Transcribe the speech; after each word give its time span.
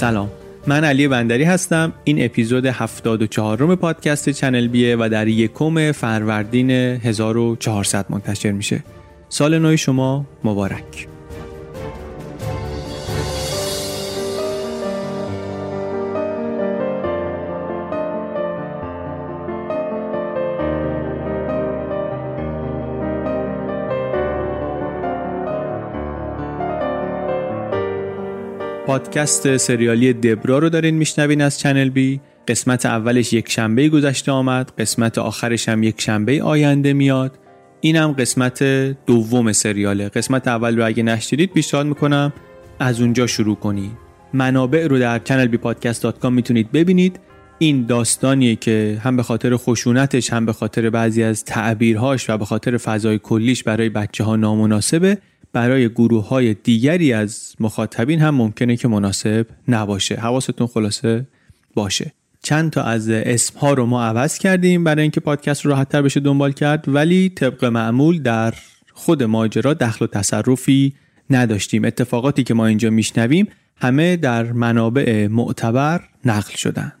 سلام. 0.00 0.30
من 0.66 0.84
علی 0.84 1.08
بندری 1.08 1.44
هستم. 1.44 1.92
این 2.04 2.24
اپیزود 2.24 2.66
74 2.66 3.58
روم 3.58 3.74
پادکست 3.74 4.28
چنل 4.28 4.68
بیه 4.68 4.96
و 4.96 5.08
در 5.12 5.28
یکم 5.28 5.92
فروردین 5.92 6.70
1400 6.70 8.06
منتشر 8.08 8.50
میشه. 8.50 8.84
سال 9.28 9.58
نو 9.58 9.76
شما 9.76 10.26
مبارک. 10.44 11.09
پادکست 28.90 29.56
سریالی 29.56 30.12
دبرا 30.12 30.58
رو 30.58 30.68
دارین 30.68 30.94
میشنوین 30.94 31.42
از 31.42 31.58
چنل 31.58 31.88
بی. 31.88 32.20
قسمت 32.48 32.86
اولش 32.86 33.32
یک 33.32 33.50
شنبه 33.50 33.88
گذشته 33.88 34.32
آمد 34.32 34.72
قسمت 34.78 35.18
آخرش 35.18 35.68
هم 35.68 35.82
یک 35.82 36.00
شنبه 36.00 36.42
آینده 36.42 36.92
میاد. 36.92 37.38
اینم 37.80 38.12
قسمت 38.12 38.62
دوم 39.06 39.52
سریاله. 39.52 40.08
قسمت 40.08 40.48
اول 40.48 40.76
رو 40.76 40.86
اگه 40.86 41.02
نشنیدید 41.02 41.52
پیشنهاد 41.52 41.86
می‌کنم. 41.86 42.32
از 42.80 43.00
اونجا 43.00 43.26
شروع 43.26 43.56
کنید 43.56 43.92
منابع 44.34 44.86
رو 44.86 44.98
در 44.98 45.18
چنل 45.18 45.46
بی 45.46 45.56
پادکست 45.56 46.24
می‌تونید 46.24 46.72
ببینید. 46.72 47.20
این 47.58 47.86
داستانیه 47.86 48.56
که 48.56 49.00
هم 49.04 49.16
به 49.16 49.22
خاطر 49.22 49.56
خشونتش 49.56 50.32
هم 50.32 50.46
به 50.46 50.52
خاطر 50.52 50.90
بعضی 50.90 51.22
از 51.22 51.44
تعبیرهاش 51.44 52.30
و 52.30 52.38
به 52.38 52.44
خاطر 52.44 52.76
فضای 52.76 53.18
کلیش 53.18 53.62
برای 53.62 53.88
بچه 53.88 54.24
ها 54.24 54.36
نامناسبه. 54.36 55.18
برای 55.52 55.88
گروه 55.88 56.28
های 56.28 56.54
دیگری 56.54 57.12
از 57.12 57.54
مخاطبین 57.60 58.20
هم 58.20 58.34
ممکنه 58.34 58.76
که 58.76 58.88
مناسب 58.88 59.46
نباشه. 59.68 60.14
حواستون 60.14 60.66
خلاصه 60.66 61.26
باشه. 61.74 62.12
چند 62.42 62.70
تا 62.70 62.82
از 62.82 63.08
اسم 63.08 63.58
ها 63.58 63.72
رو 63.72 63.86
ما 63.86 64.04
عوض 64.04 64.38
کردیم 64.38 64.84
برای 64.84 65.02
اینکه 65.02 65.20
پادکست 65.20 65.64
رو 65.64 65.70
راحتتر 65.70 66.02
بشه 66.02 66.20
دنبال 66.20 66.52
کرد 66.52 66.84
ولی 66.88 67.28
طبق 67.28 67.64
معمول 67.64 68.22
در 68.22 68.54
خود 68.92 69.22
ماجرا 69.22 69.74
دخل 69.74 70.04
و 70.04 70.08
تصرفی 70.08 70.94
نداشتیم. 71.30 71.84
اتفاقاتی 71.84 72.44
که 72.44 72.54
ما 72.54 72.66
اینجا 72.66 72.90
میشنویم 72.90 73.48
همه 73.76 74.16
در 74.16 74.52
منابع 74.52 75.26
معتبر 75.26 76.00
نقل 76.24 76.54
شدن. 76.56 76.92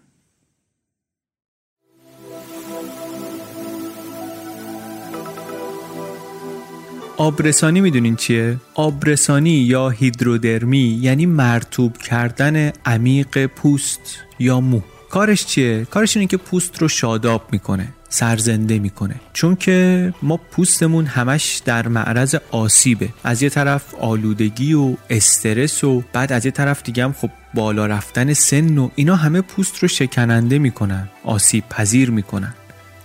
آبرسانی 7.20 7.80
می‌دونین 7.80 8.16
چیه؟ 8.16 8.56
آبرسانی 8.74 9.50
یا 9.50 9.88
هیدرودرمی 9.88 10.98
یعنی 11.02 11.26
مرتوب 11.26 11.96
کردن 11.96 12.72
عمیق 12.86 13.46
پوست 13.46 14.00
یا 14.38 14.60
مو. 14.60 14.80
کارش 15.10 15.46
چیه؟ 15.46 15.84
کارش 15.84 16.16
اینه 16.16 16.26
که 16.26 16.36
پوست 16.36 16.82
رو 16.82 16.88
شاداب 16.88 17.48
می‌کنه 17.52 17.88
سرزنده 18.08 18.78
می‌کنه. 18.78 19.14
چون 19.32 19.56
که 19.56 20.14
ما 20.22 20.36
پوستمون 20.36 21.06
همش 21.06 21.62
در 21.64 21.88
معرض 21.88 22.36
آسیبه. 22.50 23.08
از 23.24 23.42
یه 23.42 23.48
طرف 23.48 23.94
آلودگی 23.94 24.74
و 24.74 24.96
استرس 25.10 25.84
و 25.84 26.02
بعد 26.12 26.32
از 26.32 26.44
یه 26.44 26.50
طرف 26.50 26.82
دیگه 26.82 27.04
هم 27.04 27.12
خب 27.12 27.30
بالا 27.54 27.86
رفتن 27.86 28.32
سن 28.32 28.78
و 28.78 28.90
اینا 28.94 29.16
همه 29.16 29.40
پوست 29.40 29.78
رو 29.78 29.88
شکننده 29.88 30.58
می‌کنن 30.58 31.08
آسیب 31.24 31.64
پذیر 31.68 32.10
می‌کنن. 32.10 32.54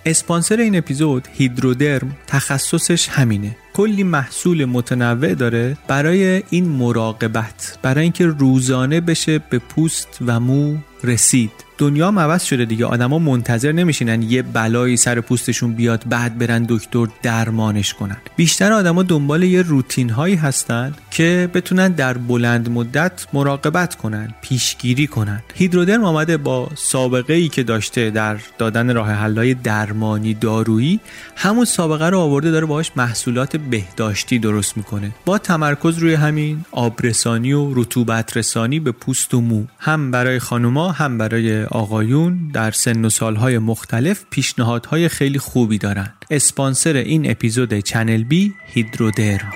اسپانسر 0.06 0.56
این 0.56 0.76
اپیزود 0.76 1.28
هیدرودرم 1.32 2.16
تخصصش 2.26 3.08
همینه. 3.08 3.56
کلی 3.76 4.02
محصول 4.02 4.64
متنوع 4.64 5.34
داره 5.34 5.76
برای 5.88 6.42
این 6.50 6.68
مراقبت 6.68 7.78
برای 7.82 8.02
اینکه 8.02 8.26
روزانه 8.26 9.00
بشه 9.00 9.38
به 9.38 9.58
پوست 9.58 10.18
و 10.26 10.40
مو 10.40 10.76
رسید. 11.04 11.65
دنیا 11.78 12.08
عوض 12.08 12.42
شده 12.42 12.64
دیگه. 12.64 12.86
آدما 12.86 13.18
منتظر 13.18 13.72
نمیشینن 13.72 14.22
یه 14.22 14.42
بلایی 14.42 14.96
سر 14.96 15.20
پوستشون 15.20 15.72
بیاد 15.72 16.04
بعد 16.08 16.38
برن 16.38 16.66
دکتر 16.68 17.06
درمانش 17.22 17.94
کنن. 17.94 18.16
بیشتر 18.36 18.72
آدما 18.72 19.02
دنبال 19.02 19.42
یه 19.42 19.62
روتین 19.62 20.10
هایی 20.10 20.34
هستن 20.34 20.94
که 21.10 21.50
بتونن 21.54 21.88
در 21.88 22.18
بلند 22.18 22.70
مدت 22.70 23.26
مراقبت 23.32 23.94
کنن 23.94 24.34
پیشگیری 24.42 25.06
کنن. 25.06 25.42
هیدرودرم 25.54 26.04
آمده 26.04 26.36
با 26.36 26.68
سابقه 26.74 27.34
ای 27.34 27.48
که 27.48 27.62
داشته 27.62 28.10
در 28.10 28.36
دادن 28.58 28.94
راه 28.94 29.10
حلای 29.10 29.54
درمانی 29.54 30.34
دارویی 30.34 31.00
همون 31.36 31.64
سابقه 31.64 32.06
رو 32.06 32.18
آورده 32.18 32.50
داره 32.50 32.66
باهاش 32.66 32.90
محصولات 32.96 33.56
بهداشتی 33.56 34.38
درست 34.38 34.76
می‌کنه. 34.76 35.10
با 35.24 35.38
تمرکز 35.38 35.98
روی 35.98 36.14
همین 36.14 36.64
آبرسانی 36.72 37.52
و 37.52 37.74
رطوبت 37.74 38.36
رسانی 38.36 38.80
به 38.80 38.92
پوست 38.92 39.34
و 39.34 39.40
مو. 39.40 39.64
هم 39.78 40.10
برای 40.10 40.38
خانوما 40.38 40.92
هم 40.92 41.18
برای 41.18 41.65
آقایون 41.70 42.48
در 42.48 42.70
سن 42.70 43.04
و 43.04 43.08
سالهای 43.08 43.58
مختلف 43.58 44.24
پیشنهادهای 44.30 45.08
خیلی 45.08 45.38
خوبی 45.38 45.78
دارن 45.78 46.12
اسپانسر 46.30 46.96
این 46.96 47.30
اپیزود 47.30 47.78
چنل 47.78 48.24
بی 48.24 48.54
هیدرودرم 48.66 49.52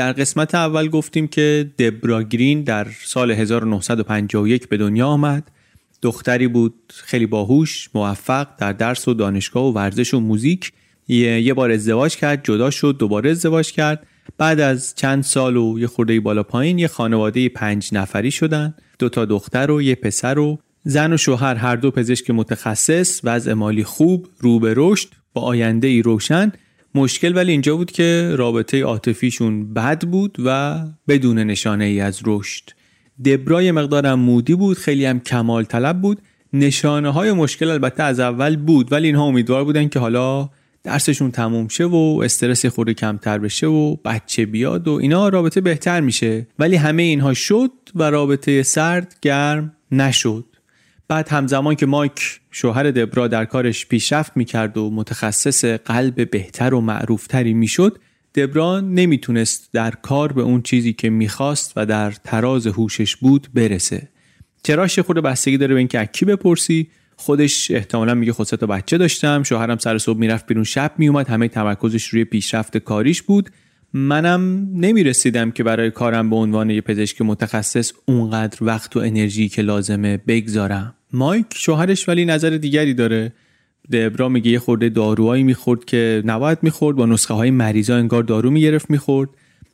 در 0.00 0.12
قسمت 0.12 0.54
اول 0.54 0.88
گفتیم 0.88 1.28
که 1.28 1.70
دبرا 1.78 2.22
گرین 2.22 2.62
در 2.62 2.86
سال 3.04 3.30
1951 3.30 4.68
به 4.68 4.76
دنیا 4.76 5.06
آمد. 5.06 5.50
دختری 6.02 6.48
بود 6.48 6.74
خیلی 6.88 7.26
باهوش 7.26 7.90
موفق 7.94 8.48
در 8.58 8.72
درس 8.72 9.08
و 9.08 9.14
دانشگاه 9.14 9.64
و 9.64 9.72
ورزش 9.72 10.14
و 10.14 10.20
موزیک. 10.20 10.72
یه 11.08 11.54
بار 11.54 11.70
ازدواج 11.70 12.16
کرد 12.16 12.44
جدا 12.44 12.70
شد 12.70 12.96
دوباره 12.98 13.30
ازدواج 13.30 13.72
کرد. 13.72 14.06
بعد 14.38 14.60
از 14.60 14.94
چند 14.96 15.22
سال 15.22 15.56
و 15.56 15.78
یه 15.78 15.86
خورده 15.86 16.20
بالا 16.20 16.42
پایین 16.42 16.78
یه 16.78 16.88
خانواده 16.88 17.48
پنج 17.48 17.88
نفری 17.92 18.30
شدن. 18.30 18.74
دو 18.98 19.08
تا 19.08 19.24
دختر 19.24 19.70
و 19.70 19.82
یه 19.82 19.94
پسر 19.94 20.38
و 20.38 20.58
زن 20.84 21.12
و 21.12 21.16
شوهر 21.16 21.54
هر 21.54 21.76
دو 21.76 21.90
پزشک 21.90 22.30
متخصص 22.30 23.20
وضع 23.24 23.52
مالی 23.52 23.84
خوب 23.84 24.28
رو 24.38 24.58
به 24.58 24.74
رشد 24.76 25.08
با 25.32 25.42
آینده 25.42 25.88
ای 25.88 26.02
روشن. 26.02 26.52
مشکل 26.94 27.36
ولی 27.36 27.52
اینجا 27.52 27.76
بود 27.76 27.90
که 27.90 28.34
رابطه 28.38 28.82
عاطفیشون 28.82 29.74
بد 29.74 30.04
بود 30.04 30.36
و 30.44 30.80
بدون 31.08 31.38
نشانه 31.38 31.84
ای 31.84 32.00
از 32.00 32.20
رشد. 32.26 32.70
دبرای 33.24 33.72
مقدارم 33.72 34.18
مودی 34.18 34.54
بود 34.54 34.78
خیلی 34.78 35.04
هم 35.04 35.20
کمال 35.20 35.64
طلب 35.64 36.00
بود. 36.00 36.22
نشانه 36.52 37.10
های 37.10 37.32
مشکل 37.32 37.70
البته 37.70 38.02
از 38.02 38.20
اول 38.20 38.56
بود 38.56 38.92
ولی 38.92 39.06
اینها 39.06 39.24
امیدوار 39.24 39.64
بودن 39.64 39.88
که 39.88 39.98
حالا 39.98 40.50
درسشون 40.82 41.30
تموم 41.30 41.68
شه 41.68 41.84
و 41.84 42.20
استرس 42.24 42.66
خورده 42.66 42.94
کمتر 42.94 43.38
بشه 43.38 43.66
و 43.66 43.96
بچه 43.96 44.46
بیاد 44.46 44.88
و 44.88 44.92
اینا 44.92 45.28
رابطه 45.28 45.60
بهتر 45.60 46.00
میشه. 46.00 46.46
ولی 46.58 46.76
همه 46.76 47.02
اینها 47.02 47.34
شد 47.34 47.72
و 47.94 48.02
رابطه 48.02 48.62
سرد 48.62 49.16
گرم 49.22 49.76
نشد. 49.92 50.44
بعد 51.08 51.28
همزمان 51.28 51.74
که 51.74 51.86
مایک 51.86 52.40
شوهر 52.50 52.90
دبرا 52.90 53.28
در 53.28 53.44
کارش 53.44 53.86
پیشرفت 53.86 54.36
می‌کرد 54.36 54.78
و 54.78 54.90
متخصص 54.90 55.64
قلب 55.64 56.30
بهتر 56.30 56.74
و 56.74 56.80
معروفتری 56.80 57.54
می‌شد 57.54 57.98
دبرا 58.34 58.80
نمی‌تونست 58.80 59.68
در 59.72 59.90
کار 59.90 60.32
به 60.32 60.42
اون 60.42 60.62
چیزی 60.62 60.92
که 60.92 61.10
می‌خواست 61.10 61.72
و 61.76 61.86
در 61.86 62.10
تراز 62.10 62.66
هوشش 62.66 63.16
بود 63.16 63.48
برسه. 63.54 64.08
چراش 64.62 64.98
خود 64.98 65.16
بستگی 65.16 65.58
داره 65.58 65.74
به 65.74 65.78
اینکه 65.78 66.08
کی 66.12 66.24
بپرسی؟ 66.24 66.90
خودش 67.20 67.70
احتمالا 67.70 68.14
میگه 68.14 68.32
خود 68.32 68.46
تا 68.46 68.66
بچه 68.66 68.98
داشتم. 68.98 69.42
شوهرم 69.42 69.78
سر 69.78 69.98
صبح 69.98 70.18
می‌رفت 70.18 70.46
بیرون 70.46 70.64
شب 70.64 70.92
میومد 70.98 71.28
همه 71.28 71.48
تمرکزش 71.48 72.06
روی 72.06 72.24
پیشرفت 72.24 72.76
کاریش 72.76 73.22
بود. 73.22 73.50
منم 73.92 74.68
نمی‌رسیدم 74.74 75.50
که 75.50 75.62
برای 75.62 75.90
کارم 75.90 76.30
به 76.30 76.36
عنوان 76.36 76.70
یه 76.70 76.80
پزشک 76.80 77.22
متخصص 77.22 77.92
اونقدر 78.06 78.58
وقت 78.64 78.96
و 78.96 78.98
انرژی 78.98 79.48
که 79.48 79.62
لازمه 79.62 80.16
بگذارم. 80.16 80.94
مایک 81.12 81.46
شوهرش 81.54 82.08
ولی 82.08 82.24
نظر 82.24 82.50
دیگری 82.50 82.94
داره. 82.94 83.32
دبرا 83.92 84.28
میگه 84.28 84.50
یه 84.50 84.58
خورده 84.58 84.88
داروهایی 84.88 85.42
می‌خورد 85.42 85.84
که 85.84 86.22
نباید 86.24 86.58
می‌خورد 86.62 86.96
با 86.96 87.06
نسخه 87.06 87.34
های 87.34 87.50
مریضا 87.50 87.96
انگار 87.96 88.22
دارو 88.22 88.50
می‌گرفت 88.50 88.90
می‌خورد. 88.90 89.30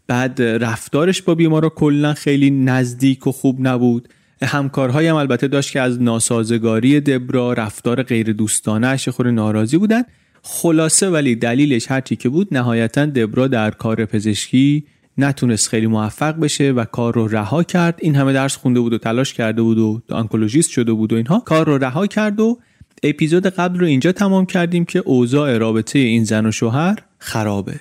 بعد 0.06 0.43
رفتارش 0.43 1.22
با 1.22 1.34
بیمارا 1.34 1.69
کلا 1.69 2.14
خیلی 2.14 2.50
نزدیک 2.50 3.26
و 3.26 3.32
خوب 3.32 3.56
نبود. 3.60 4.08
همکارهایی 4.43 5.09
هم 5.09 5.17
البته 5.17 5.49
داشت 5.49 5.73
که 5.73 5.81
از 5.81 6.03
ناسازگاری 6.03 7.00
دبرا 7.00 7.53
رفتار 7.53 8.03
غیر 8.03 8.33
دوستانه 8.33 8.87
اش 8.87 9.09
خور 9.09 9.31
ناراضی 9.31 9.79
بودن. 9.79 10.03
خلاصه 10.43 11.11
ولی 11.11 11.35
دلیلش 11.35 11.91
هرچی 11.91 12.17
که 12.17 12.29
بود 12.29 12.49
نهایتا 12.55 13.06
دبرا 13.06 13.49
در 13.49 13.71
کار 13.71 14.05
پزشکی 14.05 14.85
نتونست 15.19 15.69
خیلی 15.69 15.87
موفق 15.87 16.41
بشه 16.41 16.73
و 16.73 16.85
کار 16.85 17.15
رو 17.15 17.29
رها 17.29 17.62
کرد. 17.62 17.99
این 18.03 18.15
همه 18.15 18.33
درس 18.33 18.56
خونده 18.56 18.81
بود 18.81 18.93
و 18.93 18.99
تلاش 18.99 19.35
کرده 19.35 19.62
بود 19.62 19.79
و 19.79 20.03
آنکولوژیست 20.11 20.71
شده 20.71 20.93
بود 20.93 21.12
و 21.12 21.17
اینها. 21.17 21.41
کار 21.41 21.67
رو 21.67 21.79
رها 21.79 22.06
کرد 22.06 22.41
و 22.41 22.59
اپیزود 23.03 23.47
قبل 23.47 23.79
رو 23.79 23.87
اینجا 23.87 24.12
تمام 24.12 24.47
کردیم 24.47 24.85
که 24.85 24.99
اوضاع 24.99 25.59
رابطه 25.59 25.99
این 25.99 26.25
زن 26.25 26.47
و 26.47 26.53
شوهر 26.53 26.99
خرابه. 27.19 27.81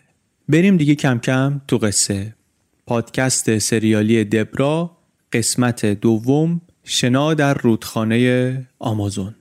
بریم 0.50 0.78
دیگه 0.78 0.96
کم 0.96 1.20
کم 1.20 1.62
تو 1.68 1.78
قصه. 1.78 2.36
پادکست 2.88 3.58
سریالی 3.58 4.24
دبرا 4.24 4.92
قسمت 5.34 5.86
دوم 5.86 6.62
شنا 6.84 7.34
در 7.34 7.54
رودخانه 7.54 8.68
آمازون. 8.80 9.36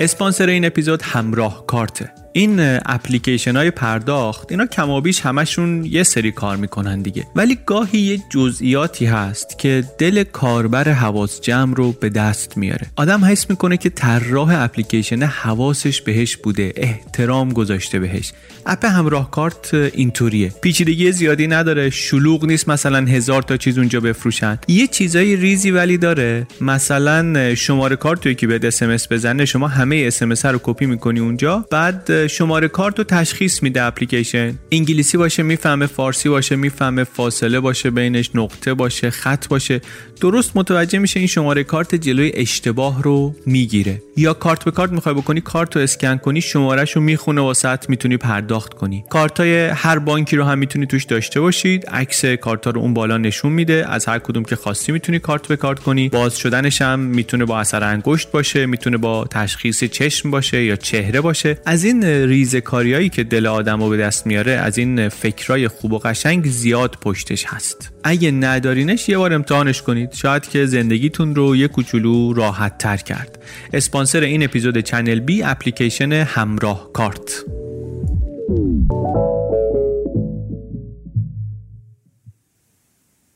اسپانسر 0.00 0.46
این 0.48 0.64
اپیزود 0.64 1.02
همراه 1.02 1.66
کارته. 1.66 2.12
این 2.40 2.78
اپلیکیشن 2.86 3.56
های 3.56 3.70
پرداخت 3.70 4.46
اینا 4.50 4.66
کمابیش 4.66 5.20
همشون 5.20 5.84
یه 5.84 6.02
سری 6.02 6.32
کار 6.32 6.56
می‌کنن 6.56 7.02
دیگه. 7.02 7.26
ولی 7.36 7.58
گاهی 7.66 7.98
یه 7.98 8.18
جزئیاتی 8.30 9.06
هست 9.06 9.58
که 9.58 9.84
دل 9.98 10.24
کاربر 10.24 10.88
حواس 10.88 11.40
جمع 11.40 11.74
رو 11.74 11.92
به 11.92 12.08
دست 12.08 12.56
میاره. 12.56 12.86
آدم 12.96 13.24
حس 13.24 13.50
می‌کنه 13.50 13.76
که 13.76 13.90
طراح 13.90 14.62
اپلیکیشن 14.62 15.22
حواسش 15.22 16.00
بهش 16.00 16.36
بوده 16.36 16.72
احترام 16.76 17.52
گذاشته 17.52 17.98
بهش. 17.98 18.32
اپ 18.66 18.84
همراه 18.84 19.30
کارت 19.30 19.74
اینطوریه. 19.74 20.52
پیچیدگی 20.62 21.12
زیادی 21.12 21.46
نداره 21.46 21.90
شلوغ 21.90 22.44
نیست 22.44 22.68
مثلا 22.68 22.98
هزار 22.98 23.42
تا 23.42 23.56
چیز 23.56 23.78
اونجا 23.78 24.00
بفروشن. 24.00 24.58
یه 24.68 24.86
چیزای 24.86 25.36
ریزی 25.36 25.70
ولی 25.70 25.98
داره. 25.98 26.46
مثلا 26.60 27.54
شماره 27.54 27.96
کارت 27.96 28.36
که 28.36 28.46
به 28.46 28.60
اس 28.66 29.12
بزنه 29.12 29.44
شما 29.44 29.68
همه 29.68 30.04
اس 30.06 30.22
رو 30.22 30.60
کپی 30.62 30.86
می‌کنی 30.86 31.20
اونجا. 31.20 31.64
بعد 31.70 32.26
شماره 32.30 32.68
کارت 32.68 32.98
رو 32.98 33.04
تشخیص 33.04 33.62
میده 33.62 33.82
اپلیکیشن. 33.82 34.58
انگلیسی 34.72 35.16
باشه 35.16 35.42
می‌فهمه 35.42 35.86
فارسی 35.86 36.28
باشه 36.28 36.56
می‌فهمه 36.56 37.04
فاصله 37.04 37.60
باشه 37.60 37.90
بینش 37.90 38.30
نقطه 38.34 38.74
باشه 38.74 39.10
خط 39.10 39.48
باشه. 39.48 39.80
درست 40.20 40.52
متوجه 40.54 40.98
میشه 40.98 41.20
این 41.20 41.26
شماره 41.26 41.64
کارت 41.64 41.94
جلوی 41.94 42.32
اشتباه 42.34 43.02
رو 43.02 43.34
می‌گیره. 43.46 44.02
یا 44.16 44.34
کارت 44.34 44.64
به 44.64 44.70
کارت 44.70 44.92
می‌خوای 44.92 45.14
بکنی 45.14 45.40
کارت 45.40 45.76
رو 45.76 45.82
اسکن 45.82 46.16
کنی 46.16 46.40
شمارهش 46.40 46.92
رو 46.92 47.02
می‌خونه 47.02 47.40
واسه‌ت 47.40 47.88
می‌تونی 47.88 48.16
پرداخت 48.16 48.74
کنی. 48.74 49.04
کارت 49.10 49.40
های 49.40 49.66
هر 49.66 49.98
بانکی 49.98 50.36
رو 50.36 50.44
هم 50.44 50.58
می‌تونی 50.58 50.86
توش 50.86 51.04
داشته 51.04 51.40
باشید. 51.40 51.86
عکس 51.86 52.24
کارت 52.24 52.66
رو 52.66 52.80
اون 52.80 52.94
بالا 52.94 53.18
نشون 53.18 53.52
میده. 53.52 53.84
از 53.88 54.06
هر 54.06 54.18
کدوم 54.18 54.44
که 54.44 54.56
خواستی 54.56 54.92
می‌تونی 54.92 55.18
کارت 55.18 55.48
به 55.48 55.56
کارت 55.56 55.78
کنی. 55.78 56.08
باز 56.08 56.38
شدنش 56.38 56.82
هم 56.82 57.00
می‌تونه 57.00 57.44
با 57.44 57.60
اثر 57.60 57.84
انگشت 57.84 58.30
باشه 58.30 58.66
می‌تونه 58.66 58.96
با 58.96 59.26
تشخیص 59.30 59.84
چشم 59.84 60.30
باشه 60.30 60.64
یا 60.64 60.76
چهره 60.76 61.20
باشه. 61.20 61.58
از 61.66 61.84
این 61.84 62.04
ریزکاریایی 62.10 63.08
که 63.08 63.24
دل 63.24 63.46
آدم 63.46 63.82
رو 63.82 63.88
به 63.88 63.96
دست 63.96 64.26
میاره 64.26 64.52
از 64.52 64.78
این 64.78 65.08
فکرای 65.08 65.68
خوب 65.68 65.92
و 65.92 65.98
قشنگ 65.98 66.46
زیاد 66.46 66.96
پشتش 67.00 67.44
هست. 67.46 67.92
اگه 68.04 68.30
ندارینش 68.30 69.08
یه 69.08 69.18
بار 69.18 69.32
امتحانش 69.32 69.82
کنید. 69.82 70.12
شاید 70.12 70.48
که 70.48 70.66
زندگیتون 70.66 71.34
رو 71.34 71.56
یه 71.56 71.68
کوچولو 71.68 72.32
راحت 72.32 72.78
تر 72.78 72.96
کرد. 72.96 73.42
اسپانسر 73.72 74.20
این 74.20 74.42
اپیزود 74.42 74.78
چنل 74.78 75.20
بی 75.20 75.42
اپلیکیشن 75.42 76.12
همراه 76.12 76.92
کارت. 76.92 77.44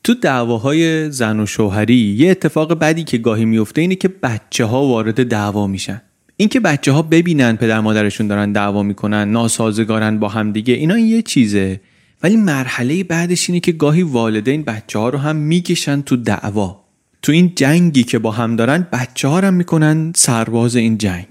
تو 0.05 0.15
دعواهای 0.15 1.11
زن 1.11 1.41
و 1.41 1.47
شوهری 1.47 1.95
یه 1.95 2.31
اتفاق 2.31 2.79
بدی 2.79 3.05
که 3.05 3.19
گاهی 3.19 3.45
میفته 3.45 3.81
اینه 3.81 3.95
که 3.95 4.09
بچه 4.09 4.65
ها 4.65 4.87
وارد 4.87 5.29
دعوا 5.29 5.67
میشن. 5.67 6.03
اینکه 6.37 6.61
بچه 6.61 6.93
ها 6.93 7.03
ببینن 7.03 7.57
پدر 7.57 7.81
مادرشون 7.81 8.27
دارن 8.27 8.53
دعوا 8.53 8.83
می‌کنن 8.83 9.31
ناسازگارن 9.31 10.19
با 10.19 10.29
هم 10.29 10.53
دیگه 10.53 10.75
اینا 10.75 10.99
یه 10.99 11.23
چیزه. 11.23 11.81
ولی 12.23 12.37
مرحله 12.37 13.05
بعدش 13.05 13.51
اینه 13.51 13.61
که 13.61 13.73
گاهی 13.73 14.03
والدین 14.03 14.63
بچه 14.63 14.99
ها 14.99 15.09
رو 15.09 15.19
هم 15.19 15.37
می‌کشن 15.37 16.03
تو 16.03 16.17
دعوا. 16.17 16.85
تو 17.23 17.33
این 17.33 17.53
جنگی 17.57 18.05
که 18.05 18.19
با 18.19 18.31
هم 18.31 18.57
دارن 18.57 18.87
بچه 18.93 19.29
ها 19.29 19.41
هم 19.41 19.55
می‌کنن 19.55 20.13
سرباز 20.17 20.77
این 20.77 20.99
جنگ. 20.99 21.27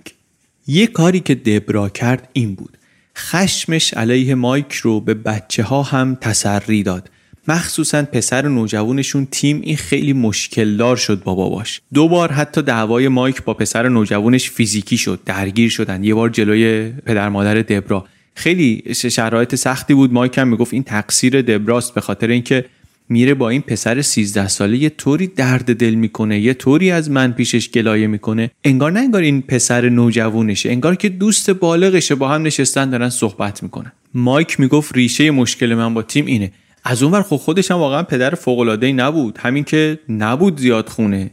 یه 0.67 0.87
کاری 0.87 1.19
که 1.19 1.35
دبرا 1.35 1.89
کرد 1.89 2.29
این 2.33 2.55
بود. 2.55 2.77
خشمش 3.17 3.93
علیه 3.93 4.35
مایک 4.35 4.73
رو 4.73 4.99
به 4.99 5.13
بچه 5.13 5.63
ها 5.63 5.83
هم 5.83 6.17
تسری 6.21 6.83
داد. 6.83 7.09
مخصوصا 7.47 8.03
پسر 8.03 8.47
نوجوانشون 8.47 9.27
تیم 9.31 9.61
این 9.63 9.77
خیلی 9.77 10.13
مشکل 10.13 10.77
دار 10.77 10.97
شد 10.97 11.23
با 11.23 11.35
باباش. 11.35 11.81
دو 11.93 12.07
بار 12.07 12.31
حتی 12.31 12.61
دعوای 12.61 13.07
مایک 13.07 13.43
با 13.43 13.53
پسر 13.53 13.89
نوجوانش 13.89 14.49
فیزیکی 14.49 14.97
شد 14.97 15.19
درگیر 15.25 15.69
شدن. 15.69 16.03
یه 16.03 16.13
بار 16.13 16.29
جلوی 16.29 16.89
پدر 17.05 17.29
مادر 17.29 17.55
دبرا. 17.61 18.05
خیلی 18.35 18.83
شرایط 18.93 19.55
سختی 19.55 19.93
بود. 19.93 20.13
مایک 20.13 20.37
هم 20.37 20.47
می‌گفت 20.47 20.73
این 20.73 20.83
تقصیر 20.83 21.41
دبراست 21.41 21.93
به 21.93 22.01
خاطر 22.01 22.27
اینکه 22.27 22.65
میره 23.09 23.33
با 23.33 23.49
این 23.49 23.61
پسر 23.61 24.01
13 24.01 24.47
ساله 24.47 24.77
یه 24.77 24.89
طوری 24.89 25.27
درد 25.27 25.75
دل 25.75 25.93
می‌کنه 25.93 26.39
یه 26.39 26.53
طوری 26.53 26.91
از 26.91 27.11
من 27.11 27.31
پیشش 27.31 27.69
گلایه 27.69 28.07
می‌کنه. 28.07 28.51
انگار 28.63 28.91
نه 28.91 28.99
انگار 28.99 29.21
این 29.21 29.41
پسر 29.41 29.89
نوجوانشه 29.89 30.69
انگار 30.69 30.95
که 30.95 31.09
دوست 31.09 31.49
بالغشه 31.49 32.15
با 32.15 32.29
هم 32.29 32.41
نشستن 32.41 32.89
دارن 32.89 33.09
صحبت 33.09 33.63
می‌کنن. 33.63 33.91
مایک 34.13 34.59
می‌گفت 34.59 34.95
ریشه 34.95 35.31
مشکل 35.31 35.73
من 35.73 35.93
با 35.93 36.01
تیم 36.01 36.25
اینه. 36.25 36.51
از 36.83 37.03
اونور 37.03 37.21
خب 37.21 37.35
خودش 37.35 37.71
هم 37.71 37.77
واقعا 37.77 38.03
پدر 38.03 38.35
فوق 38.35 38.83
نبود. 38.83 39.37
همین 39.37 39.63
که 39.63 39.99
نبود 40.09 40.59
زیاد 40.59 40.89
خونه. 40.89 41.31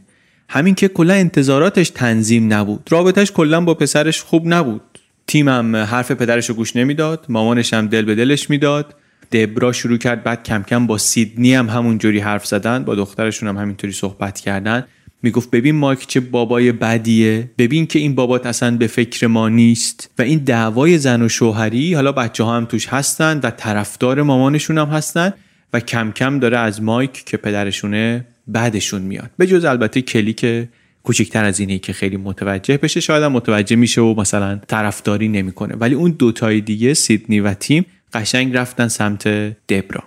همین 0.49 0.75
که 0.75 0.87
کلا 0.87 1.13
انتظاراتش 1.13 1.89
تنظیم 1.89 2.53
نبود. 2.53 2.87
رابطش 2.89 3.31
کلا 3.31 3.61
با 3.61 3.73
پسرش 3.73 4.21
خوب 4.21 4.43
نبود. 4.45 4.81
تیمم 5.27 5.75
حرف 5.75 6.11
پدرش 6.11 6.49
رو 6.49 6.55
گوش 6.55 6.75
نمی‌داد. 6.75 7.25
مامانش 7.29 7.73
هم 7.73 7.87
دل 7.87 8.05
به 8.05 8.15
دلش 8.15 8.49
می‌داد. 8.49 8.95
دبرا 9.31 9.71
شروع 9.71 9.97
کرد 9.97 10.23
بعد 10.23 10.43
کم 10.43 10.63
کم 10.63 10.87
با 10.87 10.97
سیدنی 10.97 11.53
هم 11.53 11.69
همونجوری 11.69 12.19
حرف 12.19 12.45
زدن. 12.45 12.83
با 12.83 12.95
دخترشون 12.95 13.49
هم 13.49 13.57
همینطوری 13.57 13.93
صحبت 13.93 14.39
کردن. 14.39 14.85
می‌گفت 15.23 15.51
ببین 15.51 15.75
مایک 15.75 16.07
چه 16.07 16.19
بابای 16.19 16.71
بدیه 16.71 17.49
ببین 17.57 17.87
که 17.87 17.99
این 17.99 18.15
بابات 18.15 18.45
اصلا 18.45 18.77
به 18.77 18.87
فکر 18.87 19.27
ما 19.27 19.49
نیست. 19.49 20.09
و 20.19 20.21
این 20.21 20.39
دعوای 20.39 20.97
زن 20.97 21.21
و 21.21 21.29
شوهری 21.29 21.93
حالا 21.93 22.11
بچه 22.11 22.43
ها 22.43 22.57
هم 22.57 22.65
توش 22.65 22.87
هستن 22.87 23.39
و 23.43 23.49
طرفدار 23.49 24.21
مامانشون 24.21 24.77
هم 24.77 24.87
هستن 24.87 25.33
و 25.73 25.79
کم 25.79 26.11
کم 26.11 26.39
داره 26.39 26.57
از 26.57 26.81
مایک 26.81 27.25
که 27.25 27.37
پدرشونه 27.37 28.25
بعدشون 28.47 29.01
میاد. 29.01 29.29
به 29.37 29.47
جز 29.47 29.65
البته 29.65 30.01
کلی 30.01 30.33
که 30.33 30.69
کوچکتر 31.03 31.43
از 31.43 31.59
اینه 31.59 31.79
که 31.79 31.93
خیلی 31.93 32.17
متوجه 32.17 32.77
بشه 32.77 32.99
شاید 32.99 33.23
هم 33.23 33.31
متوجه 33.31 33.75
میشه 33.75 34.01
و 34.01 34.13
مثلا 34.19 34.59
طرفداری 34.67 35.27
نمی‌کنه. 35.27 35.75
ولی 35.75 35.95
اون 35.95 36.11
دوتای 36.11 36.61
دیگه 36.61 36.93
سیدنی 36.93 37.39
و 37.39 37.53
تیم 37.53 37.85
قشنگ 38.13 38.57
رفتن 38.57 38.87
سمت 38.87 39.27
دبرا. 39.69 40.03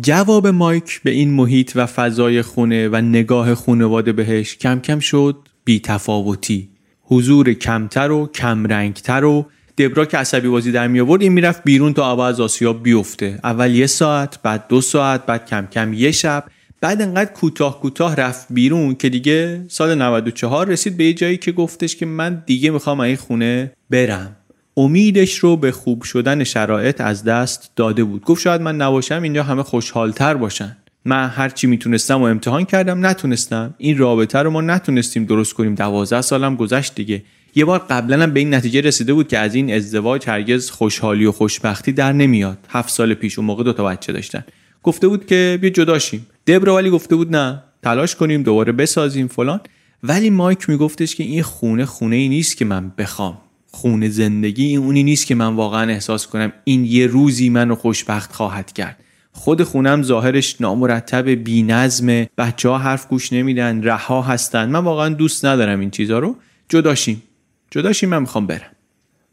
جواب 0.00 0.46
مایک 0.46 1.00
به 1.02 1.10
این 1.10 1.30
محیط 1.30 1.72
و 1.74 1.86
فضای 1.86 2.42
خونه 2.42 2.88
و 2.88 2.96
نگاه 2.96 3.54
خونواده 3.54 4.12
بهش 4.12 4.56
کم 4.56 4.80
کم 4.80 4.98
شد 4.98 5.36
بی 5.64 5.80
تفاوتی 5.80 6.68
حضور 7.02 7.52
کمتر 7.52 8.10
و 8.10 8.26
کمرنگتر 8.26 9.24
و 9.24 9.46
دبرا 9.78 10.04
که 10.04 10.18
عصبی 10.18 10.48
بازی 10.48 10.72
در 10.72 10.88
می 10.88 11.00
آورد 11.00 11.22
این 11.22 11.32
می‌رفت 11.32 11.64
بیرون 11.64 11.92
تا 11.92 12.12
اول 12.12 12.24
از 12.24 12.40
آسیا 12.40 12.72
بیفته. 12.72 13.40
اول 13.44 13.70
یه 13.70 13.86
ساعت 13.86 14.42
بعد 14.42 14.68
دو 14.68 14.80
ساعت 14.80 15.26
بعد 15.26 15.46
کم 15.46 15.66
کم 15.66 15.92
یه 15.92 16.10
شب. 16.10 16.44
بعد 16.80 17.02
انقدر 17.02 17.32
کوتاه 17.32 17.80
کوتاه 17.80 18.16
رفت 18.16 18.46
بیرون 18.50 18.94
که 18.94 19.08
دیگه 19.08 19.64
سال 19.68 19.94
94 19.94 20.68
رسید 20.68 20.96
به 20.96 21.04
یه 21.04 21.14
جایی 21.14 21.36
که 21.36 21.52
گفتش 21.52 21.96
که 21.96 22.06
من 22.06 22.42
دیگه 22.46 22.70
می‌خوام 22.70 23.00
این 23.00 23.16
خونه 23.16 23.72
برم. 23.90 24.36
امیدش 24.76 25.38
رو 25.38 25.56
به 25.56 25.72
خوب 25.72 26.02
شدن 26.02 26.44
شرایط 26.44 27.00
از 27.00 27.24
دست 27.24 27.70
داده 27.76 28.04
بود. 28.04 28.24
گفت 28.24 28.42
شاید 28.42 28.60
من 28.60 28.76
نباشم 28.76 29.22
اینجا 29.22 29.42
همه 29.42 29.62
خوشحالتر 29.62 30.34
باشن. 30.34 30.76
من 31.04 31.28
هرچی 31.28 31.66
می‌تونستم 31.66 32.20
و 32.20 32.24
امتحان 32.24 32.64
کردم 32.64 33.06
نتونستم. 33.06 33.74
این 33.78 33.98
رابطه 33.98 34.38
رو 34.38 34.50
ما 34.50 34.60
نتونستیم 34.60 35.24
درست 35.24 35.54
کنیم. 35.54 35.74
دوازده 35.74 36.22
سالم 36.22 36.56
گذشت 36.56 36.94
دیگه. 36.94 37.22
یه 37.54 37.64
بار 37.64 37.78
قبلا 37.78 38.22
هم 38.22 38.30
به 38.30 38.40
این 38.40 38.54
نتیجه 38.54 38.80
رسیده 38.80 39.14
بود 39.14 39.28
که 39.28 39.38
از 39.38 39.54
این 39.54 39.74
ازدواج 39.74 40.28
هرگز 40.28 40.70
خوشحالی 40.70 41.26
و 41.26 41.32
خوشبختی 41.32 41.92
در 41.92 42.12
نمیاد. 42.12 42.58
هفت 42.68 42.90
سال 42.90 43.14
پیش 43.14 43.38
اون 43.38 43.46
موقع 43.46 43.64
دو 43.64 43.72
تا 43.72 43.84
بچه 43.84 44.12
داشتن. 44.12 44.44
گفته 44.82 45.08
بود 45.08 45.26
که 45.26 45.58
بیا 45.60 45.70
جداشیم 45.70 46.26
دبرا 46.46 46.74
ولی 46.74 46.90
گفته 46.90 47.16
بود 47.16 47.36
نه 47.36 47.62
تلاش 47.82 48.14
کنیم 48.14 48.42
دوباره 48.42 48.72
بسازیم 48.72 49.28
فلان. 49.28 49.60
ولی 50.02 50.30
مایک 50.30 50.68
میگفتش 50.68 51.14
که 51.14 51.24
این 51.24 51.42
خونه 51.42 51.84
خونه 51.84 52.16
ای 52.16 52.28
نیست 52.28 52.56
که 52.56 52.64
من 52.64 52.92
بخوام. 52.98 53.38
خونه 53.76 54.08
زندگی 54.08 54.76
اونی 54.76 55.02
نیست 55.02 55.26
که 55.26 55.34
من 55.34 55.54
واقعا 55.54 55.90
احساس 55.90 56.26
کنم 56.26 56.52
این 56.64 56.84
یه 56.84 57.06
روزی 57.06 57.48
منو 57.48 57.74
خوشبخت 57.74 58.32
خواهد 58.32 58.72
کرد. 58.72 58.96
خود 59.32 59.62
خونم 59.62 60.02
ظاهرش 60.02 60.60
نامرتب 60.60 61.28
بی 61.28 61.62
نظم 61.62 62.26
بچه 62.38 62.68
ها 62.68 62.78
حرف 62.78 63.08
گوش 63.08 63.32
نمیدن 63.32 63.82
رها 63.82 64.22
هستن. 64.22 64.68
من 64.68 64.80
واقعا 64.80 65.08
دوست 65.08 65.44
ندارم 65.44 65.80
این 65.80 65.90
چیزها 65.90 66.18
رو. 66.18 66.36
جداشیم 66.68 67.22
جداشیم 67.70 68.08
من 68.08 68.18
می‌خوام 68.18 68.46
برم. 68.46 68.70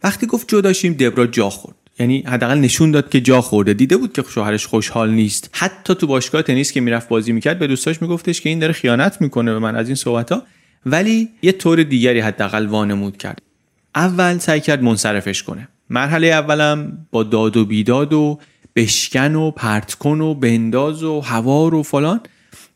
وقتی 0.04 0.28
گفت 0.28 0.48
جداشیم 0.48 0.94
دبرا 0.94 1.28
جا 1.28 1.50
خورد. 1.50 1.76
یعنی 2.00 2.24
حداقل 2.28 2.60
نشون 2.60 2.92
داد 2.92 3.10
که 3.10 3.22
جا 3.22 3.42
خورده. 3.42 3.74
دیده 3.74 3.98
بود 3.98 4.14
که 4.14 4.24
شوهرش 4.30 4.68
خوشحال 4.68 5.12
نیست. 5.12 5.50
حتی 5.54 5.96
تو 5.96 6.08
باشگاه 6.08 6.42
تنیس 6.42 6.72
که 6.72 6.82
می‌رفت 6.82 7.10
بازی 7.10 7.32
می‌کرد 7.32 7.60
به 7.60 7.68
دوستاش 7.68 8.02
میگفتش 8.02 8.42
که 8.42 8.50
این 8.50 8.60
داره 8.60 8.74
خیانت 8.74 9.22
می‌کنه 9.22 9.54
به 9.54 9.60
من 9.60 9.76
از 9.76 9.88
این 9.88 9.96
صحبت 9.96 10.32
ها 10.32 10.44
ولی 10.86 11.30
یه 11.42 11.52
طور 11.52 11.84
دیگری 11.84 12.20
حداقل 12.20 12.66
وانمود 12.66 13.18
کرد. 13.18 13.42
اول 13.96 14.38
سعی 14.38 14.60
کرد 14.60 14.84
منصرفش 14.84 15.44
کنه. 15.44 15.68
مرحله 15.90 16.28
اولم 16.28 17.08
با 17.12 17.24
داد 17.24 17.58
و 17.58 17.66
بیداد 17.66 18.14
و 18.14 18.40
بشکن 18.76 19.36
و 19.36 19.52
پرت 19.52 19.94
کن 19.94 20.22
و 20.22 20.34
بنداز 20.34 21.04
و 21.04 21.22
هوار 21.22 21.76
و 21.76 21.84
فلان. 21.84 22.22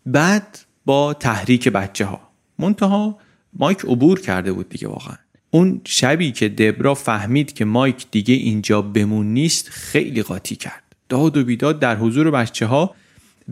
بعد 0.06 0.60
با 0.86 1.14
تحریک 1.14 1.70
بچه 1.70 2.06
ها 2.06 2.20
منتها 2.60 3.18
مایک 3.54 3.80
عبور 3.80 4.20
کرده 4.20 4.52
بود 4.52 4.70
دیگه 4.70 4.88
واقعا. 4.88 5.16
اون 5.52 5.82
شبی 5.86 6.32
که 6.32 6.50
دبرا 6.50 6.94
فهمید 6.94 7.54
که 7.54 7.66
مایک 7.66 8.06
دیگه 8.12 8.34
اینجا 8.34 8.82
بمون 8.82 9.34
نیست 9.34 9.70
خیلی 9.70 10.24
قاطی 10.24 10.56
کرد. 10.56 10.84
داد 11.10 11.38
و 11.38 11.44
بیداد 11.44 11.80
در 11.80 11.96
حضور 11.96 12.32
بچه 12.32 12.66
ها 12.66 12.96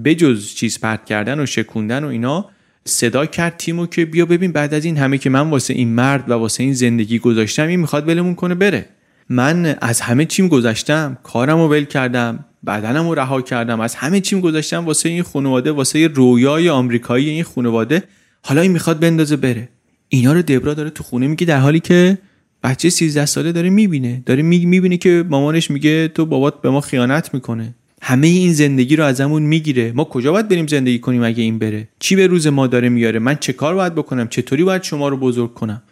بجز 0.05 0.53
چیز 0.53 0.79
پرت 0.79 1.05
کردن 1.05 1.39
و 1.39 1.45
شکوندن 1.45 2.03
و 2.03 2.07
اینا 2.07 2.49
صدا 2.87 3.25
کرد 3.25 3.57
تیمو 3.57 3.85
که 3.85 4.05
بیا 4.05 4.25
ببین 4.25 4.51
بعد 4.51 4.73
از 4.73 4.85
این 4.85 4.97
همه 4.97 5.17
که 5.17 5.29
من 5.29 5.49
واسه 5.49 5.73
این 5.73 5.89
مرد 5.89 6.29
و 6.29 6.33
واسه 6.33 6.63
این 6.63 6.73
زندگی 6.73 7.19
گذاشتم 7.19 7.67
این 7.67 7.79
می‌خواد 7.79 8.07
ولمون 8.07 8.35
کنه 8.35 8.55
بره. 8.55 8.85
من 9.29 9.75
از 9.81 10.01
همه 10.01 10.25
چیم 10.25 10.47
گذاشتم 10.47 11.17
کارم 11.23 11.57
رو 11.57 11.67
ول 11.67 11.83
کردم 11.83 12.45
بدنم 12.67 13.07
رو 13.07 13.15
رها 13.15 13.41
کردم 13.41 13.79
از 13.79 13.95
همه 13.95 14.19
چیم 14.19 14.39
گذاشتم 14.39 14.85
واسه 14.85 15.09
این 15.09 15.23
خانواده 15.23 15.71
واسه 15.71 16.07
رویای 16.07 16.69
آمریکایی 16.69 17.29
این 17.29 17.43
خانواده. 17.43 18.03
حالا 18.41 18.61
این 18.61 18.71
می‌خواد 18.71 18.99
بندازه 18.99 19.35
بره. 19.35 19.69
اینا 20.09 20.33
رو 20.33 20.41
دبرا 20.41 20.73
داره 20.73 20.89
تو 20.89 21.03
خونه 21.03 21.27
میگه 21.27 21.45
در 21.45 21.59
حالی 21.59 21.79
که 21.79 22.17
بچه 22.63 22.89
13 22.89 23.25
ساله 23.25 23.51
داره 23.51 23.69
می‌بینه. 23.69 24.23
داره 24.25 24.41
می‌بینه 24.43 24.97
که 24.97 25.25
مامانش 25.29 25.71
میگه 25.71 26.07
تو 26.07 26.25
بابات 26.25 26.61
به 26.61 26.69
ما 26.69 26.81
خیانت 26.81 27.33
می‌کنه. 27.33 27.75
همه 28.07 28.27
این 28.27 28.53
زندگی 28.53 28.95
رو 28.95 29.03
ازمون 29.03 29.43
می‌گیره. 29.43 29.91
ما 29.91 30.03
کجا 30.03 30.31
باید 30.31 30.47
بریم 30.47 30.67
زندگی 30.67 30.99
کنیم 30.99 31.23
اگه 31.23 31.43
این 31.43 31.59
بره؟ 31.59 31.87
چی 31.99 32.15
به 32.15 32.27
روز 32.27 32.47
ما 32.47 32.67
داره 32.67 32.89
میاره؟ 32.89 33.19
من 33.19 33.35
چه 33.35 33.53
کار 33.53 33.75
باید 33.75 33.95
بکنم؟ 33.95 34.27
چطوری 34.27 34.63
باید 34.63 34.83
شما 34.83 35.09
رو 35.09 35.17
بزرگ 35.17 35.53
کنم؟ 35.53 35.83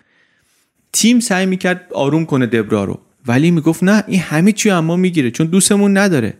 تیم 0.94 1.20
سعی 1.20 1.46
می‌کرد 1.46 1.88
آروم 1.94 2.26
کنه 2.26 2.46
دبرا 2.46 2.84
رو. 2.84 3.00
ولی 3.28 3.52
می‌گفت 3.52 3.84
نه 3.84 4.04
این 4.08 4.20
همه 4.20 4.52
چی 4.52 4.70
اما 4.70 4.96
می‌گیره 4.96 5.32
چون 5.32 5.48
دوستمون 5.48 5.98
نداره. 5.98 6.34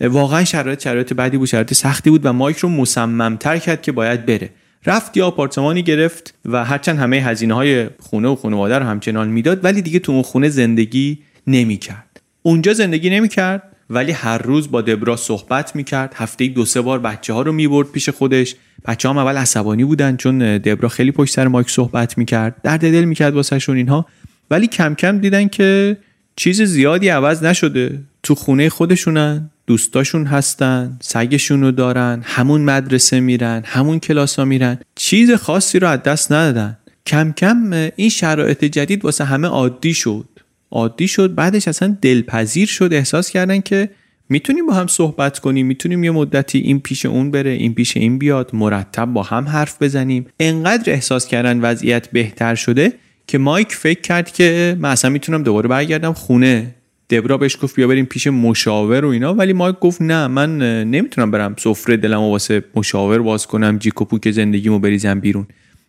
واقعا 0.00 0.44
شرایط 0.44 0.82
شرایط 0.82 1.12
بعدی 1.12 1.38
بود 1.38 1.48
شرایط 1.48 1.74
سختی 1.74 2.10
بود 2.10 2.26
و 2.26 2.32
مایک 2.32 2.56
رو 2.56 2.68
مصممتر 2.68 3.58
کرد 3.58 3.82
که 3.82 3.92
باید 3.92 4.26
بره. 4.26 4.50
رفت 4.86 5.16
یا 5.16 5.26
آپارتمانی 5.26 5.82
گرفت 5.82 6.34
و 6.44 6.64
هرچند 6.64 6.98
همه 6.98 7.16
هزینه 7.16 7.54
های 7.54 7.86
خونه 7.98 8.28
و 8.28 8.34
خانواده 8.34 8.78
رو 8.78 8.84
همچنان 8.84 9.28
می‌داد 9.28 9.64
ولی 9.64 9.82
دیگه 9.82 9.98
تو 9.98 10.12
اون 10.12 10.22
خونه 10.22 10.48
زندگی 10.48 11.18
نمی‌کرد. 11.46 12.20
اونجا 12.42 12.72
زندگی 12.72 13.10
نمی‌کرد. 13.10 13.69
ولی 13.90 14.12
هر 14.12 14.38
روز 14.38 14.70
با 14.70 14.82
دبرا 14.82 15.16
صحبت 15.16 15.76
می‌کرد. 15.76 16.12
هفته 16.16 16.48
دو 16.48 16.64
سه 16.64 16.80
بار 16.80 16.98
بچه 16.98 17.32
ها 17.32 17.42
رو 17.42 17.52
می‌برد 17.52 17.88
پیش 17.88 18.08
خودش. 18.08 18.54
بچه 18.86 19.08
هم 19.08 19.18
اول 19.18 19.36
عصبانی 19.36 19.84
بودن 19.84 20.16
چون 20.16 20.58
دبرا 20.58 20.88
خیلی 20.88 21.12
پشت 21.12 21.34
سر 21.34 21.48
مایک 21.48 21.70
صحبت 21.70 22.18
می‌کرد. 22.18 22.62
درد 22.62 22.80
دل 22.80 23.04
می‌کرد 23.04 23.34
واسهشون 23.34 23.76
اینها. 23.76 24.06
ولی 24.50 24.66
کم 24.66 24.94
کم 24.94 25.18
دیدن 25.18 25.48
که 25.48 25.96
چیز 26.36 26.62
زیادی 26.62 27.08
عوض 27.08 27.42
نشده. 27.44 28.00
تو 28.22 28.34
خونه 28.34 28.68
خودشونن 28.68 29.50
دوستاشون 29.66 30.26
هستن 30.26 30.96
سگشون 31.02 31.60
رو 31.60 31.70
دارن 31.70 32.22
همون 32.24 32.60
مدرسه 32.60 33.20
میرن 33.20 33.62
همون 33.66 33.98
کلاس 33.98 34.38
ها 34.38 34.44
میرن. 34.44 34.78
چیز 34.94 35.32
خاصی 35.32 35.78
رو 35.78 35.88
از 35.88 36.02
دست 36.02 36.32
ندادن. 36.32 36.76
کم 37.06 37.32
کم 37.32 37.90
این 37.96 38.08
شرایط 38.08 38.64
جدید 38.64 39.04
واسه 39.04 39.24
همه 39.24 39.48
عادی 39.48 39.94
شد. 39.94 40.28
عادی 40.70 41.08
شد. 41.08 41.34
بعدش 41.34 41.68
اصلا 41.68 41.96
دلپذیر 42.02 42.68
شد 42.68 42.88
احساس 42.92 43.30
کردن 43.30 43.60
که 43.60 43.90
می‌تونیم 44.28 44.66
با 44.66 44.74
هم 44.74 44.86
صحبت 44.86 45.38
کنیم 45.38 45.66
می‌تونیم 45.66 46.04
یه 46.04 46.10
مدتی 46.10 46.58
این 46.58 46.80
پیش 46.80 47.06
اون 47.06 47.30
بره 47.30 47.50
این 47.50 47.74
پیش 47.74 47.96
این 47.96 48.18
بیاد 48.18 48.50
مرتب 48.52 49.04
با 49.04 49.22
هم 49.22 49.48
حرف 49.48 49.82
بزنیم. 49.82 50.26
انقدر 50.40 50.92
احساس 50.92 51.26
کردن 51.26 51.60
وضعیت 51.60 52.10
بهتر 52.10 52.54
شده 52.54 52.92
که 53.26 53.38
مایک 53.38 53.72
فکر 53.72 54.00
کرد 54.00 54.32
که 54.32 54.76
من 54.80 54.90
اصلا 54.90 55.10
می‌تونم 55.10 55.42
دوباره 55.42 55.68
برگردم 55.68 56.12
خونه. 56.12 56.74
دبرا 57.10 57.38
بهش 57.38 57.56
گفت 57.62 57.76
بیا 57.76 57.88
بریم 57.88 58.04
پیش 58.04 58.26
مشاور 58.26 59.04
و 59.04 59.08
اینا. 59.08 59.34
ولی 59.34 59.52
مایک 59.52 59.78
گفت 59.78 60.02
نه 60.02 60.26
من 60.26 60.58
نمی‌تونم 60.84 61.30
برم 61.30 61.54
سفره 61.58 61.96
دلم 61.96 62.20
واسه 62.20 62.64
مشاور 62.74 63.18
باز 63.18 63.46
کنم 63.46 63.78
جیک 63.78 63.94
پوک 63.94 64.30
زندگیمو 64.30 64.78
بریزم 64.78 65.20
بیرون. 65.20 65.46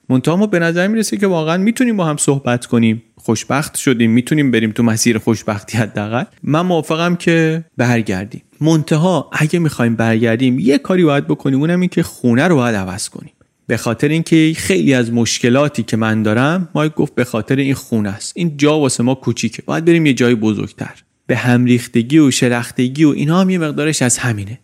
منتها 0.10 0.36
ما 0.36 0.48
به 0.48 0.60
نظر 0.60 0.88
می‌رسه 0.88 1.18
که 1.18 1.28
واقعا 1.28 1.58
می‌تونیم 1.58 1.98
با 1.98 2.06
هم 2.06 2.18
صحبت 2.18 2.66
کنیم. 2.66 3.04
خوشبخت 3.24 3.76
شدیم 3.76 4.12
می‌تونیم 4.12 4.52
بریم 4.52 4.72
تو 4.72 4.84
مسیر 4.84 5.18
خوشبختی 5.18 5.78
حداقل. 5.78 6.24
من 6.44 6.62
موافقم 6.62 7.16
که 7.16 7.66
برگردیم. 7.78 8.42
منتها 8.62 9.30
اگه 9.34 9.60
می‌خوایم 9.60 9.96
برگردیم 9.96 10.60
یه 10.60 10.78
کاری 10.78 11.04
باید 11.04 11.28
بکنیم 11.28 11.60
اونم 11.60 11.80
این 11.80 11.90
که 11.90 12.04
خونه 12.04 12.48
رو 12.48 12.56
باید 12.56 12.76
عوض 12.76 13.10
کنیم. 13.10 13.34
به 13.68 13.78
خاطر 13.78 14.08
اینکه 14.08 14.54
خیلی 14.58 14.94
از 14.94 15.14
مشکلاتی 15.14 15.84
که 15.84 15.98
من 15.98 16.24
دارم 16.24 16.70
مایک 16.76 16.94
گفت 16.94 17.16
به 17.16 17.24
خاطر 17.24 17.56
این 17.56 17.74
خونه 17.74 18.10
است. 18.10 18.34
این 18.36 18.58
جا 18.58 18.80
واسه 18.80 19.04
ما 19.04 19.16
کوچیکه. 19.16 19.64
باید 19.66 19.86
بریم 19.86 20.06
یه 20.06 20.14
جای 20.14 20.36
بزرگتر. 20.36 21.04
به 21.28 21.38
همریختگی 21.38 22.20
و 22.20 22.32
شلختگی 22.32 23.04
و 23.04 23.10
اینا 23.10 23.42
هم 23.42 23.50
یه 23.50 23.58
مقدارش 23.58 24.02
از 24.02 24.18
همینه. 24.18 24.60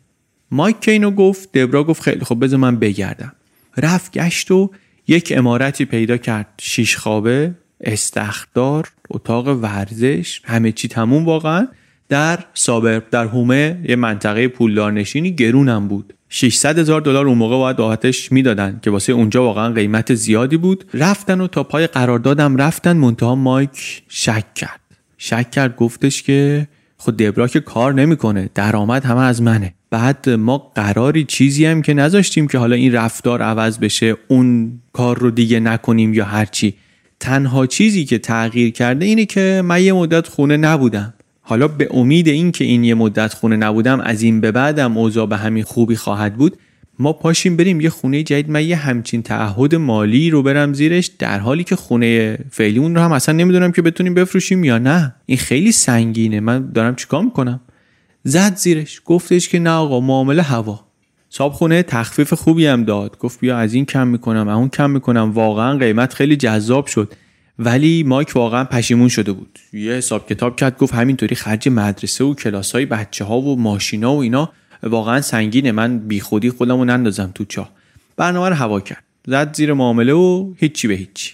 مایک 0.52 0.80
که 0.80 0.92
اینو 0.92 1.12
گفت 1.12 1.58
دبرا 1.58 1.84
گفت 1.84 2.02
خیلی 2.02 2.26
خب 2.26 2.44
بذار 2.44 2.60
من 2.60 2.76
بگردم. 2.76 3.32
رفت 3.78 4.12
گشت 4.12 4.52
و 4.52 4.72
یک 5.08 5.34
امارتی 5.38 5.86
پیدا 5.86 6.18
کرد. 6.18 6.48
شیش 6.62 6.98
خوابه. 6.98 7.54
استخدار 7.82 8.88
اتاق 9.10 9.48
ورزش 9.48 10.42
همه 10.44 10.72
چی 10.72 10.88
تموم 10.88 11.26
واقعا. 11.26 11.68
در 12.10 12.40
سابر 12.54 13.02
در 13.12 13.26
هومه 13.26 13.80
یه 13.90 13.96
منطقه 13.96 14.48
پولدار 14.48 14.92
نشینی 14.92 15.32
گرونم 15.32 15.88
بود. 15.88 16.14
600 16.30 16.80
هزار 16.80 17.02
دلار 17.02 17.28
اون 17.28 17.38
موقع 17.38 17.58
باید 17.58 17.80
راحتش 17.80 18.32
می‌دادن 18.32 18.80
که 18.82 18.92
واسه 18.92 19.14
اونجا 19.14 19.44
واقعا 19.44 19.74
قیمت 19.74 20.14
زیادی 20.14 20.58
بود. 20.58 20.86
رفتن 20.94 21.42
و 21.42 21.48
تا 21.48 21.64
پای 21.64 21.88
قراردادم 21.88 22.58
رفتن 22.58 22.98
منتها 22.98 23.36
مایک 23.36 24.04
شک 24.08 24.54
کرد. 24.56 24.80
شک 25.18 25.52
کرد 25.52 25.76
گفتش 25.76 26.24
که 26.24 26.68
خود 26.98 27.18
دبرا 27.18 27.48
که 27.48 27.60
کار 27.60 27.94
نمی‌کنه 27.94 28.50
درآمد 28.56 29.06
همه 29.06 29.22
از 29.22 29.42
منه. 29.42 29.74
بعد 29.90 30.30
ما 30.30 30.58
قراری 30.58 31.24
چیزی 31.24 31.66
هم 31.66 31.82
که 31.82 31.94
نذاشتیم 31.94 32.48
که 32.48 32.58
حالا 32.58 32.76
این 32.76 32.94
رفتار 32.94 33.42
عوض 33.42 33.80
بشه 33.80 34.16
اون 34.28 34.80
کار 34.94 35.18
رو 35.20 35.32
دیگه 35.32 35.60
نکنیم 35.60 36.14
یا 36.14 36.26
هرچی. 36.26 36.74
تنها 37.20 37.66
چیزی 37.66 38.06
که 38.06 38.18
تغییر 38.18 38.72
کرده 38.72 39.06
اینه 39.06 39.26
که 39.26 39.62
من 39.66 39.84
یه 39.84 39.94
مدت 39.94 40.28
خونه 40.28 40.58
نبودم. 40.58 41.14
حالا 41.42 41.68
به 41.68 41.88
امید 41.92 42.28
این 42.28 42.52
که 42.52 42.64
این 42.64 42.84
یه 42.84 42.94
مدت 42.94 43.34
خونه 43.34 43.56
نبودم 43.56 44.00
از 44.00 44.22
این 44.22 44.42
به 44.42 44.52
بعدم 44.52 44.98
اوضاع 44.98 45.26
به 45.28 45.38
همین 45.38 45.64
خوبی 45.64 45.96
خواهد 45.96 46.36
بود 46.36 46.58
ما 47.00 47.14
پاشیم 47.14 47.58
بریم 47.58 47.82
یه 47.82 47.90
خونه 47.90 48.24
جدید. 48.24 48.50
من 48.50 48.66
یه 48.66 48.76
همچین 48.76 49.22
تعهد 49.22 49.76
مالی 49.76 50.30
رو 50.30 50.44
برم 50.44 50.74
زیرش 50.74 51.06
در 51.20 51.40
حالی 51.40 51.64
که 51.64 51.76
خونه 51.76 52.38
فعلی 52.52 52.80
اون 52.80 52.96
رو 52.96 53.02
هم 53.02 53.12
اصلا 53.12 53.36
نمی‌دونم 53.36 53.72
که 53.72 53.82
بتونیم 53.82 54.14
بفروشیم 54.14 54.64
یا 54.64 54.78
نه. 54.78 55.16
این 55.26 55.38
خیلی 55.38 55.72
سنگینه. 55.72 56.40
من 56.40 56.72
دارم 56.72 56.96
چیکار 56.96 57.24
می‌کنم؟ 57.24 57.60
زد 58.24 58.56
زیرش. 58.56 59.02
گفتش 59.06 59.50
که 59.50 59.60
نه 59.60 59.70
آقا 59.70 60.00
معامله 60.00 60.42
هوا. 60.42 60.87
صاحب 61.30 61.52
خونه 61.52 61.84
تخفیف 61.84 62.34
خوبی 62.34 62.66
هم 62.66 62.84
داد. 62.84 63.18
گفت 63.18 63.40
بیا 63.40 63.58
از 63.58 63.74
این 63.74 63.86
کم 63.86 64.08
می‌کنم 64.08 64.48
اون 64.48 64.70
کم 64.70 64.90
می‌کنم. 64.90 65.32
واقعا 65.32 65.78
قیمت 65.78 66.14
خیلی 66.14 66.36
جذاب 66.36 66.86
شد. 66.88 67.14
ولی 67.60 68.04
مایک 68.04 68.36
واقعا 68.36 68.64
پشیمون 68.64 69.08
شده 69.08 69.32
بود. 69.32 69.60
یه 69.74 69.92
حساب 69.92 70.30
کتاب 70.30 70.56
کرد 70.56 70.78
گفت 70.78 70.94
همینطوری 70.94 71.36
خرج 71.36 71.70
مدرسه 71.70 72.24
و 72.24 72.34
کلاس 72.34 72.72
های 72.72 72.86
بچه 72.86 73.26
ها 73.26 73.42
و 73.42 73.60
ماشینا 73.60 74.16
و 74.16 74.20
اینا. 74.20 74.52
واقعا 74.84 75.22
سنگینه. 75.22 75.72
من 75.72 76.00
بیخودی 76.00 76.50
خودمو 76.50 76.86
نندازم 76.86 77.32
تو 77.36 77.46
چاه. 77.46 77.72
برنامه 78.18 78.50
رو 78.50 78.56
هوا 78.56 78.80
کرد. 78.80 79.04
زد 79.28 79.56
زیر 79.56 79.74
معامله 79.74 80.14
و 80.14 80.54
هیچی 80.58 80.88
به 80.88 80.94
هیچی. 80.94 81.34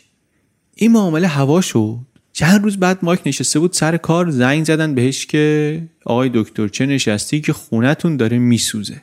این 0.76 0.92
معامله 0.92 1.28
هوا 1.28 1.62
شد. 1.62 1.98
چند 2.34 2.64
روز 2.64 2.78
بعد 2.78 3.00
مایک 3.02 3.20
نشسته 3.26 3.60
بود 3.60 3.74
سر 3.74 3.98
کار 3.98 4.30
زنگ 4.30 4.66
زدن 4.66 4.96
بهش 4.96 5.26
که 5.26 5.84
آقای 6.06 6.32
دکتر 6.34 6.68
چه 6.68 6.86
نشستی 6.86 7.42
که 7.42 7.54
خونتون 7.54 8.18
داره 8.18 8.38
میسوزه. 8.38 9.02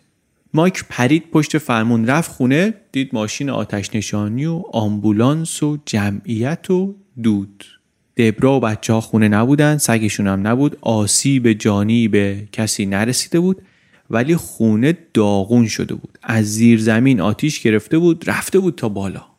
مایک 0.55 0.85
پرید 0.89 1.31
پشت 1.31 1.59
فرمون 1.59 2.07
رفت 2.07 2.31
خونه 2.31 2.75
دید 2.93 3.11
ماشین 3.13 3.51
آتش 3.51 3.95
نشانی 3.95 4.47
و 4.47 4.63
آمبولانس 4.73 5.63
و 5.63 5.79
جمعیت 5.87 6.71
و 6.71 6.95
دود. 7.23 7.65
دبرا 8.17 8.57
و 8.57 8.61
بچه 8.61 8.93
ها 8.93 9.01
خونه 9.01 9.29
نبودن 9.29 9.79
سگشون 9.79 10.27
هم 10.27 10.47
نبود. 10.47 10.79
آسیب 10.81 11.53
جانی 11.53 12.09
به 12.09 12.49
کسی 12.53 12.87
نرسیده 12.87 13.41
بود 13.41 13.63
ولی 14.11 14.37
خونه 14.37 14.99
داغون 15.15 15.67
شده 15.67 15.95
بود. 15.95 16.19
از 16.23 16.55
زیر 16.55 16.81
زمین 16.81 17.21
آتیش 17.21 17.61
گرفته 17.61 17.99
بود 17.99 18.31
رفته 18.31 18.59
بود 18.59 18.75
تا 18.75 18.89
بالا. 18.89 19.30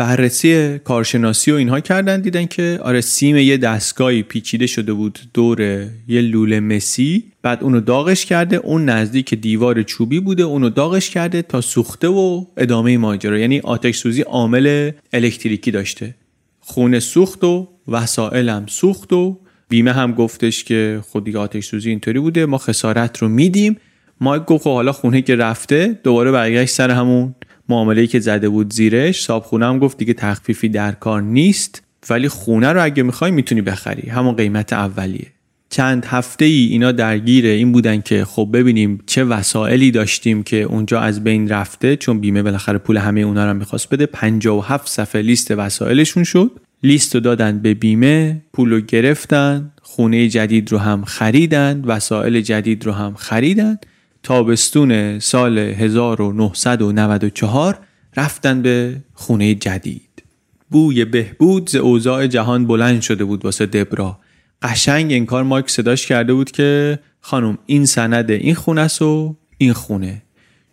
بررسی 0.00 0.78
کارشناسی 0.78 1.52
و 1.52 1.54
اینها 1.54 1.80
کردن 1.80 2.20
دیدن 2.20 2.46
که 2.46 2.78
آره 2.82 3.00
سیم 3.00 3.36
یه 3.36 3.56
دستگاهی 3.56 4.22
پیچیده 4.22 4.66
شده 4.66 4.92
بود 4.92 5.18
دور 5.34 5.60
یه 6.08 6.20
لوله 6.20 6.60
مسی 6.60 7.24
بعد 7.42 7.62
اونو 7.64 7.80
داغش 7.80 8.26
کرده 8.26 8.56
اون 8.56 8.84
نزدیک 8.84 9.34
دیوار 9.34 9.82
چوبی 9.82 10.20
بوده 10.20 10.42
اونو 10.42 10.70
داغش 10.70 11.10
کرده 11.10 11.42
تا 11.42 11.60
سوخته 11.60 12.08
و 12.08 12.44
ادامه 12.56 12.98
ماجرا. 12.98 13.38
یعنی 13.38 13.60
آتش 13.60 13.96
سوزی 13.96 14.22
عامل 14.22 14.90
الکتریکی 15.12 15.70
داشته. 15.70 16.14
خونه 16.60 17.00
سوخت 17.00 17.44
و 17.44 17.68
وسایلم 17.88 18.66
سوخت 18.68 19.12
و 19.12 19.38
بیمه 19.68 19.92
هم 19.92 20.12
گفتش 20.12 20.64
که 20.64 21.00
خود 21.10 21.24
دیگه 21.24 21.38
آتش 21.38 21.66
سوزی 21.66 21.90
اینطوری 21.90 22.20
بوده 22.20 22.46
ما 22.46 22.58
خسارت 22.58 23.18
رو 23.18 23.28
میدیم. 23.28 23.76
مایک 24.20 24.44
گفت 24.44 24.64
خب 24.64 24.70
حالا 24.70 24.92
خونه 24.92 25.22
که 25.22 25.36
رفته 25.36 25.98
دوباره 26.04 26.30
برگشت 26.30 26.74
سر 26.74 26.90
همون 26.90 27.34
معامله‌ای 27.70 28.06
که 28.06 28.20
زده 28.20 28.48
بود 28.48 28.72
زیرش 28.72 29.22
صاحب 29.22 29.62
هم 29.62 29.78
گفت 29.78 29.98
دیگه 29.98 30.14
تخفیفی 30.14 30.68
در 30.68 30.92
کار 30.92 31.22
نیست 31.22 31.82
ولی 32.10 32.28
خونه 32.28 32.72
رو 32.72 32.84
اگه 32.84 33.02
می‌خوای 33.02 33.30
می‌تونی 33.30 33.62
بخری. 33.62 34.08
همون 34.08 34.34
قیمت 34.34 34.72
اولیه. 34.72 35.26
چند 35.70 36.04
هفته 36.04 36.44
ای 36.44 36.66
اینا 36.66 36.92
درگیر 36.92 37.46
این 37.46 37.72
بودن 37.72 38.00
که 38.00 38.24
خب 38.24 38.48
ببینیم 38.52 39.00
چه 39.06 39.24
وسایلی 39.24 39.90
داشتیم 39.90 40.42
که 40.42 40.62
اونجا 40.62 41.00
از 41.00 41.24
بین 41.24 41.48
رفته 41.48 41.96
چون 41.96 42.20
بیمه 42.20 42.42
بالاخره 42.42 42.78
پول 42.78 42.96
همه 42.96 43.20
اونا 43.20 43.46
رو 43.50 43.58
می‌خواست 43.58 43.88
بده. 43.88 44.06
57 44.06 44.88
صفحه 44.88 45.22
لیست 45.22 45.50
وسایلشون 45.50 46.24
شد. 46.24 46.50
لیست 46.82 47.14
رو 47.14 47.20
دادن 47.20 47.58
به 47.58 47.74
بیمه 47.74 48.42
پول 48.52 48.70
رو 48.70 48.80
گرفتن 48.80 49.72
خونه 49.82 50.28
جدید 50.28 50.72
رو 50.72 50.78
هم 50.78 51.04
خریدن 51.04 51.82
وسایل 51.86 52.40
جدید 52.40 52.86
رو 52.86 52.92
هم 52.92 53.14
خریدن. 53.14 53.78
تابستون 54.22 55.18
سال 55.18 55.58
1994 55.58 57.78
رفتن 58.16 58.62
به 58.62 58.96
خونه 59.14 59.54
جدید. 59.54 60.22
بوی 60.70 61.04
بهبود 61.04 61.70
ز 61.70 61.76
اوضاع 61.76 62.26
جهان 62.26 62.66
بلند 62.66 63.00
شده 63.00 63.24
بود 63.24 63.44
واسه 63.44 63.66
دبرا. 63.66 64.18
قشنگ 64.62 65.12
این 65.12 65.26
کار 65.26 65.42
مایک 65.42 65.70
صداش 65.70 66.06
کرده 66.06 66.34
بود 66.34 66.50
که 66.50 66.98
خانم 67.20 67.58
این 67.66 67.86
سند 67.86 68.30
این 68.30 68.54
خونه 68.54 68.80
است 68.80 69.02
و 69.02 69.36
این 69.58 69.72
خونه. 69.72 70.22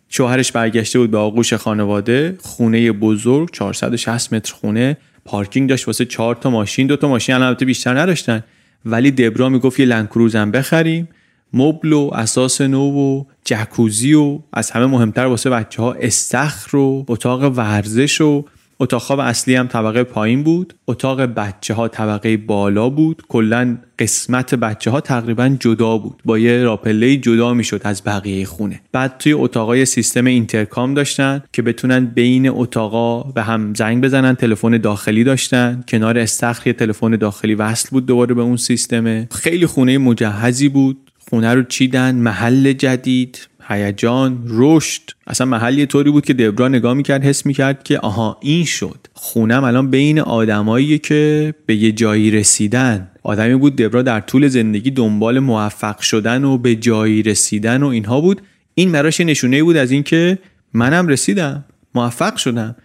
شوهرش 0.08 0.52
برگشته 0.52 0.98
بود 0.98 1.10
به 1.10 1.18
آغوش 1.18 1.54
خانواده 1.54 2.36
خونه 2.40 2.92
بزرگ 2.92 3.50
460 3.52 4.32
متر 4.32 4.54
خونه. 4.54 4.96
پارکینگ 5.24 5.68
داشت 5.68 5.86
واسه 5.86 6.04
چهار 6.04 6.34
تا 6.34 6.50
ماشین 6.50 6.86
دو 6.86 6.96
تا 6.96 7.08
ماشین 7.08 7.34
البته 7.34 7.64
بیشتر 7.64 8.00
نداشتن. 8.00 8.44
ولی 8.84 9.10
دبرا 9.10 9.48
می‌گفت 9.48 9.80
یه 9.80 9.86
لندکروز 9.86 10.36
هم 10.36 10.50
بخریم. 10.50 11.08
مبل 11.52 11.92
و 11.92 12.10
اثاث 12.14 12.60
نو 12.60 12.82
و 12.82 13.24
جکوزی 13.44 14.14
و 14.14 14.38
از 14.52 14.70
همه 14.70 14.86
مهمتر 14.86 15.26
واسه 15.26 15.50
بچه 15.50 15.82
ها 15.82 15.92
استخر 15.92 16.76
و 16.76 17.04
اتاق 17.08 17.42
ورزش 17.56 18.20
و 18.20 18.44
اتاق 18.80 19.02
خواب 19.02 19.18
اصلی 19.18 19.54
هم 19.54 19.66
طبقه 19.66 20.02
پایین 20.02 20.42
بود. 20.42 20.74
اتاق 20.86 21.20
بچه 21.20 21.74
ها 21.74 21.88
طبقه 21.88 22.36
بالا 22.36 22.90
بود. 22.90 23.22
کلا 23.28 23.78
قسمت 23.98 24.54
بچه 24.54 24.90
ها 24.90 25.00
تقریبا 25.00 25.56
جدا 25.60 25.98
بود. 25.98 26.22
با 26.24 26.38
یه 26.38 26.64
راه‌پله 26.64 27.16
جدا 27.16 27.54
می‌شد 27.54 27.80
از 27.84 28.02
بقیه 28.06 28.44
خونه. 28.44 28.80
بعد 28.92 29.18
توی 29.18 29.32
اتاقای 29.32 29.84
سیستم 29.84 30.24
intercom 30.24 30.94
داشتن 30.94 31.42
که 31.52 31.62
بتونن 31.62 32.04
بین 32.06 32.48
اتاقا 32.48 33.22
به 33.22 33.42
هم 33.42 33.74
زنگ 33.74 34.04
بزنن 34.04 34.34
تلفن 34.34 34.78
داخلی 34.78 35.24
داشتن. 35.24 35.84
کنار 35.88 36.18
استخر 36.18 36.72
تلفن 36.72 37.10
داخلی 37.16 37.54
وصل 37.54 37.88
بود 37.90 38.06
دوباره 38.06 38.34
به 38.34 38.42
اون 38.42 38.56
سیستمه 38.56 39.28
خیلی 39.30 39.66
خونه 39.66 39.98
مجهزی 39.98 40.68
بود. 40.68 41.10
خونه 41.30 41.54
رو 41.54 41.62
چیدن 41.62 42.14
محل 42.14 42.72
جدید 42.72 43.48
هیجان 43.68 44.44
رشد. 44.48 45.02
اصلا 45.26 45.46
محل 45.46 45.78
یه 45.78 45.86
طوری 45.86 46.10
بود 46.10 46.24
که 46.24 46.34
دبرا 46.34 46.68
نگاه 46.68 46.94
می‌کرد 46.94 47.24
حس 47.24 47.46
می‌کرد 47.46 47.82
که 47.82 47.98
آها 47.98 48.38
این 48.40 48.64
شد. 48.64 49.06
خونم 49.14 49.64
الان 49.64 49.90
بین 49.90 50.20
آدمایی 50.20 50.98
که 50.98 51.54
به 51.66 51.76
یه 51.76 51.92
جایی 51.92 52.30
رسیدن. 52.30 53.10
آدمی 53.22 53.54
بود 53.54 53.76
دبرا 53.76 54.02
در 54.02 54.20
طول 54.20 54.48
زندگی 54.48 54.90
دنبال 54.90 55.38
موفق 55.38 56.00
شدن 56.00 56.44
و 56.44 56.58
به 56.58 56.76
جایی 56.76 57.22
رسیدن 57.22 57.82
و 57.82 57.86
اینها 57.86 58.20
بود. 58.20 58.42
این 58.74 58.90
مراش 58.90 59.20
نشونه 59.20 59.62
بود 59.62 59.76
از 59.76 59.90
اینکه 59.90 60.38
منم 60.72 61.08
رسیدم 61.08 61.64
موفق 61.94 62.36
شدم. 62.36 62.76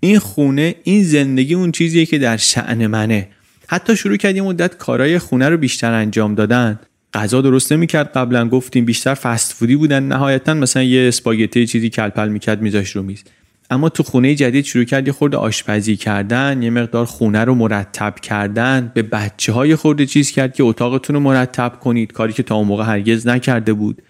این 0.00 0.18
خونه 0.18 0.74
این 0.82 1.04
زندگی 1.04 1.54
اون 1.54 1.72
چیزیه 1.72 2.06
که 2.06 2.18
در 2.18 2.36
شعن 2.36 2.86
منه. 2.86 3.28
حتی 3.68 3.96
شروع 3.96 4.16
کرد 4.16 4.36
یه 4.36 4.42
مدت 4.42 4.76
کارای 4.76 5.18
خونه 5.18 5.48
رو 5.48 5.56
بیشتر 5.56 5.92
انجام 5.92 6.34
دادن. 6.34 6.80
غذا 7.14 7.40
درست 7.40 7.72
نمی‌کرد. 7.72 8.12
قبلا 8.12 8.48
گفتیم 8.48 8.84
بیشتر 8.84 9.14
فست 9.14 9.52
فودی 9.52 9.76
بودن. 9.76 10.02
نهایتا 10.02 10.54
مثلا 10.54 10.82
یه 10.82 11.08
اسپاگتی 11.08 11.66
چیزی 11.66 11.90
کلپل 11.90 12.28
می‌کرد 12.28 12.62
میذاش 12.62 12.90
رو 12.96 13.02
میز. 13.02 13.24
اما 13.70 13.88
تو 13.88 14.02
خونه 14.02 14.34
جدید 14.34 14.64
شروع 14.64 14.84
کرد 14.84 15.06
یه 15.06 15.12
خورده 15.12 15.36
آشپزی 15.36 15.96
کردن 15.96 16.62
یه 16.62 16.70
مقدار 16.70 17.04
خونه 17.04 17.44
رو 17.44 17.54
مرتب 17.54 18.14
کردن. 18.14 18.92
به 18.94 19.02
بچه 19.02 19.52
های 19.52 19.76
خورده 19.76 20.06
چیز 20.06 20.30
کرد 20.30 20.54
که 20.54 20.62
اتاقتون 20.62 21.14
رو 21.16 21.20
مرتب 21.20 21.72
کنید. 21.80 22.12
کاری 22.12 22.32
که 22.32 22.42
تا 22.42 22.54
اون 22.54 22.66
موقع 22.66 22.84
هرگز 22.84 23.26
نکرده 23.26 23.72
بود. 23.72 24.02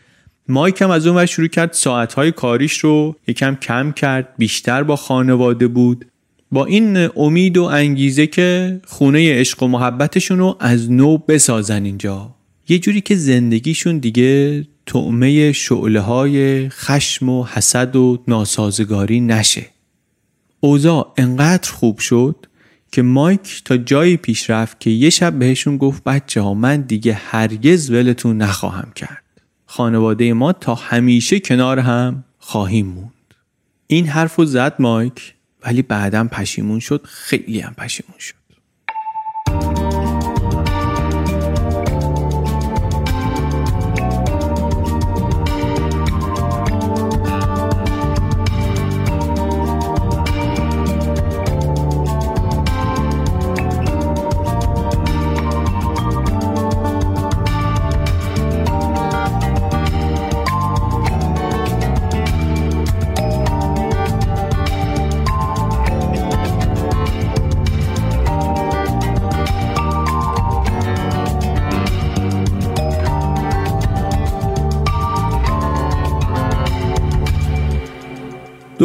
مایک 0.48 0.82
هم 0.82 0.90
از 0.90 1.06
اون 1.06 1.26
شروع 1.26 1.48
کرد 1.48 1.72
ساعتهای 1.72 2.32
کاریش 2.32 2.78
رو 2.78 3.16
یکم 3.26 3.54
کم 3.54 3.92
کرد. 3.92 4.28
بیشتر 4.38 4.82
با 4.82 4.96
خانواده 4.96 5.68
بود. 5.68 6.04
با 6.52 6.64
این 6.64 7.08
امید 7.16 7.56
و 7.56 7.62
انگیزه 7.64 8.26
که 8.26 8.80
خونه 8.86 9.40
عشق 9.40 9.62
و 9.62 9.68
محبتشون 9.68 10.38
رو 10.38 10.56
از 10.60 10.92
نو 10.92 11.18
بسازن 11.18 11.84
اینجا. 11.84 12.34
یه 12.72 12.78
جوری 12.78 13.00
که 13.00 13.16
زندگیشون 13.16 13.98
دیگه 13.98 14.64
تعمه 14.86 15.52
شعله 15.52 16.00
های 16.00 16.68
خشم 16.68 17.28
و 17.28 17.44
حسد 17.44 17.96
و 17.96 18.24
ناسازگاری 18.28 19.20
نشه. 19.20 19.66
اوضاع 20.60 21.14
انقدر 21.16 21.70
خوب 21.70 21.98
شد 21.98 22.46
که 22.92 23.02
مایک 23.02 23.62
تا 23.64 23.76
جایی 23.76 24.16
پیش 24.16 24.50
رفت 24.50 24.80
که 24.80 24.90
یه 24.90 25.10
شب 25.10 25.38
بهشون 25.38 25.76
گفت 25.76 26.04
بچه 26.04 26.40
ها 26.40 26.54
من 26.54 26.80
دیگه 26.80 27.12
هرگز 27.12 27.90
ولتون 27.90 28.36
نخواهم 28.36 28.92
کرد. 28.94 29.22
خانواده 29.66 30.32
ما 30.32 30.52
تا 30.52 30.74
همیشه 30.74 31.40
کنار 31.40 31.78
هم 31.78 32.24
خواهیم 32.38 32.86
موند. 32.86 33.34
این 33.86 34.06
حرف 34.06 34.40
زد 34.44 34.74
مایک 34.78 35.34
ولی 35.64 35.82
بعدم 35.82 36.28
پشیمون 36.28 36.80
شد 36.80 37.00
خیلی 37.04 37.60
هم 37.60 37.74
پشیمون 37.74 38.18
شد. 38.18 38.41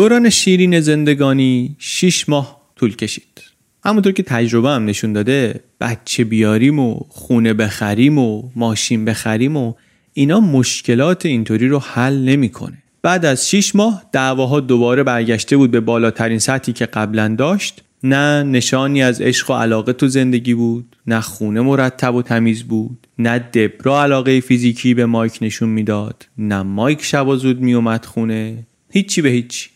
دوران 0.08 0.30
شیرین 0.30 0.80
زندگانی 0.80 1.76
6 1.80 2.30
ماه 2.30 2.62
طول 2.76 2.96
کشید. 2.96 3.44
همونطور 3.86 4.12
که 4.12 4.24
تجربه 4.24 4.70
هم 4.70 4.86
نشون 4.86 5.14
داده 5.14 5.60
بچه 5.82 6.24
بیاریم 6.24 6.80
و 6.80 7.00
خونه 7.10 7.54
بخریم 7.54 8.18
و 8.18 8.44
ماشین 8.56 9.06
بخریم 9.06 9.58
و 9.58 9.74
اینا 10.14 10.40
مشکلات 10.40 11.26
اینطوری 11.26 11.68
رو 11.68 11.80
حل 11.80 12.18
نمی‌کنه. 12.18 12.78
بعد 13.02 13.26
از 13.26 13.50
6 13.50 13.76
ماه 13.76 14.04
دعواها 14.12 14.60
دوباره 14.60 15.04
برگشته 15.04 15.58
بود 15.58 15.72
به 15.72 15.80
بالاترین 15.80 16.40
سطحی 16.40 16.74
که 16.74 16.86
قبلا 16.86 17.36
داشت. 17.38 17.84
نه 18.04 18.44
نشانی 18.44 19.04
از 19.04 19.22
عشق 19.22 19.52
و 19.52 19.54
علاقه 19.54 19.94
تو 19.94 20.08
زندگی 20.08 20.54
بود 20.54 20.96
نه 21.08 21.22
خونه 21.22 21.62
مرتب 21.62 22.16
و 22.16 22.22
تمیز 22.22 22.64
بود 22.64 23.08
نه 23.20 23.40
دبرا 23.40 24.04
علاقه 24.04 24.40
فیزیکی 24.40 24.94
به 24.94 25.06
مایک 25.06 25.38
نشون 25.42 25.70
می‌داد 25.70 26.28
نه 26.38 26.62
مایک 26.62 27.04
شب 27.04 27.28
و 27.28 27.36
زود 27.36 27.62
میومد 27.62 28.06
خونه. 28.06 28.68
هیچی 28.92 29.22
به 29.22 29.30
هیچی. 29.30 29.70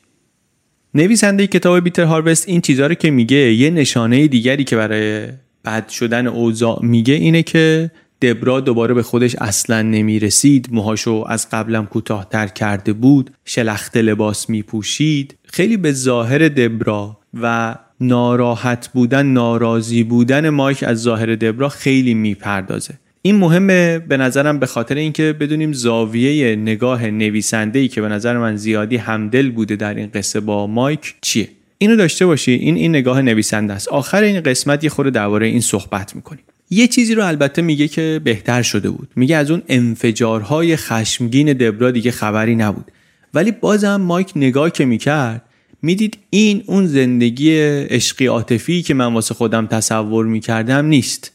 نویسنده 0.93 1.47
کتاب 1.47 1.79
بیتر 1.79 2.03
هاروست 2.03 2.49
این 2.49 2.61
چیزها 2.61 2.87
رو 2.87 2.93
که 2.93 3.11
میگه 3.11 3.53
یه 3.53 3.69
نشانه 3.69 4.27
دیگری 4.27 4.63
که 4.63 4.75
برای 4.75 5.27
بد 5.65 5.89
شدن 5.89 6.27
اوضاع 6.27 6.79
میگه 6.85 7.13
اینه 7.13 7.43
که 7.43 7.91
دبرا 8.21 8.59
دوباره 8.59 8.93
به 8.93 9.03
خودش 9.03 9.35
اصلا 9.35 9.81
نمی‌رسید. 9.81 10.67
موهاشو 10.71 11.25
از 11.27 11.49
قبلم 11.49 11.85
کوتاهتر 11.85 12.47
کرده 12.47 12.93
بود. 12.93 13.31
شلخت 13.45 13.97
لباس 13.97 14.49
میپوشید. 14.49 15.35
خیلی 15.43 15.77
به 15.77 15.91
ظاهر 15.91 16.37
دبرا 16.37 17.17
و 17.41 17.75
ناراحت 17.99 18.87
بودن 18.93 19.25
ناراضی 19.25 20.03
بودن 20.03 20.49
مایک 20.49 20.83
از 20.83 21.01
ظاهر 21.01 21.35
دبرا 21.35 21.69
خیلی 21.69 22.13
می‌پردازه. 22.13 22.93
این 23.21 23.35
مهمه 23.35 23.99
به 23.99 24.17
نظرم 24.17 24.59
به 24.59 24.65
خاطر 24.65 24.95
اینکه 24.95 25.33
بدونیم 25.33 25.73
زاویه 25.73 26.55
نگاه 26.55 27.05
نویسنده 27.05 27.79
ای 27.79 27.87
که 27.87 28.01
به 28.01 28.07
نظر 28.07 28.37
من 28.37 28.55
زیادی 28.55 28.97
همدل 28.97 29.49
بوده 29.49 29.75
در 29.75 29.93
این 29.93 30.09
قصه 30.13 30.39
با 30.39 30.67
مایک 30.67 31.15
چیه؟ 31.21 31.49
اینو 31.77 31.95
داشته 31.95 32.25
باشی 32.25 32.51
این 32.51 32.75
این 32.75 32.89
نگاه 32.91 33.21
نویسنده 33.21 33.73
است. 33.73 33.87
آخر 33.87 34.23
این 34.23 34.41
قسمت 34.41 34.83
یه 34.83 34.89
خورده 34.89 35.09
درباره 35.09 35.47
این 35.47 35.61
صحبت 35.61 36.15
می‌کنیم. 36.15 36.43
یه 36.69 36.87
چیزی 36.87 37.15
رو 37.15 37.25
البته 37.25 37.61
میگه 37.61 37.87
که 37.87 38.21
بهتر 38.23 38.61
شده 38.61 38.89
بود. 38.89 39.09
میگه 39.15 39.35
از 39.35 39.51
اون 39.51 39.61
انفجارهای 39.69 40.75
خشمگین 40.75 41.53
دبرا 41.53 41.91
دیگه 41.91 42.11
خبری 42.11 42.55
نبود. 42.55 42.91
ولی 43.33 43.51
بازم 43.51 43.95
مایک 43.95 44.31
نگاه 44.35 44.71
که 44.71 44.85
می‌کرد 44.85 45.41
می‌دید 45.81 46.17
این 46.29 46.63
اون 46.65 46.87
زندگی 46.87 47.59
عشقی 47.69 48.25
عاطفی 48.25 48.81
که 48.81 48.93
من 48.93 49.13
واسه 49.13 49.33
خودم 49.33 49.67
تصور 49.67 50.25
می‌کردم 50.25 50.85
نیست. 50.85 51.31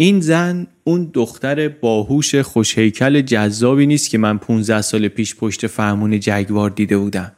این 0.00 0.20
زن 0.20 0.66
اون 0.84 1.10
دختر 1.14 1.68
باهوش 1.68 2.34
خوشهیکل 2.34 3.20
جذابی 3.20 3.86
نیست 3.86 4.10
که 4.10 4.18
من 4.18 4.38
15 4.38 4.82
سال 4.82 5.08
پیش 5.08 5.36
پشت 5.36 5.66
فرمون 5.66 6.20
جگوار 6.20 6.70
دیده 6.70 6.98
بودم. 6.98 7.32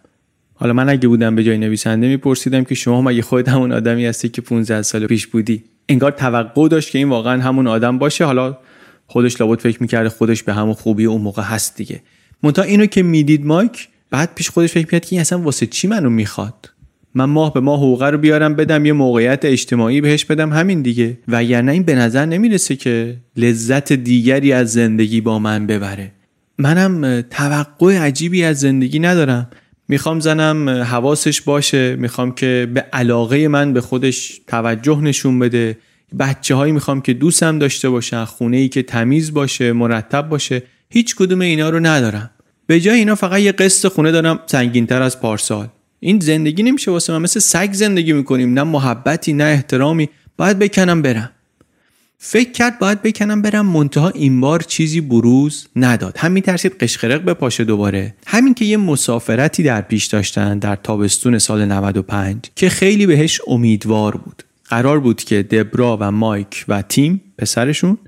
حالا 0.54 0.72
من 0.72 0.88
اگه 0.88 1.08
بودم 1.08 1.34
به 1.34 1.44
جای 1.44 1.58
نویسنده 1.58 2.08
میپرسیدم 2.08 2.64
که 2.64 2.74
شما 2.74 3.02
مگه 3.02 3.22
خود 3.22 3.48
همون 3.48 3.72
آدمی 3.72 4.06
هستی 4.06 4.28
که 4.28 4.42
15 4.42 4.82
سال 4.82 5.06
پیش 5.06 5.26
بودی؟ 5.26 5.64
انگار 5.88 6.10
توقع 6.10 6.68
داشت 6.68 6.90
که 6.90 6.98
این 6.98 7.08
واقعا 7.08 7.42
همون 7.42 7.66
آدم 7.66 7.98
باشه. 7.98 8.24
حالا 8.24 8.58
خودش 9.06 9.40
لابد 9.40 9.60
فکر 9.60 9.82
می‌کرده 9.82 10.08
خودش 10.08 10.42
به 10.42 10.52
همون 10.52 10.74
خوبی 10.74 11.04
اون 11.04 11.20
موقع 11.20 11.42
هست 11.42 11.76
دیگه. 11.76 12.02
منتها 12.42 12.64
اینو 12.64 12.86
که 12.86 13.02
می‌دید 13.02 13.46
مایک 13.46 13.88
بعد 14.10 14.34
پیش 14.34 14.50
خودش 14.50 14.72
فکر 14.72 14.86
می‌کرد 14.86 15.04
که 15.04 15.08
این 15.10 15.20
اصلا 15.20 15.38
واسه 15.40 15.66
چی 15.66 15.88
منو 15.88 16.10
می‌خواد؟ 16.10 16.68
من 17.14 17.24
ماه 17.24 17.54
به 17.54 17.60
ماه 17.60 17.78
حقوقه 17.78 18.10
رو 18.10 18.18
بیارم 18.18 18.54
بدم 18.54 18.86
یه 18.86 18.92
موقعیت 18.92 19.44
اجتماعی 19.44 20.00
بهش 20.00 20.24
بدم 20.24 20.52
همین 20.52 20.82
دیگه. 20.82 21.18
و 21.28 21.42
نه 21.42 21.72
این 21.72 21.82
به 21.82 21.94
نظر 21.94 22.26
نمی‌رسه 22.26 22.76
که 22.76 23.16
لذت 23.36 23.92
دیگری 23.92 24.52
از 24.52 24.72
زندگی 24.72 25.20
با 25.20 25.38
من 25.38 25.66
ببره. 25.66 26.12
منم 26.58 27.20
توقع 27.20 27.98
عجیبی 27.98 28.44
از 28.44 28.60
زندگی 28.60 28.98
ندارم. 28.98 29.50
می‌خوام 29.88 30.20
زنم 30.20 30.68
حواسش 30.68 31.40
باشه 31.40 31.96
می‌خوام 31.96 32.32
که 32.34 32.68
به 32.74 32.80
علاقه 32.80 33.48
من 33.48 33.72
به 33.72 33.80
خودش 33.80 34.40
توجه 34.46 35.00
نشون 35.00 35.38
بده. 35.38 35.78
بچه 36.18 36.54
هایی 36.54 36.72
می‌خوام 36.72 37.00
که 37.00 37.12
دوستم 37.12 37.58
داشته 37.58 37.90
باشن 37.90 38.24
خونه 38.24 38.56
ای 38.56 38.68
که 38.68 38.82
تمیز 38.82 39.34
باشه 39.34 39.72
مرتب 39.72 40.28
باشه 40.28 40.62
هیچ 40.90 41.16
کدوم 41.16 41.40
اینا 41.40 41.70
رو 41.70 41.80
ندارم. 41.80 42.30
به 42.66 42.80
جای 42.80 42.98
اینا 42.98 43.14
فقط 43.14 43.40
یه 43.40 43.52
قسط 43.52 43.88
خونه 43.88 44.10
دارم 44.10 44.40
سنگینتر 44.46 45.02
از 45.02 45.20
پارسال. 45.20 45.68
این 46.04 46.20
زندگی 46.20 46.62
نمیشه 46.62 46.90
واسه 46.90 47.12
من. 47.12 47.22
مثل 47.22 47.40
سگ 47.40 47.72
زندگی 47.72 48.12
می‌کنیم. 48.12 48.54
نه 48.54 48.62
محبتی 48.62 49.32
نه 49.32 49.44
احترامی. 49.44 50.08
باید 50.36 50.58
بکنم 50.58 51.02
برم. 51.02 51.30
فکر 52.18 52.52
کرد 52.52 52.78
باید 52.78 53.02
بکنم 53.02 53.42
برم. 53.42 53.66
منتها 53.66 54.08
این 54.08 54.40
بار 54.40 54.60
چیزی 54.60 55.00
بروز 55.00 55.68
نداد. 55.76 56.16
هم 56.18 56.32
میترسید 56.32 56.78
قشقرق 56.78 57.24
بپاشه 57.24 57.64
دوباره. 57.64 58.14
همین 58.26 58.54
که 58.54 58.64
یه 58.64 58.76
مسافرتی 58.76 59.62
در 59.62 59.80
پیش 59.80 60.06
داشتن 60.06 60.58
در 60.58 60.76
تابستون 60.76 61.38
سال 61.38 61.64
95 61.64 62.38
که 62.56 62.68
خیلی 62.68 63.06
بهش 63.06 63.40
امیدوار 63.46 64.16
بود. 64.16 64.42
قرار 64.68 65.00
بود 65.00 65.24
که 65.24 65.42
دبرا 65.42 65.98
و 66.00 66.12
مایک 66.12 66.64
و 66.68 66.82
تیم 66.82 67.20
پسرشون 67.38 67.98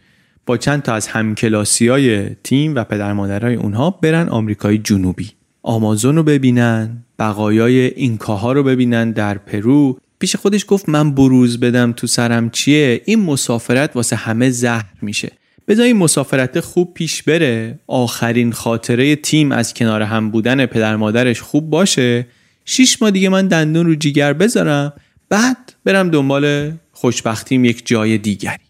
با 0.46 0.56
چند 0.56 0.82
تا 0.82 0.94
از 0.94 1.06
همکلاسی 1.06 1.88
های 1.88 2.28
تیم 2.34 2.74
و 2.74 2.84
پدر 2.84 3.12
مادرهای 3.12 3.54
اونها 3.54 3.90
برن 3.90 4.28
آمریکای 4.28 4.78
جنوبی. 4.78 5.30
آمازون 5.66 6.16
رو 6.16 6.22
ببینن 6.22 7.04
بقایای 7.18 7.80
اینکاها 7.80 8.52
رو 8.52 8.62
ببینن 8.62 9.10
در 9.10 9.38
پرو. 9.38 9.98
پیش 10.18 10.36
خودش 10.36 10.64
گفت 10.68 10.88
من 10.88 11.14
بروز 11.14 11.60
بدم 11.60 11.92
تو 11.92 12.06
سرم 12.06 12.50
چیه؟ 12.50 13.02
این 13.04 13.20
مسافرت 13.20 13.96
واسه 13.96 14.16
همه 14.16 14.50
زهر 14.50 14.84
میشه. 15.02 15.32
بذار 15.68 15.86
این 15.86 15.96
مسافرت 15.96 16.60
خوب 16.60 16.94
پیش 16.94 17.22
بره. 17.22 17.78
آخرین 17.86 18.52
خاطره 18.52 19.16
تیم 19.16 19.52
از 19.52 19.74
کنار 19.74 20.02
هم 20.02 20.30
بودن 20.30 20.66
پدر 20.66 20.96
مادرش 20.96 21.40
خوب 21.40 21.70
باشه. 21.70 22.26
شیش 22.64 23.02
ماه 23.02 23.10
دیگه 23.10 23.28
من 23.28 23.48
دندون 23.48 23.86
رو 23.86 23.94
جیگر 23.94 24.32
بذارم. 24.32 24.92
بعد 25.28 25.74
برم 25.84 26.10
دنبال 26.10 26.72
خوشبختیم 26.92 27.64
یک 27.64 27.86
جای 27.86 28.18
دیگری. 28.18 28.64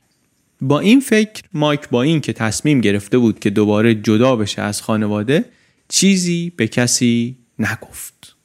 با 0.60 0.80
این 0.80 1.00
فکر 1.00 1.42
مایک 1.54 1.88
با 1.88 2.02
این 2.02 2.20
که 2.20 2.32
تصمیم 2.32 2.80
گرفته 2.80 3.18
بود 3.18 3.38
که 3.38 3.50
دوباره 3.50 3.94
جدا 3.94 4.36
بشه 4.36 4.62
از 4.62 4.82
خانواده 4.82 5.44
چیزی 5.88 6.52
به 6.56 6.68
کسی 6.68 7.36
نگفت. 7.58 8.36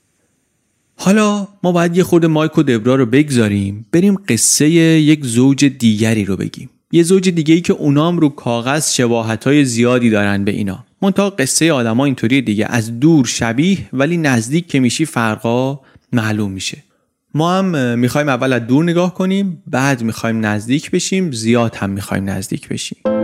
حالا 0.95 1.47
ما 1.63 1.71
باید 1.71 1.97
یه 1.97 2.03
خورده 2.03 2.27
مایک 2.27 2.57
و 2.57 2.63
دبرا 2.63 2.95
رو 2.95 3.05
بگذاریم 3.05 3.85
بریم 3.91 4.15
قصه 4.15 4.69
یک 4.69 5.25
زوج 5.25 5.65
دیگری 5.65 6.25
رو 6.25 6.37
بگیم. 6.37 6.69
یه 6.91 7.03
زوج 7.03 7.29
دیگه 7.29 7.53
ای 7.53 7.61
که 7.61 7.73
اونام 7.73 8.19
رو 8.19 8.29
کاغذ 8.29 8.93
شباهت 8.93 9.43
های 9.43 9.65
زیادی 9.65 10.09
دارن 10.09 10.43
به 10.43 10.51
اینا. 10.51 10.85
منتها 11.01 11.29
قصه 11.29 11.71
آدما 11.71 12.05
اینطوری 12.05 12.41
دیگه 12.41 12.65
از 12.69 12.99
دور 12.99 13.25
شبیه 13.25 13.77
ولی 13.93 14.17
نزدیک 14.17 14.67
که 14.67 14.79
میشی 14.79 15.05
فرقا 15.05 15.79
معلوم 16.13 16.51
میشه. 16.51 16.77
ما 17.33 17.53
هم 17.53 17.99
می‌خوایم 17.99 18.29
اول 18.29 18.53
از 18.53 18.67
دور 18.67 18.83
نگاه 18.83 19.13
کنیم 19.13 19.63
بعد 19.67 20.03
می‌خوایم 20.03 20.45
نزدیک 20.45 20.91
بشیم 20.91 21.31
زیاد 21.31 21.75
هم 21.75 21.89
می‌خوایم 21.89 22.29
نزدیک 22.29 22.67
بشیم. 22.67 23.18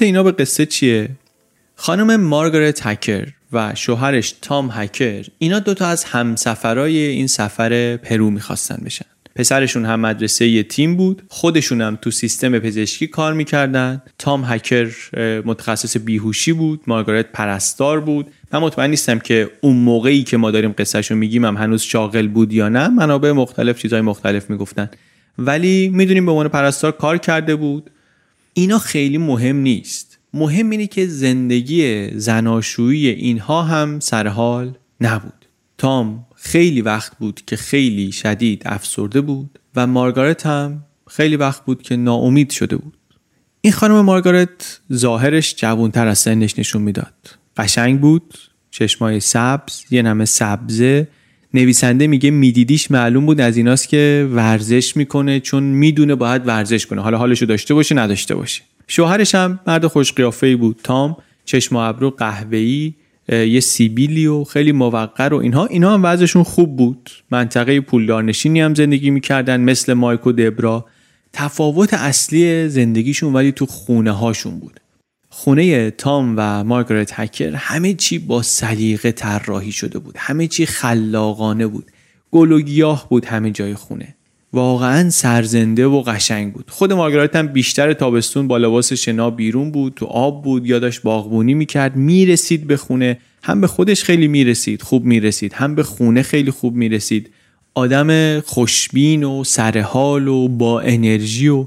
ربط 0.00 0.06
اینا 0.06 0.22
به 0.22 0.32
قصه 0.32 0.66
چیه؟ 0.66 1.08
خانم 1.76 2.20
مارگارت 2.20 2.86
هکر 2.86 3.28
و 3.52 3.74
شوهرش 3.74 4.34
تام 4.42 4.70
هکر 4.72 5.26
اینا 5.38 5.58
دوتا 5.58 5.86
از 5.86 6.04
همسفرای 6.04 6.96
این 6.98 7.26
سفر 7.26 7.96
پرو 7.96 8.30
می‌خواستن 8.30 8.82
بشن. 8.84 9.04
پسرشون 9.36 9.84
هم 9.84 10.00
مدرسه 10.00 10.48
یه 10.48 10.62
تیم 10.62 10.96
بود 10.96 11.22
خودشون 11.28 11.80
هم 11.80 11.98
تو 12.02 12.10
سیستم 12.10 12.58
پزشکی 12.58 13.06
کار 13.06 13.32
می‌کردن. 13.32 14.02
تام 14.18 14.44
هکر 14.46 14.90
متخصص 15.44 15.96
بیهوشی 15.96 16.52
بود 16.52 16.80
مارگارت 16.86 17.32
پرستار 17.32 18.00
بود. 18.00 18.26
من 18.52 18.58
مطمئن 18.58 18.90
نیستم 18.90 19.18
که 19.18 19.50
اون 19.60 19.76
موقعی 19.76 20.22
که 20.22 20.36
ما 20.36 20.50
داریم 20.50 20.74
قصهشو 20.78 21.14
میگیم 21.14 21.44
هم 21.44 21.56
هنوز 21.56 21.82
شاغل 21.82 22.28
بود 22.28 22.52
یا 22.52 22.68
نه 22.68 22.88
منابع 22.88 23.32
مختلف 23.32 23.78
چیزهای 23.78 24.02
مختلف 24.02 24.50
می‌گفتن. 24.50 24.90
ولی 25.38 25.88
می‌دونیم 25.88 26.26
به 26.26 26.30
عنوان 26.32 26.48
پرستار 26.48 26.92
کار 26.92 27.18
کرده 27.18 27.56
بود. 27.56 27.90
اینا 28.52 28.78
خیلی 28.78 29.18
مهم 29.18 29.56
نیست. 29.56 30.18
مهم 30.34 30.70
اینه 30.70 30.86
که 30.86 31.06
زندگی 31.06 32.10
زناشویی 32.18 33.08
اینها 33.08 33.62
هم 33.62 34.00
سرحال 34.00 34.74
نبود. 35.00 35.46
تام 35.78 36.26
خیلی 36.34 36.80
وقت 36.80 37.18
بود 37.18 37.40
که 37.46 37.56
خیلی 37.56 38.12
شدید 38.12 38.62
افسرده 38.64 39.20
بود 39.20 39.58
و 39.76 39.86
مارگارت 39.86 40.46
هم 40.46 40.84
خیلی 41.08 41.36
وقت 41.36 41.64
بود 41.64 41.82
که 41.82 41.96
ناامید 41.96 42.50
شده 42.50 42.76
بود. 42.76 42.96
این 43.60 43.72
خانم 43.72 44.00
مارگارت 44.00 44.80
ظاهرش 44.92 45.54
جوانتر 45.56 46.06
از 46.06 46.18
سنش 46.18 46.58
نشون 46.58 46.82
می‌داد. 46.82 47.14
قشنگ 47.56 48.00
بود 48.00 48.38
چشمای 48.70 49.20
سبز 49.20 49.84
یه 49.90 50.02
نمه 50.02 50.24
سبزه 50.24 51.08
نویسنده 51.54 52.06
میگه 52.06 52.30
میدیدیش 52.30 52.90
معلوم 52.90 53.26
بود 53.26 53.40
از 53.40 53.56
ایناست 53.56 53.88
که 53.88 54.28
ورزش 54.32 54.96
می‌کنه 54.96 55.40
چون 55.40 55.62
می‌دونه 55.62 56.14
باید 56.14 56.46
ورزش 56.46 56.86
کنه. 56.86 57.00
حالا 57.00 57.18
حالشو 57.18 57.46
داشته 57.46 57.74
باشه 57.74 57.94
نداشته 57.94 58.34
باشه. 58.34 58.62
شوهرش 58.88 59.34
هم 59.34 59.60
مرد 59.66 59.86
خوش 59.86 60.12
قیافه 60.12 60.56
بود. 60.56 60.80
تام 60.84 61.16
چشم 61.44 61.76
و 61.76 61.78
ابرو 61.78 62.10
قهوه‌ای 62.10 62.92
یه 63.28 63.60
سیبیلی 63.60 64.26
و 64.26 64.44
خیلی 64.44 64.72
موقر 64.72 65.34
و 65.34 65.36
اینها. 65.36 65.66
اینها 65.66 65.94
هم 65.94 66.04
وضعشون 66.04 66.42
خوب 66.42 66.76
بود. 66.76 67.10
منطقه 67.30 67.80
پولدارنشینی 67.80 68.60
هم 68.60 68.74
زندگی 68.74 69.10
می‌کردن 69.10 69.60
مثل 69.60 69.92
مایک 69.92 70.26
و 70.26 70.32
دبرا. 70.32 70.86
تفاوت 71.32 71.94
اصلی 71.94 72.68
زندگیشون 72.68 73.32
ولی 73.32 73.52
تو 73.52 73.66
خونه 73.66 74.10
هاشون 74.10 74.58
بود. 74.58 74.80
خونه 75.32 75.90
تام 75.90 76.34
و 76.36 76.64
مارگارت 76.64 77.10
هکر 77.14 77.54
همه 77.54 77.94
چی 77.94 78.18
با 78.18 78.42
سلیقه 78.42 79.12
طراحی 79.12 79.72
شده 79.72 79.98
بود. 79.98 80.14
همه 80.18 80.46
چی 80.46 80.66
خلاقانه 80.66 81.66
بود. 81.66 81.90
گل 82.30 82.52
و 82.52 82.60
گیاه 82.60 83.06
بود 83.08 83.24
همه 83.24 83.50
جای 83.50 83.74
خونه. 83.74 84.14
واقعا 84.52 85.10
سرزنده 85.10 85.86
و 85.86 86.02
قشنگ 86.02 86.52
بود. 86.52 86.70
خود 86.70 86.92
مارگارت 86.92 87.36
هم 87.36 87.46
بیشتر 87.46 87.92
تابستون 87.92 88.48
با 88.48 88.56
لباس 88.56 88.92
شنا 88.92 89.30
بیرون 89.30 89.70
بود 89.70 89.94
تو 89.96 90.06
آب 90.06 90.44
بود 90.44 90.66
یا 90.66 90.78
داشت 90.78 91.02
باغبونی 91.02 91.54
می‌کرد. 91.54 91.96
می‌رسید 91.96 92.66
به 92.66 92.76
خونه. 92.76 93.18
هم 93.42 93.60
به 93.60 93.66
خودش 93.66 94.04
خیلی 94.04 94.28
می‌رسید 94.28 94.82
خوب 94.82 95.04
می‌رسید. 95.04 95.52
هم 95.52 95.74
به 95.74 95.82
خونه 95.82 96.22
خیلی 96.22 96.50
خوب 96.50 96.74
می‌رسید. 96.74 97.30
آدم 97.74 98.40
خوشبین 98.40 99.24
و 99.24 99.44
سرحال 99.44 100.28
و 100.28 100.48
با 100.48 100.80
انرژی 100.80 101.48
و 101.48 101.66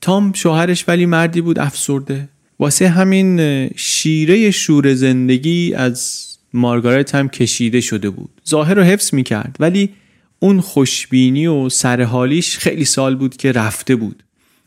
تام 0.00 0.32
شوهرش 0.32 0.84
ولی 0.88 1.06
مردی 1.06 1.40
بود 1.40 1.58
افسرده. 1.58 2.28
واسه 2.60 2.88
همین 2.88 3.68
شیره 3.76 4.50
شور 4.50 4.94
زندگی 4.94 5.74
از 5.74 6.26
مارگارت 6.52 7.14
هم 7.14 7.28
کشیده 7.28 7.80
شده 7.80 8.10
بود. 8.10 8.30
ظاهر 8.48 8.74
رو 8.74 8.82
حفظ 8.82 9.14
می‌کرد 9.14 9.56
ولی 9.60 9.90
اون 10.38 10.60
خوشبینی 10.60 11.46
و 11.46 11.68
سرحالیش 11.68 12.58
خیلی 12.58 12.84
سال 12.84 13.16
بود 13.16 13.36
که 13.36 13.52
رفته 13.52 13.96
بود. 13.96 14.22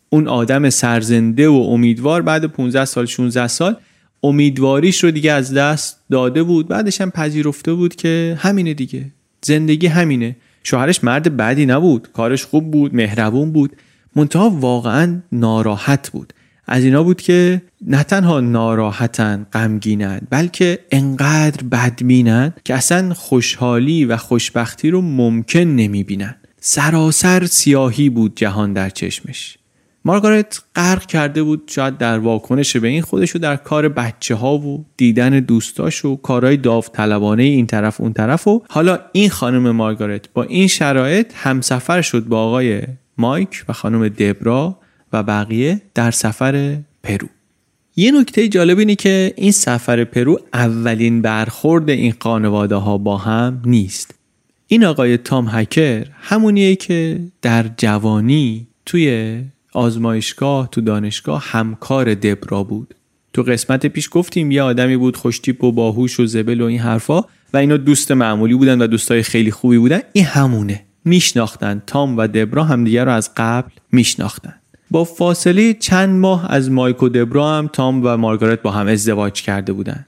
اون 0.10 0.28
آدم 0.28 0.70
سرزنده 0.70 1.48
و 1.48 1.54
امیدوار 1.54 2.22
بعد 2.22 2.46
15 2.46 2.86
سال 2.86 3.06
16 3.06 3.48
سال 3.48 3.76
امیدواریش 4.24 5.04
رو 5.04 5.12
دیگه 5.12 5.32
از 5.32 5.54
دست 5.54 6.00
داده 6.12 6.44
بود. 6.44 6.68
بعدش 6.68 7.02
هم 7.02 7.12
پذیرفته 7.12 7.74
بود 7.74 7.96
که 7.96 8.38
همینه 8.40 8.74
دیگه. 8.74 9.06
زندگی 9.42 9.88
همینه. 9.88 10.36
شوهرش 10.64 11.04
مرد 11.04 11.38
بدی 11.38 11.66
نبود. 11.66 12.08
کارش 12.14 12.46
خوب 12.46 12.72
بود 12.72 12.96
مهربون 12.96 13.52
بود. 13.52 13.76
منتها 14.16 14.50
واقعا 14.50 15.22
ناراحت 15.32 16.10
بود. 16.10 16.34
از 16.68 16.84
اینا 16.84 17.04
بود 17.04 17.22
که 17.22 17.62
نه 17.88 18.04
تنها 18.04 18.40
ناراحتن 18.40 19.46
غمگینن 19.54 20.22
بلکه 20.30 20.80
انقدر 20.92 21.64
بدبینن 21.72 22.54
که 22.64 22.74
اصلا 22.74 23.14
خوشحالی 23.14 24.06
و 24.06 24.18
خوشبختی 24.18 24.90
رو 24.90 25.02
ممکن 25.02 25.60
نمی‌بینن. 25.60 26.36
سراسر 26.60 27.46
سیاهی 27.46 28.10
بود 28.10 28.36
جهان 28.36 28.74
در 28.74 28.90
چشمش. 28.90 29.58
مارگارت 30.06 30.62
غرق 30.76 31.06
کرده 31.06 31.44
بود 31.44 31.64
شاید 31.68 31.98
در 31.98 32.20
واکنش 32.20 32.78
به 32.78 32.88
این 32.88 33.02
خودشو 33.02 33.40
در 33.40 33.56
کار 33.56 33.90
بچه 33.90 34.36
ها 34.36 34.58
و 34.58 34.86
دیدن 34.98 35.40
دوستاش 35.40 36.06
و 36.06 36.16
کارهای 36.16 36.58
داوطلبانه 36.58 37.44
این 37.44 37.68
طرف 37.68 38.02
اون 38.02 38.14
طرف 38.14 38.48
و 38.48 38.64
حالا 38.70 39.00
این 39.12 39.30
خانم 39.30 39.72
مارگارت 39.72 40.34
با 40.34 40.44
این 40.44 40.68
شرایط 40.68 41.32
همسفر 41.36 42.02
شد 42.02 42.26
با 42.26 42.44
آقای 42.44 42.82
مایک 43.18 43.66
و 43.70 43.74
خانم 43.74 44.08
دبرا 44.08 44.78
و 45.14 45.24
بقیه 45.24 45.82
در 45.94 46.12
سفر 46.12 46.78
پرو. 47.04 47.28
یه 47.96 48.12
نکته 48.12 48.48
جالب 48.48 48.80
اینه 48.80 48.96
که 48.96 49.34
این 49.38 49.52
سفر 49.52 50.04
پرو 50.04 50.40
اولین 50.54 51.22
برخورد 51.22 51.90
این 51.90 52.14
خانواده 52.20 52.76
ها 52.76 52.98
با 52.98 53.18
هم 53.18 53.62
نیست. 53.66 54.16
این 54.68 54.86
آقای 54.86 55.18
تام 55.18 55.48
هکر 55.52 56.08
همونیه 56.22 56.76
که 56.76 57.20
در 57.42 57.66
جوانی 57.78 58.68
توی 58.86 59.38
آزمایشگاه 59.74 60.70
تو 60.72 60.82
دانشگاه 60.82 61.44
همکار 61.46 62.14
دبرا 62.14 62.64
بود. 62.64 62.96
تو 63.34 63.44
قسمت 63.44 63.86
پیش 63.86 64.10
گفتیم 64.12 64.52
یه 64.52 64.62
آدمی 64.62 64.98
بود 64.98 65.18
خوشتیپ 65.18 65.64
و 65.64 65.72
باهوش 65.72 66.20
و 66.20 66.26
زبل 66.26 66.62
و 66.62 66.66
این 66.66 66.80
حرفا 66.80 67.22
و 67.54 67.58
اینا 67.58 67.78
دوست 67.78 68.12
معمولی 68.12 68.54
بودن 68.56 68.82
و 68.82 68.88
دوستای 68.88 69.24
خیلی 69.24 69.52
خوبی 69.52 69.78
بودن. 69.78 70.02
این 70.14 70.26
همونه. 70.26 70.86
میشناختن. 71.06 71.82
تام 71.88 72.18
و 72.18 72.28
دبرا 72.28 72.64
همدیگه 72.64 73.04
رو 73.04 73.12
از 73.12 73.32
قبل 73.38 73.72
میشناختن. 73.92 74.56
با 74.94 75.04
فاصله 75.04 75.74
چند 75.74 76.20
ماه 76.20 76.52
از 76.52 76.72
مایک 76.72 77.04
و 77.04 77.10
دبرا 77.10 77.58
هم 77.58 77.68
تام 77.68 78.02
و 78.06 78.18
مارگارت 78.18 78.62
با 78.62 78.72
هم 78.72 78.88
ازدواج 78.88 79.42
کرده 79.42 79.74
بودن. 79.74 80.06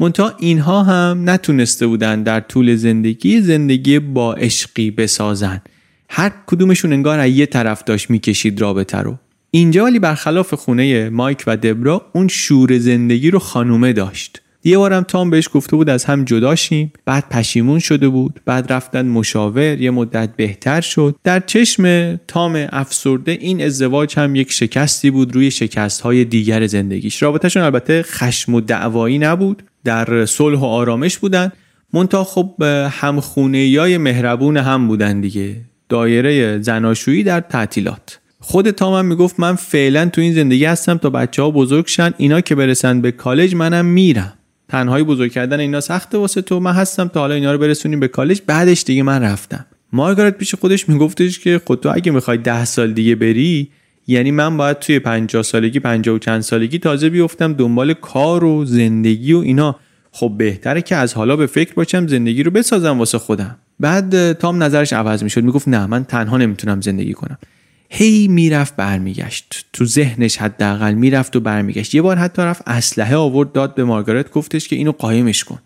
منتها 0.00 0.32
اینها 0.38 0.82
هم 0.82 1.30
نتونسته 1.30 1.86
بودن 1.86 2.22
در 2.22 2.40
طول 2.40 2.76
زندگی 2.76 3.40
زندگی 3.40 3.98
با 3.98 4.34
عشقی 4.34 4.90
بسازن. 4.90 5.62
هر 6.10 6.32
کدومشون 6.46 6.92
انگار 6.92 7.18
از 7.18 7.30
یه 7.30 7.46
طرف 7.46 7.84
داشت 7.84 8.10
می‌کشید 8.10 8.60
رابطه 8.60 8.98
رو. 8.98 9.18
اینجا 9.50 9.84
ولی 9.84 9.98
برخلاف 9.98 10.54
خونه 10.54 11.10
مایک 11.10 11.44
و 11.46 11.56
دبرا 11.56 12.06
اون 12.12 12.28
شور 12.28 12.78
زندگی 12.78 13.30
رو 13.30 13.38
خانومه 13.38 13.92
داشت. 13.92 14.42
یه 14.66 14.78
بارم 14.78 15.02
تام 15.02 15.30
بهش 15.30 15.48
گفته 15.52 15.76
بود 15.76 15.90
از 15.90 16.04
هم 16.04 16.24
جداشیم 16.24 16.92
بعد 17.04 17.28
پشیمون 17.30 17.78
شده 17.78 18.08
بود 18.08 18.40
بعد 18.44 18.72
رفتن 18.72 19.06
مشاور 19.06 19.80
یه 19.80 19.90
مدت 19.90 20.36
بهتر 20.36 20.80
شد. 20.80 21.16
در 21.24 21.40
چشم 21.40 22.16
تام 22.16 22.66
افسرده 22.72 23.32
این 23.32 23.62
ازدواج 23.62 24.18
هم 24.18 24.34
یک 24.36 24.52
شکستی 24.52 25.10
بود 25.10 25.34
روی 25.34 25.50
شکست 25.50 26.00
های 26.00 26.24
دیگر 26.24 26.66
زندگیش. 26.66 27.22
رابطهشون 27.22 27.62
البته 27.62 28.02
خشم 28.02 28.54
و 28.54 28.60
دعوایی 28.60 29.18
نبود 29.18 29.62
در 29.84 30.26
صلح 30.26 30.58
و 30.58 30.64
آرامش 30.64 31.18
بودن. 31.18 31.52
منتها 31.92 32.24
خب 32.24 32.62
همخونه 32.90 33.76
های 33.78 33.98
مهربون 33.98 34.56
هم 34.56 34.88
بودن 34.88 35.20
دیگه. 35.20 35.56
دایره 35.88 36.58
زناشویی 36.62 37.22
در 37.22 37.40
تعطیلات. 37.40 38.20
خود 38.40 38.70
تام 38.70 38.94
هم 38.94 39.06
می‌گفت 39.06 39.40
من 39.40 39.54
فعلا 39.54 40.06
تو 40.06 40.20
این 40.20 40.34
زندگی 40.34 40.64
هستم 40.64 40.98
تا 40.98 41.10
بچه 41.10 41.42
ها 41.42 41.50
بزرگ 41.50 41.86
شن 41.86 42.14
اینا 42.16 42.40
که 42.40 42.54
برسن 42.54 43.00
به 43.00 43.12
کالج 43.12 43.54
منم 43.54 43.86
میرم. 43.86 44.32
تنهایی 44.68 45.04
بزرگ 45.04 45.32
کردن 45.32 45.60
اینا 45.60 45.80
سخته 45.80 46.18
واسه 46.18 46.42
تو. 46.42 46.60
من 46.60 46.72
هستم 46.72 47.08
تا 47.08 47.20
حالا 47.20 47.34
اینا 47.34 47.52
رو 47.52 47.58
برسونیم 47.58 48.00
به 48.00 48.08
کالج. 48.08 48.40
بعدش 48.46 48.82
دیگه 48.82 49.02
من 49.02 49.22
رفتم. 49.22 49.66
مارگارت 49.92 50.38
پیش 50.38 50.54
خودش 50.54 50.88
میگفتش 50.88 51.38
که 51.38 51.60
خود 51.66 51.80
تو 51.80 51.90
اگه 51.94 52.12
می‌خوای 52.12 52.38
ده 52.38 52.64
سال 52.64 52.92
دیگه 52.92 53.14
بری 53.14 53.70
یعنی 54.06 54.30
من 54.30 54.56
باید 54.56 54.78
توی 54.78 54.98
50 54.98 55.42
سالگی 55.42 55.80
50 55.80 56.14
و 56.14 56.18
چند 56.18 56.40
سالگی 56.40 56.78
تازه 56.78 57.10
بیفتم 57.10 57.52
دنبال 57.52 57.94
کار 57.94 58.44
و 58.44 58.64
زندگی 58.64 59.32
و 59.32 59.38
اینا. 59.38 59.76
خب 60.12 60.34
بهتره 60.38 60.82
که 60.82 60.96
از 60.96 61.14
حالا 61.14 61.36
به 61.36 61.46
فکر 61.46 61.74
باشم 61.74 62.06
زندگی 62.06 62.42
رو 62.42 62.50
بسازم 62.50 62.98
واسه 62.98 63.18
خودم. 63.18 63.56
بعد 63.80 64.32
تام 64.32 64.62
نظرش 64.62 64.92
عوض 64.92 65.22
می‌شد. 65.22 65.44
می‌گفت 65.44 65.68
نه 65.68 65.86
من 65.86 66.04
تنها 66.04 66.36
نمی‌تونم 66.36 66.80
زندگی 66.80 67.12
کنم. 67.12 67.38
هی 67.90 68.28
می‌رفت 68.28 68.76
برمیگشت. 68.76 69.66
تو 69.72 69.84
ذهنش 69.84 70.36
حداقل 70.36 70.94
می‌رفت 70.94 71.36
و 71.36 71.40
برمیگشت. 71.40 71.94
یه 71.94 72.02
بار 72.02 72.16
حتی 72.16 72.42
رفت 72.42 72.62
اسلحه 72.66 73.16
آورد 73.16 73.52
داد 73.52 73.74
به 73.74 73.84
مارگارت 73.84 74.30
گفتش 74.30 74.68
که 74.68 74.76
اینو 74.76 74.92
قایمش 74.92 75.44
کن. 75.44 75.58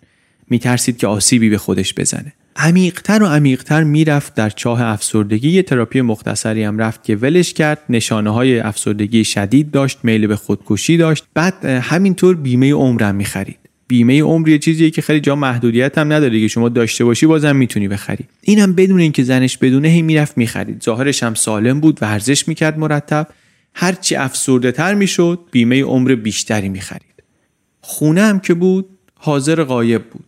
میترسید 0.50 0.96
که 0.96 1.06
آسیبی 1.06 1.50
به 1.50 1.58
خودش 1.58 1.94
بزنه. 1.94 2.32
عمیقتر 2.56 3.22
و 3.22 3.26
عمیقتر 3.26 3.82
می‌رفت 3.84 4.34
در 4.34 4.50
چاه 4.50 4.82
افسردگی. 4.82 5.50
یه 5.50 5.62
تراپی 5.62 6.00
مختصری 6.00 6.62
هم 6.62 6.78
رفت 6.78 7.04
که 7.04 7.16
ولش 7.16 7.52
کرد. 7.52 7.78
نشانه 7.88 8.30
های 8.30 8.60
افسردگی 8.60 9.24
شدید 9.24 9.70
داشت 9.70 9.98
میل 10.02 10.26
به 10.26 10.36
خودکشی 10.36 10.96
داشت. 10.96 11.24
بعد 11.34 11.64
همینطور 11.64 12.36
بیمه 12.36 12.72
عمرم 12.72 13.14
می‌خرید. 13.14 13.57
بیمه 13.88 14.22
عمر 14.22 14.48
یه 14.48 14.58
چیزیه 14.58 14.90
که 14.90 15.02
خیلی 15.02 15.20
جا 15.20 15.36
محدودیت 15.36 15.98
هم 15.98 16.12
نداره 16.12 16.40
که 16.40 16.48
شما 16.48 16.68
داشته 16.68 17.04
باشی 17.04 17.26
بازم 17.26 17.56
می‌تونی 17.56 17.88
بخری. 17.88 18.24
اینم 18.42 18.72
بدون 18.72 19.00
اینکه 19.00 19.22
زنش 19.22 19.58
بدونه 19.58 19.88
هی 19.88 20.02
می‌رفت 20.02 20.38
می‌خرید. 20.38 20.82
ظاهرش 20.82 21.22
هم 21.22 21.34
سالم 21.34 21.80
بود 21.80 21.98
ورزش 22.02 22.48
می‌کرد 22.48 22.78
مرتب. 22.78 23.28
هرچی 23.74 24.16
افسرده 24.16 24.72
تر 24.72 24.94
می‌شد 24.94 25.40
بیمه 25.50 25.82
عمر 25.82 26.14
بیشتری 26.14 26.68
می‌خرید. 26.68 27.22
خونه 27.80 28.22
هم 28.22 28.40
که 28.40 28.54
بود 28.54 28.86
حاضر 29.14 29.64
غایب 29.64 30.04
بود. 30.04 30.24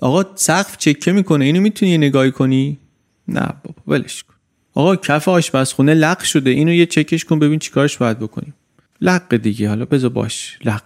آقا 0.00 0.24
سقف 0.34 0.76
چکه 0.76 1.12
می‌کنه؟ 1.12 1.44
اینو 1.44 1.60
می‌تونی 1.60 1.98
نگاهی 1.98 2.30
کنی؟ 2.30 2.78
نه 3.28 3.48
بابا 3.64 3.82
ولش 3.88 4.22
کن. 4.22 4.34
آقا 4.74 4.96
کف 4.96 5.28
آشپزخونه 5.28 5.94
لق 5.94 6.22
شده. 6.22 6.50
اینو 6.50 6.72
یه 6.72 6.86
چکش 6.86 7.24
کن 7.24 7.38
ببین 7.38 7.58
چیکارش 7.58 7.96
باید 7.96 8.18
بکنیم. 8.18 8.54
لق 9.00 9.36
دیگه 9.36 9.68
حالا 9.68 9.84
بذار 9.84 10.10
باش. 10.10 10.58
لق. 10.64 10.82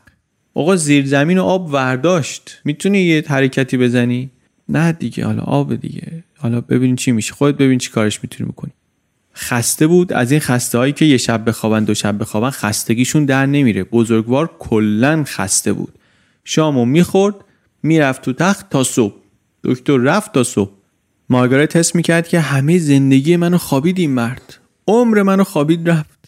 آقا 0.56 0.76
زیر 0.76 1.06
زمین 1.06 1.38
و 1.38 1.42
آب 1.42 1.72
ورداشت. 1.72 2.60
می‌تونی 2.64 2.98
یه 2.98 3.24
حرکتی 3.26 3.76
بزنی؟ 3.76 4.30
نه 4.68 4.92
دیگه 4.92 5.24
حالا 5.24 5.42
آب 5.42 5.74
دیگه. 5.74 6.24
حالا 6.38 6.60
ببین 6.60 6.96
چی 6.96 7.12
میشه. 7.12 7.32
خودت 7.32 7.58
ببین 7.58 7.78
چی 7.78 7.90
کارش 7.90 8.22
می‌تونی 8.22 8.50
بکنی. 8.50 8.72
خسته 9.34 9.86
بود. 9.86 10.12
از 10.12 10.30
این 10.30 10.40
خسته 10.40 10.78
هایی 10.78 10.92
که 10.92 11.04
یه 11.04 11.16
شب 11.16 11.48
بخوابن 11.48 11.84
دو 11.84 11.94
شب 11.94 12.18
بخوابن 12.18 12.50
خستگیشون 12.50 13.24
در 13.24 13.46
نمیره. 13.46 13.84
بزرگوار 13.84 14.50
کلا 14.58 15.24
خسته 15.26 15.72
بود. 15.72 15.92
شامو 16.44 16.84
می‌خورد 16.84 17.34
می‌رفت 17.82 18.22
تو 18.22 18.32
تخت 18.32 18.70
تا 18.70 18.84
صبح. 18.84 19.14
دکتر 19.64 19.96
رفت 19.96 20.32
تا 20.32 20.44
صبح. 20.44 20.70
مارگارت 21.28 21.76
حس 21.76 21.94
می‌کرد 21.94 22.28
که 22.28 22.40
همه 22.40 22.78
زندگی 22.78 23.36
منو 23.36 23.58
خوابید 23.58 23.98
این 23.98 24.10
مرد. 24.10 24.56
عمر 24.86 25.22
منو 25.22 25.44
خوابید 25.44 25.90
رفت. 25.90 26.25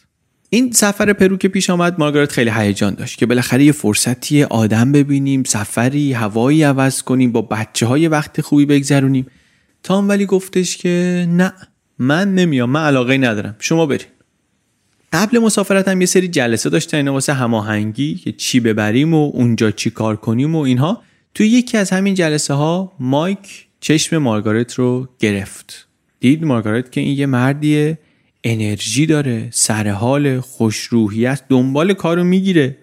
این 0.51 0.73
سفر 0.73 1.13
پرو 1.13 1.37
که 1.37 1.49
پیش 1.49 1.71
آمد 1.71 1.95
مارگارت 1.99 2.33
خیلی 2.33 2.51
هیجان 2.51 2.95
داشت 2.95 3.19
که 3.19 3.27
بالاخره 3.27 3.65
یه 3.65 3.73
فرصتی 3.73 4.43
آدم 4.43 4.93
ببینیم 4.93 5.43
سفری 5.43 6.13
هوایی 6.13 6.63
عوض 6.63 7.03
کنیم 7.03 7.33
با 7.33 7.43
بچه 7.43 7.87
های 7.87 8.09
وقت 8.09 8.41
خوبی 8.41 8.67
بگذرونیم. 8.67 9.27
تام 9.83 10.09
ولی 10.09 10.27
گفتش 10.27 10.77
که 10.77 11.27
نه 11.31 11.53
من 11.99 12.35
نمیام 12.35 12.71
من 12.71 12.87
علاقه 12.87 13.19
ندارم. 13.19 13.57
شما 13.59 13.87
برین. 13.87 14.07
قبل 15.13 15.39
مسافرت 15.39 15.89
هم 15.89 16.01
یه 16.01 16.07
سری 16.07 16.29
جلسه 16.29 16.71
داشتن 16.71 16.97
اینا 16.97 17.13
واسه 17.13 17.33
هماهنگی 17.33 18.15
که 18.15 18.33
چی 18.33 18.61
ببریم 18.61 19.15
و 19.15 19.31
اونجا 19.35 19.71
چی 19.71 19.91
کار 19.91 20.17
کنیم 20.17 20.55
و 20.55 20.59
اینها. 20.59 21.03
توی 21.35 21.47
یکی 21.47 21.77
از 21.77 21.91
همین 21.91 22.15
جلسه 22.15 22.55
ها 22.55 22.93
مایک 23.01 23.67
چشم 23.81 24.19
مارگارت 24.19 24.75
رو 24.75 25.09
گرفت. 25.19 25.89
دید 26.21 26.45
مارگارت 26.45 26.93
که 26.93 27.01
این 27.01 27.19
یه 27.19 27.27
مردیه 27.27 27.99
انرژی 28.45 29.07
داره 29.07 29.49
سر 29.51 29.89
حال 29.89 30.41
خوشروحیت 30.41 31.43
دنبال 31.49 31.95
کارو 31.95 32.25
می‌گیره. 32.25 32.77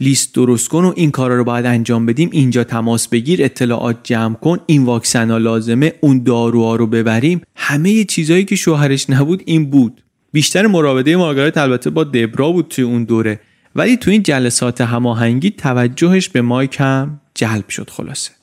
لیست 0.00 0.34
درست 0.34 0.68
کن 0.68 0.84
و 0.84 0.92
این 0.96 1.10
کارا 1.10 1.36
رو 1.36 1.44
باید 1.44 1.66
انجام 1.66 2.06
بدیم 2.06 2.30
اینجا 2.32 2.64
تماس 2.64 3.08
بگیر 3.08 3.44
اطلاعات 3.44 3.96
جمع 4.02 4.34
کن 4.34 4.58
این 4.66 4.84
واکسن 4.84 5.30
ها 5.30 5.38
لازمه 5.38 5.92
اون 6.00 6.22
داروها 6.22 6.76
رو 6.76 6.86
ببریم. 6.86 7.40
همه 7.56 8.04
چیزهایی 8.04 8.44
که 8.44 8.56
شوهرش 8.56 9.10
نبود 9.10 9.42
این 9.46 9.70
بود. 9.70 10.02
بیشتر 10.32 10.66
مراوده 10.66 11.16
مارگارت 11.16 11.58
البته 11.58 11.90
با 11.90 12.04
دبرا 12.04 12.52
بود 12.52 12.68
توی 12.68 12.84
اون 12.84 13.04
دوره. 13.04 13.40
ولی 13.76 13.96
توی 13.96 14.12
این 14.12 14.22
جلسات 14.22 14.80
هماهنگی 14.80 15.50
توجهش 15.50 16.28
به 16.28 16.42
مایک 16.42 16.76
هم 16.80 17.20
جلب 17.34 17.68
شد 17.68 17.90
خلاصه. 17.90 18.37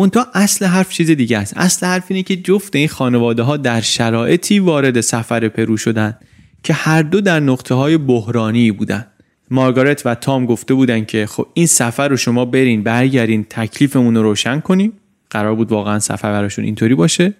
منتها 0.00 0.26
اصل 0.34 0.66
حرف 0.66 0.92
چیز 0.92 1.10
دیگه 1.10 1.38
است. 1.38 1.56
اصل 1.56 1.86
حرف 1.86 2.04
اینه 2.08 2.22
که 2.22 2.36
جفت 2.36 2.76
این 2.76 2.88
خانواده 2.88 3.42
ها 3.42 3.56
در 3.56 3.80
شرایطی 3.80 4.58
وارد 4.58 5.00
سفر 5.00 5.48
پرو 5.48 5.76
شدن 5.76 6.16
که 6.62 6.72
هر 6.72 7.02
دو 7.02 7.20
در 7.20 7.40
نقطه 7.40 7.74
های 7.74 7.98
بحرانی 7.98 8.72
بودن. 8.72 9.06
مارگارت 9.50 10.06
و 10.06 10.14
تام 10.14 10.46
گفته 10.46 10.74
بودن 10.74 11.04
که 11.04 11.26
خب 11.26 11.46
این 11.54 11.66
سفر 11.66 12.08
رو 12.08 12.16
شما 12.16 12.44
برین 12.44 12.82
برگردین 12.82 13.46
تکلیفمون 13.50 14.16
رو 14.16 14.22
روشن 14.22 14.60
کنیم. 14.60 14.92
قرار 15.30 15.54
بود 15.54 15.72
واقعا 15.72 15.98
سفر 15.98 16.32
براشون 16.32 16.64
اینطوری 16.64 16.94
باشه. 16.94 17.34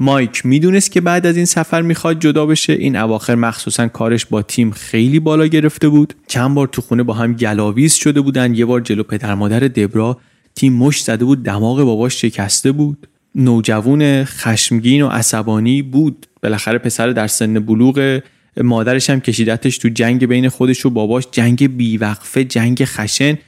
مایک 0.00 0.46
می‌دونست 0.46 0.90
که 0.90 1.00
بعد 1.00 1.26
از 1.26 1.36
این 1.36 1.44
سفر 1.44 1.82
می‌خواد 1.82 2.20
جدا 2.20 2.46
بشه. 2.46 2.72
این 2.72 2.96
اواخر 2.96 3.34
مخصوصا 3.34 3.88
کارش 3.88 4.26
با 4.26 4.42
تیم 4.42 4.70
خیلی 4.70 5.20
بالا 5.20 5.46
گرفته 5.46 5.88
بود. 5.88 6.14
چند 6.26 6.54
بار 6.54 6.66
تو 6.66 6.82
خونه 6.82 7.02
با 7.02 7.14
هم 7.14 7.32
گلاویز 7.32 7.94
شده 7.94 8.20
بودن. 8.20 8.54
یه 8.54 8.64
بار 8.64 8.80
جلو 8.80 9.02
پدر 9.02 9.34
مادر 9.34 9.60
دبرا 9.60 10.18
تیم 10.54 10.72
مش 10.72 11.02
زده 11.02 11.24
بود 11.24 11.42
دماغ 11.42 11.82
باباش 11.82 12.20
شکسته 12.20 12.72
بود. 12.72 13.08
نوجوان 13.34 14.24
خشمگین 14.24 15.02
و 15.02 15.08
عصبانی 15.08 15.82
بود. 15.82 16.26
بالاخره 16.42 16.78
پسر 16.78 17.08
در 17.08 17.26
سن 17.26 17.58
بلوغ 17.58 18.20
مادرش 18.56 19.10
هم 19.10 19.20
کشیدتش 19.20 19.78
تو 19.78 19.88
جنگ 19.88 20.26
بین 20.26 20.48
خودش 20.48 20.86
و 20.86 20.90
باباش. 20.90 21.24
جنگ 21.32 21.76
بیوقفه 21.76 22.44
جنگ 22.44 22.84
خشن. 22.84 23.38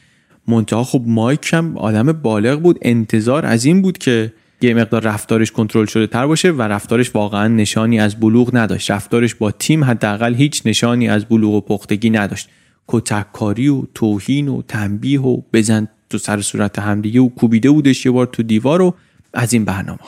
منتها 0.48 0.84
خب 0.84 1.02
مایک 1.06 1.50
هم 1.52 1.78
آدم 1.78 2.12
بالغ 2.12 2.60
بود. 2.60 2.78
انتظار 2.82 3.46
از 3.46 3.64
این 3.64 3.82
بود 3.82 3.98
که 3.98 4.32
یه 4.62 4.74
مقدار 4.74 5.02
رفتارش 5.02 5.50
کنترل 5.50 5.86
شده 5.86 6.06
تر 6.06 6.26
باشه 6.26 6.50
و 6.50 6.62
رفتارش 6.62 7.14
واقعا 7.14 7.48
نشانی 7.48 8.00
از 8.00 8.20
بلوغ 8.20 8.56
نداشت. 8.56 8.90
رفتارش 8.90 9.34
با 9.34 9.50
تیم 9.50 9.84
حداقل 9.84 10.34
هیچ 10.34 10.62
نشانی 10.64 11.08
از 11.08 11.24
بلوغ 11.24 11.54
و 11.54 11.60
پختگی 11.60 12.10
نداشت. 12.10 12.48
کتککاری 12.88 13.68
و 13.68 13.82
توهین 13.94 14.48
و 14.48 14.62
تنبیه 14.62 15.20
و 15.20 15.40
بزن 15.52 15.88
تو 16.12 16.18
سر 16.18 16.40
صورت 16.40 16.78
همدیگه 16.78 17.20
و 17.20 17.28
کوبیده 17.28 17.70
بودش 17.70 18.06
یه 18.06 18.12
بار 18.12 18.26
تو 18.26 18.42
دیوار 18.42 18.82
و 18.82 18.94
از 19.34 19.52
این 19.52 19.64
برنامه. 19.64 19.98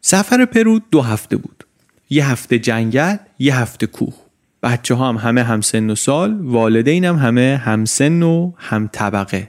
سفر 0.00 0.44
پرو 0.44 0.80
دو 0.90 1.00
هفته 1.00 1.36
بود. 1.36 1.64
یه 2.10 2.28
هفته 2.28 2.58
جنگل 2.58 3.16
یه 3.38 3.56
هفته 3.56 3.86
کوه. 3.86 4.14
بچه 4.62 4.94
ها 4.94 5.08
هم 5.08 5.16
همه 5.16 5.42
همسن 5.42 5.90
و 5.90 5.94
سال 5.94 6.34
والدین 6.40 7.04
هم 7.04 7.16
همه 7.16 7.60
همسن 7.64 8.22
و 8.22 8.52
هم 8.56 8.88
طبقه. 8.92 9.48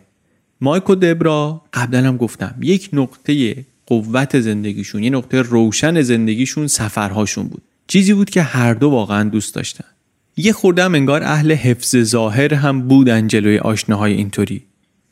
مایک 0.62 0.90
و 0.90 0.96
دبرا 0.96 1.62
قبلا 1.74 2.08
هم 2.08 2.18
گفتم 2.18 2.56
یک 2.62 2.90
نقطه 2.94 3.66
قوت 3.86 4.40
زندگیشون 4.40 5.04
یه 5.04 5.10
نقطه 5.10 5.42
روشن 5.42 6.02
زندگیشون 6.02 6.68
سفرهاشون 6.68 7.48
بود. 7.48 7.62
چیزی 7.88 8.14
بود 8.14 8.30
که 8.30 8.42
هر 8.42 8.74
دو 8.74 8.90
واقعا 8.90 9.30
دوست 9.30 9.56
داشتن. 9.56 9.86
یه 10.38 10.54
خوردم 10.54 10.96
انگار 10.96 11.24
اهل 11.24 11.52
حفظ 11.52 11.98
ظاهر 11.98 12.54
هم 12.54 12.82
بودن 12.82 13.28
جلوی 13.28 13.58
آشناهای 13.58 14.14
اینطوری. 14.14 14.64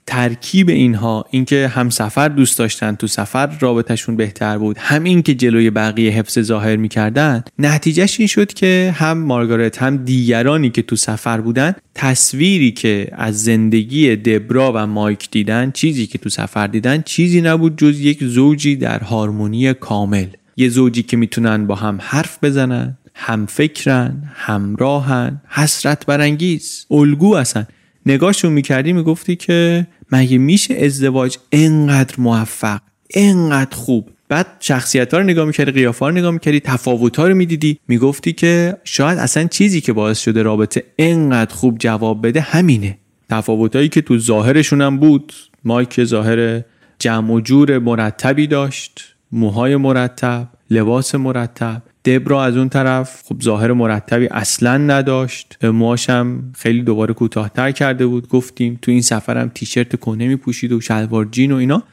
ترکیب 0.08 0.70
اینها 0.70 1.26
اینکه 1.32 1.68
هم 1.68 1.90
سفر 1.90 2.28
دوست 2.28 2.60
داشتن 2.60 2.96
تو 2.96 3.08
سفر 3.08 3.58
رابطهشون 3.60 4.16
بهتر 4.16 4.58
بود 4.58 4.78
هم 4.80 5.04
این 5.04 5.22
که 5.22 5.36
جلوی 5.36 5.70
بقیه 5.70 6.12
حفظ 6.12 6.40
ظاهر 6.40 6.76
می‌کردن 6.76 7.44
نتیجهش 7.60 8.20
این 8.20 8.28
شد 8.28 8.54
که 8.54 8.94
هم 8.96 9.18
مارگارت 9.18 9.78
هم 9.84 9.98
دیگرانی 9.98 10.70
که 10.70 10.82
تو 10.82 10.96
سفر 10.96 11.42
بودن 11.42 11.76
تصویری 11.96 12.72
که 12.72 13.08
از 13.12 13.44
زندگی 13.44 14.16
دبرا 14.16 14.72
و 14.76 14.88
مایک 14.88 15.32
دیدن 15.32 15.72
چیزی 15.72 16.08
که 16.08 16.18
تو 16.18 16.30
سفر 16.30 16.68
دیدن 16.68 17.02
چیزی 17.02 17.42
نبود 17.42 17.78
جز 17.78 18.00
یک 18.00 18.24
زوجی 18.24 18.76
در 18.76 19.00
هارمونی 19.00 19.74
کامل. 19.74 20.28
یه 20.58 20.70
زوجی 20.70 21.04
که 21.04 21.18
می‌تونن 21.18 21.68
با 21.68 21.76
هم 21.76 21.98
حرف 22.02 22.44
بزنن 22.44 22.98
هم 23.16 23.46
فکرن 23.46 24.24
همراهن 24.36 25.42
حسرت 25.50 26.06
برانگیز. 26.06 26.86
الگو 26.92 27.36
هستن 27.36 27.68
نگاهشون 28.06 28.54
می‌کردی 28.54 28.94
می‌گفتی 28.94 29.36
که 29.36 29.88
مگه 30.12 30.38
میشه 30.38 30.74
ازدواج 30.74 31.38
انقدر 31.52 32.16
موفق 32.18 32.80
انقدر 33.16 33.76
خوب؟ 33.76 34.10
بعد 34.30 34.48
شخصیت 34.60 35.14
ها 35.14 35.20
رو 35.20 35.26
نگاه 35.26 35.46
می‌کردی 35.46 35.72
قیافه 35.72 36.06
رو 36.06 36.12
نگاه 36.12 36.32
می‌کردی 36.32 36.60
تفاوت 36.60 37.18
ها 37.18 37.28
رو 37.28 37.36
می‌دیدی. 37.36 37.80
می‌گفتی 37.88 38.34
که 38.34 38.78
شاید 38.84 39.20
اصلا 39.20 39.48
چیزی 39.48 39.82
که 39.82 39.94
باعث 39.94 40.20
شده 40.20 40.42
رابطه 40.42 40.84
انقدر 41.00 41.56
خوب 41.56 41.78
جواب 41.78 42.28
بده 42.28 42.42
همینه. 42.42 42.98
تفاوت 43.30 43.76
هایی 43.76 43.90
که 43.90 44.02
تو 44.02 44.18
ظاهرشون 44.18 44.82
هم 44.82 44.98
بود. 44.98 45.34
مایک 45.64 46.04
ظاهر 46.04 46.62
جمع 47.00 47.34
و 47.34 47.40
جور 47.40 47.80
مرتبی 47.80 48.48
داشت 48.48 49.16
موهای 49.32 49.76
مرتب 49.76 50.48
لباس 50.70 51.16
مرتب. 51.16 51.82
دبرا 52.06 52.44
از 52.44 52.58
اون 52.58 52.70
طرف. 52.70 53.24
خب 53.26 53.42
ظاهر 53.42 53.74
مرتبی 53.74 54.28
اصلا 54.28 54.78
نداشت. 54.78 55.66
موهاشم 55.66 56.52
خیلی 56.58 56.82
دوباره 56.82 57.14
کوتاهتر 57.14 57.72
کرده 57.72 58.06
بود. 58.06 58.28
گفتیم 58.28 58.80
تو 58.82 58.92
این 58.92 59.02
سفرم 59.02 59.52
تیشرت 59.56 60.00
کنه 60.00 60.28
میپوشید 60.28 60.72
و 60.72 60.82
شلوار 60.82 61.28
جین 61.32 61.52
و 61.52 61.56
اینا. 61.56 61.84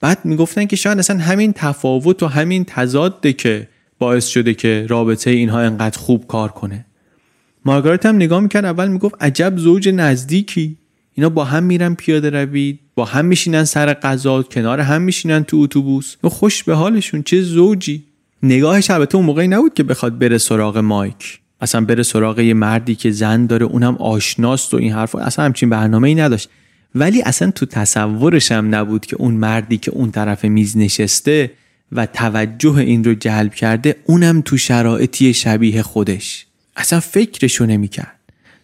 بعد 0.00 0.18
می‌گفتن 0.24 0.66
که 0.66 0.76
شاید 0.76 0.98
اصلا 0.98 1.18
همین 1.18 1.52
تفاوت 1.52 2.22
و 2.22 2.26
همین 2.26 2.64
تضاده 2.64 3.32
که 3.32 3.68
باعث 3.98 4.26
شده 4.26 4.54
که 4.54 4.86
رابطه 4.88 5.30
اینها 5.30 5.60
انقدر 5.60 5.98
خوب 5.98 6.26
کار 6.26 6.48
کنه. 6.48 6.86
مارگارت 7.64 8.06
هم 8.06 8.16
نگاه 8.16 8.40
می‌کرد 8.40 8.64
اول 8.64 8.88
می‌گفت 8.88 9.14
عجب 9.20 9.56
زوج 9.56 9.88
نزدیکی. 9.88 10.76
اینا 11.14 11.28
با 11.28 11.44
هم 11.44 11.62
میرن 11.62 11.94
پیاده 11.94 12.30
روید 12.30 12.80
با 12.94 13.04
هم 13.04 13.24
میشینن 13.24 13.64
سر 13.64 13.94
غذا 13.94 14.42
کنار 14.42 14.80
هم 14.80 15.02
میشینن 15.02 15.44
تو 15.44 15.56
اتوبوس. 15.56 16.16
خوش 16.22 16.64
به 16.64 16.74
حالشون 16.74 17.22
چه 17.22 17.42
زوجی. 17.42 18.04
نگاهش 18.42 18.90
البته 18.90 19.16
اون 19.16 19.26
موقعی 19.26 19.48
نبود 19.48 19.74
که 19.74 19.82
بخواد 19.82 20.18
بره 20.18 20.38
سراغ 20.38 20.78
مایک. 20.78 21.40
اصلا 21.60 21.80
بره 21.80 22.02
سراغ 22.02 22.38
یه 22.38 22.54
مردی 22.54 22.94
که 22.94 23.10
زن 23.10 23.46
داره 23.46 23.66
اونم 23.66 23.96
آشناست 23.96 24.74
و 24.74 24.76
این 24.76 24.92
حرف 24.92 25.14
اصلا 25.14 25.44
همچین 25.44 25.70
برنامه 25.70 26.08
ای 26.08 26.14
نداشت. 26.14 26.48
ولی 26.94 27.22
اصلا 27.22 27.50
تو 27.50 27.66
تصورش 27.66 28.52
هم 28.52 28.74
نبود 28.74 29.06
که 29.06 29.16
اون 29.16 29.34
مردی 29.34 29.78
که 29.78 29.90
اون 29.90 30.10
طرف 30.10 30.44
میز 30.44 30.76
نشسته 30.76 31.50
و 31.92 32.06
توجه 32.06 32.76
این 32.76 33.04
رو 33.04 33.14
جلب 33.14 33.54
کرده 33.54 33.96
اونم 34.04 34.40
تو 34.40 34.56
شرایطی 34.56 35.34
شبیه 35.34 35.82
خودش. 35.82 36.46
اصلا 36.76 37.00
فکرشو 37.00 37.66
نمی‌کرد. 37.66 38.16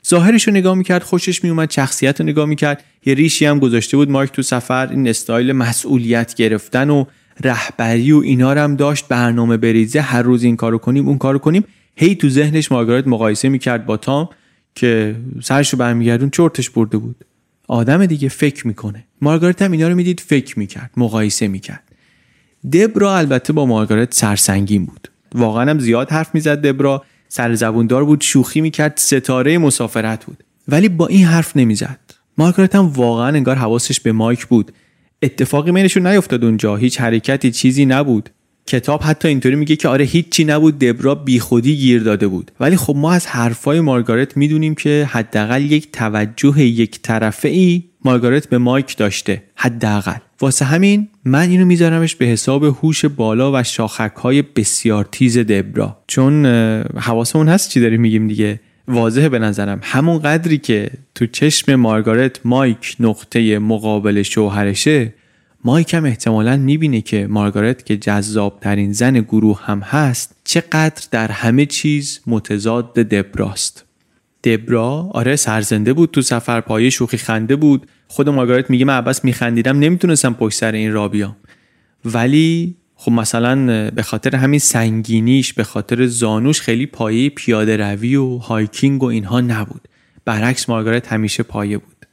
ظاهرش 0.08 0.48
رو 0.48 0.54
نگاه 0.54 0.74
می‌کرد 0.74 1.02
خوشش 1.02 1.44
میومد 1.44 1.70
شخصیت 1.70 2.20
رو 2.20 2.26
نگاه 2.26 2.46
می‌کرد. 2.46 2.84
یه 3.06 3.14
ریشی 3.14 3.46
هم 3.46 3.58
گذاشته 3.58 3.96
بود 3.96 4.10
مایک 4.10 4.30
تو 4.30 4.42
سفر 4.42 4.88
این 4.90 5.08
استایل 5.08 5.52
مسئولیت 5.52 6.34
گرفتن 6.34 6.90
و 6.90 7.04
رهبری 7.44 8.12
و 8.12 8.18
اینا 8.18 8.50
هم 8.50 8.76
داشت. 8.76 9.08
برنامه 9.08 9.56
بریزه 9.56 10.00
هر 10.00 10.22
روز 10.22 10.42
این 10.42 10.56
کارو 10.56 10.78
کنیم 10.78 11.08
اون 11.08 11.18
کارو 11.18 11.38
کنیم. 11.38 11.64
هی 11.96 12.14
تو 12.14 12.28
ذهنش 12.28 12.72
مارگارت 12.72 13.06
مقایسه 13.06 13.48
می‌کرد 13.48 13.86
با 13.86 13.96
تام 13.96 14.28
که 14.74 15.16
سرش 15.42 15.72
رو 15.72 15.78
برمیگردون 15.78 16.30
چرتش 16.30 16.70
برده 16.70 16.98
بود. 16.98 17.24
آدم 17.68 18.06
دیگه 18.06 18.28
فکر 18.28 18.66
می‌کنه. 18.66 19.04
مارگارت 19.20 19.62
هم 19.62 19.72
اینا 19.72 19.88
رو 19.88 19.94
می‌دید 19.94 20.20
فکر 20.20 20.58
می‌کرد 20.58 20.90
مقایسه 20.96 21.48
می‌کرد. 21.48 21.82
دبرا 22.72 23.16
البته 23.16 23.52
با 23.52 23.66
مارگارت 23.66 24.14
سرسنگین 24.14 24.84
بود. 24.84 25.08
واقعا 25.34 25.70
هم 25.70 25.78
زیاد 25.78 26.10
حرف 26.10 26.34
می‌زد 26.34 26.66
دبرا. 26.66 27.04
سر 27.28 27.54
زبوندار 27.54 28.04
بود 28.04 28.20
شوخی 28.20 28.60
می‌کرد 28.60 28.92
ستاره 28.96 29.58
مسافرت 29.58 30.24
بود. 30.24 30.44
ولی 30.68 30.88
با 30.88 31.06
این 31.06 31.24
حرف 31.24 31.56
نمی‌زد. 31.56 31.98
مارگارت 32.38 32.74
هم 32.74 32.86
واقعا 32.86 33.28
انگار 33.28 33.56
حواسش 33.56 34.00
به 34.00 34.12
مایک 34.12 34.46
بود. 34.46 34.72
اتفاقی 35.22 35.72
بینشون 35.72 36.06
نیفتاد 36.06 36.44
اونجا. 36.44 36.76
هیچ 36.76 37.00
حرکتی 37.00 37.50
چیزی 37.50 37.86
نبود. 37.86 38.30
کتاب 38.66 39.02
حتی 39.02 39.28
اینطوری 39.28 39.56
میگه 39.56 39.76
که 39.76 39.88
آره 39.88 40.04
هیچی 40.04 40.44
نبود. 40.44 40.78
دبرا 40.78 41.14
بیخودی 41.14 41.76
گیر 41.76 42.02
داده 42.02 42.28
بود. 42.28 42.50
ولی 42.60 42.76
خب 42.76 42.96
ما 42.96 43.12
از 43.12 43.26
حرفای 43.26 43.80
مارگارت 43.80 44.36
می‌دونیم 44.36 44.74
که 44.74 45.08
حداقل 45.10 45.62
یک 45.62 45.92
توجه 45.92 46.60
یک 46.60 47.02
طرفه 47.02 47.48
ای 47.48 47.82
مارگارت 48.04 48.48
به 48.48 48.58
مایک 48.58 48.96
داشته. 48.96 49.42
حداقل. 49.54 50.18
واسه 50.40 50.64
همین 50.64 51.08
من 51.24 51.48
اینو 51.50 51.64
میذارمش 51.64 52.14
به 52.14 52.26
حساب 52.26 52.64
هوش 52.64 53.04
بالا 53.04 53.52
و 53.60 53.62
شاخک 53.62 54.14
های 54.16 54.42
بسیار 54.42 55.08
تیز 55.12 55.38
دبرا. 55.38 55.98
چون 56.06 56.46
حواسمون 56.96 57.48
هست 57.48 57.70
چی 57.70 57.80
داریم 57.80 58.00
میگیم 58.00 58.28
دیگه. 58.28 58.60
واضحه 58.88 59.28
به 59.28 59.38
نظرم. 59.38 59.80
همون 59.82 60.18
قدری 60.18 60.58
که 60.58 60.90
تو 61.14 61.26
چشم 61.26 61.74
مارگارت 61.74 62.40
مایک 62.44 62.96
نقطه 63.00 63.58
مقابل 63.58 64.22
شوهرشه 64.22 65.14
مایک 65.64 65.94
هم 65.94 66.04
احتمالا 66.04 66.56
می‌بینه 66.56 67.00
که 67.00 67.26
مارگارت 67.26 67.86
که 67.86 67.96
جذاب 67.96 68.60
ترین 68.60 68.92
زن 68.92 69.20
گروه 69.20 69.60
هم 69.64 69.80
هست 69.80 70.36
چقدر 70.44 71.06
در 71.10 71.30
همه 71.30 71.66
چیز 71.66 72.20
متضاد 72.26 72.94
دبراست. 72.94 73.84
دبرا 74.44 75.10
آره 75.12 75.36
سرزنده 75.36 75.92
بود 75.92 76.10
تو 76.10 76.22
سفر 76.22 76.60
پایه 76.60 76.90
شوخی 76.90 77.16
خنده 77.16 77.56
بود. 77.56 77.86
خود 78.08 78.28
مارگارت 78.28 78.70
میگه 78.70 78.84
من 78.84 78.98
عباس 78.98 79.24
میخندیدم 79.24 79.78
نمی‌تونستم 79.78 80.34
پشت 80.34 80.58
سر 80.58 80.72
این 80.72 80.92
را 80.92 81.08
بیام 81.08 81.36
ولی 82.04 82.76
خب 82.96 83.12
مثلا 83.12 83.90
به 83.90 84.02
خاطر 84.02 84.36
همین 84.36 84.60
سنگینیش 84.60 85.52
به 85.52 85.64
خاطر 85.64 86.06
زانوش 86.06 86.60
خیلی 86.60 86.86
پایه 86.86 87.30
پیاده 87.30 87.76
روی 87.76 88.16
و 88.16 88.38
hiking 88.38 89.02
و 89.02 89.06
اینها 89.06 89.40
نبود. 89.40 89.88
برعکس 90.24 90.68
مارگارت 90.68 91.12
همیشه 91.12 91.42
پایه 91.42 91.78
بود. 91.78 92.06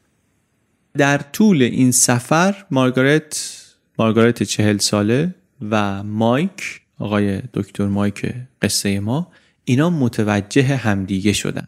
در 0.98 1.18
طول 1.18 1.62
این 1.62 1.92
سفر 1.92 2.66
مارگارت 2.72 3.60
مارگارت 4.00 4.44
چهل 4.44 4.78
ساله 4.78 5.36
و 5.70 6.04
مایک 6.04 6.82
آقای 7.00 7.42
دکتر 7.54 7.86
مایک 7.86 8.34
قصه 8.62 9.00
ما 9.00 9.28
اینا 9.66 9.90
متوجه 9.90 10.76
همدیگه 10.76 11.34
شدن. 11.34 11.68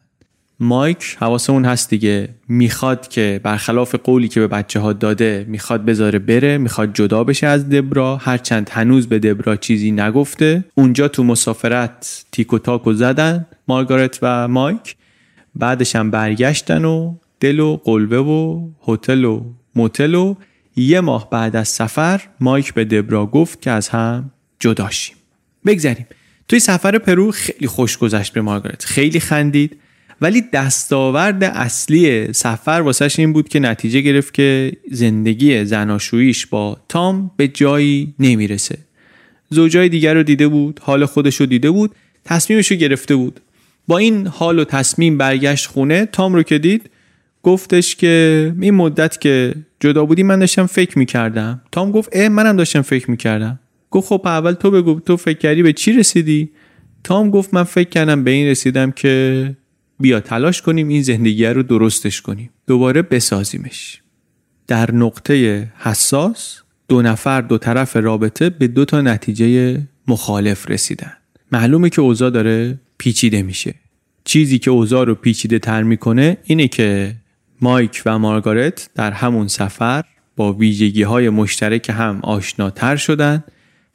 مایک 0.59 1.17
حواسمون 1.19 1.65
هست 1.65 1.89
دیگه. 1.89 2.29
می‌خواد 2.47 3.07
که 3.07 3.39
برخلاف 3.43 3.95
قولی 3.95 4.27
که 4.27 4.39
به 4.39 4.47
بچه 4.47 4.79
ها 4.79 4.93
داده 4.93 5.45
می‌خواد 5.49 5.85
بذاره 5.85 6.19
بره 6.19 6.57
می‌خواد 6.57 6.93
جدا 6.93 7.23
بشه 7.23 7.47
از 7.47 7.69
دبرا. 7.69 8.17
هرچند 8.17 8.69
هنوز 8.73 9.07
به 9.07 9.19
دبرا 9.19 9.55
چیزی 9.55 9.91
نگفته. 9.91 10.63
اونجا 10.75 11.07
تو 11.07 11.23
مسافرت 11.23 12.25
تیک 12.31 12.53
و 12.53 12.59
تاک 12.59 12.87
و 12.87 12.93
زدن 12.93 13.45
مارگارت 13.67 14.19
و 14.21 14.47
مایک. 14.47 14.95
بعدش 15.55 15.95
هم 15.95 16.11
برگشتن 16.11 16.85
و 16.85 17.15
دل 17.39 17.59
و 17.59 17.77
قلبه 17.83 18.19
و 18.19 18.69
هتل 18.87 19.23
و 19.23 19.43
موتل 19.75 20.15
و 20.15 20.35
یه 20.75 21.01
ماه 21.01 21.29
بعد 21.29 21.55
از 21.55 21.67
سفر 21.67 22.21
مایک 22.39 22.73
به 22.73 22.85
دبرا 22.85 23.25
گفت 23.25 23.61
که 23.61 23.71
از 23.71 23.89
هم 23.89 24.31
جداشیم 24.59 25.15
بگذریم. 25.65 26.05
توی 26.47 26.59
سفر 26.59 26.97
پرو 26.97 27.31
خیلی 27.31 27.67
خوش 27.67 27.97
گذشت 27.97 28.33
به 28.33 28.41
مارگارت. 28.41 28.85
خیلی 28.85 29.19
خندید. 29.19 29.77
ولی 30.21 30.43
دستاورد 30.53 31.43
اصلی 31.43 32.33
سفر 32.33 32.81
واسهش 32.85 33.19
این 33.19 33.33
بود 33.33 33.49
که 33.49 33.59
نتیجه 33.59 34.01
گرفت 34.01 34.33
که 34.33 34.71
زندگی 34.91 35.65
زناشوییش 35.65 36.45
با 36.45 36.77
تام 36.89 37.31
به 37.37 37.47
جایی 37.47 38.13
نمی‌رسه. 38.19 38.77
زوجای 39.49 39.89
دیگر 39.89 40.13
رو 40.13 40.23
دیده 40.23 40.47
بود 40.47 40.79
حال 40.83 41.05
خودش 41.05 41.35
رو 41.35 41.45
دیده 41.45 41.71
بود 41.71 41.91
تصمیمش 42.25 42.71
رو 42.71 42.77
گرفته 42.77 43.15
بود. 43.15 43.39
با 43.87 43.97
این 43.97 44.27
حال 44.27 44.59
و 44.59 44.63
تصمیم 44.63 45.17
برگشت 45.17 45.67
خونه 45.67 46.05
تام 46.05 46.33
رو 46.33 46.43
که 46.43 46.57
دید 46.57 46.89
گفتش 47.43 47.95
که 47.95 48.53
این 48.61 48.73
مدت 48.73 49.21
که 49.21 49.53
جدا 49.79 50.05
بودی 50.05 50.23
من 50.23 50.39
داشتم 50.39 50.65
فکر 50.65 50.99
می‌کردم. 50.99 51.61
تام 51.71 51.91
گفت 51.91 52.09
اه 52.13 52.29
منم 52.29 52.57
داشتم 52.57 52.81
فکر 52.81 53.11
می‌کردم. 53.11 53.59
گفت 53.91 54.07
خب 54.07 54.21
اول 54.25 54.51
تو 54.51 54.71
بگو 54.71 54.99
تو 54.99 55.17
فکر 55.17 55.37
کردی 55.37 55.63
به 55.63 55.73
چی 55.73 55.93
رسیدی؟ 55.93 56.49
تام 57.03 57.29
گفت 57.29 57.53
من 57.53 57.63
فکر 57.63 57.89
کردم 57.89 58.23
به 58.23 58.31
این 58.31 58.47
رسیدم 58.47 58.91
که 58.91 59.55
بیا 59.99 60.19
تلاش 60.19 60.61
کنیم 60.61 60.87
این 60.87 61.01
زندگی 61.01 61.45
رو 61.45 61.63
درستش 61.63 62.21
کنیم. 62.21 62.49
دوباره 62.67 63.01
بسازیمش. 63.01 64.01
در 64.67 64.91
نقطه 64.91 65.67
حساس 65.77 66.61
دو 66.87 67.01
نفر 67.01 67.41
دو 67.41 67.57
طرف 67.57 67.95
رابطه 67.95 68.49
به 68.49 68.67
دو 68.67 68.85
تا 68.85 69.01
نتیجه 69.01 69.81
مخالف 70.07 70.69
رسیدن. 70.69 71.13
معلومه 71.51 71.89
که 71.89 72.01
اوضاع 72.01 72.29
داره 72.29 72.79
پیچیده 72.97 73.43
میشه. 73.43 73.75
چیزی 74.23 74.59
که 74.59 74.71
اوضاع 74.71 75.05
رو 75.05 75.15
پیچیده 75.15 75.59
تر 75.59 75.83
می‌کنه 75.83 76.37
اینه 76.43 76.67
که 76.67 77.15
مایک 77.61 78.03
و 78.05 78.19
مارگارت 78.19 78.89
در 78.95 79.11
همون 79.11 79.47
سفر 79.47 80.03
با 80.35 80.53
ویژگی 80.53 81.03
های 81.03 81.29
مشترک 81.29 81.89
هم 81.89 82.19
آشناتر 82.23 82.95
شدن. 82.95 83.43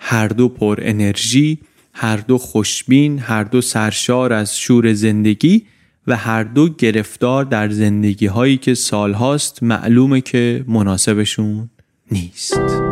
هر 0.01 0.29
دو 0.29 0.49
پر 0.49 0.79
انرژی 0.83 1.59
هر 1.95 2.17
دو 2.17 2.39
خوشبین 2.39 3.19
هر 3.19 3.45
دو 3.45 3.61
سرشار 3.61 4.33
از 4.33 4.59
شور 4.59 4.93
زندگی 4.93 5.67
و 6.11 6.17
هر 6.17 6.43
دو 6.43 6.69
گرفتار 6.69 7.45
در 7.45 7.69
زندگی 7.71 8.27
هایی 8.27 8.57
که 8.57 8.75
سالهاست 8.75 9.63
معلومه 9.63 10.21
که 10.21 10.65
مناسبشون 10.69 11.71
نیست. 12.11 12.90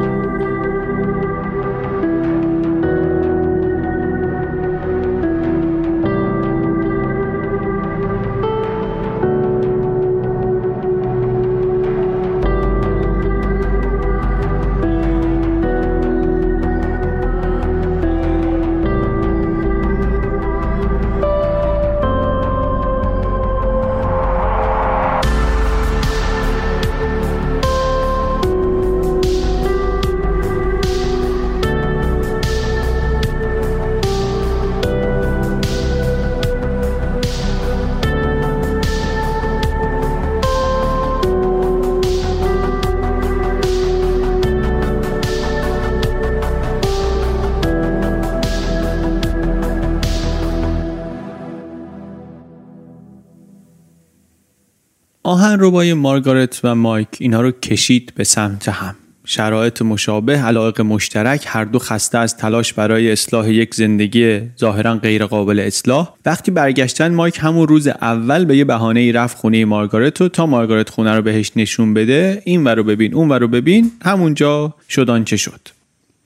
ربای 55.79 55.95
مارگارت 55.95 56.61
و 56.65 56.75
مایک 56.75 57.09
اینها 57.19 57.41
رو 57.41 57.51
کشید 57.51 58.13
به 58.17 58.25
سمت 58.25 58.69
هم. 58.69 58.95
شرایط 59.25 59.83
مشابه 59.83 60.39
علاقه 60.39 60.83
مشترک 60.83 61.45
هر 61.47 61.65
دو 61.65 61.79
خسته 61.79 62.19
از 62.19 62.37
تلاش 62.37 62.73
برای 62.73 63.13
اصلاح 63.13 63.51
یک 63.51 63.75
زندگی 63.75 64.41
ظاهرا 64.61 64.95
غیر 64.95 65.27
قابل 65.27 65.61
اصلاح. 65.61 66.15
وقتی 66.27 66.51
برگشتن 66.51 67.15
مایک 67.15 67.39
همون 67.41 67.69
روز 67.69 67.89
اول 67.89 68.45
به 68.45 68.57
یه 68.57 68.65
بهانه 68.65 69.01
ای 69.01 69.13
رفت 69.13 69.37
خونه 69.37 69.65
مارگارت 69.65 70.21
و 70.21 70.29
تا 70.29 70.47
مارگارت 70.47 70.91
خونه 70.91 71.17
رو 71.17 71.23
بهش 71.23 71.53
نشون 71.57 71.95
بده. 71.95 72.43
این 72.45 72.69
رو 72.69 72.85
ببین 72.85 73.15
اون 73.15 73.33
رو 73.33 73.49
ببین. 73.49 73.91
همونجا 74.05 74.75
شدان 74.89 75.25
چه 75.25 75.37
شد. 75.37 75.61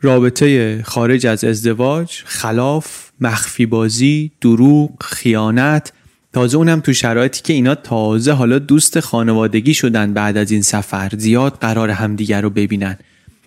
رابطه 0.00 0.82
خارج 0.82 1.26
از 1.26 1.44
ازدواج 1.44 2.22
خلاف 2.24 3.10
مخفی 3.20 3.66
بازی 3.66 4.30
دروغ 4.40 5.02
خیانت 5.02 5.92
تازه 6.32 6.56
اونم 6.56 6.80
تو 6.80 6.92
شرایطی 6.92 7.42
که 7.42 7.52
اینا 7.52 7.74
تازه 7.74 8.32
حالا 8.32 8.58
دوست 8.58 9.00
خانوادگی 9.00 9.74
شدن 9.74 10.14
بعد 10.14 10.36
از 10.36 10.50
این 10.50 10.62
سفر 10.62 11.10
زیاد 11.18 11.58
قرار 11.60 11.90
همدیگر 11.90 12.40
رو 12.40 12.50
ببینن. 12.50 12.98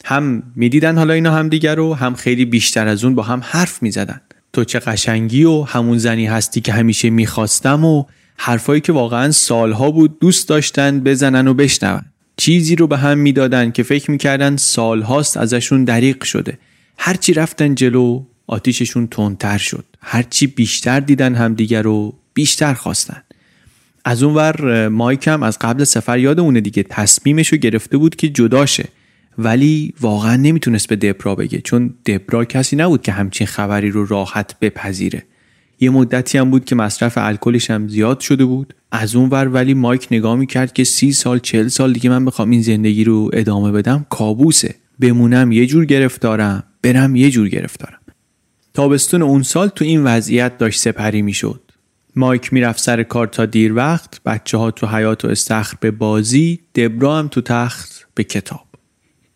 هم 0.05 0.43
می‌دیدن 0.55 0.97
حالا 0.97 1.13
اینا 1.13 1.31
همدیگر 1.31 1.75
رو 1.75 1.93
هم 1.93 2.15
خیلی 2.15 2.45
بیشتر 2.45 2.87
از 2.87 3.03
اون 3.03 3.15
با 3.15 3.23
هم 3.23 3.41
حرف 3.43 3.83
می‌زدن. 3.83 4.21
تو 4.53 4.63
چه 4.63 4.79
قشنگی 4.79 5.43
و 5.43 5.61
همون 5.61 5.97
زنی 5.97 6.25
هستی 6.25 6.61
که 6.61 6.73
همیشه 6.73 7.09
می‌خواستم 7.09 7.85
و 7.85 8.03
حرفایی 8.37 8.81
که 8.81 8.93
واقعا 8.93 9.31
سالها 9.31 9.91
بود 9.91 10.19
دوست 10.19 10.49
داشتن 10.49 10.99
بزنن 10.99 11.47
و 11.47 11.53
بشنون. 11.53 12.01
چیزی 12.37 12.75
رو 12.75 12.87
به 12.87 12.97
هم 12.97 13.17
می‌دادن 13.17 13.71
که 13.71 13.83
فکر 13.83 14.11
می‌کردن 14.11 14.57
سالهاست 14.57 15.37
ازشون 15.37 15.83
دریق 15.83 16.23
شده. 16.23 16.57
هرچی 16.97 17.33
رفتن 17.33 17.75
جلو 17.75 18.23
آتیششون 18.47 19.07
تندتر 19.07 19.57
شد. 19.57 19.85
هرچی 20.01 20.47
بیشتر 20.47 20.99
دیدن 20.99 21.35
همدیگر 21.35 21.81
رو 21.81 22.13
بیشتر 22.35 22.73
خواستن. 22.73 23.21
از 24.05 24.23
اونور 24.23 24.87
مایک 24.87 25.27
هم 25.27 25.43
از 25.43 25.59
قبل 25.59 25.83
سفر 25.83 26.19
یاد 26.19 26.39
اونه 26.39 26.61
دیگه. 26.61 26.83
تصمیمش 26.83 27.47
رو 27.47 27.57
گرفته 27.57 27.97
بود 27.97 28.15
که 28.15 28.29
جداشه. 28.29 28.85
ولی 29.37 29.93
واقعا 30.01 30.35
نمی‌تونست 30.35 30.87
به 30.87 30.95
دبرا 30.95 31.35
بگه 31.35 31.61
چون 31.61 31.93
دبرا 32.05 32.45
کسی 32.45 32.75
نبود 32.75 33.01
که 33.01 33.11
همچین 33.11 33.47
خبری 33.47 33.89
رو 33.89 34.05
راحت 34.05 34.59
بپذیره. 34.59 35.23
یه 35.79 35.89
مدتی 35.89 36.37
هم 36.37 36.49
بود 36.49 36.65
که 36.65 36.75
مصرف 36.75 37.17
الکلش 37.17 37.69
هم 37.71 37.87
زیاد 37.87 38.19
شده 38.19 38.45
بود. 38.45 38.73
از 38.91 39.15
اون 39.15 39.29
ور 39.29 39.47
ولی 39.47 39.73
مایک 39.73 40.07
نگاه 40.11 40.35
می‌کرد 40.35 40.73
که 40.73 40.83
سی 40.83 41.11
سال 41.11 41.39
چل 41.39 41.67
سال 41.67 41.93
دیگه 41.93 42.09
من 42.09 42.25
بخوام 42.25 42.49
این 42.49 42.61
زندگی 42.61 43.03
رو 43.03 43.29
ادامه 43.33 43.71
بدم. 43.71 44.05
کابوسه. 44.09 44.75
بمونم 44.99 45.51
یه 45.51 45.65
جور 45.65 45.85
گرفتارم 45.85 46.63
برم 46.81 47.15
یه 47.15 47.31
جور 47.31 47.49
گرفتارم. 47.49 47.99
تابستون 48.73 49.21
اون 49.21 49.43
سال 49.43 49.67
تو 49.67 49.85
این 49.85 50.03
وضعیت 50.03 50.57
داشت 50.57 50.79
سپری 50.79 51.21
می‌شد. 51.21 51.61
مایک 52.15 52.53
می‌رفت 52.53 52.79
سر 52.79 53.03
کار 53.03 53.27
تا 53.27 53.45
دیر 53.45 53.73
وقت. 53.73 54.21
بچه 54.25 54.57
ها 54.57 54.71
تو 54.71 54.87
حیات 54.87 55.25
و 55.25 55.27
استخر 55.27 55.77
به 55.79 55.91
بازی 55.91 56.59
دبرا 56.75 57.19
هم 57.19 57.27
تو 57.27 57.41
تخت 57.41 58.05
به 58.15 58.23
کتاب. 58.23 58.65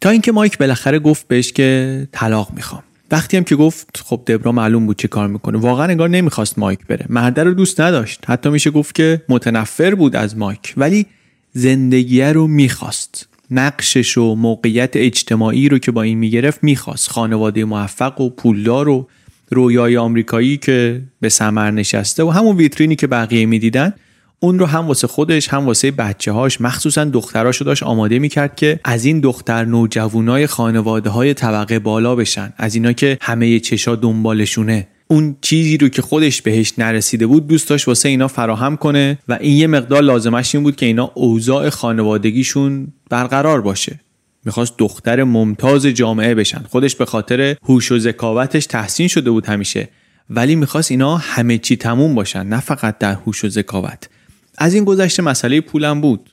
تا 0.02 0.10
اینکه 0.10 0.32
مایک 0.32 0.58
بالاخره 0.58 1.00
گفت 1.00 1.28
بهش 1.28 1.52
که 1.52 2.08
طلاق 2.12 2.52
می‌خوام. 2.56 2.84
وقتی 3.12 3.38
هم 3.38 3.44
که 3.44 3.56
گفت 3.56 4.04
خب 4.06 4.22
دبرا 4.28 4.52
معلوم 4.52 4.86
بود 4.86 5.00
چه 5.00 5.08
کار 5.08 5.28
می‌کنه. 5.28 5.58
واقعا 5.58 5.86
انگار 5.86 6.10
نمی‌خواست 6.10 6.60
مایک 6.60 6.80
بره. 6.88 7.06
مرده 7.10 7.44
رو 7.44 7.54
دوست 7.54 7.82
نداشت. 7.82 8.20
حتی 8.28 8.50
میشه 8.50 8.72
گفت 8.72 8.96
که 8.96 9.22
متنفر 9.30 9.96
بود 9.96 10.16
از 10.16 10.38
مایک. 10.38 10.74
ولی 10.78 11.06
زندگیه 11.54 12.32
رو 12.32 12.48
می‌خواست. 12.48 13.28
نقشش 13.52 14.18
و 14.18 14.36
موقعیت 14.36 14.90
اجتماعی 14.94 15.70
رو 15.70 15.80
که 15.80 15.92
با 15.92 16.02
این 16.02 16.18
می‌گرفت 16.18 16.64
می‌خواست. 16.64 17.10
خانواده 17.10 17.66
موفق 17.66 18.22
و 18.22 18.30
پولدار 18.30 18.90
و 18.90 19.08
رویای 19.52 19.98
آمریکایی 19.98 20.58
که 20.58 21.02
به 21.22 21.30
سمر 21.30 21.72
نشسته 21.72 22.24
و 22.24 22.30
همون 22.30 22.58
ویترینی 22.58 22.96
که 22.96 23.08
بقیه 23.08 23.46
می‌دیدن 23.46 23.94
اون 24.40 24.60
رو 24.60 24.66
هم 24.66 24.88
واسه 24.88 25.08
خودش 25.08 25.48
هم 25.48 25.66
واسه 25.66 25.92
بچه 25.92 26.32
هاش 26.32 26.62
مخصوصا 26.62 27.06
دختراشو 27.06 27.66
داشت 27.66 27.84
آماده 27.84 28.20
می‌کرد 28.20 28.56
که 28.56 28.80
از 28.84 29.06
این 29.06 29.20
دختر 29.20 29.66
نوجوانای 29.66 30.48
خانواده 30.48 31.10
های 31.10 31.34
طبقه 31.34 31.80
بالا 31.80 32.16
بشن 32.16 32.54
از 32.58 32.76
اینا 32.76 32.94
که 32.94 33.18
همه 33.22 33.60
چشا 33.60 33.96
دنبالشونه. 33.96 34.88
اون 35.08 35.36
چیزی 35.42 35.78
رو 35.78 35.90
که 35.90 36.02
خودش 36.02 36.42
بهش 36.42 36.74
نرسیده 36.78 37.28
بود 37.28 37.48
دوست 37.48 37.70
داشت 37.70 37.88
واسه 37.88 38.10
اینا 38.10 38.28
فراهم 38.28 38.78
کنه 38.78 39.20
و 39.28 39.38
این 39.42 39.58
یه 39.58 39.68
مقدار 39.68 40.02
لازمش 40.02 40.56
این 40.56 40.64
بود 40.64 40.76
که 40.76 40.86
اینا 40.86 41.12
اوضاع 41.14 41.70
خانوادگیشون 41.70 42.88
برقرار 43.10 43.62
باشه. 43.62 44.00
می‌خواست 44.46 44.74
دختر 44.78 45.24
ممتاز 45.24 45.86
جامعه 45.86 46.36
بشن. 46.36 46.64
خودش 46.70 46.96
به 46.96 47.06
خاطر 47.06 47.56
هوش 47.64 47.92
و 47.92 48.00
ذکاوتش 48.00 48.66
تحسین 48.66 49.08
شده 49.08 49.32
بود 49.32 49.46
همیشه. 49.46 49.90
ولی 50.30 50.56
می‌خواست 50.56 50.92
اینا 50.92 51.18
همه 51.18 51.58
چی 51.58 51.76
تموم 51.76 52.16
باشن 52.16 52.48
نه 52.48 52.60
فقط 52.60 52.98
در 52.98 53.14
هوش 53.14 53.44
و 53.44 53.50
ذکاوت. 53.50 54.10
از 54.58 54.74
این 54.74 54.84
گذشته 54.84 55.24
مسئله 55.24 55.62
پولم 55.62 56.02
بود. 56.02 56.30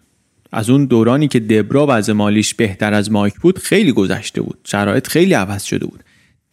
از 0.52 0.70
اون 0.70 0.86
دورانی 0.86 1.28
که 1.28 1.40
دبرا 1.40 1.86
وضع 1.88 2.12
مالیش 2.12 2.54
بهتر 2.54 2.94
از 2.94 3.10
مایک 3.10 3.34
بود 3.34 3.58
خیلی 3.58 3.92
گذشته 3.92 4.40
بود. 4.40 4.58
شرایط 4.64 5.06
خیلی 5.06 5.34
عوض 5.34 5.62
شده 5.62 5.86
بود. 5.86 6.04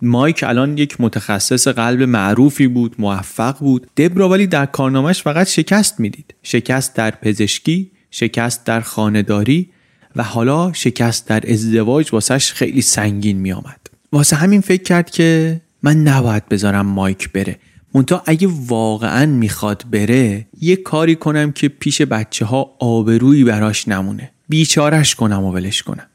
مایک 0.02 0.44
الان 0.44 0.78
یک 0.78 0.96
متخصص 1.02 1.68
قلب 1.68 2.02
معروفی 2.02 2.68
بود 2.68 2.96
موفق 3.00 3.60
بود. 3.60 3.88
دبرا 3.98 4.30
ولی 4.30 4.48
در 4.48 4.66
کارنامهش 4.66 5.22
فقط 5.22 5.48
شکست 5.48 6.00
می‌دید. 6.00 6.34
شکست 6.44 6.96
در 6.96 7.12
پزشکی 7.12 7.92
شکست 8.12 8.66
در 8.66 8.82
خانهداری 8.82 9.70
و 10.16 10.24
حالا 10.24 10.74
شکست 10.74 11.28
در 11.28 11.52
ازدواج 11.52 12.14
واسش 12.14 12.54
خیلی 12.54 12.82
سنگین 12.82 13.38
میآمد. 13.38 13.80
واسه 14.12 14.36
همین 14.36 14.62
فکر 14.62 14.84
کرد 14.84 15.10
که 15.10 15.62
من 15.84 15.98
نباید 15.98 16.50
بذارم 16.50 16.86
مایک 16.86 17.32
بره. 17.32 17.60
منتها 17.94 18.24
اگه 18.26 18.48
واقعا 18.68 19.26
می‌خواد 19.26 19.86
بره 19.92 20.48
یه 20.62 20.76
کاری 20.76 21.16
کنم 21.16 21.52
که 21.52 21.68
پیش 21.68 22.02
بچه 22.02 22.46
ها 22.46 22.76
آبرویی 22.80 23.44
براش 23.44 23.88
نمونه. 23.88 24.32
بیچارش 24.50 25.16
کنم 25.16 25.44
و 25.44 25.52
ولش 25.52 25.84
کنم. 25.84 26.08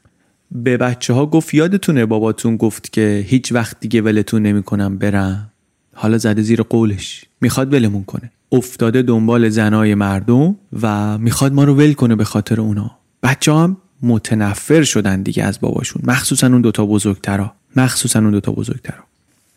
به 0.51 0.77
بچه 0.77 1.13
ها 1.13 1.25
گفت 1.25 1.53
یادتونه 1.53 2.05
باباتون 2.05 2.57
گفت 2.57 2.93
که 2.93 3.25
هیچ 3.27 3.51
وقت 3.51 3.79
دیگه 3.79 4.01
ولتون 4.01 4.41
نمی‌کنم 4.41 4.97
برم؟ 4.97 5.51
حالا 5.95 6.17
زده 6.17 6.41
زیر 6.41 6.61
قولش. 6.61 7.25
می‌خواد 7.41 7.73
ولمون 7.73 8.03
کنه. 8.03 8.31
افتاده 8.51 9.01
دنبال 9.01 9.49
زنای 9.49 9.95
مردم 9.95 10.55
و 10.81 11.17
می‌خواد 11.17 11.53
ما 11.53 11.63
رو 11.63 11.75
ول 11.75 11.93
کنه 11.93 12.15
به 12.15 12.23
خاطر 12.23 12.61
اونا. 12.61 12.91
بچه 13.23 13.53
هم 13.53 13.77
متنفر 14.01 14.83
شدن 14.83 15.21
دیگه 15.21 15.43
از 15.43 15.59
باباشون. 15.59 16.01
مخصوصا 16.05 16.47
اون 16.47 16.61
دوتا 16.61 16.85
بزرگترا. 16.85 17.53
مخصوصا 17.75 18.19
اون 18.19 18.31
دوتا 18.31 18.51
بزرگترا. 18.51 19.03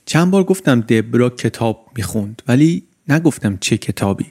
چند 0.07 0.31
بار 0.31 0.45
گفتم 0.45 0.81
دبرا 0.81 1.31
کتاب 1.31 1.87
می‌خوند 1.97 2.43
ولی 2.49 2.83
نگفتم 3.09 3.59
چه 3.61 3.77
کتابی. 3.77 4.27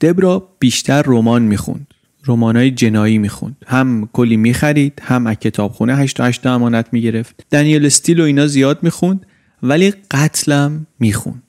دبرا 0.00 0.48
بیشتر 0.58 1.02
رمان 1.06 1.42
می‌خوند. 1.42 1.86
رمانای 2.26 2.70
جنایی 2.70 3.18
می‌خوند. 3.18 3.56
هم 3.66 4.08
کلی 4.12 4.36
می‌خرید 4.36 5.02
هم 5.02 5.26
از 5.26 5.36
کتابخونه 5.36 5.96
8 5.96 6.20
8 6.20 6.46
امانت 6.46 6.86
می‌گرفت. 6.92 7.44
دنیل 7.50 7.86
استیل 7.86 8.20
و 8.20 8.24
اینا 8.24 8.46
زیاد 8.46 8.78
می‌خوند 8.82 9.26
ولی 9.62 9.94
قتلم 10.10 10.86
می‌خوند. 11.00 11.42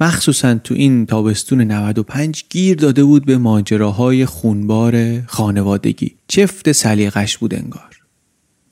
مخصوصا 0.00 0.54
تو 0.54 0.74
این 0.74 1.06
تابستون 1.06 1.60
95 1.60 2.44
گیر 2.50 2.76
داده 2.76 3.04
بود 3.04 3.26
به 3.26 3.38
ماجراهای 3.38 4.26
خونبار 4.26 5.20
خانوادگی. 5.26 6.14
چفت 6.28 6.72
سلیقش 6.72 7.38
بود 7.38 7.54
انگار. 7.54 8.00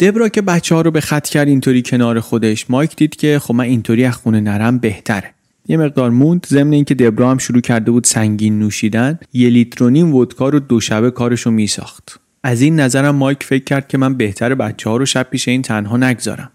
دبرا 0.00 0.28
که 0.28 0.42
بچه 0.42 0.74
ها 0.74 0.80
رو 0.80 0.90
به 0.90 1.00
خط 1.00 1.28
کرد 1.28 1.48
اینطوری 1.48 1.82
کنار 1.82 2.20
خودش 2.20 2.70
مایک 2.70 2.96
دید 2.96 3.16
که 3.16 3.38
خب 3.38 3.54
من 3.54 3.64
اینطوری 3.64 4.04
از 4.04 4.14
خونه 4.14 4.40
نرم 4.40 4.78
بهتره. 4.78 5.34
یه 5.68 5.76
مقدار 5.76 6.10
موند 6.10 6.46
ضمن 6.46 6.72
اینکه 6.72 6.94
دبرا 6.94 7.30
هم 7.30 7.38
شروع 7.38 7.60
کرده 7.60 7.90
بود 7.90 8.04
سنگین 8.04 8.58
نوشیدن 8.58 9.18
یه 9.32 9.48
لیتر 9.48 9.84
و 9.84 9.90
نیم 9.90 10.14
ودکا 10.14 10.48
رو 10.48 10.60
دو 10.60 10.80
شبه 10.80 11.10
کارشو 11.10 11.50
میساخت. 11.50 12.20
از 12.42 12.60
این 12.60 12.80
نظرم 12.80 13.16
مایک 13.16 13.42
فکر 13.42 13.64
کرد 13.64 13.88
که 13.88 13.98
من 13.98 14.14
بهتر 14.14 14.54
بچه 14.54 14.90
ها 14.90 14.96
رو 14.96 15.06
شب 15.06 15.26
پیش 15.30 15.48
این 15.48 15.62
تنها 15.62 15.96
نگذارم. 15.96 16.50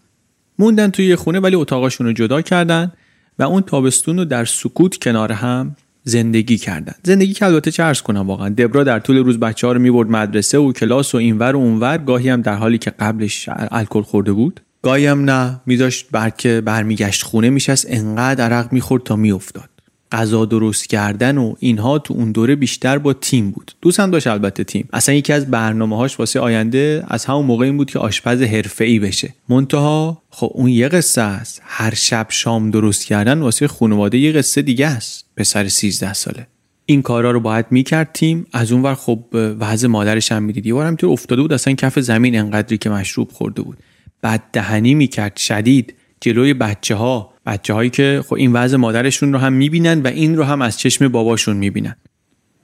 موندن 0.59 0.89
توی 0.89 1.15
خونه 1.15 1.39
ولی 1.39 1.55
اتاقاشون 1.55 2.07
رو 2.07 2.13
جدا 2.13 2.41
کردن. 2.41 2.91
و 3.40 3.44
اون 3.44 3.62
تابستون 3.62 4.18
رو 4.18 4.26
در 4.26 4.46
سکوت 4.46 4.98
کنار 4.98 5.32
هم 5.32 5.76
زندگی 6.04 6.58
کردن 6.58 6.94
زندگی 7.04 7.34
که 7.34 7.46
البته 7.46 7.72
چه 7.72 7.84
ارز 7.84 8.02
کنم 8.02 8.28
واقعا 8.28 8.50
دبرا 8.50 8.84
در 8.84 9.00
طول 9.00 9.18
روز 9.18 9.40
بچه 9.40 9.68
ها 9.68 9.74
رو 9.74 9.80
می‌برد 9.80 10.10
مدرسه 10.10 10.58
و 10.58 10.72
کلاس 10.72 11.16
و 11.16 11.18
اینور 11.18 11.56
و 11.56 11.60
اونور 11.60 11.98
گاهی 11.98 12.30
هم 12.30 12.42
در 12.42 12.56
حالی 12.56 12.78
که 12.78 12.90
قبلش 12.90 13.50
الکل 13.72 14.02
خورده 14.02 14.32
بود 14.32 14.60
گاهی 14.82 15.06
هم 15.06 15.30
نه 15.30 15.62
میذاشت 15.66 16.08
برکه 16.12 16.62
برمیگشت 16.62 17.24
خونه 17.24 17.50
میشست 17.50 17.86
انقدر 17.90 18.44
عرق 18.44 18.74
می‌خورد 18.74 19.04
تا 19.04 19.16
میافتاد. 19.16 19.70
غذا 20.12 20.45
درست 20.45 20.89
کردن 20.89 21.38
و 21.38 21.53
اینها 21.60 21.99
تو 21.99 22.14
اون 22.14 22.32
دوره 22.32 22.55
بیشتر 22.55 22.97
با 22.97 23.14
تیم 23.14 23.51
بود. 23.51 23.72
دوست 23.82 23.99
هم 23.99 24.12
داشت 24.12 24.28
البته 24.28 24.64
تیم. 24.64 24.89
اصلا 24.93 25.16
یکی 25.16 25.34
از 25.34 25.51
برنامه 25.51 25.97
هاش 25.97 26.20
واسه 26.20 26.39
آینده 26.39 27.03
از 27.07 27.26
همون 27.26 27.45
موقع 27.45 27.66
این 27.66 27.78
بود 27.78 27.91
که 27.91 27.99
آشپز 27.99 28.41
ای 28.80 28.99
بشه. 28.99 29.34
منتها 29.49 30.22
خب 30.30 30.51
اون 30.53 30.70
یه 30.70 30.88
قصه 30.88 31.22
است. 31.22 31.62
هر 31.66 31.93
شب 31.93 32.28
شام 32.30 32.72
درست 32.72 33.05
کردن 33.05 33.39
واسه 33.39 33.68
خانواده 33.68 34.18
یه 34.18 34.32
قصه 34.32 34.62
دیگه 34.62 34.88
است. 34.88 35.26
پسر 35.38 35.68
13 35.68 36.14
ساله. 36.14 36.47
این 36.86 37.01
کارا 37.01 37.32
رو 37.32 37.39
باید 37.39 37.66
می‌کرد 37.72 38.10
تیم. 38.14 38.45
از 38.53 38.72
اونور 38.72 38.95
خب 38.95 39.24
وضع 39.34 39.88
مادرش 39.88 40.32
هم 40.32 40.43
می‌دید. 40.43 40.66
یه 40.66 40.95
تو 40.97 41.07
افتاده 41.07 41.41
بود 41.41 41.53
اصلا 41.53 41.74
کف 41.74 41.99
زمین 41.99 42.39
انقدری 42.39 42.78
که 42.78 42.89
مشروب 42.89 43.32
خورده 43.32 43.62
بود. 43.62 43.78
بعد 44.22 44.43
دهنی 44.53 44.93
می‌کرد 44.93 45.38
شدید. 45.38 45.93
جلوی 46.22 46.53
بچه 46.53 46.95
ها 46.95 47.34
بچه 47.50 47.74
هایی 47.74 47.89
که 47.89 48.24
خب 48.28 48.34
این 48.34 48.54
وضع 48.54 48.78
مادرشون 48.78 49.34
رو 49.34 49.39
هم 49.39 49.54
می‌بینن 49.54 50.02
و 50.02 50.08
این 50.08 50.38
رو 50.38 50.43
هم 50.43 50.62
از 50.62 50.80
چشم 50.80 51.08
باباشون 51.08 51.58
می‌بینن. 51.58 51.95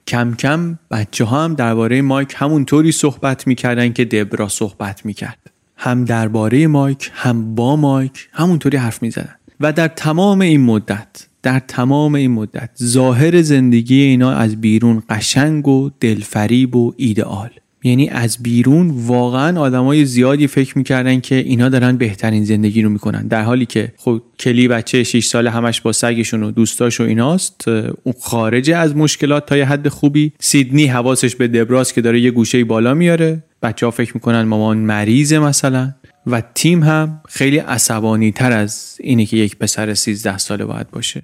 کم 0.06 0.34
کم 0.34 0.78
بچه 0.90 1.24
ها 1.24 1.44
هم 1.44 1.54
درباره 1.54 2.02
مایک 2.02 2.34
همونطوری 2.36 2.92
صحبت 2.92 3.46
می‌کردن 3.46 3.92
که 3.92 4.04
دبرا 4.04 4.48
صحبت 4.48 5.06
می‌کرد. 5.06 5.38
هم 5.76 6.04
درباره 6.04 6.66
مایک 6.66 7.10
هم 7.14 7.54
با 7.54 7.76
مایک 7.76 8.28
همونطوری 8.32 8.76
حرف 8.76 9.02
می‌زدن. 9.02 9.34
و 9.60 9.72
در 9.72 9.88
تمام 9.88 10.40
این 10.40 10.60
مدت 10.60 11.26
در 11.42 11.58
تمام 11.58 12.14
این 12.14 12.30
مدت 12.30 12.70
ظاهر 12.82 13.42
زندگی 13.42 14.00
اینا 14.00 14.32
از 14.32 14.60
بیرون 14.60 15.02
قشنگ 15.08 15.68
و 15.68 15.90
دلفریب 16.00 16.76
و 16.76 16.94
ایدئال 16.96 17.50
یعنی 17.86 18.08
از 18.08 18.38
بیرون 18.42 18.90
واقعا 18.90 19.60
آدمای 19.60 20.04
زیادی 20.04 20.46
فکر 20.46 20.78
می‌کردن 20.78 21.20
که 21.20 21.34
اینا 21.34 21.68
دارن 21.68 21.96
بهترین 21.96 22.44
زندگی 22.44 22.82
رو 22.82 22.90
می‌کنن. 22.90 23.26
در 23.26 23.42
حالی 23.42 23.66
که 23.66 23.92
خب 23.96 24.22
کلی 24.38 24.68
بچه 24.68 25.04
6 25.04 25.26
ساله 25.26 25.50
همش 25.50 25.80
با 25.80 25.92
سگشون 25.92 26.42
و 26.42 26.50
دوستاش 26.50 27.00
و 27.00 27.04
ایناست 27.04 27.68
اون 27.68 28.14
خارج 28.20 28.70
از 28.70 28.96
مشکلات 28.96 29.46
تا 29.46 29.56
یه 29.56 29.64
حد 29.64 29.88
خوبی. 29.88 30.32
سیدنی 30.40 30.86
حواسش 30.86 31.36
به 31.36 31.48
دبراس 31.48 31.92
که 31.92 32.00
داره 32.00 32.20
یه 32.20 32.30
گوشه 32.30 32.64
بالا 32.64 32.94
میاره. 32.94 33.42
بچه 33.62 33.86
ها 33.86 33.90
فکر 33.90 34.14
می‌کنن 34.14 34.42
مامان 34.42 34.78
مریضه 34.78 35.38
مثلا. 35.38 35.92
و 36.26 36.42
تیم 36.54 36.82
هم 36.82 37.20
خیلی 37.28 37.58
عصبانی 37.58 38.32
تر 38.32 38.52
از 38.52 38.96
اینی 39.00 39.26
که 39.26 39.36
یک 39.36 39.56
پسر 39.56 39.94
13 39.94 40.38
ساله 40.38 40.64
باید 40.64 40.90
باشه. 40.90 41.22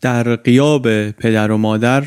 در 0.00 0.36
قیاب 0.36 1.10
پدر 1.10 1.50
و 1.50 1.56
مادر 1.56 2.04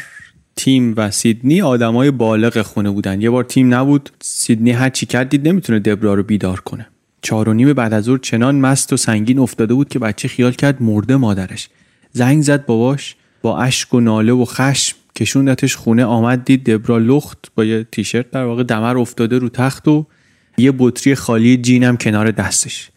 تیم 0.55 0.93
و 0.97 1.11
سیدنی 1.11 1.61
آدمای 1.61 2.11
بالغ 2.11 2.61
خونه 2.61 2.89
بودن. 2.89 3.21
یه 3.21 3.29
بار 3.29 3.43
تیم 3.43 3.73
نبود. 3.73 4.09
سیدنی 4.21 4.71
هر 4.71 4.89
چی 4.89 5.05
کرد 5.05 5.29
دید 5.29 5.47
نمی‌تونه 5.47 5.79
دبرا 5.79 6.13
رو 6.13 6.23
بیدار 6.23 6.59
کنه. 6.59 6.87
چهار 7.21 7.49
و 7.49 7.53
نیم 7.53 7.73
بعد 7.73 7.93
از 7.93 8.03
ظهر 8.03 8.17
چنان 8.17 8.55
مست 8.55 8.93
و 8.93 8.97
سنگین 8.97 9.39
افتاده 9.39 9.73
بود 9.73 9.89
که 9.89 9.99
بچه 9.99 10.27
خیال 10.27 10.51
کرد 10.51 10.83
مرده 10.83 11.15
مادرش. 11.15 11.69
زنگ 12.11 12.43
زد 12.43 12.65
باباش 12.65 13.15
با 13.41 13.59
اشک 13.59 13.93
و 13.93 13.99
ناله 13.99 14.33
و 14.33 14.45
خشم 14.45 14.97
کشوندتش 15.15 15.75
خونه 15.75 16.05
آمد 16.05 16.45
دید 16.45 16.63
دبرا 16.63 16.97
لخت 16.97 17.51
با 17.55 17.65
یه 17.65 17.87
تیشرت 17.91 18.31
در 18.31 18.43
واقع 18.43 18.63
دمر 18.63 18.97
افتاده 18.97 19.37
رو 19.37 19.49
تخت 19.49 19.87
و 19.87 20.05
یه 20.57 20.73
بطری 20.77 21.15
خالی 21.15 21.57
جینم 21.57 21.97
کنار 21.97 22.31
دستش. 22.31 22.89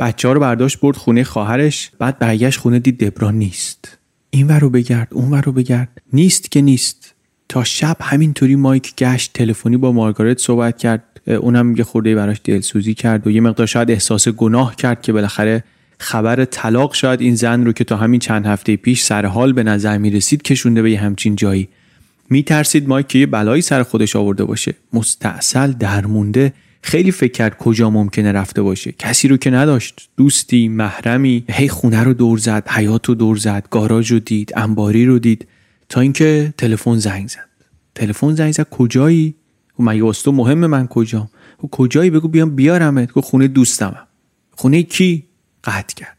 بچه 0.00 0.28
ها 0.28 0.34
رو 0.34 0.40
برداشت 0.40 0.80
برد 0.80 0.96
خونه 0.96 1.24
خواهرش 1.24 1.90
بعد 1.98 2.18
برگشت 2.18 2.60
خونه 2.60 2.78
دید 2.78 3.04
دبرا 3.04 3.30
نیست. 3.30 3.98
این 4.34 4.46
ور 4.46 4.58
رو 4.58 4.70
بگرد 4.70 5.08
اون 5.10 5.30
ور 5.30 5.40
رو 5.40 5.52
بگرد. 5.52 5.88
نیست 6.12 6.50
که 6.50 6.60
نیست. 6.60 7.14
تا 7.48 7.64
شب 7.64 7.96
همینطوری 8.00 8.56
مایک 8.56 8.96
گشت 8.96 9.32
تلفنی 9.32 9.76
با 9.76 9.92
مارگارت 9.92 10.38
صحبت 10.38 10.78
کرد. 10.78 11.04
اونم 11.26 11.76
یه 11.76 11.84
خورده 11.84 12.14
براش 12.14 12.40
دلسوزی 12.44 12.94
کرد 12.94 13.26
و 13.26 13.30
یه 13.30 13.40
مقدار 13.40 13.66
شاید 13.66 13.90
احساس 13.90 14.28
گناه 14.28 14.76
کرد 14.76 15.02
که 15.02 15.12
بالاخره 15.12 15.64
خبر 15.98 16.44
طلاق 16.44 16.94
شاید 16.94 17.20
این 17.20 17.34
زن 17.34 17.64
رو 17.64 17.72
که 17.72 17.84
تا 17.84 17.96
همین 17.96 18.20
چند 18.20 18.46
هفته 18.46 18.76
پیش 18.76 19.02
سر 19.02 19.26
حال 19.26 19.52
به 19.52 19.62
نظر 19.62 19.98
می 19.98 20.10
رسید 20.10 20.42
کشونده 20.42 20.82
به 20.82 20.90
یه 20.90 21.00
همچین 21.00 21.36
جایی. 21.36 21.68
می 22.30 22.42
ترسید 22.42 22.88
مایک 22.88 23.06
که 23.06 23.18
یه 23.18 23.26
بلایی 23.26 23.62
سر 23.62 23.82
خودش 23.82 24.16
آورده 24.16 24.44
باشه. 24.44 24.74
مستاصل 24.92 25.72
درمونده. 25.72 26.52
خیلی 26.82 27.10
فکر 27.10 27.32
کرد 27.32 27.58
کجا 27.58 27.90
ممکنه 27.90 28.32
رفته 28.32 28.62
باشه. 28.62 28.92
کسی 28.92 29.28
رو 29.28 29.36
که 29.36 29.50
نداشت. 29.50 30.08
دوستی 30.16 30.68
محرمی. 30.68 31.44
هی 31.50 31.68
خونه 31.68 32.02
رو 32.02 32.14
دور 32.14 32.38
زد 32.38 32.68
حیات 32.68 33.06
رو 33.06 33.14
دور 33.14 33.36
زد 33.36 33.66
گاراژ 33.70 34.12
رو 34.12 34.18
دید 34.18 34.52
انباری 34.56 35.06
رو 35.06 35.18
دید. 35.18 35.48
تا 35.88 36.00
اینکه 36.00 36.54
تلفن 36.58 36.96
زنگ 36.96 37.28
زد. 37.28 37.48
تلفن 37.94 38.34
زنگ 38.34 38.52
زد 38.52 38.68
کجایی؟ 38.70 39.34
و 39.78 39.82
مگه 39.82 40.02
واسه 40.02 40.30
مهم 40.30 40.66
من 40.66 40.86
کجام 40.86 41.28
و 41.64 41.66
کجایی؟ 41.66 42.10
بگو 42.10 42.28
بیام 42.28 42.56
بیارمت. 42.56 43.12
گفت 43.12 43.28
خونه 43.28 43.48
دوستمم. 43.48 44.06
خونه 44.50 44.82
کی؟ 44.82 45.24
قطع 45.64 45.94
کرد. 45.94 46.16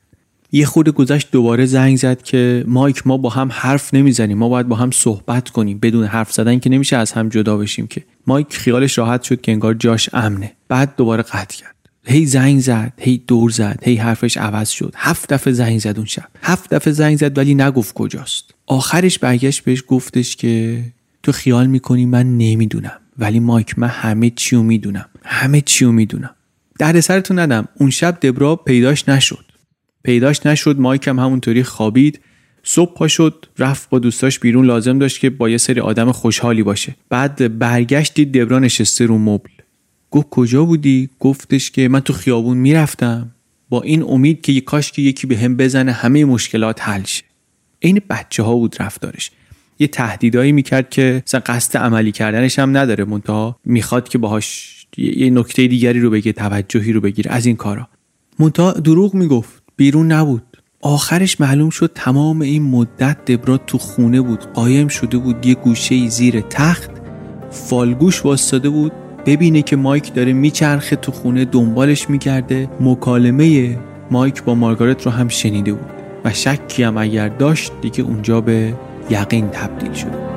یه 0.51 0.65
خود 0.65 0.89
گذشت 0.89 1.31
دوباره 1.31 1.65
زنگ 1.65 1.97
زد 1.97 2.21
که 2.21 2.63
مایک 2.67 3.07
ما 3.07 3.17
با 3.17 3.29
هم 3.29 3.49
حرف 3.51 3.93
نمی‌زنیم. 3.93 4.37
ما 4.37 4.49
باید 4.49 4.67
با 4.67 4.75
هم 4.75 4.91
صحبت 4.91 5.49
کنیم. 5.49 5.79
بدون 5.79 6.05
حرف 6.05 6.33
زدن 6.33 6.59
که 6.59 6.69
نمیشه 6.69 6.97
از 6.97 7.11
هم 7.11 7.29
جدا 7.29 7.57
بشیم 7.57 7.87
که. 7.87 8.03
مایک 8.27 8.57
خیالش 8.57 8.97
راحت 8.97 9.23
شد 9.23 9.41
که 9.41 9.51
انگار 9.51 9.73
جاش 9.73 10.09
امنه. 10.13 10.51
بعد 10.67 10.95
دوباره 10.95 11.23
قطع 11.23 11.57
کرد. 11.57 11.75
هی 12.05 12.25
زنگ 12.25 12.59
زد 12.59 12.93
هی 12.97 13.23
دور 13.27 13.49
زد 13.49 13.79
هی 13.83 13.95
حرفش 13.95 14.37
عوض 14.37 14.69
شد. 14.69 14.93
هفت 14.97 15.33
دفعه 15.33 15.53
زنگ 15.53 15.79
زد 15.79 15.97
اون 15.97 16.05
شب. 16.05 16.27
هفت 16.41 16.73
دفعه 16.73 16.93
زنگ 16.93 17.17
زد 17.17 17.37
ولی 17.37 17.55
نگفت 17.55 17.93
کجاست. 17.93 18.53
آخرش 18.67 19.19
برگشت 19.19 19.63
بهش 19.63 19.83
گفتش 19.87 20.35
که 20.35 20.83
تو 21.23 21.31
خیال 21.31 21.67
می‌کنی 21.67 22.05
من 22.05 22.37
نمی‌دونم 22.37 22.99
ولی 23.17 23.39
مایک 23.39 23.79
من 23.79 23.87
همه 23.87 24.29
چیو 24.29 24.61
می‌دونم. 24.61 25.05
همه 25.25 25.61
چیو 25.61 25.91
می‌دونم. 25.91 26.35
در 26.79 27.01
سرتون 27.01 27.39
ندم. 27.39 27.67
اون 27.79 27.89
شب 27.89 28.17
دبرا 28.21 28.55
پیداش 28.55 29.09
نشد. 29.09 29.45
پیداش 30.03 30.45
نشد 30.45 30.79
مایک 30.79 31.07
هم 31.07 31.19
همونطوری 31.19 31.63
خوابید. 31.63 32.19
صبح 32.63 32.93
پا 32.93 33.07
شد 33.07 33.45
رفت 33.59 33.89
با 33.89 33.99
دوستاش 33.99 34.39
بیرون 34.39 34.65
لازم 34.65 34.99
داشت 34.99 35.19
که 35.19 35.29
با 35.29 35.49
یه 35.49 35.57
سری 35.57 35.79
آدم 35.79 36.11
خوشحالی 36.11 36.63
باشه. 36.63 36.95
بعد 37.09 37.59
برگشت 37.59 38.13
دید 38.13 38.37
دبرا 38.37 38.59
نشسته 38.59 39.05
رو 39.05 39.17
مبل. 39.17 39.49
گفت 40.11 40.27
کجا 40.29 40.65
بودی؟ 40.65 41.09
گفتش 41.19 41.71
که 41.71 41.89
من 41.89 41.99
تو 41.99 42.13
خیابون 42.13 42.57
می‌رفتم. 42.57 43.31
با 43.69 43.81
این 43.81 44.03
امید 44.03 44.41
که 44.41 44.61
کاش 44.61 44.91
که 44.91 45.01
یکی 45.01 45.27
به 45.27 45.37
هم 45.37 45.57
بزنه 45.57 45.91
همه 45.91 46.25
مشکلات 46.25 46.81
حل 46.81 47.03
شه. 47.03 47.23
این 47.79 48.01
بچه 48.09 48.43
ها 48.43 48.55
بود 48.55 48.75
رفتارش. 48.79 49.31
یه 49.79 49.87
تهدیدایی 49.87 50.51
می‌کرد 50.51 50.89
که 50.89 51.23
مثلا 51.27 51.41
قصد 51.45 51.77
عملی 51.77 52.11
کردنش 52.11 52.59
هم 52.59 52.77
نداره. 52.77 53.05
منتها 53.05 53.59
می‌خواد 53.65 54.09
که 54.09 54.17
باهاش 54.17 54.73
یه 54.97 55.29
نکته 55.29 55.67
دیگری 55.67 55.99
رو 55.99 56.09
بگه 56.09 56.31
توجهی 56.31 56.93
رو 56.93 57.01
بگیره. 57.01 57.31
از 57.31 57.45
این 57.45 57.55
کارا. 57.55 57.87
منتها 58.39 58.71
دروغ 58.71 59.13
می‌گفت. 59.13 59.63
بیرون 59.75 60.11
نبود. 60.11 60.43
آخرش 60.83 61.41
معلوم 61.41 61.69
شد 61.69 61.91
تمام 61.95 62.41
این 62.41 62.63
مدت 62.63 63.25
دبرا 63.25 63.57
تو 63.57 63.77
خونه 63.77 64.21
بود 64.21 64.39
قایم 64.39 64.87
شده 64.87 65.17
بود 65.17 65.45
یه 65.45 65.53
گوشه 65.53 66.07
زیر 66.07 66.41
تخت 66.41 66.91
فالگوش 67.51 68.25
واستاده 68.25 68.69
بود 68.69 68.91
ببینه 69.25 69.61
که 69.61 69.75
مایک 69.75 70.13
داره 70.13 70.33
میچرخه 70.33 70.95
تو 70.95 71.11
خونه 71.11 71.45
دنبالش 71.45 72.09
می‌کرده. 72.09 72.69
مکالمه 72.81 73.77
مایک 74.11 74.43
با 74.43 74.55
مارگارت 74.55 75.05
رو 75.05 75.11
هم 75.11 75.27
شنیده 75.27 75.73
بود 75.73 75.89
و 76.25 76.33
شکی 76.33 76.83
هم 76.83 76.97
اگر 76.97 77.27
داشت 77.27 77.71
دیگه 77.81 78.03
اونجا 78.03 78.41
به 78.41 78.73
یقین 79.09 79.49
تبدیل 79.49 79.93
شده 79.93 80.32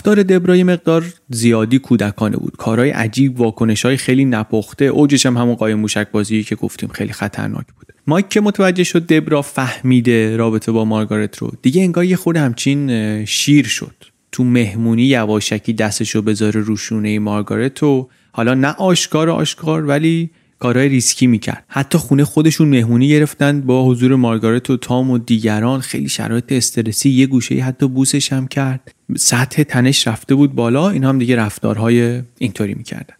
رفتار 0.00 0.22
دبرای 0.22 0.62
مقدار 0.62 1.04
زیادی 1.28 1.78
کودکانه 1.78 2.36
بود. 2.36 2.56
کارهای 2.56 2.90
عجیب 2.90 3.40
واکنش 3.40 3.84
های 3.84 3.96
خیلی 3.96 4.24
نپخته 4.24 4.84
اوجش 4.84 5.26
هم 5.26 5.36
همون 5.36 5.54
قایم 5.54 5.78
موشک 5.78 6.08
بازی 6.12 6.42
که 6.42 6.54
گفتیم 6.54 6.88
خیلی 6.88 7.12
خطرناک 7.12 7.66
بود 7.76 7.86
مایک 8.06 8.28
که 8.28 8.40
متوجه 8.40 8.84
شد 8.84 9.06
دبرا 9.06 9.42
فهمیده 9.42 10.36
رابطه 10.36 10.72
با 10.72 10.84
مارگارت 10.84 11.38
رو 11.38 11.52
دیگه 11.62 11.82
انگار 11.82 12.04
یه 12.04 12.16
خود 12.16 12.36
همچین 12.36 13.24
شیر 13.24 13.66
شد. 13.66 13.94
تو 14.32 14.44
مهمونی 14.44 15.02
یواشکی 15.02 15.72
دستشو 15.72 16.22
بذاره 16.22 16.60
روشونه 16.60 17.18
مارگارت 17.18 17.82
و 17.82 18.08
حالا 18.32 18.54
نه 18.54 18.68
آشکار 18.68 19.30
آشکار 19.30 19.84
ولی 19.84 20.30
کارهای 20.60 20.88
ریسکی 20.88 21.26
می‌کرد. 21.26 21.64
حتی 21.68 21.98
خونه 21.98 22.24
خودشون 22.24 22.68
مهمونی 22.68 23.08
گرفتن 23.08 23.60
با 23.60 23.86
حضور 23.86 24.14
مارگارت 24.14 24.70
و 24.70 24.76
تام 24.76 25.10
و 25.10 25.18
دیگران. 25.18 25.80
خیلی 25.80 26.08
شرایط 26.08 26.52
استرسی 26.52 27.10
یه 27.10 27.26
گوشه 27.26 27.54
حتی 27.54 27.88
بوسش 27.88 28.32
هم 28.32 28.48
کرد. 28.48 28.94
سطح 29.16 29.62
تنش 29.62 30.08
رفته 30.08 30.34
بود 30.34 30.54
بالا. 30.54 30.90
این 30.90 31.04
هم 31.04 31.18
دیگه 31.18 31.36
رفتارهای 31.36 32.22
اینطوری 32.38 32.74
می‌کردن. 32.74 33.14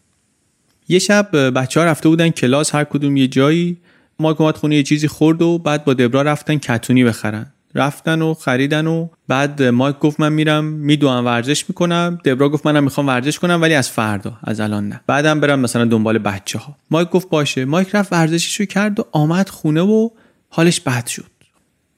یه 0.89 0.99
شب 0.99 1.37
بچه 1.37 1.81
ها 1.81 1.87
رفته 1.87 2.09
بودن 2.09 2.29
کلاس 2.29 2.75
هر 2.75 2.85
کدوم 2.85 3.17
یه 3.17 3.29
جایی. 3.29 3.77
ما 4.19 4.31
اومد 4.31 4.57
خونه 4.57 4.77
یه 4.77 4.83
چیزی 4.83 5.09
خورد 5.09 5.43
و 5.43 5.59
بعد 5.59 5.85
با 5.85 5.95
دبرا 5.95 6.23
رفتن 6.23 6.57
کتونی 6.59 7.05
بخرن. 7.05 7.47
رفتن 7.75 8.23
و 8.23 8.35
خریدن 8.35 8.87
و 8.87 9.09
بعد 9.29 9.63
مایک 9.63 9.99
گفت 9.99 10.21
من 10.21 10.33
میرم 10.33 10.65
میدوام 10.65 11.25
ورزش 11.25 11.69
می‌کنم. 11.69 12.19
دبرا 12.25 12.49
گفت 12.49 12.67
منم 12.67 12.85
می‌خوام 12.85 13.07
ورزش 13.07 13.39
کنم 13.39 13.63
ولی 13.63 13.75
از 13.75 13.91
فردا 13.91 14.39
از 14.45 14.61
الان 14.61 14.89
نه. 14.89 15.01
بعدم 15.07 15.41
برم 15.41 15.61
مثلا 15.61 15.85
دنبال 15.85 16.19
بچه 16.19 16.59
ها 16.59 16.77
مایک 16.91 17.11
گفت 17.11 17.29
باشه. 17.29 17.65
مایک 17.65 17.95
رفت 17.95 18.13
ورزشش 18.13 18.61
رو 18.61 18.67
کرد 18.67 19.01
و 19.01 19.05
آمد 19.13 19.49
خونه 19.49 19.81
و 19.81 20.09
حالش 20.49 20.81
بد 20.81 21.07
شد. 21.07 21.31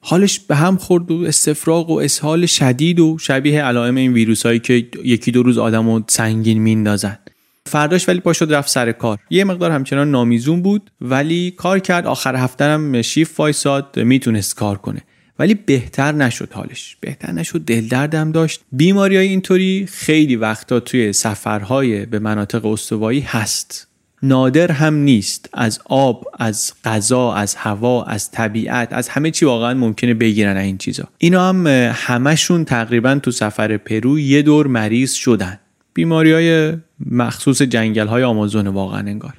حالش 0.05 0.39
به 0.39 0.55
هم 0.55 0.77
خورد 0.77 1.11
و 1.11 1.23
استفراغ 1.23 1.89
و 1.89 1.99
اسهال 1.99 2.45
شدید 2.45 2.99
و 2.99 3.17
شبیه 3.17 3.63
علائم 3.63 3.95
این 3.95 4.13
ویروس 4.13 4.45
هایی 4.45 4.59
که 4.59 4.87
یکی 5.03 5.31
دو 5.31 5.43
روز 5.43 5.57
آدم 5.57 5.89
رو 5.89 6.03
سنگین 6.07 6.57
میندازن 6.57 7.17
فرداش 7.65 8.09
ولی 8.09 8.19
پاشد 8.19 8.53
رفت 8.53 8.69
سر 8.69 8.91
کار. 8.91 9.19
یه 9.29 9.43
مقدار 9.43 9.71
همچنان 9.71 10.11
نامیزون 10.11 10.61
بود 10.61 10.91
ولی 11.01 11.51
کار 11.51 11.79
کرد. 11.79 12.07
آخر 12.07 12.35
هفته 12.35 12.65
هم 12.65 13.01
شیف 13.01 13.39
وایساد 13.39 13.99
می‌تونست 13.99 14.55
کار 14.55 14.77
کنه. 14.77 15.01
ولی 15.39 15.53
بهتر 15.53 16.11
نشد 16.11 16.53
حالش. 16.53 16.97
بهتر 17.01 17.31
نشد 17.31 17.59
دل 17.59 17.87
دردم 17.87 18.31
داشت. 18.31 18.61
بیماری 18.71 19.17
های 19.17 19.27
اینطوری 19.27 19.87
خیلی 19.91 20.35
وقتا 20.35 20.79
توی 20.79 21.13
سفرهای 21.13 22.05
به 22.05 22.19
مناطق 22.19 22.65
استوایی 22.65 23.19
هست. 23.19 23.87
نادر 24.23 24.71
هم 24.71 24.93
نیست. 24.93 25.49
از 25.53 25.79
آب 25.85 26.25
از 26.39 26.73
غذا 26.85 27.33
از 27.33 27.55
هوا 27.55 28.03
از 28.03 28.31
طبیعت 28.31 28.93
از 28.93 29.09
همه 29.09 29.31
چی 29.31 29.45
واقعا 29.45 29.73
ممکنه 29.73 30.13
بگیرن 30.13 30.57
این 30.57 30.77
چیزا. 30.77 31.03
اینا 31.17 31.49
هم 31.49 31.67
همشون 31.93 32.65
تقریبا 32.65 33.19
تو 33.23 33.31
سفر 33.31 33.77
پرو 33.77 34.19
یه 34.19 34.41
دور 34.41 34.67
مریض 34.67 35.13
شدن. 35.13 35.59
بیماری 35.93 36.31
های 36.31 36.77
مخصوص 37.11 37.61
جنگل 37.61 38.07
های 38.07 38.23
آمازون 38.23 38.67
واقعا 38.67 38.99
انگار. 38.99 39.33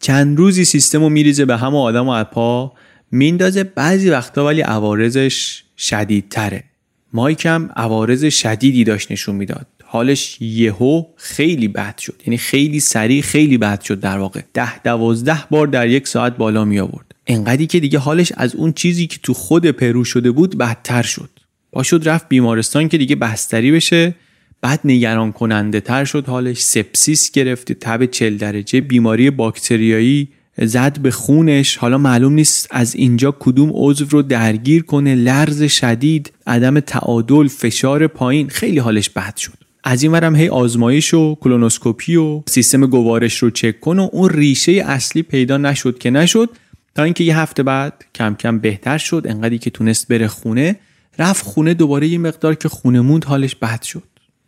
چند 0.00 0.38
روزی 0.38 0.64
سیستم 0.64 1.00
رو 1.00 1.08
میریزه 1.08 1.44
به 1.44 1.56
همه 1.56 1.78
آدم 1.78 2.06
و 2.06 2.10
اپا 2.10 2.72
میندازه 3.10 3.64
بعضی 3.64 4.10
وقتا 4.10 4.44
ولی 4.44 4.60
عوارضش 4.60 5.64
شدیدتره. 5.76 6.64
مایک 7.12 7.46
هم 7.46 7.70
عوارض 7.76 8.24
شدیدی 8.24 8.84
داشت 8.84 9.12
نشون 9.12 9.34
می‌داد. 9.36 9.66
حالش 9.84 10.40
یهو 10.40 11.04
خیلی 11.16 11.68
بد 11.68 11.98
شد. 11.98 12.22
یعنی 12.26 12.36
خیلی 12.36 12.80
سریع 12.80 13.22
خیلی 13.22 13.58
بد 13.58 13.80
شد 13.80 14.00
در 14.00 14.18
واقع. 14.18 14.40
ده 14.54 14.82
دوازده 14.82 15.38
بار 15.50 15.66
در 15.66 15.88
یک 15.88 16.08
ساعت 16.08 16.36
بالا 16.36 16.64
می 16.64 16.80
آورد 16.80 17.14
انقدری 17.26 17.66
که 17.66 17.80
دیگه 17.80 17.98
حالش 17.98 18.32
از 18.36 18.54
اون 18.54 18.72
چیزی 18.72 19.06
که 19.06 19.18
تو 19.22 19.34
خود 19.34 19.66
پرو 19.66 20.04
شده 20.04 20.30
بود 20.30 20.58
بدتر 20.58 21.02
شد. 21.02 21.30
با 21.72 21.82
شد 21.82 22.08
رفت 22.08 22.28
بیمارستان 22.28 22.88
که 22.88 22.98
دیگه 22.98 23.16
بستری 23.16 23.72
بشه 23.72 24.14
بعد 24.60 24.80
نگران 24.84 25.32
کننده 25.32 25.80
تر 25.80 26.04
شد. 26.04 26.28
حالش 26.28 26.58
سپسیس 26.58 27.30
گرفته 27.30 27.74
تب 27.74 28.04
چل 28.04 28.36
درجه 28.36 28.80
بیماری 28.80 29.30
باکتریایی 29.30 30.28
زد 30.64 30.98
به 30.98 31.10
خونش. 31.10 31.76
حالا 31.76 31.98
معلوم 31.98 32.32
نیست 32.32 32.68
از 32.70 32.94
اینجا 32.94 33.36
کدوم 33.40 33.70
عضو 33.74 34.04
رو 34.10 34.22
درگیر 34.22 34.82
کنه. 34.82 35.14
لرز 35.14 35.62
شدید 35.62 36.32
عدم 36.46 36.80
تعادل 36.80 37.48
فشار 37.48 38.06
پایین. 38.06 38.48
خیلی 38.48 38.78
حالش 38.78 39.10
بد 39.10 39.36
شد. 39.36 39.52
از 39.84 40.02
این 40.02 40.12
ورم 40.12 40.36
هی 40.36 40.48
آزمایش 40.48 41.14
و 41.14 41.34
کلونوسکوپی 41.34 42.16
و 42.16 42.42
سیستم 42.48 42.86
گوارش 42.86 43.38
رو 43.38 43.50
چک 43.50 43.80
کن 43.80 43.98
و 43.98 44.08
اون 44.12 44.30
ریشه 44.30 44.72
اصلی 44.72 45.22
پیدا 45.22 45.56
نشد 45.56 45.98
که 45.98 46.10
نشد. 46.10 46.48
تا 46.94 47.02
اینکه 47.02 47.24
یه 47.24 47.38
هفته 47.38 47.62
بعد 47.62 48.04
کم 48.14 48.34
کم 48.34 48.58
بهتر 48.58 48.98
شد. 48.98 49.22
انقدری 49.28 49.58
که 49.58 49.70
تونست 49.70 50.08
بره 50.08 50.28
خونه 50.28 50.76
رفت 51.18 51.44
خونه 51.44 51.74
دوباره 51.74 52.08
یه 52.08 52.18
مقدار 52.18 52.54
که 52.54 52.68
خونه 52.68 53.00
موند 53.00 53.24
حالش 53.24 53.54
بد 53.54 53.82
شد. 53.82 54.02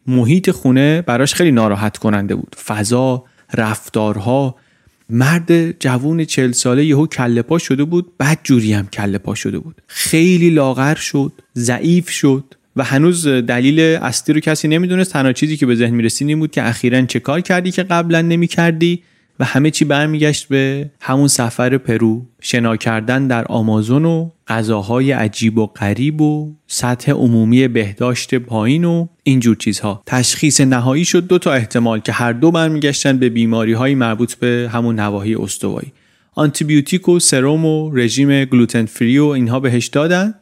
محیط 0.07 0.51
خونه 0.51 1.03
براش 1.03 1.35
خیلی 1.35 1.51
ناراحت 1.51 1.97
کننده 1.97 2.35
بود. 2.35 2.57
فضا 2.67 3.25
رفتارها 3.55 4.57
مرد 5.11 5.81
جوون 5.81 6.25
چل 6.25 6.53
ساله 6.53 6.85
یهو 6.85 7.07
کله 7.07 7.43
پا 7.43 7.59
شده 7.59 7.85
بود 7.85 8.13
بد 8.21 8.39
جوری 8.45 8.73
هم 8.73 8.87
کله 8.87 9.19
پا 9.19 9.35
شده 9.35 9.59
بود. 9.59 9.83
خیلی 9.87 10.51
لاغر 10.51 10.95
شد 10.95 11.33
ضعیف 11.57 12.11
شد 12.11 12.45
و 12.77 12.85
هنوز 12.85 13.29
دلیل 13.29 13.81
اصلی 13.81 14.35
رو 14.35 14.41
کسی 14.41 14.69
نمی‌دونست. 14.69 15.13
تنها 15.13 15.33
چیزی 15.33 15.57
که 15.57 15.67
به 15.67 15.75
ذهن 15.75 15.95
می‌رسید 15.95 16.29
این 16.29 16.39
بود 16.39 16.51
که 16.51 16.69
اخیرا 16.69 17.07
چه 17.07 17.21
کار 17.21 17.41
کردی 17.41 17.71
که 17.71 17.83
قبلا 17.83 18.23
نمی‌کردی؟ 18.23 19.03
و 19.41 19.45
همه 19.45 19.71
چی 19.71 19.85
برمیگشت 19.85 20.49
به 20.49 20.91
همون 21.01 21.29
سفر 21.29 21.79
پرو. 21.79 22.27
شنا 22.41 22.77
کردن 22.77 23.27
در 23.27 23.45
آمازون 23.45 24.05
و 24.05 24.31
غذاهای 24.49 25.13
عجیب 25.13 25.59
و 25.59 25.67
غریب 25.67 26.21
و 26.21 26.55
سطح 26.67 27.13
عمومی 27.13 27.69
بهداشت 27.69 28.35
پایین 28.35 28.85
و 28.85 29.07
اینجور 29.23 29.57
چیزها. 29.57 30.03
تشخیص 30.07 30.61
نهایی 30.61 31.05
شد 31.05 31.27
دو 31.27 31.39
تا 31.39 31.53
احتمال 31.53 32.01
که 32.01 32.13
هر 32.13 32.33
دو 32.33 32.51
برمیگشتن 32.51 33.19
به 33.19 33.29
بیماری 33.29 33.73
های 33.73 33.95
مربوط 33.95 34.35
به 34.35 34.71
همون 34.73 35.01
نواحی 35.01 35.35
استوایی. 35.35 35.93
آنتیبیوتیک 36.35 37.09
و 37.09 37.19
سرم 37.19 37.65
و 37.65 37.91
رژیم 37.97 38.45
gluten 38.45 38.85
free 38.85 39.19
و 39.19 39.25
اینها 39.25 39.61
بهش 39.61 39.87
دادن. 39.87 40.35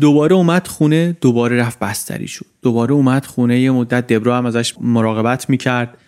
دوباره 0.00 0.34
اومد 0.34 0.66
خونه 0.66 1.16
دوباره 1.20 1.56
رفت 1.56 1.78
بستری 1.78 2.28
شد. 2.28 2.46
دوباره 2.62 2.92
اومد 2.92 3.26
خونه 3.26 3.60
یه 3.60 3.70
مدت 3.70 4.06
دبرا 4.06 4.36
هم 4.36 4.46
ازش 4.46 4.74
مراقبت 4.80 5.50
می‌کرد. 5.50 5.98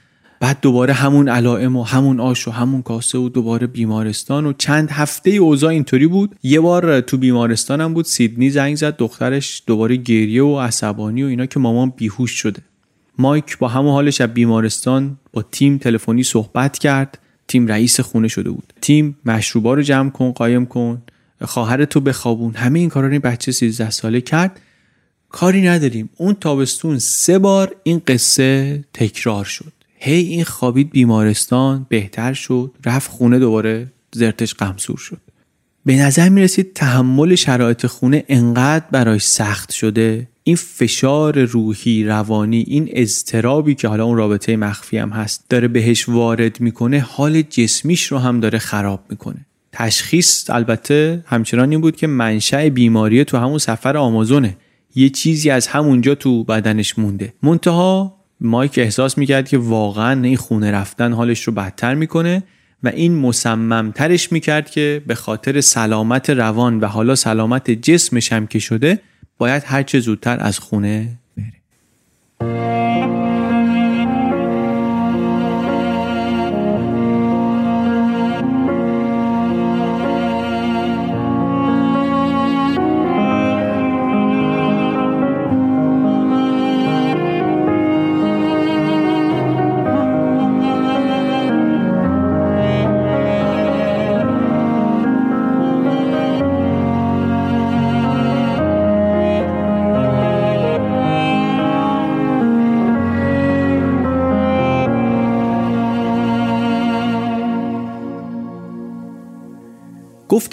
بعد 0.41 0.59
دوباره 0.63 0.93
همون 0.93 1.29
علائم 1.29 1.77
و 1.77 1.83
همون 1.83 2.21
آش 2.21 2.49
و 2.49 2.51
همون 2.51 2.83
کاسه 2.83 3.19
و 3.19 3.29
دوباره 3.29 3.67
بیمارستان 3.67 4.47
و 4.47 4.53
چند 4.53 4.91
هفته 4.91 5.31
اوضاع 5.31 5.71
اینطوری 5.71 6.07
بود. 6.07 6.37
یه 6.43 6.61
بار 6.61 7.01
تو 7.01 7.17
بیمارستانم 7.17 7.95
بود 7.95 8.05
سیدنی 8.05 8.51
زنگ 8.51 8.77
زد 8.77 8.97
دخترش 8.97 9.63
دوباره 9.67 9.97
گریه 9.97 10.43
و 10.43 10.59
عصبانی 10.59 11.23
و 11.23 11.27
اینا 11.27 11.47
که 11.47 11.61
مامان 11.61 11.93
بیهوش 11.97 12.31
شده. 12.31 12.63
مایک 13.19 13.59
با 13.59 13.69
همون 13.69 13.93
حالش 13.93 14.21
از 14.21 14.35
بیمارستان 14.35 15.17
با 15.33 15.43
تیم 15.43 15.79
تلفنی 15.79 16.23
صحبت 16.23 16.79
کرد. 16.79 17.19
تیم 17.49 17.67
رئیس 17.67 18.01
خونه 18.01 18.29
شده 18.29 18.51
بود. 18.51 18.73
تیم 18.81 19.17
مشروبا 19.25 19.75
رو 19.75 19.83
جمع 19.83 20.11
کن 20.11 20.33
قایم 20.33 20.67
کن. 20.67 21.03
خواهر 21.45 21.85
تو 21.85 22.01
بخوابون. 22.01 22.55
همه 22.55 22.79
این 22.79 22.89
کارا 22.89 23.07
رو 23.07 23.13
این 23.13 23.21
بچه 23.21 23.53
13 23.53 23.91
ساله 23.91 24.21
کرد. 24.21 24.61
کاری 25.29 25.63
نداریم. 25.63 26.11
اون 26.17 26.35
تابستون 26.35 26.99
سه 26.99 27.39
بار 27.39 27.77
این 27.83 28.03
قصه 28.07 28.85
تکرار 28.95 29.45
شد. 29.45 29.73
هی 29.99 30.21
این 30.21 30.45
خوابید 30.45 30.91
بیمارستان 30.91 31.87
بهتر 31.89 32.33
شد. 32.33 32.71
رفت 32.85 33.11
خونه 33.11 33.39
دوباره 33.39 33.93
زرتش 34.15 34.55
قمصور 34.55 34.97
شد. 34.97 35.21
به 35.85 35.97
نظر 35.97 36.29
می 36.29 36.43
رسید 36.43 36.73
تحمل 36.73 37.35
شرایط 37.35 37.87
خونه 37.87 38.25
انقدر 38.29 38.85
برای 38.91 39.19
سخت 39.19 39.73
شده. 39.73 40.29
این 40.43 40.57
فشار 40.57 41.45
روحی 41.45 42.05
روانی 42.05 42.65
این 42.67 42.89
اضطرابی 42.93 43.75
که 43.75 43.89
حالا 43.89 44.05
اون 44.05 44.17
رابطه 44.17 44.57
مخفی 44.57 44.99
هم 44.99 45.11
هست 45.11 45.45
داره 45.49 45.69
بهش 45.69 46.09
وارد 46.09 46.61
می‌کنه 46.61 46.99
حال 46.99 47.43
جسمیش 47.43 48.07
رو 48.07 48.19
هم 48.19 48.41
داره 48.41 48.59
خراب 48.59 49.05
می‌کنه. 49.11 49.47
تشخیص 49.73 50.51
البته 50.51 51.25
همچنان 51.27 51.71
این 51.71 51.81
بود 51.81 51.97
که 51.97 52.07
منشأ 52.07 52.69
بیماری 52.69 53.25
تو 53.25 53.37
همون 53.37 53.59
سفر 53.59 53.97
آمازونه. 53.97 54.57
یه 54.95 55.09
چیزی 55.09 55.51
از 55.51 55.67
همونجا 55.67 56.15
تو 56.15 56.45
بدنش 56.45 56.99
مونده. 56.99 57.33
منتها 57.43 58.16
مایک 58.41 58.79
احساس 58.79 59.19
می‌کرد 59.19 59.49
که 59.49 59.59
واقعا 59.59 60.23
این 60.23 60.37
خونه 60.37 60.71
رفتن 60.71 61.13
حالش 61.13 61.43
رو 61.43 61.53
بدتر 61.53 61.95
می‌کنه 61.95 62.43
و 62.83 62.89
این 62.89 63.15
مصممترش 63.19 64.33
می‌کرد 64.33 64.71
که 64.71 65.03
به 65.07 65.15
خاطر 65.15 65.61
سلامت 65.61 66.31
روان 66.31 66.81
و 66.81 66.87
حالا 66.87 67.15
سلامت 67.15 67.71
جسمش 67.71 68.33
هم 68.33 68.47
که 68.47 68.59
شده 68.59 69.01
باید 69.39 69.63
هرچه 69.67 70.01
زودتر 70.01 70.39
از 70.41 70.59
خونه 70.59 71.19
بره. 71.37 72.76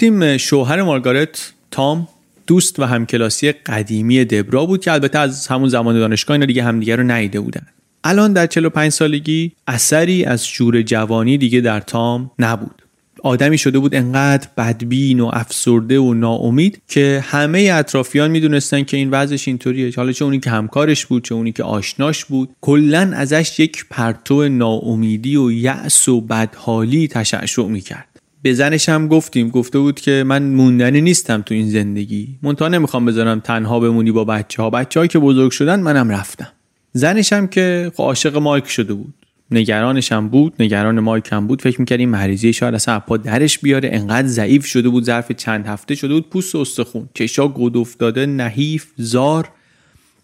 گفتیم 0.04 0.36
شوهر 0.36 0.82
مارگارت 0.82 1.52
تام 1.70 2.08
دوست 2.46 2.78
و 2.78 2.84
همکلاسی 2.84 3.52
قدیمی 3.52 4.24
دبرا 4.24 4.66
بود 4.66 4.80
که 4.80 4.92
البته 4.92 5.18
از 5.18 5.46
همون 5.46 5.68
زمان 5.68 5.98
دانشگاه 5.98 6.34
اینا 6.34 6.46
دیگه 6.46 6.62
همدیگه 6.62 6.96
رو 6.96 7.02
ندیده 7.02 7.40
بودن. 7.40 7.66
الان 8.04 8.32
در 8.32 8.46
45 8.46 8.92
سالگی 8.92 9.52
اثری 9.66 10.24
از 10.24 10.46
شور 10.46 10.82
جوانی 10.82 11.38
دیگه 11.38 11.60
در 11.60 11.80
تام 11.80 12.30
نبود. 12.38 12.82
آدمی 13.22 13.58
شده 13.58 13.78
بود 13.78 13.94
انقدر 13.94 14.48
بدبین 14.56 15.20
و 15.20 15.30
افسرده 15.32 15.98
و 15.98 16.14
ناامید 16.14 16.82
که 16.88 17.24
همه 17.26 17.70
اطرافیان 17.72 18.30
می‌دونستن 18.30 18.82
که 18.82 18.96
این 18.96 19.10
وضعش 19.10 19.48
اینطوریه. 19.48 19.92
حالا 19.96 20.12
چه 20.12 20.24
اونی 20.24 20.40
که 20.40 20.50
همکارش 20.50 21.06
بود 21.06 21.24
چه 21.24 21.34
اونی 21.34 21.52
که 21.52 21.62
آشناش 21.62 22.24
بود. 22.24 22.48
کلا 22.60 23.12
ازش 23.14 23.60
یک 23.60 23.84
پرتو 23.90 24.48
ناامیدی 24.48 25.36
و 25.36 25.52
یأس 25.52 26.08
و 26.08 26.20
بدحالی 26.20 27.08
تشعشع 27.08 27.66
می‌کرد. 27.66 28.13
به 28.44 28.54
زنش 28.54 28.88
هم 28.88 29.08
گفتیم. 29.08 29.48
گفته 29.48 29.78
بود 29.78 30.00
که 30.00 30.24
من 30.26 30.42
موندنی 30.42 31.00
نیستم 31.00 31.42
تو 31.42 31.54
این 31.54 31.70
زندگی. 31.70 32.38
منتها 32.42 32.68
نمی‌خوام 32.68 33.04
بذارم 33.04 33.40
تنها 33.40 33.80
بمونی 33.80 34.12
با 34.12 34.24
بچه 34.24 34.62
ها 34.62 34.70
بچه 34.70 35.08
که 35.08 35.18
بزرگ 35.18 35.50
شدن 35.50 35.80
منم 35.80 36.08
رفتم. 36.10 36.48
زنش 36.92 37.32
هم 37.32 37.46
که 37.46 37.92
خب 37.96 38.02
عاشق 38.02 38.36
مایک 38.36 38.66
شده 38.66 38.94
بود. 38.94 39.14
نگرانش 39.50 40.12
هم 40.12 40.28
بود. 40.28 40.54
نگران 40.58 41.00
مایک 41.00 41.28
هم 41.32 41.46
بود. 41.46 41.62
فکر 41.62 41.80
می‌کرد 41.80 42.00
این 42.00 42.08
مریضی 42.08 42.52
شاید 42.52 42.74
اصلا 42.74 43.00
پا 43.00 43.16
درش 43.16 43.58
بیاره. 43.58 43.90
انقدر 43.92 44.28
ضعیف 44.28 44.66
شده 44.66 44.88
بود. 44.88 45.04
ظرف 45.04 45.32
چند 45.32 45.66
هفته 45.66 45.94
شده 45.94 46.14
بود. 46.14 46.30
پوست 46.30 46.54
استخون. 46.54 47.08
چشا 47.14 47.48
گود 47.48 47.76
افتاده. 47.76 48.26
نحیف. 48.26 48.86
زار. 48.96 49.48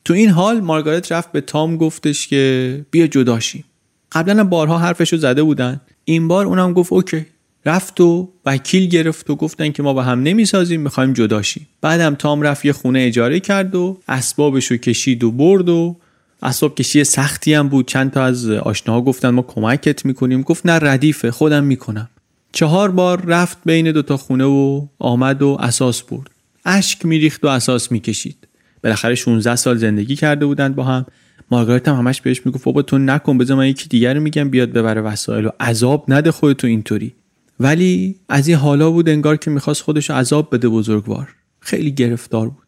تو 0.05 0.14
این 0.14 0.31
حال 0.31 0.61
مارگارت 0.61 1.12
رفت 1.12 1.33
به 1.33 1.41
تام 1.41 1.77
گفتش 1.77 2.29
که 2.29 2.85
بیا 2.91 3.07
جداشیم. 3.07 3.64
قبلا 4.12 4.45
بارها 4.45 4.79
حرفشو 4.79 5.16
زده 5.16 5.43
بودن. 5.43 5.81
این 6.05 6.29
بار 6.29 6.47
اونم 6.47 6.73
گفت 6.73 6.93
اوکی. 6.93 7.27
رفت 7.67 8.01
و 8.01 8.29
وکیل 8.47 8.89
گرفت 8.89 9.31
و 9.31 9.37
گفتن 9.37 9.73
که 9.73 9.83
ما 9.83 9.93
با 9.93 10.03
هم 10.03 10.23
نمی‌سازیم 10.23 10.81
می‌خوایم 10.81 11.13
جداشیم 11.13 11.69
بعدم 11.81 12.15
تام 12.15 12.43
رفت 12.43 12.65
یه 12.65 12.73
خونه 12.73 13.01
اجاره 13.01 13.41
کرد 13.41 13.75
و 13.75 13.99
اسبابش 14.09 14.67
رو 14.67 14.77
کشید 14.77 15.25
و 15.25 15.31
برد 15.31 15.69
و 15.69 15.97
اسباب 16.43 16.75
کشی 16.75 17.05
سختی 17.05 17.55
هم 17.55 17.69
بود. 17.69 17.89
چند 17.89 18.11
تا 18.11 18.25
از 18.25 18.51
آشناها 18.51 19.01
گفتن 19.01 19.29
ما 19.29 19.43
کمکت 19.43 20.05
می‌کنیم. 20.05 20.43
گفت 20.43 20.67
نه 20.67 20.73
ردیفه 20.73 21.31
خودم 21.31 21.65
می‌کنم. 21.65 22.09
چهار 22.53 22.91
بار 22.91 23.25
رفت 23.27 23.59
بین 23.65 23.93
دوتا 23.93 24.17
خونه 24.17 24.45
و 24.45 24.87
آمد 24.99 25.43
و 25.43 25.57
اساس 25.61 26.03
برد. 26.03 26.31
اشک 26.65 27.07
میریخت 27.07 27.45
و 27.45 27.49
اساس 27.49 27.93
می‌کشید. 27.93 28.49
بالاخره 28.85 29.15
16 29.15 29.57
سال 29.57 29.77
زندگی 29.77 30.17
کرده 30.17 30.47
بودند 30.47 30.75
با 30.75 30.85
هم. 30.85 31.07
مارگارت 31.51 31.89
هم 31.89 31.97
همش 31.97 32.21
بهش 32.21 32.47
می‌گفت 32.47 32.65
بابا 32.65 32.83
تو 32.83 32.99
نکن 32.99 33.39
بذار 33.39 33.57
من 33.57 33.67
یکی 33.67 33.89
دیگر 33.89 34.15
رو 34.15 34.21
میگم 34.21 34.51
بیاد 34.51 34.73
ببره 34.73 35.01
وسایل 35.01 35.47
و 35.47 35.51
عذاب 35.61 36.05
نده 36.09 36.31
خودتو 36.31 36.67
اینطوری. 36.67 37.15
ولی 37.61 38.17
از 38.29 38.49
این 38.49 38.57
حالا 38.57 38.91
بود 38.91 39.09
انگار 39.09 39.37
که 39.37 39.51
می‌خواست 39.51 39.83
خودش 39.83 40.11
عذاب 40.11 40.55
بده 40.55 40.69
بزرگوار. 40.69 41.29
خیلی 41.61 41.93
گرفتار 41.93 42.49
بود. 42.49 42.67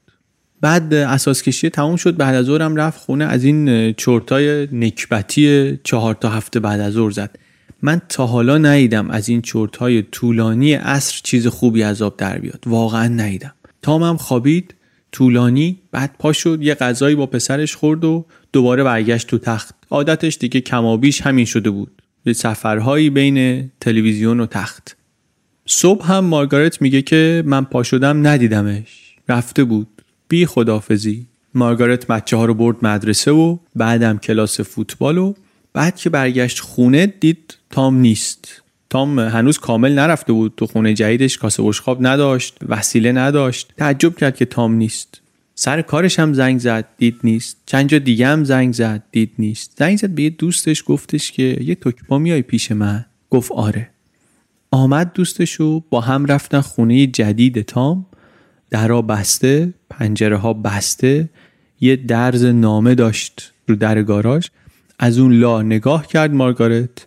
بعد 0.61 0.95
اساس 0.95 1.43
کشی 1.43 1.71
تموم 1.71 1.97
شد 1.97 2.17
بعد 2.17 2.35
از 2.35 2.47
ظهرم 2.47 2.77
رفت 2.77 3.01
خونه 3.01 3.25
از 3.25 3.45
این 3.45 3.93
چرتای 3.93 4.69
نکبتی 4.73 5.79
چهار 5.85 6.15
تا 6.15 6.29
هفته 6.29 6.61
بعد 6.61 6.81
از 6.81 6.93
ظهر 6.93 7.11
زد. 7.11 7.39
من 7.83 8.01
تا 8.09 8.27
حالا 8.27 8.59
ندیدم 8.59 9.11
از 9.11 9.29
این 9.29 9.43
چرت 9.43 9.77
های 9.77 10.03
طولانی 10.03 10.73
عصر 10.73 11.21
چیز 11.25 11.47
خوبی 11.47 11.85
آب 11.85 12.17
در 12.17 12.39
بیاد. 12.39 12.65
واقعا 12.67 13.09
ندیدم. 13.09 13.55
تامم 13.83 14.17
خوابید 14.17 14.75
طولانی 15.13 15.79
بعد 15.93 16.15
پا 16.19 16.33
شد 16.33 16.59
یه 16.63 16.75
غذایی 16.75 17.15
با 17.17 17.27
پسرش 17.27 17.77
خورد 17.77 18.05
و 18.05 18.27
دوباره 18.53 18.85
برگشت 18.85 19.27
تو 19.27 19.39
تخت. 19.39 19.75
عادتش 19.91 20.39
دیگه 20.41 20.61
کمابیش 20.61 21.21
همین 21.21 21.45
شده 21.45 21.71
بود. 21.71 22.02
به 22.25 22.33
سفرهایی 22.33 23.11
بین 23.11 23.71
تلویزیون 23.81 24.41
و 24.41 24.47
تخت. 24.47 24.97
صبح 25.67 26.13
هم 26.13 26.25
مارگارت 26.25 26.83
میگه 26.83 27.03
که 27.03 27.43
من 27.47 27.65
پا 27.65 27.83
شدم 27.83 28.27
ندیدمش. 28.27 29.17
رفته 29.29 29.65
بود. 29.65 29.89
بی 30.29 30.47
خدافزی 30.47 31.27
مارگارت 31.55 32.07
بچه 32.07 32.37
ها 32.37 32.45
رو 32.45 32.55
برد 32.55 32.77
مدرسه 32.83 33.31
و 33.31 33.59
بعدم 33.77 34.19
کلاس 34.19 34.61
فوتبال 34.61 35.19
و 35.19 35.35
بعد 35.73 35.97
که 35.97 36.11
برگشت 36.11 36.61
خونه 36.61 37.07
دید 37.07 37.57
تام 37.71 37.97
نیست. 37.97 38.63
تام 38.91 39.19
هنوز 39.19 39.59
کامل 39.59 39.93
نرفته 39.93 40.33
بود. 40.33 40.55
تو 40.57 40.67
خونه 40.67 40.95
جدیدش 40.95 41.39
کاسه 41.39 41.63
بشخاب 41.63 42.07
نداشت 42.07 42.59
وسیله 42.69 43.13
نداشت. 43.13 43.73
تعجب 43.77 44.17
کرد 44.17 44.37
که 44.37 44.45
تام 44.45 44.75
نیست. 44.75 45.22
سر 45.65 45.83
کارش 45.83 46.19
هم 46.19 46.33
زنگ 46.33 46.59
زد 46.59 46.89
دید 46.99 47.21
نیست. 47.25 47.57
چند 47.67 47.89
جا 47.89 47.99
دیگه 47.99 48.27
هم 48.27 48.45
زنگ 48.45 48.75
زد 48.75 49.03
دید 49.11 49.33
نیست. 49.39 49.73
زنگ 49.79 49.99
زد 49.99 50.11
به 50.11 50.23
یه 50.23 50.31
دوستش 50.31 50.85
گفتش 50.87 51.33
که 51.33 51.59
یه 51.61 51.75
تکپا 51.75 52.19
میای 52.19 52.43
پیش 52.43 52.73
من. 52.73 53.05
گفت 53.31 53.53
آره. 53.53 53.91
آمد 54.71 55.13
دوستشو 55.13 55.81
با 55.91 56.01
هم 56.01 56.27
رفتن 56.27 56.61
خونه 56.61 57.07
جدید 57.07 57.63
تام. 57.63 58.07
درها 58.71 59.03
بسته 59.03 59.75
پنجره 59.91 60.37
ها 60.37 60.53
بسته. 60.53 61.29
یه 61.81 61.97
درز 61.97 62.45
نامه 62.45 62.95
داشت 62.95 63.53
رو 63.69 63.77
در 63.77 64.03
گاراژ. 64.03 64.47
از 64.99 65.19
اون 65.19 65.33
لا 65.33 65.63
نگاه 65.63 66.07
کرد 66.07 66.35
مارگارت 66.35 67.07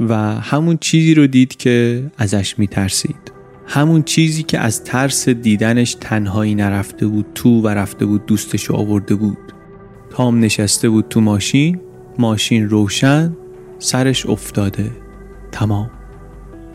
و 0.00 0.14
همون 0.40 0.78
چیزی 0.80 1.14
رو 1.14 1.26
دید 1.26 1.56
که 1.56 2.04
ازش 2.18 2.58
میترسید. 2.58 3.39
همون 3.72 4.02
چیزی 4.02 4.42
که 4.42 4.58
از 4.58 4.84
ترس 4.84 5.28
دیدنش 5.28 5.96
تنهایی 6.00 6.54
نرفته 6.54 7.06
بود 7.06 7.26
تو 7.34 7.60
و 7.60 7.68
رفته 7.68 8.06
بود 8.06 8.26
دوستش 8.26 8.70
آورده 8.70 9.14
بود. 9.14 9.38
تام 10.10 10.40
نشسته 10.40 10.88
بود 10.88 11.06
تو 11.10 11.20
ماشین 11.20 11.80
ماشین 12.18 12.68
روشن 12.68 13.36
سرش 13.78 14.26
افتاده. 14.26 14.90
تمام. 15.52 15.90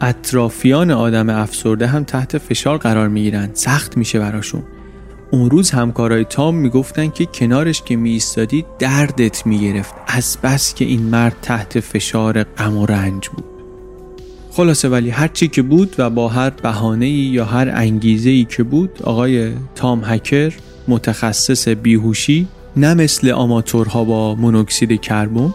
اطرافیان 0.01 0.91
آدم 0.91 1.29
افسرده 1.29 1.87
هم 1.87 2.03
تحت 2.03 2.37
فشار 2.37 2.77
قرار 2.77 3.07
می‌گیرن. 3.07 3.49
سخت 3.53 3.97
میشه 3.97 4.19
براشون. 4.19 4.63
اون 5.31 5.49
روز 5.49 5.71
همکارای 5.71 6.25
تام 6.25 6.55
می‌گفتن 6.55 7.07
که 7.09 7.25
کنارش 7.25 7.81
که 7.81 7.95
میایستادی 7.95 8.65
دردت 8.79 9.45
می‌گرفت. 9.45 9.95
از 10.07 10.37
بس 10.43 10.73
که 10.73 10.85
این 10.85 11.01
مرد 11.01 11.35
تحت 11.41 11.79
فشار 11.79 12.43
غم 12.43 12.77
و 12.77 12.85
رنج 12.85 13.29
بود. 13.29 13.54
خلاصه 14.55 14.89
ولی 14.89 15.09
هر 15.09 15.27
چی 15.27 15.47
که 15.47 15.61
بود 15.61 15.95
و 15.97 16.09
با 16.09 16.27
هر 16.27 16.49
بهانه 16.49 17.09
یا 17.09 17.45
هر 17.45 17.69
انگیزه 17.73 18.29
ای 18.29 18.45
که 18.45 18.63
بود 18.63 19.01
آقای 19.03 19.51
تام 19.75 20.01
هکر 20.05 20.53
متخصص 20.87 21.67
بیهوشی 21.67 22.47
نه 22.77 22.93
مثل 22.93 23.31
آماتورها 23.31 24.03
با 24.03 24.35
مونوکسید 24.35 25.01
کربن 25.01 25.53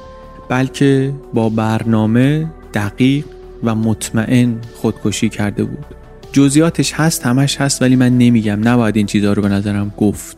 بلکه 0.48 1.14
با 1.34 1.48
برنامه 1.48 2.50
دقیق 2.74 3.24
و 3.64 3.74
مطمئن 3.74 4.58
خودکشی 4.74 5.28
کرده 5.28 5.64
بود. 5.64 5.84
جزئیاتش 6.32 6.92
هست 6.92 7.26
همش 7.26 7.56
هست 7.56 7.82
ولی 7.82 7.96
من 7.96 8.18
نمیگم. 8.18 8.68
نباید 8.68 8.96
این 8.96 9.06
چیزها 9.06 9.32
رو 9.32 9.42
به 9.42 9.48
نظرم 9.48 9.94
گفت. 9.96 10.36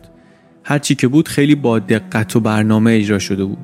هرچی 0.63 0.95
که 0.95 1.07
بود 1.07 1.27
خیلی 1.27 1.55
با 1.55 1.79
دقت 1.79 2.35
و 2.35 2.39
برنامه 2.39 2.91
اجرا 2.91 3.19
شده 3.19 3.45
بود. 3.45 3.57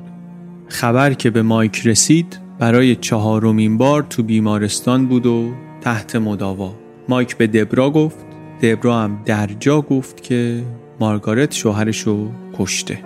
خبر 0.68 1.14
که 1.14 1.30
به 1.30 1.42
مایک 1.42 1.86
رسید 1.86 2.49
برای 2.60 2.96
چهارمین 2.96 3.78
بار 3.78 4.02
تو 4.02 4.22
بیمارستان 4.22 5.06
بود 5.06 5.26
و 5.26 5.52
تحت 5.80 6.16
مداوا. 6.16 6.74
مایک 7.08 7.36
به 7.36 7.46
دبرا 7.46 7.90
گفت. 7.90 8.16
دبرا 8.62 8.98
هم 9.00 9.22
در 9.24 9.46
جا 9.60 9.80
گفت 9.80 10.22
که 10.22 10.62
مارگارت 11.00 11.54
شوهرش 11.54 12.00
رو 12.00 12.30
کشته. 12.58 12.98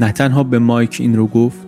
نه 0.00 0.12
تنها 0.12 0.42
به 0.42 0.58
مایک 0.58 0.96
این 1.00 1.16
رو 1.16 1.26
گفت 1.26 1.66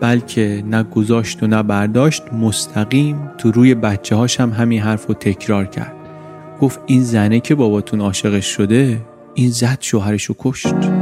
بلکه 0.00 0.64
نه 0.66 0.82
گذاشت 0.82 1.42
و 1.42 1.46
نه 1.46 1.62
برداشت 1.62 2.22
مستقیم 2.32 3.30
تو 3.38 3.50
روی 3.50 3.74
بچه 3.74 4.16
هاش 4.16 4.40
هم 4.40 4.50
همین 4.50 4.80
حرف 4.80 5.06
رو 5.06 5.14
تکرار 5.14 5.66
کرد. 5.66 5.94
گفت 6.60 6.80
این 6.86 7.02
زنه 7.02 7.40
که 7.40 7.54
باباتون 7.54 8.00
عاشقش 8.00 8.46
شده 8.46 9.00
این 9.34 9.50
زد 9.50 9.78
شوهرش 9.80 10.24
رو 10.24 10.34
کشت. 10.38 10.95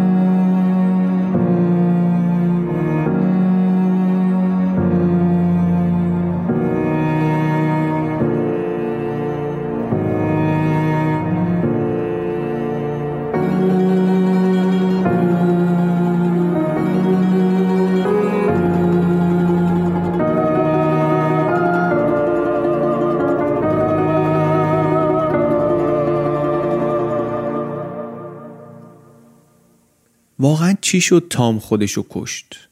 چی 30.95 31.01
شد 31.01 31.27
تام 31.31 31.59
خودشو 31.59 32.07
کشت. 32.11 32.69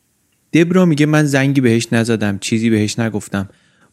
دبرا 0.53 0.85
میگه 0.85 1.07
من 1.07 1.25
زنگی 1.25 1.61
بهش 1.61 1.89
نزدم 1.93 2.39
چیزی 2.39 2.71
بهش 2.71 2.99
نگفتم. 2.99 3.49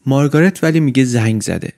مارگارت 0.06 0.64
ولی 0.64 0.80
میگه 0.80 1.04
زنگ 1.04 1.42
زده. 1.42 1.74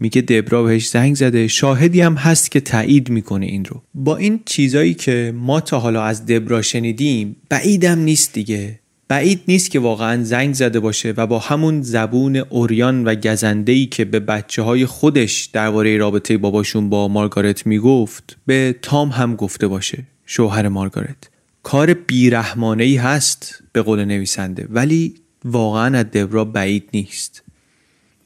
میگه 0.00 0.20
دبرا 0.20 0.62
بهش 0.62 0.88
زنگ 0.88 1.14
زده. 1.14 1.48
شاهدی 1.48 2.00
هم 2.00 2.14
هست 2.14 2.50
که 2.50 2.60
تایید 2.60 3.10
می‌کنه 3.10 3.46
این 3.46 3.64
رو. 3.64 3.82
با 3.94 4.16
این 4.16 4.40
چیزایی 4.44 4.94
که 4.94 5.34
ما 5.36 5.60
تا 5.60 5.78
حالا 5.78 6.02
از 6.02 6.26
دبرا 6.26 6.62
شنیدیم 6.62 7.36
بعیدم 7.48 7.98
نیست 7.98 8.32
دیگه. 8.32 8.80
بعید 9.08 9.40
نیست 9.48 9.70
که 9.70 9.78
واقعا 9.78 10.24
زنگ 10.24 10.54
زده 10.54 10.80
باشه 10.80 11.14
و 11.16 11.26
با 11.26 11.38
همون 11.38 11.82
زبون 11.82 12.36
اوریان 12.36 13.04
و 13.04 13.14
گزنده 13.14 13.86
که 13.86 14.04
به 14.04 14.20
بچه 14.20 14.62
های 14.62 14.86
خودش 14.86 15.44
درباره 15.44 15.96
رابطه 15.96 16.36
باباشون 16.36 16.90
با 16.90 17.08
مارگارت 17.08 17.66
می‌گفت 17.66 18.36
به 18.46 18.74
تام 18.82 19.08
هم 19.08 19.36
گفته 19.36 19.68
باشه. 19.68 20.06
شوهر 20.26 20.68
مارگارت. 20.68 21.29
کار 21.62 21.94
بیرحمانه 21.94 22.84
ای 22.84 22.96
هست 22.96 23.62
به 23.72 23.82
قول 23.82 24.04
نویسنده 24.04 24.66
ولی 24.70 25.14
واقعا 25.44 25.98
از 25.98 26.04
دبرا 26.04 26.44
بعید 26.44 26.88
نیست. 26.92 27.42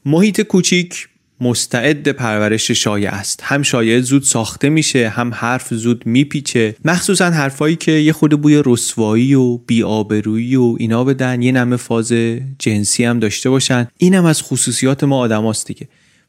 محیط 0.05 0.41
کوچیک 0.41 1.07
مستعد 1.41 2.07
پرورش 2.07 2.71
شایع 2.71 3.09
است. 3.09 3.39
هم 3.43 3.63
شایع 3.63 3.99
زود 3.99 4.23
ساخته 4.23 4.69
میشه 4.69 5.09
هم 5.09 5.33
حرف 5.33 5.73
زود 5.73 6.05
میپیچه. 6.05 6.75
مخصوصا 6.85 7.25
حرفایی 7.25 7.75
که 7.75 7.91
یه 7.91 8.13
خود 8.13 8.41
بوی 8.41 8.63
رسوایی 8.65 9.33
و 9.33 9.57
بیآبرویی 9.57 10.55
و 10.55 10.75
اینا 10.79 11.03
بدن 11.03 11.41
یه 11.41 11.51
نمه 11.51 11.75
فاز 11.75 12.13
جنسی 12.59 13.05
هم 13.05 13.19
داشته 13.19 13.49
باشن. 13.49 13.87
اینم 13.97 14.25
از 14.25 14.41
خصوصیات 14.41 15.03
ما 15.03 15.17
آدماست 15.17 15.67
دیگه. 15.67 15.87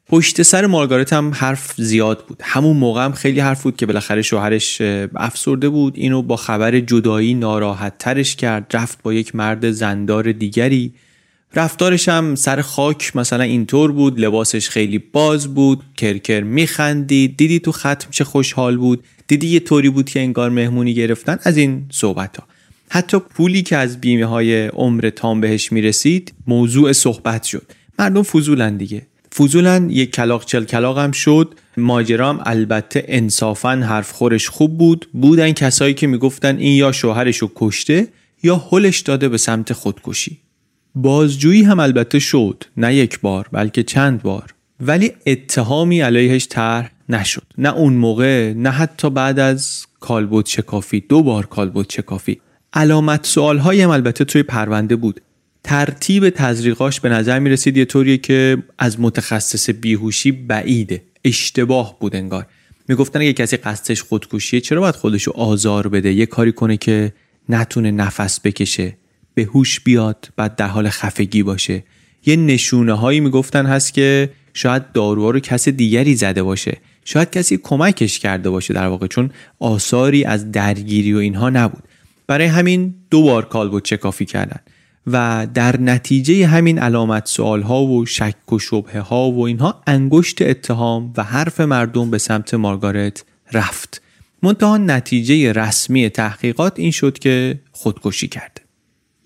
پشت 0.09 0.41
سر 0.41 0.65
مارگارت 0.65 1.13
هم 1.13 1.31
حرف 1.33 1.73
زیاد 1.77 2.25
بود. 2.25 2.41
همون 2.43 2.77
موقع 2.77 3.05
هم 3.05 3.11
خیلی 3.11 3.39
حرف 3.39 3.63
بود 3.63 3.77
که 3.77 3.85
بالاخره 3.85 4.21
شوهرش 4.21 4.81
افسرده 5.15 5.69
بود. 5.69 5.93
اینو 5.97 6.21
با 6.21 6.35
خبر 6.35 6.79
جدایی 6.79 7.33
ناراحت 7.33 7.97
ترش 7.97 8.35
کرد. 8.35 8.71
رفت 8.73 9.03
با 9.03 9.13
یک 9.13 9.35
مرد 9.35 9.71
زندار 9.71 10.31
دیگری. 10.31 10.93
رفتارش 11.55 12.09
هم 12.09 12.35
سر 12.35 12.61
خاک 12.61 13.15
مثلا 13.15 13.43
اینطور 13.43 13.91
بود. 13.91 14.19
لباسش 14.19 14.69
خیلی 14.69 14.97
باز 14.97 15.53
بود. 15.53 15.83
کرکر 15.97 16.41
میخندید. 16.41 17.37
دیدی 17.37 17.59
تو 17.59 17.71
ختم 17.71 18.07
چه 18.11 18.23
خوشحال 18.23 18.77
بود. 18.77 19.03
دیدی 19.27 19.47
یه 19.47 19.59
طوری 19.59 19.89
بود 19.89 20.09
که 20.09 20.19
انگار 20.19 20.49
مهمونی 20.49 20.93
گرفتن. 20.93 21.37
از 21.43 21.57
این 21.57 21.85
صحبت 21.91 22.37
ها 22.37 22.43
حتی 22.89 23.19
پولی 23.19 23.61
که 23.61 23.77
از 23.77 24.01
بیمه 24.01 24.25
های 24.25 24.67
عمر 24.67 25.09
تام 25.09 25.41
بهش 25.41 25.71
می‌رسید 25.71 26.33
موضوع 26.47 26.91
صحبت 26.91 27.43
شد. 27.43 27.71
مردم 27.99 28.23
فضولن 28.23 28.77
دیگه. 28.77 29.01
فضولا 29.35 29.87
یک 29.89 30.11
کلاق 30.11 30.45
چل 30.45 30.63
کلاق 30.63 30.97
هم 30.97 31.11
شد. 31.11 31.55
ماجرام 31.77 32.39
البته 32.45 33.05
انصافا 33.07 33.69
حرف 33.69 34.11
خورش 34.11 34.49
خوب 34.49 34.77
بود. 34.77 35.07
بودن 35.13 35.51
کسایی 35.51 35.93
که 35.93 36.07
می‌گفتن 36.07 36.57
این 36.57 36.75
یا 36.75 36.91
شوهرشو 36.91 37.51
کشته 37.55 38.07
یا 38.43 38.55
هلش 38.71 38.99
داده 38.99 39.29
به 39.29 39.37
سمت 39.37 39.73
خودکشی. 39.73 40.37
بازجویی 40.95 41.63
هم 41.63 41.79
البته 41.79 42.19
شد. 42.19 42.63
نه 42.77 42.95
یک 42.95 43.19
بار 43.19 43.47
بلکه 43.51 43.83
چند 43.83 44.21
بار. 44.21 44.53
ولی 44.79 45.11
اتهامی 45.25 46.01
علیهش 46.01 46.47
طرح 46.49 46.91
نشد. 47.09 47.43
نه 47.57 47.73
اون 47.73 47.93
موقع 47.93 48.53
نه 48.53 48.69
حتی 48.69 49.09
بعد 49.09 49.39
از 49.39 49.85
کالبوت 49.99 50.47
شکافی. 50.47 51.03
دو 51.09 51.23
بار 51.23 51.45
کالبوت 51.45 51.93
شکافی. 51.93 52.41
علامت 52.73 53.25
سوال 53.25 53.59
هم 53.59 53.89
البته 53.89 54.25
توی 54.25 54.43
پرونده 54.43 54.95
بود. 54.95 55.21
ترتیب 55.67 56.29
تزریقاش 56.29 56.99
به 56.99 57.09
نظر 57.09 57.39
می 57.39 57.49
رسید 57.49 57.77
یه 57.77 57.85
طوریه 57.85 58.17
که 58.17 58.57
از 58.77 58.99
متخصص 58.99 59.69
بیهوشی 59.69 60.31
بعیده 60.31 61.03
اشتباه 61.25 61.99
بود 61.99 62.15
انگار. 62.15 62.45
می‌گفتن 62.87 63.21
اگه 63.21 63.33
کسی 63.33 63.57
قصدش 63.57 64.01
خودکشیه 64.01 64.61
چرا 64.61 64.81
باید 64.81 64.95
خودشو 64.95 65.31
آزار 65.31 65.87
بده؟ 65.87 66.13
یه 66.13 66.25
کاری 66.25 66.51
کنه 66.51 66.77
که 66.77 67.13
نتونه 67.49 67.91
نفس 67.91 68.39
بکشه 68.39 68.97
به 69.33 69.43
هوش 69.43 69.79
بیاد 69.79 70.29
بعد 70.35 70.55
در 70.55 70.67
حال 70.67 70.89
خفگی 70.89 71.43
باشه. 71.43 71.83
یه 72.25 72.35
نشونه 72.35 72.93
هایی 72.93 73.19
می‌گفتن 73.19 73.65
هست 73.65 73.93
که 73.93 74.29
شاید 74.53 74.91
داروها 74.91 75.29
رو 75.29 75.39
کس 75.39 75.69
دیگری 75.69 76.15
زده 76.15 76.43
باشه. 76.43 76.77
شاید 77.05 77.29
کسی 77.29 77.57
کمکش 77.63 78.19
کرده 78.19 78.49
باشه 78.49 78.73
در 78.73 78.87
واقع 78.87 79.07
چون 79.07 79.31
آثاری 79.59 80.23
از 80.23 80.51
درگیری 80.51 81.13
و 81.13 81.17
اینها 81.17 81.49
نبود. 81.49 81.83
برای 82.27 82.47
همین 82.47 82.95
دو 83.11 83.21
بار 83.21 83.45
کالبد 83.45 83.81
چکافی 83.83 84.25
کردن. 84.25 84.59
و 85.07 85.47
در 85.53 85.81
نتیجه 85.81 86.47
همین 86.47 86.79
علامت 86.79 87.27
سوال 87.27 87.61
ها 87.61 87.83
و 87.83 88.05
شک 88.05 88.53
و 88.53 88.59
شبه 88.59 88.99
ها 88.99 89.31
و 89.31 89.45
اینها 89.45 89.81
انگشت 89.87 90.41
اتهام 90.41 91.13
و 91.17 91.23
حرف 91.23 91.61
مردم 91.61 92.11
به 92.11 92.17
سمت 92.17 92.53
مارگارت 92.53 93.25
رفت. 93.53 94.01
منتها 94.43 94.77
نتیجه 94.77 95.51
رسمی 95.53 96.09
تحقیقات 96.09 96.79
این 96.79 96.91
شد 96.91 97.19
که 97.19 97.59
خودکشی 97.71 98.27
کرده 98.27 98.61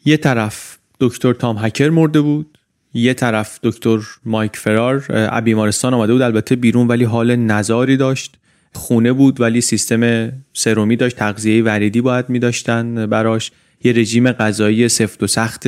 یه 0.05 0.17
طرف 0.17 0.77
دکتر 0.99 1.33
تام 1.33 1.57
هکر 1.57 1.89
مرده 1.89 2.21
بود 2.21 2.57
یه 2.93 3.13
طرف 3.13 3.59
دکتر 3.63 3.99
مایک 4.25 4.57
فرار 4.57 4.99
بیمارستان 5.41 5.93
آمده 5.93 6.13
بود 6.13 6.21
البته 6.21 6.55
بیرون 6.55 6.87
ولی 6.87 7.03
حال 7.03 7.35
نزاری 7.35 7.97
داشت. 7.97 8.37
خونه 8.73 9.13
بود 9.13 9.41
ولی 9.41 9.61
سیستم 9.61 10.31
سرومی 10.53 10.95
داشت 10.95 11.15
تغذیه 11.15 11.63
وریدی 11.63 12.01
باید 12.01 12.29
می 12.29 12.39
داشتن 12.39 13.05
براش. 13.05 13.51
یه 13.83 13.93
رژیم 13.93 14.31
غذایی 14.31 14.89
سفت 14.89 15.23
و 15.23 15.27
سخت 15.27 15.67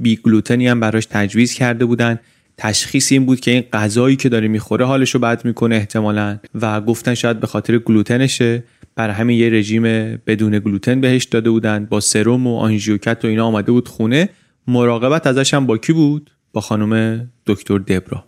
بی 0.00 0.16
گلوتنی 0.16 0.68
هم 0.68 0.80
براش 0.80 1.06
تجویز 1.06 1.54
کرده 1.54 1.84
بودن. 1.84 2.18
تشخیص 2.56 3.12
این 3.12 3.26
بود 3.26 3.40
که 3.40 3.50
این 3.50 3.64
غذایی 3.72 4.16
که 4.16 4.28
داره 4.28 4.48
می‌خوره 4.48 4.84
حالش 4.84 5.10
رو 5.10 5.20
بد 5.20 5.44
می‌کنه 5.44 5.74
احتمالا 5.74 6.38
و 6.54 6.80
گفتن 6.80 7.14
شاید 7.14 7.40
به 7.40 7.46
خاطر 7.46 7.78
گلوتنشه. 7.78 8.64
برای 8.96 9.14
همین 9.14 9.38
یه 9.38 9.50
رژیم 9.50 9.82
بدون 10.26 10.58
گلوتن 10.58 11.00
بهش 11.00 11.24
داده 11.24 11.50
بودن. 11.50 11.84
با 11.84 12.00
سرم 12.00 12.46
و 12.46 12.56
آنژیوکت 12.56 13.24
و 13.24 13.28
اینا 13.28 13.46
آمده 13.46 13.72
بود 13.72 13.88
خونه. 13.88 14.28
مراقبت 14.66 15.26
ازش 15.26 15.54
هم 15.54 15.66
با 15.66 15.78
کی 15.78 15.92
بود 15.92 16.30
با 16.52 16.60
خانم 16.60 17.24
دکتر 17.46 17.78
دبرا. 17.78 18.24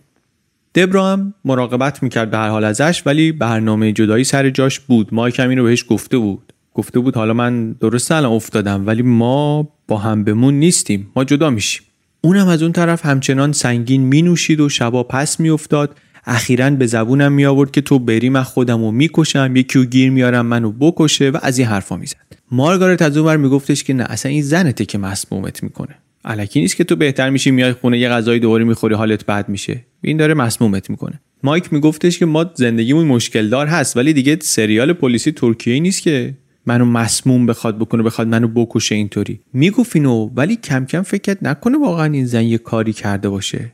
دبرا 0.75 1.07
هم 1.11 1.33
مراقبت 1.45 2.03
می‌کرد 2.03 2.31
به 2.31 2.37
هر 2.37 2.49
حال 2.49 2.63
ازش 2.63 3.03
ولی 3.05 3.31
برنامه 3.31 3.91
جدایی 3.91 4.23
سر 4.23 4.49
جاش 4.49 4.79
بود. 4.79 5.13
مایک 5.13 5.39
هم 5.39 5.49
اینو 5.49 5.63
بهش 5.63 5.85
گفته 5.89 6.17
بود. 6.17 6.53
گفته 6.75 6.99
بود 6.99 7.15
حالا 7.15 7.33
من 7.33 7.71
درست 7.71 8.11
الان 8.11 8.31
افتادم 8.31 8.87
ولی 8.87 9.01
ما 9.01 9.69
با 9.87 9.97
هم 9.97 10.23
بمون 10.23 10.53
نیستیم. 10.53 11.11
ما 11.15 11.23
جدا 11.23 11.49
میشیم. 11.49 11.81
اونم 12.21 12.47
از 12.47 12.63
اون 12.63 12.71
طرف 12.71 13.05
همچنان 13.05 13.51
سنگین 13.51 14.01
می 14.01 14.21
نوشید 14.21 14.59
و 14.59 14.69
شبا 14.69 15.03
پس 15.03 15.39
میافتاد. 15.39 15.97
اخیرا 16.25 16.69
به 16.69 16.85
زبونم 16.85 17.31
می 17.31 17.45
آورد 17.45 17.71
که 17.71 17.81
تو 17.81 17.99
بری 17.99 18.29
من 18.29 18.43
خودم 18.43 18.81
رو 18.81 18.91
می‌کشم 18.91 19.55
یکی 19.55 19.79
رو 19.79 19.85
گیر 19.85 20.09
میارم 20.09 20.45
منو 20.45 20.71
بکشه 20.71 21.29
و 21.29 21.37
از 21.41 21.57
این 21.57 21.67
حرفا 21.67 21.97
می‌زد. 21.97 22.15
مارگارت 22.51 23.01
از 23.01 23.17
اون 23.17 23.35
میگفتش 23.35 23.83
که 23.83 23.93
نه 23.93 24.03
اصلا 24.03 24.31
این 24.31 24.41
زنته 24.41 24.85
که 24.85 24.97
مسمومت 24.97 25.63
می‌کنه. 25.63 25.95
علکی 26.25 26.61
نیست 26.61 26.75
که 26.75 26.83
تو 26.83 26.95
بهتر 26.95 27.29
میشی 27.29 27.51
میای 27.51 27.73
خونه 27.73 27.99
یه 27.99 28.09
غذای 28.09 28.39
دوباره 28.39 28.63
می‌خوری 28.63 28.95
حالت 28.95 29.25
بد 29.25 29.49
میشه. 29.49 29.85
این 30.01 30.17
داره 30.17 30.33
مسمومت 30.33 30.89
می‌کنه. 30.89 31.19
مایک 31.43 31.73
میگفتش 31.73 32.19
که 32.19 32.25
ما 32.25 32.51
زندگیمون 32.55 33.05
مشکل 33.05 33.49
دار 33.49 33.67
هست 33.67 33.97
ولی 33.97 34.13
دیگه 34.13 34.37
سریال 34.41 34.93
پلیسی 34.93 35.31
ترکیه 35.31 35.79
نیست 35.79 36.01
که. 36.01 36.33
منو 36.65 36.85
مسموم 36.85 37.45
بخواد 37.45 37.79
بکنه 37.79 38.03
بخواد 38.03 38.27
منو 38.27 38.47
بکشه 38.47 38.95
اینطوری. 38.95 39.39
می‌گفت 39.53 39.95
اینو 39.95 40.29
ولی 40.35 40.55
کم 40.55 40.85
کم 40.85 41.01
فکر 41.01 41.37
نکنه 41.41 41.77
واقعا 41.77 42.13
این 42.13 42.25
زن 42.25 42.43
یه 42.43 42.57
کاری 42.57 42.93
کرده 42.93 43.29
باشه. 43.29 43.71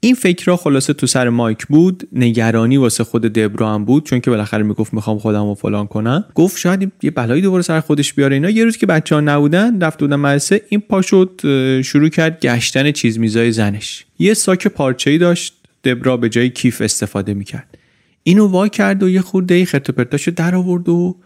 این 0.00 0.14
فکرها 0.14 0.56
خلاصه 0.56 0.92
تو 0.92 1.06
سر 1.06 1.28
مایک 1.28 1.66
بود 1.66 2.08
نگرانی 2.12 2.76
واسه 2.76 3.04
خود 3.04 3.22
دبرا 3.22 3.74
هم 3.74 3.84
بود 3.84 4.04
چون 4.04 4.20
که 4.20 4.30
بالاخره 4.30 4.62
می‌گفت 4.62 4.94
می‌خوام 4.94 5.18
خودم 5.18 5.48
رو 5.48 5.54
فلان 5.54 5.86
کنم. 5.86 6.24
گفت 6.34 6.58
شاید 6.58 6.92
یه 7.02 7.10
بلایی 7.10 7.42
دوباره 7.42 7.62
سر 7.62 7.80
خودش 7.80 8.14
بیاره 8.14 8.34
اینا. 8.34 8.50
یه 8.50 8.64
روز 8.64 8.76
که 8.76 8.86
بچه 8.86 9.14
ها 9.14 9.20
نبودن 9.20 9.80
رفت 9.80 10.00
بودن 10.00 10.16
مدرسه 10.16 10.62
این 10.68 10.80
پا 10.80 11.02
شد 11.02 11.40
شروع 11.82 12.08
کرد 12.08 12.40
گشتن 12.40 12.92
چیز 12.92 13.18
میزای 13.18 13.52
زنش. 13.52 14.04
یه 14.18 14.34
ساک 14.34 14.66
پارچه 14.66 15.10
ای 15.10 15.18
داشت 15.18 15.54
دبرا 15.84 16.16
به 16.16 16.28
جای 16.28 16.50
کیف 16.50 16.80
استفاده 16.80 17.34
می‌کرد. 17.34 17.78
اینو 18.22 18.46
وا 18.46 18.68
کرد 18.68 19.02
و 19.02 19.08
یه 19.08 19.20
خورده 19.20 19.64
خرت 19.64 19.90
و 19.90 19.92
پرتاشو 19.92 20.30
در 20.30 20.54
آورد 20.54 20.88
و 20.88 21.16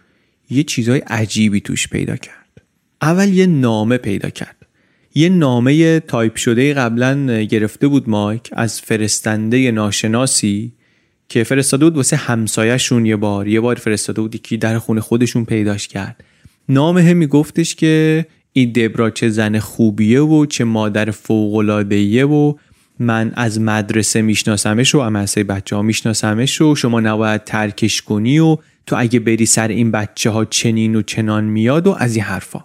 یه 0.51 0.63
چیزای 0.63 0.99
عجیبی 0.99 1.61
توش 1.61 1.87
پیدا 1.87 2.15
کرد. 2.15 2.61
اول 3.01 3.29
یه 3.29 3.45
نامه 3.45 3.97
پیدا 3.97 4.29
کرد. 4.29 4.55
یه 5.15 5.29
نامه 5.29 5.99
تایپ 5.99 6.35
شده 6.35 6.73
قبلا 6.73 7.41
گرفته 7.41 7.87
بود 7.87 8.09
مایک 8.09 8.49
از 8.51 8.81
فرستنده 8.81 9.71
ناشناسی 9.71 10.73
که 11.29 11.43
فرستاده 11.43 11.85
بود 11.85 11.95
واسه 11.95 12.15
همسایهشون 12.15 13.05
یه 13.05 13.15
بار. 13.15 13.47
یه 13.47 13.59
بار 13.59 13.75
فرستاده 13.75 14.21
بود 14.21 14.41
که 14.41 14.57
در 14.57 14.79
خونه 14.79 15.01
خودشون 15.01 15.45
پیداش 15.45 15.87
کرد. 15.87 16.23
نامه 16.69 17.13
میگفتش 17.13 17.75
که 17.75 18.25
این 18.53 18.71
دبرا 18.71 19.09
چه 19.09 19.29
زن 19.29 19.59
خوبیه 19.59 20.21
و 20.21 20.45
چه 20.45 20.63
مادر 20.63 21.11
فوقلادهیه 21.11 22.25
و 22.25 22.53
من 22.99 23.31
از 23.35 23.61
مدرسه 23.61 24.21
میشناسمش 24.21 24.95
و 24.95 25.09
مدرسه 25.09 25.43
بچه 25.43 25.75
ها 25.75 25.81
میشناسمش 25.81 26.61
و 26.61 26.75
شما 26.75 26.99
نباید 26.99 27.43
ترکش 27.43 28.01
کنی 28.01 28.39
و 28.39 28.57
تو 28.85 28.95
اگه 28.99 29.19
بری 29.19 29.45
سر 29.45 29.67
این 29.67 29.91
بچه 29.91 30.29
ها 30.29 30.45
چنین 30.45 30.95
و 30.95 31.01
چنان 31.01 31.43
میاد 31.43 31.87
و 31.87 31.95
از 31.99 32.15
این 32.15 32.25
حرفا. 32.25 32.63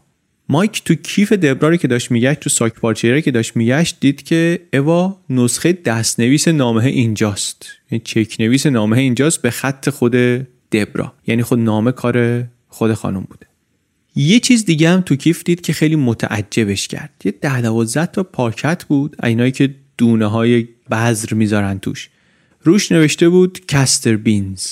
مایک 0.49 0.85
تو 0.85 0.95
کیف 0.95 1.33
دبراری 1.33 1.79
که 1.79 1.89
داشت 1.89 2.11
میگشت 2.11 2.41
تو 2.41 2.51
ساک 2.51 2.95
که 3.23 3.31
داشت 3.31 3.57
میگشت 3.57 3.97
دید 4.01 4.23
که 4.23 4.61
اوا 4.73 5.21
نسخه 5.31 5.73
دستنویس 5.73 6.49
نامه 6.49 6.85
اینجاست. 6.85 7.67
یعنی 7.91 8.03
چک 8.05 8.37
نویس 8.41 8.67
نامه 8.67 8.99
اینجاست 8.99 9.43
به 9.43 9.51
خط 9.51 9.91
خود 9.91 10.13
دبرا. 10.73 11.13
یعنی 11.27 11.43
خود 11.43 11.59
نامه 11.59 11.93
کار 11.93 12.45
خود 12.69 12.95
خانم 12.95 13.21
بوده. 13.21 13.47
یه 14.17 14.41
چیز 14.41 14.65
دیگه 14.65 14.91
هم 14.91 15.01
تو 15.01 15.17
کیف 15.17 15.45
دید 15.45 15.61
که 15.61 15.73
خیلی 15.73 15.97
متعجبش 15.97 16.89
کرد. 16.89 17.11
یه 17.25 17.35
ده 17.41 17.61
دوازده 17.61 18.07
تا 18.07 18.23
پاکت 18.23 18.85
بود 18.85 19.17
اینایی 19.23 19.53
که 19.53 19.75
دونه 19.99 20.27
های 20.27 20.69
بذر 20.91 21.35
می‌ذارن 21.35 21.79
توش. 21.79 22.09
روش 22.63 22.93
نوشته 22.93 23.29
بود 23.29 23.67
کستر 23.69 24.17
بینز. 24.17 24.67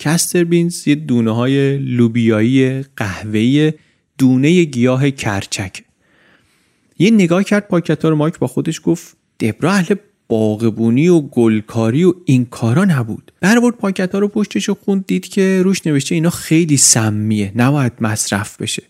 کستر 0.00 0.44
بینز 0.44 0.88
یه 0.88 0.94
دونه 0.94 1.34
های 1.34 1.78
لوبیایی 1.78 2.82
قهوه‌ای 2.96 3.72
دونه 4.18 4.64
گیاه 4.64 5.10
کرچک. 5.10 5.84
یه 6.98 7.10
نگاه 7.10 7.44
کرد 7.44 7.68
پاکت 7.68 8.04
رو 8.04 8.16
مایک 8.16 8.38
با 8.38 8.46
خودش 8.46 8.80
گفت 8.84 9.16
دبرا 9.40 9.72
اهل 9.72 9.94
باغبونی 10.28 11.08
و 11.08 11.20
گلکاری 11.20 12.04
و 12.04 12.14
این 12.24 12.44
کارا 12.44 12.84
نبود. 12.84 13.32
برورد 13.40 13.76
پاکت 13.76 14.12
ها 14.12 14.18
رو 14.18 14.28
پشتش 14.28 14.68
و 14.68 14.74
خوند 14.74 15.06
دید 15.06 15.28
که 15.28 15.62
روش 15.64 15.86
نوشته 15.86 16.14
اینا 16.14 16.30
خیلی 16.30 16.76
سمیه 16.76 17.52
نباید 17.56 17.92
مصرف 18.00 18.62
بشه. 18.62 18.82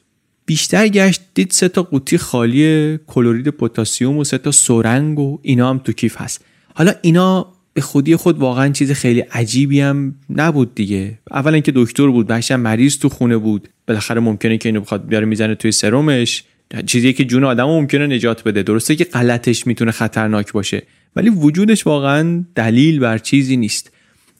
بیشتر 0.46 0.88
گشت 0.88 1.20
دید 1.34 1.50
سه 1.50 1.68
تا 1.68 1.82
قوطی 1.82 2.18
خالی 2.18 2.98
کلورید 3.06 3.48
پتاسیم 3.48 4.18
و 4.18 4.24
سه 4.24 4.38
تا 4.38 4.50
سرنگ 4.50 5.18
و 5.18 5.38
اینا 5.42 5.70
هم 5.70 5.78
تو 5.78 5.92
کیف 5.92 6.16
هست. 6.20 6.44
حالا 6.74 6.92
اینا 7.02 7.52
به 7.74 7.80
خودی 7.80 8.16
خود 8.16 8.38
واقعا 8.38 8.68
چیز 8.68 8.92
خیلی 8.92 9.20
عجیبی 9.20 9.80
هم 9.80 10.14
نبود 10.30 10.74
دیگه. 10.74 11.18
اولا 11.30 11.54
اینکه 11.54 11.72
دکتر 11.74 12.06
بود 12.06 12.26
بهش 12.26 12.50
مریض 12.50 12.98
تو 12.98 13.08
خونه 13.08 13.36
بود. 13.36 13.68
بالاخره 13.86 14.20
ممکنه 14.20 14.58
که 14.58 14.68
اینو 14.68 14.80
بخواد 14.80 15.06
بیاره 15.06 15.26
می‌زنه 15.26 15.54
توی 15.54 15.72
سرمش 15.72 16.44
چیزی 16.86 17.12
که 17.12 17.24
جون 17.24 17.44
آدم 17.44 17.64
ممکنه 17.64 18.06
نجات 18.06 18.44
بده. 18.44 18.62
درسته 18.62 18.96
که 18.96 19.04
غلطش 19.04 19.66
می‌تونه 19.66 19.90
خطرناک 19.90 20.52
باشه 20.52 20.82
ولی 21.16 21.30
وجودش 21.30 21.86
واقعا 21.86 22.44
دلیل 22.54 22.98
بر 22.98 23.18
چیزی 23.18 23.56
نیست. 23.56 23.92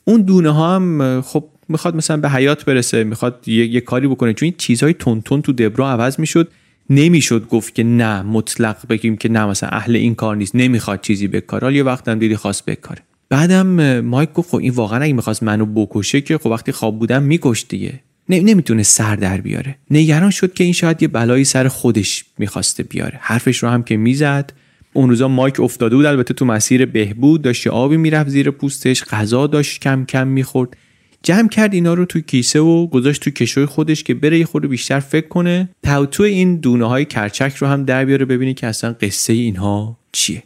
اون 0.05 0.23
دونه 0.23 0.51
ها 0.51 0.77
هم 0.77 1.21
خب 1.21 1.45
می‌خواد 1.69 1.97
مثلا 1.97 2.17
به 2.17 2.31
حیات 2.31 2.65
برسه 2.65 3.05
می‌خواد 3.05 3.49
یه, 3.49 3.67
یه 3.67 3.81
کاری 3.81 4.09
بکنه. 4.09 4.35
چون 4.35 4.47
این 4.47 4.55
چیزهای 4.59 4.93
تون 4.93 5.21
تون 5.21 5.43
تو 5.43 5.53
دبرا 5.53 5.91
عوض 5.91 6.21
می‌شد 6.21 6.49
نمی‌شد 6.91 7.49
گفت 7.49 7.75
که 7.75 7.83
نه 7.83 8.23
مطلق 8.23 8.77
بگیم 8.89 9.17
که 9.17 9.29
نه 9.29 9.47
مثلا 9.47 9.69
اهل 9.69 9.97
این 9.97 10.15
کار 10.15 10.37
نیست 10.37 10.57
نمی‌خواد 10.57 11.01
چیزی 11.01 11.29
بکاره. 11.29 11.63
حالا 11.63 11.77
یه 11.77 11.83
وقت 11.83 12.09
دیدی 12.09 12.37
خواست 12.37 12.67
بکاره. 12.67 13.03
بعدم 13.31 14.01
مایک 14.01 14.33
گفت 14.33 14.51
خب 14.51 14.57
این 14.57 14.73
واقعا 14.73 15.03
اگه 15.03 15.13
می‌خواست 15.13 15.43
منو 15.43 15.67
بکشه 15.67 16.21
که 16.21 16.39
خب 16.39 16.47
وقتی 16.47 16.73
خواب 16.73 16.99
بودم 16.99 17.23
میکشت 17.23 17.69
دیگه. 17.69 18.01
نمی‌تونه 18.29 18.83
سر 18.83 19.17
در 19.17 19.41
بیاره. 19.41 19.77
نگران 19.91 20.31
شد 20.31 20.55
که 20.55 20.65
این 20.65 20.73
شاید 20.73 21.03
یه 21.03 21.09
بلایی 21.09 21.45
سر 21.45 21.69
خودش 21.69 22.25
می‌خواسته 22.39 22.83
بیاره. 22.83 23.19
حرفش 23.21 23.59
رو 23.59 23.69
هم 23.69 23.83
که 23.83 23.97
می‌زد. 23.97 24.53
اون 24.93 25.09
روزا 25.09 25.29
مایک 25.29 25.61
افتاده 25.61 25.97
بود 25.97 26.07
البته 26.07 26.35
تو 26.35 26.45
مسیر 26.45 26.87
بهبود 26.87 27.43
داشت 27.43 27.67
آبی 27.67 27.97
می‌رفت 27.97 28.31
زیر 28.31 28.51
پوستش 28.51 29.05
غذا 29.05 29.47
داشت 29.47 29.81
کم 29.81 30.05
کم 30.05 30.29
می‌خورد. 30.29 30.77
جمع 31.23 31.49
کرد 31.49 31.75
اینا 31.75 31.95
رو 31.95 32.05
تو 32.05 32.21
کیسه 32.21 32.61
و 32.61 32.87
گذاشت 32.87 33.23
تو 33.23 33.31
کشوی 33.31 33.67
خودش 33.67 34.05
که 34.05 34.15
بره 34.15 34.39
یه 34.39 34.45
خورده 34.45 34.69
بیشتر 34.69 35.01
فکر 35.01 35.29
کنه. 35.29 35.69
تو 36.11 36.23
این 36.23 36.57
دونه 36.57 36.89
های 36.89 37.05
کرچک 37.05 37.57
رو 37.57 37.67
هم 37.67 37.85
در 37.85 38.05
بیاره 38.05 38.25
ببینی 38.25 38.55
که 38.55 38.67
اصلا 38.67 38.93
قصه 38.93 39.33
اینها 39.33 39.99
چیه. 40.13 40.43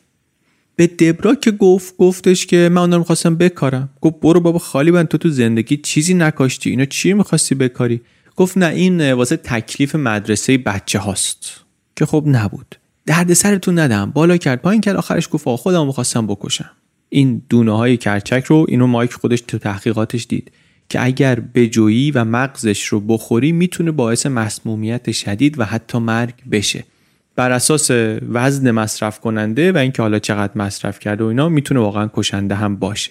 به 0.76 0.86
دبرا 0.86 1.34
که 1.34 1.50
گفت 1.50 1.96
گفتش 1.96 2.46
که 2.46 2.68
من 2.72 2.80
اون 2.80 2.92
رو 2.92 2.98
می‌خواستم 2.98 3.34
بکارم. 3.34 3.88
گفت 4.00 4.14
برو 4.20 4.40
بابا 4.40 4.58
خالی 4.58 4.90
بند 4.90 5.08
تو 5.08 5.18
تو 5.18 5.28
زندگی 5.28 5.76
چیزی 5.76 6.14
نکاشتی. 6.14 6.70
اینا 6.70 6.84
چی 6.84 7.12
می‌خواستی 7.12 7.54
بکاری؟ 7.54 8.00
گفت 8.36 8.58
نه 8.58 8.66
این 8.66 9.12
واسه 9.12 9.36
تکلیف 9.36 9.94
مدرسه 9.94 10.58
بچه 10.58 10.98
هاست. 10.98 11.60
که 11.96 12.06
خب 12.06 12.24
نبود. 12.26 12.76
درد 13.06 13.32
سرتون 13.32 13.78
ندم. 13.78 14.10
بالا 14.10 14.36
کرد. 14.36 14.62
پایین 14.62 14.80
کرد. 14.80 14.96
آخرش 14.96 15.28
گفت 15.30 15.48
خودم 15.48 15.86
می‌خواستم 15.86 16.26
بکشم. 16.26 16.70
این 17.08 17.42
دونه 17.48 17.76
های 17.76 17.96
کرچک 17.96 18.44
رو 18.44 18.66
اینو 18.68 18.86
مایک 18.86 19.12
خودش 19.12 19.40
تو 19.40 19.58
تحقیقاتش 19.58 20.26
دید 20.28 20.52
که 20.88 21.04
اگر 21.04 21.40
بجویی 21.40 22.10
و 22.10 22.24
مغزش 22.24 22.84
رو 22.84 23.00
بخوری 23.00 23.52
می‌تونه 23.52 23.90
باعث 23.90 24.26
مسمومیت 24.26 25.12
شدید 25.12 25.58
و 25.58 25.64
حتی 25.64 25.98
مرگ 25.98 26.34
بشه. 26.50 26.84
بر 27.36 27.52
اساس 27.52 27.90
وزن 28.32 28.70
مصرف 28.70 29.20
کننده 29.20 29.72
و 29.72 29.78
اینکه 29.78 30.02
حالا 30.02 30.18
چقدر 30.18 30.52
مصرف 30.56 30.98
کرده 30.98 31.24
و 31.24 31.26
اینا 31.26 31.48
می‌تونه 31.48 31.80
واقعا 31.80 32.10
کشنده 32.14 32.54
هم 32.54 32.76
باشه. 32.76 33.10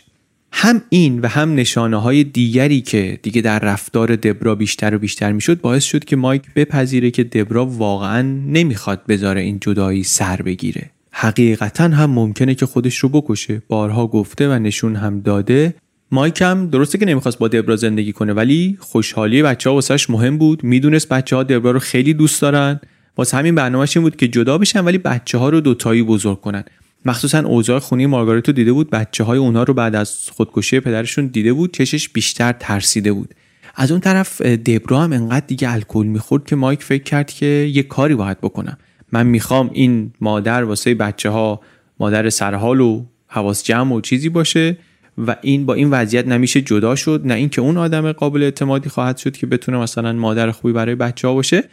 هم 0.52 0.82
این 0.90 1.22
و 1.22 1.28
هم 1.28 1.56
نشانه 1.56 2.02
های 2.02 2.24
دیگری 2.24 2.82
که 2.82 3.20
دیگه 3.22 3.42
در 3.42 3.60
رفتار 3.60 4.16
دبرا 4.16 4.56
بیشتر 4.56 4.96
و 4.96 5.00
بیشتر 5.00 5.32
می‌شد 5.32 5.62
باعث 5.62 5.84
شد 5.84 6.06
که 6.06 6.16
مایک 6.16 6.44
بپذیره 6.56 7.12
که 7.12 7.24
دبرا 7.24 7.66
واقعا 7.66 8.22
نمی‌خواد 8.48 9.02
بذاره 9.08 9.42
این 9.42 9.58
جدایی 9.62 10.04
سر 10.04 10.42
بگیره. 10.42 10.90
حقیقتا 11.12 11.84
هم 11.84 12.12
ممکنه 12.12 12.56
که 12.56 12.66
خودش 12.66 12.98
رو 12.98 13.10
بکشه. 13.10 13.62
بارها 13.68 14.08
گفته 14.08 14.50
و 14.50 14.60
نشون 14.60 14.96
هم 14.96 15.20
داده. 15.20 15.74
مایک 16.12 16.42
هم 16.42 16.68
درسته 16.68 16.98
که 16.98 17.06
نمی‌خواست 17.06 17.38
با 17.40 17.48
دبرا 17.48 17.76
زندگی 17.76 18.12
کنه 18.12 18.34
ولی 18.34 18.78
خوشحالی 18.80 19.44
بچه 19.44 19.70
ها 19.70 19.74
واسش 19.74 20.10
مهم 20.10 20.38
بود. 20.38 20.64
می‌دونست 20.64 21.10
بچه 21.10 21.36
ها 21.36 21.44
دبرا 21.44 21.72
رو 21.72 21.80
خیلی 21.80 22.14
دوست 22.14 22.42
دارن. 22.42 22.80
واسه 23.18 23.38
همین 23.38 23.56
برنامهش 23.56 23.98
این 23.98 24.04
بود 24.04 24.16
که 24.16 24.28
جدا 24.28 24.58
بشن 24.58 24.86
ولی 24.86 24.98
بچه 24.98 25.38
ها 25.38 25.50
رو 25.50 25.62
دوتایی 25.62 26.04
بزرگ 26.04 26.42
کنن. 26.42 26.64
مخصوصا 27.06 27.40
اوضاع 27.40 27.80
خونی 27.80 28.06
مارگاریتو 28.06 28.52
دیده 28.52 28.74
بود 28.74 28.90
بچه 28.90 29.24
های 29.24 29.38
اونا 29.38 29.64
رو 29.64 29.74
بعد 29.74 29.96
از 29.96 30.30
خودکشی 30.32 30.80
پدرشون 30.80 31.28
دیده 31.28 31.54
بود 31.54 31.74
چشش 31.74 32.10
بیشتر 32.10 32.52
ترسیده 32.52 33.14
بود. 33.14 33.34
از 33.76 33.92
اون 33.92 34.00
طرف 34.00 34.42
دبرا 34.42 35.02
هم 35.02 35.14
انقدر 35.14 35.46
دیگه 35.48 35.72
الکل 35.72 36.06
می‌خورد 36.06 36.46
که 36.46 36.56
مایک 36.56 36.84
فکر 36.84 37.04
کرد 37.04 37.32
که 37.32 37.46
یه 37.46 37.84
کاری 37.84 38.16
باید 38.16 38.42
بکنم. 38.42 38.78
من 39.12 39.28
می‌خوام 39.28 39.70
این 39.74 40.12
مادر 40.22 40.64
واسه 40.64 40.96
بچه 40.96 41.30
ها 41.30 41.62
مادر 42.00 42.30
سرحال 42.30 42.82
و 42.82 43.06
حواس 43.28 43.64
جمع 43.64 43.96
و 43.96 44.02
چیزی 44.02 44.30
باشه 44.30 44.78
و 45.18 45.36
این 45.42 45.66
با 45.66 45.74
این 45.74 45.90
وضعیت 45.90 46.28
نمیشه 46.28 46.62
جدا 46.62 46.96
شد 46.96 47.22
نه 47.26 47.34
اینکه 47.34 47.62
اون 47.62 47.78
آدم 47.78 48.12
قابل 48.12 48.44
اعتمادی 48.44 48.90
خواهد 48.90 49.18
شد 49.18 49.38
که 49.38 49.48
بتونه 49.48 49.78
مثلا 49.78 50.14
مادر 50.14 50.52
خوبی 50.52 50.74
برای 50.74 50.96
بچه 50.96 51.28
ها 51.28 51.34
باشه. 51.34 51.64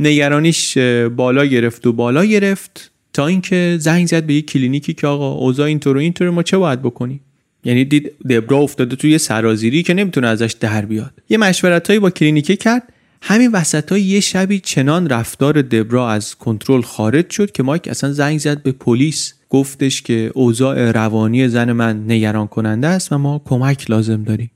نگرانیش 0.00 0.78
بالا 1.16 1.44
گرفت 1.44 1.86
و 1.86 1.92
بالا 1.92 2.24
گرفت 2.24 2.90
تا 3.12 3.26
اینکه 3.26 3.76
زنگ 3.80 4.06
زد 4.06 4.24
به 4.24 4.34
یه 4.34 4.42
کلینیکی 4.42 4.94
که 4.94 5.06
آقا 5.06 5.32
اوضاع 5.32 5.66
اینطور 5.66 5.96
و 5.96 6.00
اینطور 6.00 6.30
ما 6.30 6.42
چه 6.42 6.58
باید 6.58 6.82
بکنی 6.82 7.20
یعنی 7.64 7.84
دید 7.84 8.12
دبرا 8.30 8.58
افتاده 8.58 8.96
توی 8.96 9.18
سرازیری 9.18 9.82
که 9.82 9.94
نمی‌تونه 9.94 10.26
ازش 10.26 10.56
در 10.60 10.84
بیاد. 10.84 11.12
یه 11.28 11.38
مشورت 11.38 11.92
با 11.92 12.10
کلینیکه 12.10 12.56
کرد. 12.56 12.82
همین 13.22 13.52
وسط 13.52 13.92
های 13.92 14.02
یه 14.02 14.20
شبی 14.20 14.60
چنان 14.60 15.08
رفتار 15.08 15.62
دبرا 15.62 16.10
از 16.10 16.34
کنترل 16.34 16.82
خارج 16.82 17.30
شد 17.30 17.52
که 17.52 17.62
مایک 17.62 17.88
اصلا 17.88 18.12
زنگ 18.12 18.38
زد 18.38 18.62
به 18.62 18.72
پلیس. 18.72 19.34
گفتش 19.50 20.02
که 20.02 20.30
اوضاع 20.34 20.92
روانی 20.92 21.48
زن 21.48 21.72
من 21.72 22.04
نگران 22.10 22.46
کننده 22.46 22.86
است 22.86 23.12
و 23.12 23.18
ما 23.18 23.42
کمک 23.44 23.90
لازم 23.90 24.22
داریم. 24.22 24.50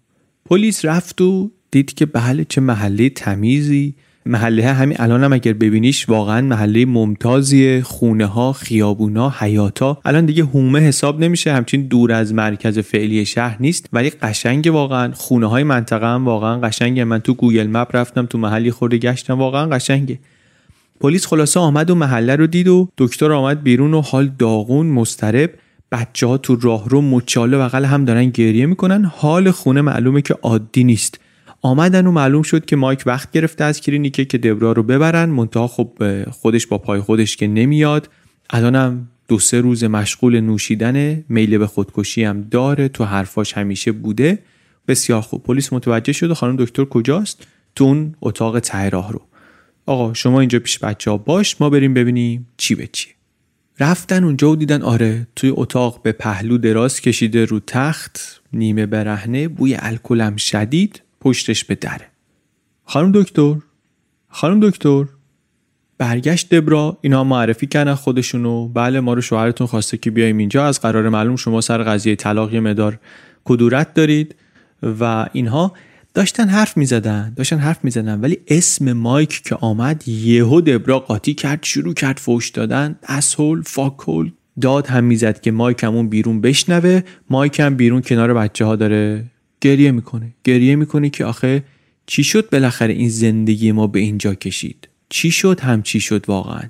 پلیس 0.47 0.85
رفت 0.85 1.21
و 1.21 1.51
دید 1.71 1.95
که 1.95 2.07
بله 2.07 2.47
چه 2.49 2.61
محله 2.61 3.09
تمیزی 3.09 3.95
محله 4.27 4.73
همین 4.73 4.97
الان 5.01 5.25
هم 5.25 5.33
اگر 5.33 5.53
ببینیش 5.53 6.09
واقعا 6.09 6.41
محله 6.41 6.85
ممتازی 6.85 7.83
خونه 7.83 8.27
ها 8.27 8.53
خیابونا 8.53 9.35
حیاتا. 9.39 9.99
الان 10.05 10.27
دیگه 10.27 10.45
هومه 10.45 10.81
حساب 10.81 11.21
نمیشه 11.21 11.53
همچین 11.53 11.87
دور 11.87 12.13
از 12.13 12.35
مرکز 12.35 12.79
فعلی 12.79 13.27
شهر 13.27 13.57
نیست. 13.61 13.89
ولی 13.93 14.11
قشنگ 14.11 14.71
واقعا. 14.73 15.13
خونه 15.13 15.47
های 15.47 15.63
منطقه 15.63 16.07
هم 16.07 16.25
واقعا 16.25 16.61
قشنگه. 16.61 17.05
من 17.05 17.19
تو 17.19 17.35
گوگل 17.35 17.67
مپ 17.67 17.97
رفتم 17.97 18.27
تو 18.27 18.39
محلی 18.39 18.71
خورده 18.71 18.99
گشتم 18.99 19.39
واقعا 19.39 19.67
قشنگه. 19.67 20.19
پلیس 21.01 21.27
خلاصه 21.27 21.61
آمد 21.61 21.91
و 21.91 21.95
محله 21.95 22.37
رو 22.37 22.47
دید 22.47 22.69
و 22.69 22.89
دکتر 22.99 23.33
آمد 23.33 23.63
بیرون 23.63 23.95
و 23.95 24.01
حال 24.01 24.31
داغون 24.39 24.87
مسترب 24.87 25.51
بچه 25.93 26.27
ها 26.27 26.39
تو 26.39 26.57
راهرو 26.57 27.01
مچاله 27.01 27.59
بغل 27.59 27.85
هم 27.85 28.05
دارن 28.05 28.31
گریه 28.31 28.67
می‌کنن. 28.67 29.05
حال 29.05 29.51
خونه 29.51 29.81
معلومه 29.81 30.23
که 30.23 30.35
عادی 30.43 30.85
نیست. 30.85 31.21
آمدن 31.65 32.07
و 32.07 32.11
معلوم 32.11 32.43
شد 32.43 32.65
که 32.65 32.77
مایک 32.77 33.03
وقت 33.07 33.33
گرفته 33.33 33.65
از 33.65 33.81
کلینیکه 33.81 34.25
که 34.25 34.39
دبرا 34.39 34.73
رو 34.73 34.83
ببرن. 34.83 35.29
منتها 35.29 35.67
خب 35.67 35.93
خودش 36.31 36.67
با 36.67 36.79
پای 36.79 37.01
خودش 37.01 37.37
که 37.37 37.47
نمیاد. 37.47 38.09
الانم 38.51 39.09
دو 39.29 39.39
سه 39.39 39.61
روز 39.61 39.85
مشغول 39.85 40.41
نوشیدن 40.41 41.25
میل 41.29 41.59
به 41.59 41.67
خودکشی 41.67 42.25
هم 42.25 42.43
داره. 42.51 42.89
تو 42.89 43.05
حرفاش 43.05 43.53
همیشه 43.53 43.93
بوده. 43.93 44.39
بسیار 44.89 45.21
خوب. 45.21 45.43
پلیس 45.43 45.73
متوجه 45.73 46.13
شد 46.13 46.31
و 46.31 46.35
خانم 46.35 46.57
دکتر 46.57 46.85
کجاست؟ 46.85 47.47
تو 47.75 47.85
اون 47.85 48.15
اتاق 48.21 48.61
ته 48.61 48.89
راه 48.89 49.13
رو. 49.13 49.23
آقا 49.87 50.15
شما 50.15 50.41
اینجا 50.41 50.59
پیش 50.59 50.79
بچه 50.79 51.11
ها 51.11 51.17
باش. 51.17 51.61
ما 51.61 51.71
بریم 51.71 51.95
ببینیم 51.95 52.47
چی 52.57 52.75
به 52.75 52.89
چی. 52.93 53.09
رفتن 53.81 54.25
اونجا 54.25 54.51
و 54.51 54.57
دیدن 54.57 54.83
آره 54.83 55.27
توی 55.37 55.53
اتاق 55.55 56.03
به 56.03 56.13
پهلو 56.13 56.59
دراز 56.59 57.01
کشیده 57.01 57.45
رو 57.45 57.61
تخت 57.67 58.43
نیمه 58.53 58.87
برهنه 58.87 59.49
بوی 59.49 59.77
الکلم 59.79 60.37
شدید. 60.37 61.03
پشتش 61.23 61.65
به 61.65 61.75
دره 61.75 62.07
خانم 62.85 63.13
دکتر 63.13 63.55
خانم 64.29 64.69
دکتر. 64.71 65.05
برگشت 65.99 66.55
دبرا 66.55 66.99
اینا 67.01 67.25
معرفی 67.25 67.67
کردن 67.67 67.95
خودشونو. 67.95 68.69
بله 68.69 69.01
ما 69.01 69.15
رو 69.15 69.21
شوهرتون 69.21 69.67
خواسته 69.67 69.97
که 69.97 70.11
بیایم 70.11 70.39
اینجا. 70.39 70.67
از 70.67 70.81
قرار 70.81 71.09
معلوم 71.09 71.37
شما 71.37 71.61
سر 71.61 71.83
قضیه 71.83 72.17
طلاق 72.17 72.55
مدار 72.55 72.99
کدورت 73.45 73.95
دارید. 73.95 74.35
و 75.01 75.27
اینها 75.33 75.73
داشتن 76.15 76.49
حرف 76.49 76.77
می‌زدن 76.77 77.33
داشتن 77.37 77.59
حرف 77.59 77.85
می‌زدن. 77.85 78.21
ولی 78.21 78.39
اسم 78.49 78.93
مایک 78.93 79.43
که 79.43 79.55
آمد 79.55 80.09
یهو 80.09 80.61
دبرا 80.61 80.99
قاطی 80.99 81.35
کرد 81.35 81.63
شروع 81.63 81.95
کرد 81.95 82.19
فوش 82.19 82.49
دادن. 82.49 82.99
اسهول 83.09 83.63
فاکول 83.63 84.31
داد 84.61 84.87
هم 84.87 85.05
می‌زد 85.05 85.41
که 85.41 85.51
مایک 85.51 85.85
همون 85.85 86.09
بیرون 86.09 86.41
بشنوه. 86.41 87.01
مایک 87.31 87.61
هم 87.61 87.75
بیرون 87.75 88.03
کنار 88.03 88.35
بچه 88.35 88.65
ها 88.65 88.77
داره 88.77 89.25
گریه 89.63 89.91
می‌کنه. 89.91 90.35
گریه 90.45 90.77
می‌کنه 90.77 91.11
که 91.11 91.25
آخه 91.25 91.63
چی 92.07 92.25
شد 92.25 92.51
بالاخره 92.51 92.95
این 92.95 93.09
زندگی 93.09 93.73
ما 93.73 93.87
به 93.87 94.01
اینجا 94.01 94.35
کشید؟ 94.35 94.89
چی 95.09 95.31
شد 95.31 95.61
هم 95.61 95.83
چی 95.83 96.01
شد 96.01 96.25
واقعا؟ 96.29 96.63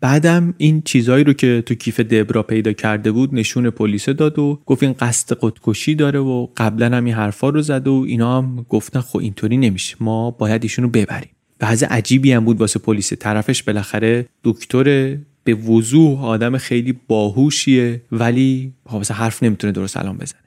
بعدم 0.00 0.54
این 0.58 0.82
چیزهایی 0.82 1.24
رو 1.24 1.32
که 1.32 1.62
تو 1.66 1.74
کیف 1.74 2.00
دبرا 2.00 2.42
پیدا 2.42 2.72
کرده 2.72 3.12
بود 3.12 3.34
نشون 3.34 3.70
پلیس 3.70 4.08
داد 4.08 4.38
و 4.38 4.60
گفت 4.66 4.82
این 4.82 4.92
قصد 4.92 5.38
خودکشی 5.38 5.94
داره 5.94 6.18
و 6.18 6.46
قبلا 6.56 6.96
هم 6.96 7.04
این 7.04 7.14
حرفا 7.14 7.48
رو 7.48 7.62
زد 7.62 7.88
و 7.88 8.04
اینا 8.08 8.38
هم 8.38 8.66
گفتن 8.68 9.00
خب 9.00 9.18
اینطوری 9.18 9.56
نمیشه. 9.56 9.96
ما 10.00 10.30
باید 10.30 10.62
ایشونو 10.62 10.88
ببریم. 10.88 11.30
بعض 11.58 11.82
عجیبی 11.82 12.32
هم 12.32 12.44
بود 12.44 12.60
واسه 12.60 12.78
پلیس 12.78 13.12
طرفش 13.12 13.62
بالاخره 13.62 14.26
دکتر 14.44 15.16
به 15.44 15.54
وضوح 15.54 16.24
آدم 16.24 16.58
خیلی 16.58 16.98
باهوشیه 17.08 18.02
ولی 18.12 18.72
واسه 18.92 19.14
حرف 19.14 19.42
نمی‌تونه 19.42 19.72
درست 19.72 19.94
سلام 19.94 20.18
بزنه. 20.18 20.40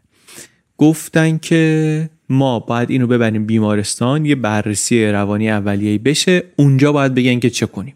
گفتن 0.84 1.38
که 1.38 2.10
ما 2.30 2.60
باید 2.60 2.90
اینو 2.90 3.08
ببریم 3.08 3.46
بیمارستان 3.46 4.26
یه 4.26 4.36
بررسی 4.36 5.06
روانی 5.06 5.52
اولیه‌ای 5.52 5.98
بشه 5.98 6.44
اونجا 6.56 6.92
باید 6.92 7.16
بگن 7.16 7.40
که 7.40 7.50
چه 7.50 7.66
کنیم. 7.66 7.96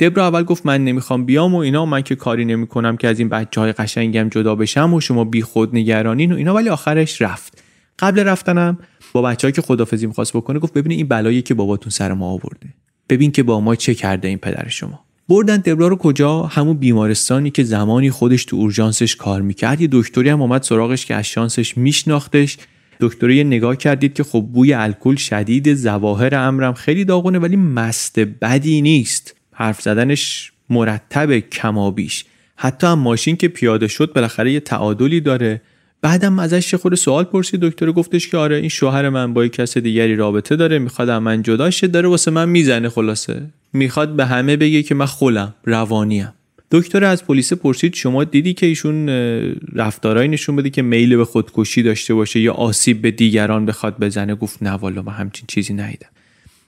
دبرا 0.00 0.26
اول 0.26 0.42
گفت 0.42 0.66
من 0.66 0.84
نمی‌خوام 0.84 1.24
بیام 1.24 1.54
و 1.54 1.58
اینا 1.58 1.86
من 1.86 2.02
که 2.02 2.14
کاری 2.14 2.44
نمی‌کنم 2.44 2.96
که 2.96 3.08
از 3.08 3.18
این 3.18 3.28
بچه 3.28 3.60
های 3.60 3.72
قشنگم 3.72 4.28
جدا 4.28 4.54
بشم 4.54 4.94
و 4.94 5.00
شما 5.00 5.24
بی 5.24 5.42
خود 5.42 5.76
نگرانین 5.76 6.32
و 6.32 6.36
اینا 6.36 6.54
ولی 6.54 6.68
آخرش 6.68 7.22
رفت. 7.22 7.62
قبل 7.98 8.20
رفتنم 8.20 8.78
با 9.12 9.22
بچه‌ای 9.22 9.52
که 9.52 9.62
خدافظی 9.62 10.06
می‌خواست 10.06 10.36
بکنه 10.36 10.58
گفت 10.58 10.72
ببینید 10.72 10.98
این 10.98 11.08
بلایی 11.08 11.42
که 11.42 11.54
باباتون 11.54 11.90
سر 11.90 12.12
ما 12.12 12.30
آورده 12.30 12.68
ببین 13.08 13.32
که 13.32 13.42
با 13.42 13.60
ما 13.60 13.74
چه 13.74 13.94
کرده 13.94 14.28
این 14.28 14.38
پدر 14.38 14.68
شما. 14.68 15.04
بردن 15.32 15.56
دبرا 15.56 15.88
رو 15.88 15.96
کجا؟ 15.96 16.42
همون 16.42 16.76
بیمارستانی 16.76 17.50
که 17.50 17.64
زمانی 17.64 18.10
خودش 18.10 18.44
تو 18.44 18.56
اورژانسش 18.56 19.16
کار 19.16 19.42
می‌کرد. 19.42 19.80
یه 19.80 19.88
دکتری 19.92 20.28
هم 20.28 20.42
اومد 20.42 20.62
سراغش 20.62 21.06
که 21.06 21.14
از 21.14 21.26
شانسش 21.26 21.76
میشناختش. 21.76 22.58
دکتری 23.00 23.44
نگاه 23.44 23.76
کردید 23.76 24.14
که 24.14 24.22
خب 24.22 24.48
بوی 24.52 24.72
الکل 24.72 25.14
شدید 25.16 25.74
زواهر 25.74 26.34
امرم 26.34 26.72
خیلی 26.72 27.04
داغونه 27.04 27.38
ولی 27.38 27.56
مست 27.56 28.18
بدی 28.18 28.82
نیست. 28.82 29.36
حرف 29.52 29.82
زدنش 29.82 30.52
مرتب 30.70 31.38
کمابیش. 31.38 32.24
حتی 32.56 32.86
هم 32.86 32.98
ماشین 32.98 33.36
که 33.36 33.48
پیاده 33.48 33.88
شد 33.88 34.12
بالاخره 34.12 34.52
یه 34.52 34.60
تعادلی 34.60 35.20
داره. 35.20 35.60
بعدم 36.02 36.38
ازش 36.38 36.74
خود 36.74 36.94
سوال 36.94 37.24
پرسید. 37.24 37.60
دکتر 37.60 37.92
گفتش 37.92 38.28
که 38.28 38.36
آره 38.36 38.56
این 38.56 38.68
شوهر 38.68 39.08
من 39.08 39.34
با 39.34 39.46
کس 39.46 39.78
دیگری 39.78 40.16
رابطه 40.16 40.56
داره 40.56 40.78
می‌خواد 40.78 41.10
من 41.10 41.42
جدا 41.42 41.70
شه 41.70 41.86
داره 41.86 42.08
واسه 42.08 42.30
من 42.30 42.48
می‌زنه 42.48 42.88
خلاصه. 42.88 43.42
می‌خواد 43.72 44.16
به 44.16 44.26
همه 44.26 44.56
بگه 44.56 44.82
که 44.82 44.94
من 44.94 45.06
خولم 45.06 45.54
روانیم. 45.64 46.28
دکتر 46.70 47.04
از 47.04 47.24
پلیس 47.24 47.52
پرسید 47.52 47.94
شما 47.94 48.24
دیدی 48.24 48.54
که 48.54 48.66
ایشون 48.66 49.08
رفتارایی 49.72 50.28
نشون 50.28 50.56
بده 50.56 50.70
که 50.70 50.82
میل 50.82 51.16
به 51.16 51.24
خودکشی 51.24 51.82
داشته 51.82 52.14
باشه 52.14 52.40
یا 52.40 52.52
آسیب 52.52 53.02
به 53.02 53.10
دیگران 53.10 53.66
بخواد 53.66 53.98
بزنه؟ 53.98 54.34
گفت 54.34 54.62
نه 54.62 54.70
والا 54.70 55.02
من 55.02 55.12
همچین 55.12 55.44
چیزی 55.48 55.74
ندیدم. 55.74 56.08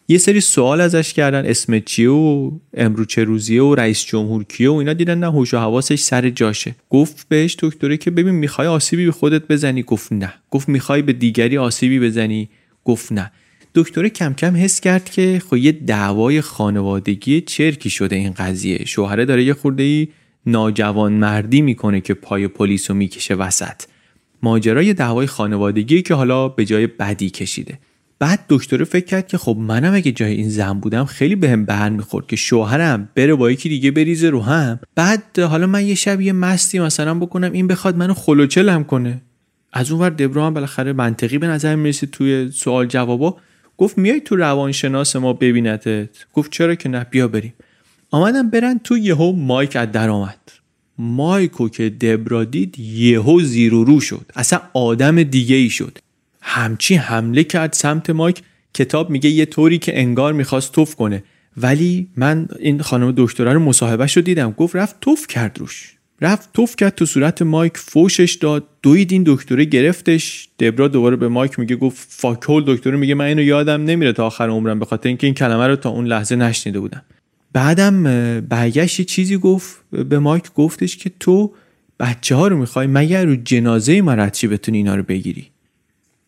یه 0.09 0.18
سری 0.18 0.40
سوال 0.40 0.81
ازش 0.81 1.12
کردن 1.12 1.47
اسم 1.47 1.78
چیه 1.78 2.10
و 2.10 2.51
امرو 2.74 3.05
چه 3.05 3.24
روزیه 3.24 3.62
و 3.62 3.74
رئیس 3.74 4.05
جمهور 4.05 4.44
کیه 4.44 4.70
و 4.70 4.74
اینا 4.74 4.93
دیدن 4.93 5.18
نه 5.18 5.26
هوش 5.26 5.55
و 5.55 5.59
حواسش 5.59 6.01
سر 6.01 6.31
جاشه. 6.31 6.74
گفت 6.90 7.26
بهش 7.28 7.56
دکتره 7.60 7.97
که 7.97 8.10
ببین 8.10 8.35
می‌خوای 8.35 8.66
آسیبی 8.66 9.06
به 9.06 9.12
خودت 9.12 9.48
بزنی؟ 9.48 9.82
گفت 9.82 10.12
نه. 10.12 10.35
گفت 10.51 10.68
می‌خوای 10.68 11.02
به 11.02 11.12
دیگری 11.12 11.59
آسیبی 11.59 12.01
بزنی؟ 12.01 12.48
گفت 12.85 13.12
نه. 13.12 13.32
دکتر 13.74 14.09
کم 14.09 14.35
کم 14.35 14.56
حس 14.56 14.81
کرد 14.81 15.10
که 15.10 15.43
خب 15.51 15.56
یه 15.56 15.72
دعوای 15.72 16.40
خانوادگی 16.40 17.40
چرکی 17.40 17.90
شده 17.90 18.16
این 18.16 18.32
قضیه. 18.32 18.85
شوهره 18.85 19.24
داره 19.24 19.44
یه 19.44 19.55
خورده 19.55 19.82
ای 19.82 20.09
ناجوان 20.47 21.12
مردی 21.12 21.60
می‌کنه 21.60 22.01
که 22.01 22.14
پای 22.14 22.48
پلیس 22.48 22.90
رو 22.90 22.97
می‌کشه 22.97 23.35
وسط. 23.35 23.82
ماجرای 24.43 24.94
دعوای 24.94 25.26
خانوادگی 25.26 26.02
که 26.02 26.14
حالا 26.14 26.48
به 26.48 26.64
جای 26.64 26.86
بدی 26.86 27.31
کشیده. 27.31 27.78
بعد 28.18 28.44
دکتر 28.48 28.84
فکر 28.84 29.04
کرد 29.04 29.28
که 29.28 29.38
خب 29.38 29.56
منم 29.60 29.94
اگه 29.94 30.12
جای 30.12 30.32
این 30.32 30.48
زن 30.48 30.72
بودم 30.72 31.04
خیلی 31.04 31.36
بهم 31.36 31.64
به 31.64 31.88
می‌خورد 31.88 32.26
که 32.26 32.36
شوهرم 32.36 33.08
بره 33.14 33.34
با 33.34 33.50
یکی 33.50 33.68
دیگه 33.68 33.90
بریزه 33.90 34.30
رو 34.30 34.40
هم. 34.40 34.80
بعد 34.94 35.38
حالا 35.38 35.66
من 35.66 35.86
یه 35.86 35.94
شب 35.94 36.20
یه 36.20 36.32
مستی 36.32 36.78
مثلا 36.78 37.14
بکنم 37.14 37.52
این 37.52 37.66
بخواد 37.66 37.96
منو 37.96 38.14
خلوچلم 38.14 38.84
کنه. 38.84 39.22
از 39.72 39.90
اون 39.90 40.00
ور 40.00 40.10
دبرا 40.10 40.46
هم 40.46 40.54
بالاخره 40.54 40.92
منطقی 40.92 41.38
به 41.38 41.46
نظر 41.46 41.76
می‌رسید 41.76 42.10
توی 42.10 42.50
سوال 42.50 42.86
جوابا. 42.86 43.36
گفت 43.78 43.98
میای 43.98 44.20
تو 44.20 44.36
روانشناس 44.36 45.16
ما 45.16 45.32
ببینتت. 45.32 46.08
گفت 46.34 46.52
چرا 46.52 46.74
که 46.74 46.88
نه 46.88 47.06
بیا 47.10 47.28
بریم. 47.28 47.54
آمدن 48.10 48.50
برن 48.50 48.80
تو 48.84 48.98
یهو 48.98 49.32
مایک 49.32 49.76
از 49.76 49.92
در 49.92 50.08
آمد. 50.08 50.38
مایکو 50.98 51.68
که 51.68 51.90
دبرا 51.90 52.44
دید 52.44 52.78
یهو 52.78 53.40
زیر 53.40 53.74
و 53.74 53.84
رو 53.84 54.00
شد. 54.00 54.32
اصلا 54.36 54.60
آدم 54.74 55.22
دیگه 55.22 55.56
ای 55.56 55.70
شد. 55.70 55.98
همچی 56.46 56.94
حمله 56.94 57.44
کرد 57.44 57.72
سمت 57.72 58.10
مایک. 58.10 58.42
کتاب 58.74 59.10
میگه 59.10 59.30
یه 59.30 59.46
طوری 59.46 59.78
که 59.78 60.00
انگار 60.00 60.32
می‌خواست 60.32 60.72
توف 60.72 60.94
کنه. 60.94 61.24
ولی 61.56 62.08
من 62.16 62.48
این 62.60 62.82
خانم 62.82 63.14
دکتره 63.16 63.52
رو 63.52 63.60
مصاحبه 63.60 64.06
رو 64.06 64.22
دیدم. 64.22 64.50
گفت 64.50 64.76
رفت 64.76 64.96
توف 65.00 65.26
کرد 65.26 65.58
روش. 65.58 65.94
رفت 66.20 66.52
توف 66.52 66.76
کرد 66.76 66.94
تو 66.94 67.06
صورت 67.06 67.42
مایک. 67.42 67.78
فوشش 67.78 68.34
داد. 68.34 68.64
دوید 68.82 69.12
این 69.12 69.22
دکتره 69.26 69.64
گرفتش. 69.64 70.48
دبرا 70.58 70.88
دوباره 70.88 71.16
به 71.16 71.28
مایک 71.28 71.58
میگه. 71.58 71.76
گفت 71.76 72.06
فاکول 72.10 72.64
دکتره 72.66 72.96
میگه 72.96 73.14
من 73.14 73.24
اینو 73.24 73.42
یادم 73.42 73.84
نمیره 73.84 74.12
تا 74.12 74.26
آخر 74.26 74.48
عمرم. 74.48 74.78
به 74.78 74.84
خاطر 74.84 75.08
اینکه 75.08 75.26
این 75.26 75.34
کلمه 75.34 75.66
رو 75.66 75.76
تا 75.76 75.90
اون 75.90 76.06
لحظه 76.06 76.36
نشنیده 76.36 76.80
بودم. 76.80 77.02
بعدم 77.52 78.02
برگشت 78.40 79.02
چیزی 79.02 79.36
گفت. 79.36 79.84
به 79.90 80.18
مایک 80.18 80.52
گفتش 80.54 80.96
که 80.96 81.10
تو 81.20 81.52
بچه 82.00 82.34
ها 82.34 82.48
رو 82.48 82.56
می‌خوای 82.56 82.86
مگر 82.86 83.24
رو 83.24 83.36
جنازه 83.36 84.02
مرچی 84.02 84.48
بتونی 84.48 84.78
اینا 84.78 84.94
رو 84.94 85.02
بگیری؟ 85.02 85.50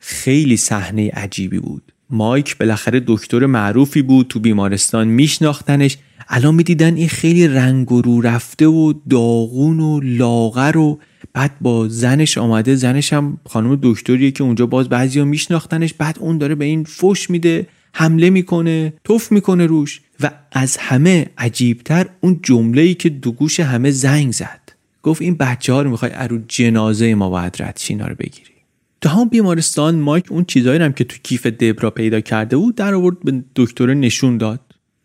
خیلی 0.08 0.56
صحنه 0.56 1.10
عجیبی 1.10 1.58
بود. 1.58 1.92
مایک 2.10 2.58
بالاخره 2.58 3.02
دکتر 3.06 3.46
معروفی 3.46 4.02
بود 4.02 4.26
تو 4.28 4.40
بیمارستان 4.40 5.08
میشناختنش. 5.08 5.98
الان 6.28 6.54
می‌دیدن 6.54 6.96
این 6.96 7.08
خیلی 7.08 7.48
رنگ 7.48 7.92
و 7.92 8.02
رو 8.02 8.20
رفته 8.20 8.66
و 8.66 8.92
داغون 9.10 9.80
و 9.80 10.00
لاغر 10.00 10.76
و 10.76 10.98
بعد 11.32 11.52
با 11.60 11.88
زنش 11.88 12.38
آمده. 12.38 12.74
زنش 12.74 13.12
هم 13.12 13.38
خانم 13.46 13.78
دکتریه 13.82 14.30
که 14.30 14.44
اونجا 14.44 14.66
باز 14.66 14.88
بعضیا 14.88 15.24
میشناختنش. 15.24 15.94
بعد 15.94 16.18
اون 16.20 16.38
داره 16.38 16.54
به 16.54 16.64
این 16.64 16.84
فش 16.84 17.30
میده 17.30 17.66
حمله 17.92 18.30
می‌کنه 18.30 18.92
توف 19.04 19.32
می‌کنه 19.32 19.66
روش 19.66 20.00
و 20.20 20.30
از 20.52 20.76
همه 20.76 21.26
عجیبتر 21.38 22.06
اون 22.20 22.40
جمله 22.42 22.82
ای 22.82 22.94
که 22.94 23.08
دو 23.08 23.32
گوش 23.32 23.60
همه 23.60 23.90
زنگ 23.90 24.32
زد. 24.32 24.60
گفت 25.02 25.22
این 25.22 25.34
بچه 25.34 25.72
ها 25.72 25.82
رو 25.82 25.90
می‌خوای 25.90 26.10
ارو 26.14 26.38
جنازه 26.48 27.14
ما 27.14 27.30
باید 27.30 27.56
رد 27.62 27.80
رو 28.00 28.14
بگیری. 28.14 28.55
تو 29.00 29.08
همون 29.08 29.28
بیمارستان 29.28 29.94
مایک 29.94 30.32
اون 30.32 30.44
چیزایی 30.44 30.80
هم 30.80 30.92
که 30.92 31.04
تو 31.04 31.16
کیف 31.22 31.46
دبرا 31.46 31.90
پیدا 31.90 32.20
کرده 32.20 32.56
بود 32.56 32.74
در 32.74 32.94
آورد 32.94 33.16
به 33.24 33.44
دکتر 33.56 33.94
نشون 33.94 34.38
داد. 34.38 34.60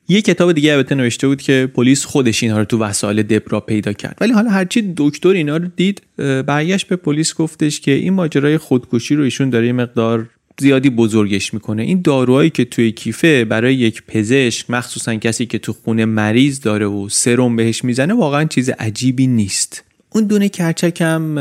یه 0.07 0.22
کتاب 0.22 0.51
دیگه 0.51 0.73
البته 0.73 0.95
نوشته 0.95 1.27
بود 1.27 1.41
که 1.41 1.72
پلیس 1.76 2.05
خودش 2.05 2.43
اینها 2.43 2.59
رو 2.59 2.65
تو 2.65 2.77
وسایل 2.77 3.23
دبرا 3.23 3.59
پیدا 3.59 3.93
کرد. 3.93 4.18
ولی 4.22 4.34
حالا 4.34 4.49
هرچی 4.49 4.93
دکتر 4.97 5.30
اینا 5.30 5.57
رو 5.57 5.68
دید 5.76 6.01
برگشت 6.18 6.88
به 6.88 6.95
پلیس 6.95 7.35
گفتش 7.35 7.80
که 7.80 7.91
این 7.91 8.13
ماجرای 8.13 8.57
خودکشی 8.57 9.15
رو 9.15 9.23
ایشون 9.23 9.49
داره 9.49 9.68
یه 9.68 9.73
مقدار 9.73 10.30
زیادی 10.59 10.89
بزرگش 10.89 11.53
می‌کنه. 11.53 11.84
این 11.84 12.01
داروهایی 12.01 12.49
که 12.49 12.65
توی 12.65 12.91
کیفه 12.91 13.45
برای 13.45 13.76
یک 13.76 14.03
پزشک 14.07 14.69
مخصوصا 14.69 15.15
کسی 15.15 15.45
که 15.45 15.59
تو 15.59 15.73
خونه 15.73 16.05
مریض 16.05 16.61
داره 16.61 16.85
و 16.85 17.09
سرم 17.09 17.55
بهش 17.55 17.84
می‌زنه 17.84 18.13
واقعا 18.13 18.45
چیز 18.45 18.69
عجیبی 18.69 19.27
نیست. 19.27 19.84
اون 20.13 20.23
دونه 20.23 20.49
کرچکم 20.49 21.35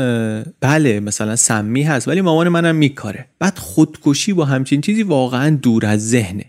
بله 0.59 0.99
مثلا 0.99 1.35
سمی 1.35 1.83
هست 1.83 2.07
ولی 2.07 2.21
مامان 2.21 2.49
منم 2.49 2.75
میکاره. 2.75 3.25
بعد 3.39 3.57
خودکشی 3.57 4.33
با 4.33 4.45
همچین 4.45 4.81
چیزی 4.81 5.03
واقعا 5.03 5.49
دور 5.49 5.85
از 5.85 6.09
ذهنه. 6.09 6.45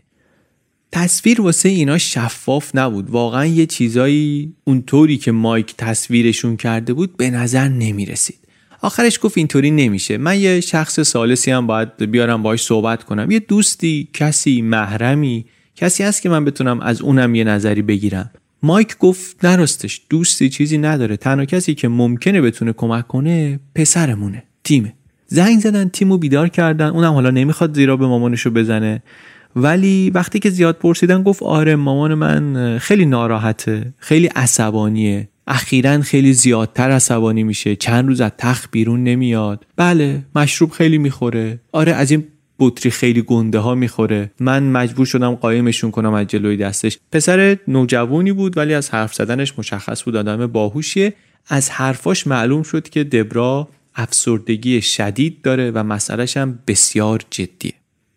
تصویر 0.93 1.41
واسه 1.41 1.69
اینا 1.69 1.99
شفاف 1.99 2.71
نبود. 2.75 3.11
واقعا 3.11 3.47
یه 3.47 3.67
چیزایی 3.67 4.55
اونطوری 4.65 5.17
که 5.17 5.33
مایک 5.33 5.75
تصویرشون 5.79 6.57
کرده 6.57 6.93
بود 6.93 7.17
به 7.17 7.31
نظر 7.31 7.69
نمی‌رسید. 7.69 8.39
آخرش 8.81 9.19
گفت 9.23 9.39
اینطوری 9.39 9.71
نمیشه. 9.71 10.19
من 10.19 10.41
یه 10.41 10.61
شخص 10.61 11.01
سالسی 11.01 11.51
هم 11.51 11.67
باید 11.67 11.97
بیارم 12.11 12.43
باش 12.43 12.63
صحبت 12.63 13.05
کنم. 13.05 13.31
یه 13.31 13.39
دوستی 13.39 14.09
کسی 14.13 14.63
محرمی 14.63 15.47
کسی 15.77 16.03
هست 16.03 16.23
که 16.23 16.29
من 16.29 16.45
بتونم 16.45 16.81
از 16.81 17.03
اونم 17.03 17.35
یه 17.35 17.45
نظری 17.45 17.83
بگیرم. 17.83 18.31
مایک 18.63 18.99
گفت 18.99 19.45
نراستش 19.45 20.03
دوستی 20.11 20.49
چیزی 20.49 20.79
نداره. 20.79 21.17
تنها 21.17 21.45
کسی 21.45 21.75
که 21.75 21.89
ممکنه 21.89 22.41
بتونه 22.41 22.73
کمک 22.73 23.07
کنه 23.09 23.61
پسرمونه 23.75 24.43
تیمه. 24.65 24.95
زنگ 25.27 25.61
زدن 25.61 25.89
تیمو 25.89 26.19
بیدار 26.19 26.49
کردن. 26.49 26.87
اونم 26.87 27.13
حالا 27.13 27.31
نمی‌خواد 27.31 27.75
زیرا 27.75 27.97
به 27.97 28.07
مامانشو 28.07 28.51
بزنه. 28.51 29.03
ولی 29.57 30.11
وقتی 30.11 30.39
که 30.39 30.51
زیاد 30.51 30.77
پرسیدن 30.77 31.23
گفت 31.23 31.43
آره 31.43 31.77
مامان 31.77 32.15
من 32.15 32.79
خیلی 32.79 33.07
ناراحته 33.07 33.95
خیلی 33.99 34.27
عصبانیه. 34.27 35.29
اخیرا 35.47 36.01
خیلی 36.01 36.33
زیادتر 36.33 36.91
عصبانی 36.91 37.43
میشه. 37.43 37.77
چند 37.77 38.07
روز 38.07 38.21
از 38.21 38.31
تخت 38.39 38.71
بیرون 38.71 39.05
نمیاد. 39.05 39.67
بله 39.77 40.23
مشروب 40.37 40.71
خیلی 40.71 40.99
می‌خوره. 40.99 41.61
آره 41.73 41.93
از 41.93 42.11
این 42.11 42.25
بطری 42.59 42.91
خیلی 42.91 43.23
گنده 43.23 43.59
ها 43.59 43.75
می‌خوره. 43.75 44.31
من 44.41 44.63
مجبور 44.63 45.07
شدم 45.07 45.35
قایمشون 45.35 45.91
کنم 45.91 46.15
از 46.15 46.27
جلوی 46.27 46.57
دستش. 46.57 46.99
پسر 47.13 47.59
نوجوانی 47.69 48.33
بود 48.33 48.57
ولی 48.57 48.75
از 48.75 48.91
حرف 48.91 49.15
زدنش 49.15 49.59
مشخص 49.59 50.03
بود. 50.03 50.17
آدم 50.17 50.47
باهوشیه. 50.47 51.15
از 51.49 51.71
حرفاش 51.71 52.27
معلوم 52.27 52.63
شد 52.63 52.89
که 52.89 53.05
دبرا 53.05 53.69
افسردگی 53.95 54.83
شدید 54.83 55.43
داره 55.43 55.71
و 55.71 55.83
مسئلهش 55.83 56.37
هم 56.37 56.59
بسیار 56.67 57.21
جدیه. 57.31 57.73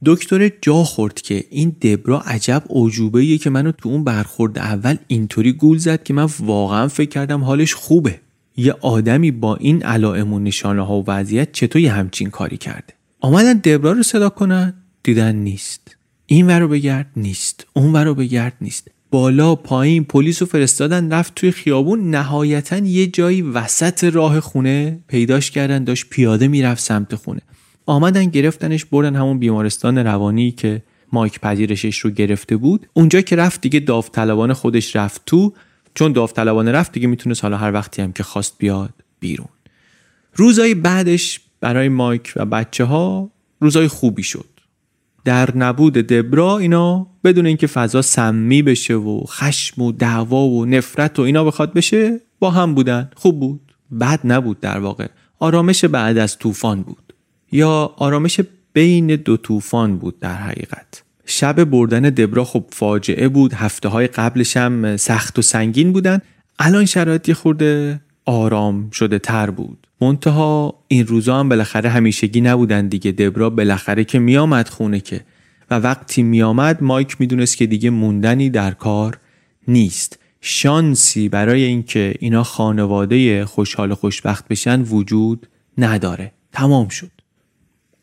دکتر 0.06 0.52
جا 0.62 0.84
خورد 0.84 1.22
که 1.22 1.44
این 1.49 1.70
دبرا 1.70 2.22
عجب 2.22 2.64
عجوبه 2.70 3.38
که 3.38 3.49
منو 3.49 3.72
تو 3.72 3.90
اون 3.90 4.03
برخورد 4.03 4.57
اول 4.57 4.98
اینطوری 5.07 5.53
گول 5.53 5.78
زد 5.78 6.03
که 6.03 6.14
من 6.14 6.28
واقعا 6.40 6.88
فکر 6.88 7.10
کردم 7.10 7.44
حالش 7.44 7.74
خوبه. 7.74 8.20
یه 8.57 8.76
آدمی 8.82 9.32
با 9.32 9.56
این 9.56 9.84
علائم 9.84 10.34
و 10.34 10.40
نشانه 10.40 10.86
ها 10.86 11.02
و 11.02 11.03
وضعیت 11.07 11.52
چطور 11.52 11.82
یه 11.82 11.91
همچین 11.91 12.30
کاری 12.30 12.57
کرده؟ 12.57 12.95
آمدن 13.20 13.54
دبرا 13.54 13.92
رو 13.92 14.04
صدا 14.04 14.30
کنن 14.30 14.74
دیدن 15.04 15.36
نیست. 15.36 15.98
این 16.26 16.48
ور 16.48 16.60
رو 16.60 16.68
بگرد 16.68 17.12
نیست 17.16 17.68
اون 17.74 17.94
ور 17.94 18.04
رو 18.04 18.16
بگرد 18.16 18.54
نیست. 18.62 18.88
بالا 19.12 19.56
پایین 19.56 20.04
پلیس 20.04 20.42
رو 20.42 20.48
فرستادن 20.48 21.14
رفت 21.14 21.36
توی 21.36 21.52
خیابون 21.52 22.10
نهایتا 22.10 22.78
یه 22.78 23.08
جایی 23.08 23.42
وسط 23.42 24.04
راه 24.04 24.40
خونه 24.40 25.00
پیداش 25.08 25.52
کردن 25.52 25.84
داشت 25.84 26.10
پیاده 26.10 26.48
می‌رفت 26.48 26.84
سمت 26.84 27.16
خونه. 27.16 27.42
آمدن 27.86 28.26
گرفتنش 28.26 28.86
بردن 28.86 29.16
همون 29.16 29.40
بیمارستان 29.40 29.98
روانی 29.98 30.52
که 30.52 30.84
مایک 31.12 31.40
پذیرشش 31.40 32.00
رو 32.00 32.10
گرفته 32.10 32.58
بود. 32.58 32.88
اونجا 32.94 33.22
که 33.22 33.36
رفت 33.36 33.62
دیگه 33.62 33.80
داوطلبانه 33.80 34.54
خودش 34.54 34.96
رفت 34.96 35.22
تو. 35.26 35.54
چون 35.94 36.12
داوطلبانه 36.12 36.72
رفت 36.72 36.92
دیگه 36.92 37.08
می‌تونه 37.08 37.36
حالا 37.42 37.58
هر 37.58 37.74
وقتی 37.74 38.02
هم 38.02 38.12
که 38.12 38.24
خواست 38.24 38.56
بیاد 38.58 38.94
بیرون. 39.20 39.48
روزای 40.36 40.76
بعدش 40.76 41.42
برای 41.66 41.90
مایک 41.90 42.34
و 42.36 42.46
بچه 42.46 42.84
ها 42.84 43.32
روزای 43.60 43.88
خوبی 43.88 44.24
شد. 44.24 44.50
در 45.24 45.58
نبود 45.58 45.94
دبرا 45.94 46.58
اینا 46.58 47.08
بدون 47.24 47.46
اینکه 47.46 47.68
فضا 47.68 48.02
سمی 48.02 48.62
بشه 48.62 48.96
و 48.96 49.24
خشم 49.28 49.82
و 49.82 49.92
دعوا 49.92 50.48
و 50.48 50.66
نفرت 50.66 51.20
و 51.20 51.22
اینا 51.22 51.44
بخواد 51.44 51.74
بشه 51.74 52.20
با 52.40 52.52
هم 52.52 52.76
بودن. 52.76 53.10
خوب 53.16 53.40
بود. 53.40 53.74
بد 54.00 54.20
نبود 54.24 54.60
در 54.60 54.80
واقع. 54.80 55.08
آرامش 55.40 55.86
بعد 55.86 56.18
از 56.18 56.38
طوفان 56.38 56.82
بود. 56.82 57.14
یا 57.52 57.94
آرامش 57.98 58.40
بین 58.74 59.08
دو 59.08 59.38
طوفان 59.38 59.98
بود 59.98 60.20
در 60.20 60.36
حقیقت. 60.36 61.04
شب 61.26 61.64
بردن 61.64 62.02
دبرا 62.02 62.44
خب 62.44 62.66
فاجعه 62.72 63.28
بود. 63.28 63.54
هفته 63.54 63.90
های 63.90 64.08
قبلش 64.08 64.58
هم 64.58 64.98
سخت 64.98 65.40
و 65.40 65.42
سنگین 65.42 65.94
بودن. 65.94 66.22
الان 66.60 66.86
شرایطی 66.86 67.34
خورده 67.34 68.02
آرام 68.26 68.90
شده 68.90 69.20
تر 69.20 69.50
بود. 69.50 69.85
منتها 70.02 70.76
این 70.88 71.08
روزا 71.08 71.40
هم 71.40 71.50
بالاخره 71.50 71.90
همیشگی 71.90 72.42
نبودن 72.42 72.88
دیگه. 72.88 73.12
دبرا 73.12 73.50
بالاخره 73.50 74.04
که 74.04 74.20
میامد 74.20 74.68
خونه 74.68 75.00
که. 75.00 75.22
و 75.72 75.76
وقتی 75.80 76.24
میامد 76.24 76.84
مایک 76.84 77.16
می‌دونست 77.20 77.58
که 77.58 77.66
دیگه 77.66 77.90
موندنی 77.90 78.50
در 78.50 78.72
کار 78.72 79.20
نیست. 79.68 80.20
شانسی 80.42 81.30
برای 81.30 81.64
اینکه 81.64 82.14
اینا 82.20 82.44
خانواده 82.44 83.46
خوشحال 83.46 83.92
و 83.92 83.96
خوشبخت 83.96 84.48
بشن 84.48 84.82
وجود 84.82 85.48
نداره. 85.78 86.32
تمام 86.52 86.88
شد. 86.88 87.12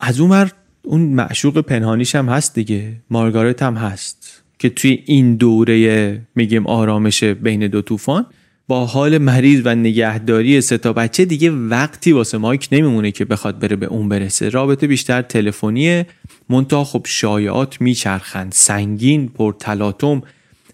از 0.01 0.21
اون 0.21 0.51
اون 0.85 1.01
معشوق 1.01 1.61
پنهانیش 1.61 2.15
هم 2.15 2.29
هست 2.29 2.55
دیگه. 2.55 2.97
مارگارت 3.11 3.63
هم 3.63 3.75
هست. 3.75 4.43
که 4.59 4.69
توی 4.69 5.03
این 5.07 5.37
دوره 5.37 6.23
میگیم 6.35 6.67
آرامش 6.67 7.25
بین 7.25 7.67
دو 7.67 7.83
طوفان 7.83 8.27
با 8.69 8.87
حال 8.87 9.19
مریض 9.19 9.63
و 9.65 9.75
نگهداری 9.75 10.61
سه 10.61 10.79
تا 10.79 10.93
بچه 10.93 11.25
دیگه 11.25 11.51
وقتی 11.51 12.13
واسه 12.13 12.39
مایک 12.39 12.69
نمیمونه 12.73 13.11
که 13.11 13.25
بخواد 13.25 13.59
بره 13.59 13.77
به 13.77 13.87
اون 13.87 14.09
برسه. 14.09 14.49
رابطه 14.49 14.87
بیشتر 14.87 15.23
تلفنیه. 15.23 16.07
منتها 16.49 16.85
خب 16.85 17.03
شایعات 17.09 17.81
میچرخند. 17.81 18.53
سنگین 18.53 19.29
پرتلاتم 19.29 20.23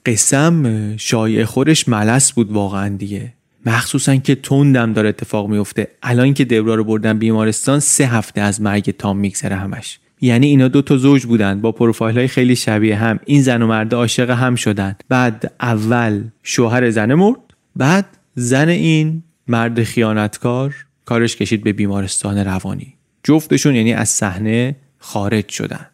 قسم 0.07 0.97
شایع 0.97 1.45
خورش 1.45 1.89
ملس 1.89 2.33
بود 2.33 2.53
واقعا 2.53 2.97
دیگه. 2.97 3.33
مخصوصا 3.67 4.17
که 4.17 4.35
تندم 4.35 4.93
داره 4.93 5.09
اتفاق 5.09 5.49
میفته. 5.49 5.89
الان 6.03 6.35
که 6.35 6.45
دبرا 6.45 6.75
رو 6.75 6.85
بردن 6.85 7.19
بیمارستان 7.19 7.81
سه 7.81 8.07
هفته 8.07 8.41
از 8.41 8.61
مرگ 8.61 8.91
تام 8.91 9.19
میگذره 9.19 9.57
همش. 9.57 9.99
یعنی 10.21 10.47
اینا 10.47 10.69
دو 10.69 10.83
تا 10.83 10.97
زوج 10.97 11.27
بودن. 11.27 11.61
با 11.61 11.73
پروفایل 11.73 12.19
های 12.19 12.29
خیلی 12.29 12.57
شبیه 12.57 12.97
هم. 12.97 13.19
این 13.25 13.43
زن 13.43 13.63
و 13.63 13.67
مرد 13.67 13.95
عاشق 13.95 14.31
هم 14.31 14.55
شدن. 14.55 14.97
بعد 15.09 15.53
اول 15.61 16.23
شوهر 16.43 16.91
زن 16.91 17.15
مرد. 17.15 17.48
بعد 17.79 18.07
زن 18.35 18.69
این 18.69 19.23
مرد 19.49 19.83
خیانتکار 19.83 20.75
کارش 21.05 21.37
کشید 21.37 21.65
به 21.65 21.73
بیمارستان 21.73 22.39
روانی. 22.39 22.95
جفتشون 23.23 23.75
یعنی 23.75 23.93
از 23.93 24.09
صحنه 24.09 24.77
خارج 24.99 25.49
شدن. 25.49 25.87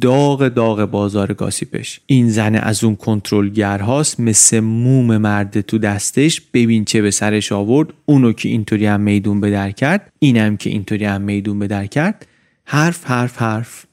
داغ 0.00 0.48
داغ 0.48 0.84
بازار 0.84 1.34
گاسیپش. 1.34 2.00
این 2.06 2.30
زن 2.30 2.54
از 2.54 2.84
اون 2.84 2.96
کنترلگرهاست 2.96 4.20
مثل 4.20 4.60
موم 4.60 5.16
مرد 5.16 5.60
تو 5.60 5.78
دستش. 5.78 6.40
ببین 6.54 6.84
چه 6.84 7.02
به 7.02 7.10
سرش 7.10 7.52
آورد. 7.52 7.88
اونو 8.06 8.32
که 8.32 8.48
اینطوری 8.48 8.86
هم 8.86 9.00
میدون 9.00 9.40
به 9.40 9.50
در 9.50 9.70
کرد 9.70 10.12
اینم 10.18 10.56
که 10.56 10.70
اینطوری 10.70 11.04
هم 11.04 11.20
میدون 11.20 11.58
به 11.58 11.66
در 11.66 11.86
کرد. 11.86 12.26
حرف 12.64 13.04
حرف 13.04 13.42
حرف. 13.42 13.86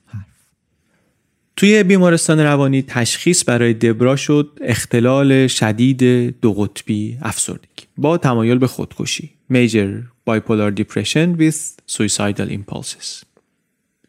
توی 1.59 1.83
بیمارستان 1.83 2.39
روانی 2.39 2.81
تشخیص 2.81 3.43
برای 3.47 3.73
دبرا 3.73 4.15
شد 4.15 4.59
اختلال 4.61 5.47
شدید 5.47 6.03
دو 6.41 6.53
قطبی 6.53 7.17
افسردگی 7.21 7.85
با 7.97 8.17
تمایل 8.17 8.57
به 8.57 8.67
خودکشی 8.67 9.29
Major 9.53 10.03
Bipolar 10.29 10.79
Depression 10.79 11.39
with 11.39 11.57
Suicidal 11.91 12.49
Impulses. 12.49 13.23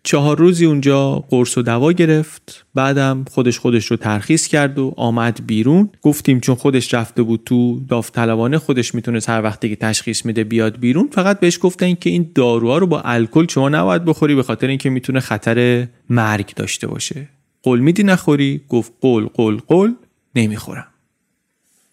چهار 0.03 0.39
روزی 0.39 0.67
اونجا 0.67 1.25
قرص 1.31 1.59
و 1.59 1.63
دوا 1.63 1.93
گرفت 1.93 2.67
بعدم 2.75 3.25
خودش 3.31 3.59
خودش 3.59 3.87
رو 3.87 3.97
ترخیص 3.97 4.47
کرد 4.47 4.79
و 4.79 4.95
آمد 4.97 5.47
بیرون. 5.47 5.91
گفتیم 6.03 6.41
چون 6.41 6.55
خودش 6.55 6.95
رفته 6.95 7.23
بود 7.23 7.43
تو 7.47 7.81
داوطلبانه 7.89 8.59
خودش 8.59 8.95
می‌تونه 8.95 9.21
هر 9.29 9.43
وقتی 9.43 9.69
که 9.69 9.77
تشخیص 9.77 10.25
میده 10.25 10.45
بیاد 10.45 10.79
بیرون. 10.79 11.09
فقط 11.13 11.41
بهش 11.41 11.59
گفتن 11.63 11.95
که 11.95 12.11
این 12.11 12.31
داروها 12.35 12.79
رو 12.79 12.87
با 12.87 13.01
الکل 13.01 13.47
شما 13.49 13.69
نباید 13.69 14.05
بخوری 14.05 14.35
به 14.35 14.43
خاطر 14.43 14.67
اینکه 14.67 14.91
می‌تونه 14.91 15.21
خطر 15.21 15.87
مرگ 16.11 16.55
داشته 16.55 16.87
باشه. 16.87 17.29
قول 17.63 17.81
میدی 17.81 18.03
نخوری؟ 18.03 18.61
گفت 18.69 18.93
قول 19.01 19.27
قول 19.27 19.61
قول 19.67 19.95
نمی‌خورم. 20.35 20.87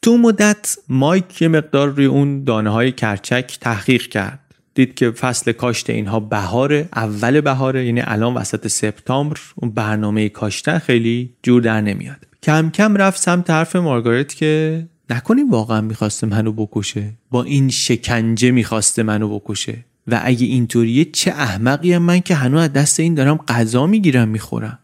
تو 0.01 0.17
مدت 0.17 0.77
مایک 0.89 1.41
یه 1.41 1.47
مقدار 1.47 1.89
روی 1.89 2.05
اون 2.05 2.43
دانه 2.43 2.69
های 2.69 2.91
کرچک 2.91 3.57
تحقیق 3.61 4.01
کرد. 4.01 4.39
دید 4.75 4.95
که 4.95 5.11
فصل 5.11 5.51
کاشت 5.51 5.89
اینها 5.89 6.19
بهاره 6.19 6.89
اول 6.95 7.41
بهاره 7.41 7.85
یعنی 7.85 8.01
الان 8.03 8.33
وسط 8.33 8.67
سپتامبر 8.67 9.39
اون 9.55 9.71
برنامه 9.71 10.29
کاشتن 10.29 10.79
خیلی 10.79 11.29
جور 11.43 11.61
در 11.61 11.81
نمیاد. 11.81 12.17
کم 12.43 12.69
کم 12.69 12.95
رفت 12.95 13.21
سمت 13.21 13.49
حرف 13.49 13.75
مارگارت 13.75 14.35
که 14.35 14.85
نکنی 15.09 15.43
واقعا 15.43 15.81
می‌خواسته 15.81 16.27
منو 16.27 16.51
بکشه. 16.51 17.13
با 17.31 17.43
این 17.43 17.69
شکنجه 17.69 18.51
می‌خواسته 18.51 19.03
منو 19.03 19.39
بکشه. 19.39 19.85
و 20.07 20.21
اگه 20.23 20.45
اینطوریه 20.45 21.05
چه 21.05 21.31
احمقیم 21.31 21.97
من 21.97 22.19
که 22.19 22.35
هنوز 22.35 22.61
از 22.61 22.73
دست 22.73 22.99
این 22.99 23.13
دارم 23.13 23.37
غذا 23.37 23.87
می‌گیرم 23.87 24.27
می‌خورم. 24.27 24.79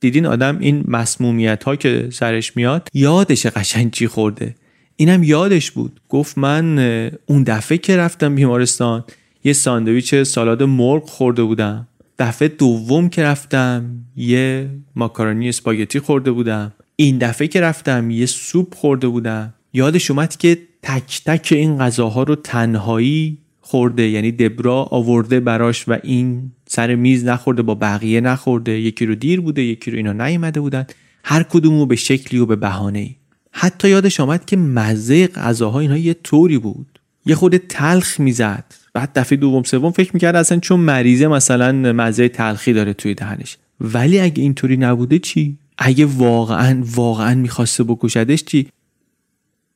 دیدین 0.00 0.26
آدم 0.26 0.58
این 0.58 0.84
مسمومیت 0.88 1.64
ها 1.64 1.76
که 1.76 2.08
سرش 2.12 2.56
میاد 2.56 2.88
یادش 2.94 3.46
قشنگ 3.46 3.90
چی 3.90 4.06
خورده؟ 4.06 4.54
اینم 4.96 5.22
یادش 5.22 5.70
بود. 5.70 6.00
گفت 6.08 6.38
من 6.38 6.78
اون 7.26 7.42
دفعه 7.42 7.78
که 7.78 7.96
رفتم 7.96 8.34
بیمارستان 8.34 9.04
یه 9.44 9.52
ساندویچ 9.52 10.14
سالاد 10.14 10.62
مرغ 10.62 11.08
خورده 11.08 11.42
بودم. 11.42 11.88
دفعه 12.18 12.48
دوم 12.48 13.08
که 13.08 13.22
رفتم 13.22 13.90
یه 14.16 14.70
ماکارونی 14.96 15.48
اسپاگتی 15.48 16.00
خورده 16.00 16.30
بودم. 16.30 16.72
این 16.96 17.18
دفعه 17.18 17.48
که 17.48 17.60
رفتم 17.60 18.10
یه 18.10 18.26
سوپ 18.26 18.74
خورده 18.74 19.08
بودم. 19.08 19.54
یادش 19.72 20.10
اومد 20.10 20.36
که 20.36 20.58
تک 20.82 21.22
تک 21.24 21.48
این 21.52 21.78
غذاها 21.78 22.22
رو 22.22 22.34
تنهایی 22.34 23.38
خورده 23.66 24.08
یعنی 24.08 24.32
دبرا 24.32 24.82
آورده 24.82 25.40
براش 25.40 25.88
و 25.88 25.98
این 26.02 26.50
سر 26.68 26.94
میز 26.94 27.24
نخورده 27.24 27.62
با 27.62 27.74
بقیه 27.74 28.20
نخورده. 28.20 28.80
یکی 28.80 29.06
رو 29.06 29.14
دیر 29.14 29.40
بوده 29.40 29.62
یکی 29.62 29.90
رو 29.90 29.96
اینا 29.96 30.12
نیومده 30.12 30.60
بودن. 30.60 30.86
هر 31.24 31.42
کدومو 31.42 31.86
به 31.86 31.96
شکلی 31.96 32.40
و 32.40 32.46
به 32.46 32.56
بهانه 32.56 32.98
ای 32.98 33.14
حتی 33.52 33.88
یادش 33.88 34.20
آمد 34.20 34.44
که 34.44 34.56
مزه 34.56 35.26
غذاها 35.26 35.80
اینها 35.80 35.96
یه 35.96 36.14
طوری 36.14 36.58
بود. 36.58 36.98
یه 37.26 37.34
خود 37.34 37.56
تلخ 37.56 38.20
می‌زد. 38.20 38.64
بعد 38.94 39.10
دفعه 39.14 39.38
دوم 39.38 39.62
سوم 39.62 39.90
فکر 39.90 40.10
می‌کرد 40.14 40.36
اصلا 40.36 40.58
چون 40.58 40.80
مریضه 40.80 41.28
مثلا 41.28 41.72
مزه 41.72 42.28
تلخی 42.28 42.72
داره 42.72 42.92
توی 42.92 43.14
دهنش. 43.14 43.56
ولی 43.80 44.20
اگه 44.20 44.42
اینطوری 44.42 44.76
نبوده 44.76 45.18
چی؟ 45.18 45.58
اگه 45.78 46.06
واقعا 46.06 46.82
واقعا 46.94 47.34
می‌خواسته 47.34 47.84
بکشدش 47.84 48.44
چی؟ 48.44 48.68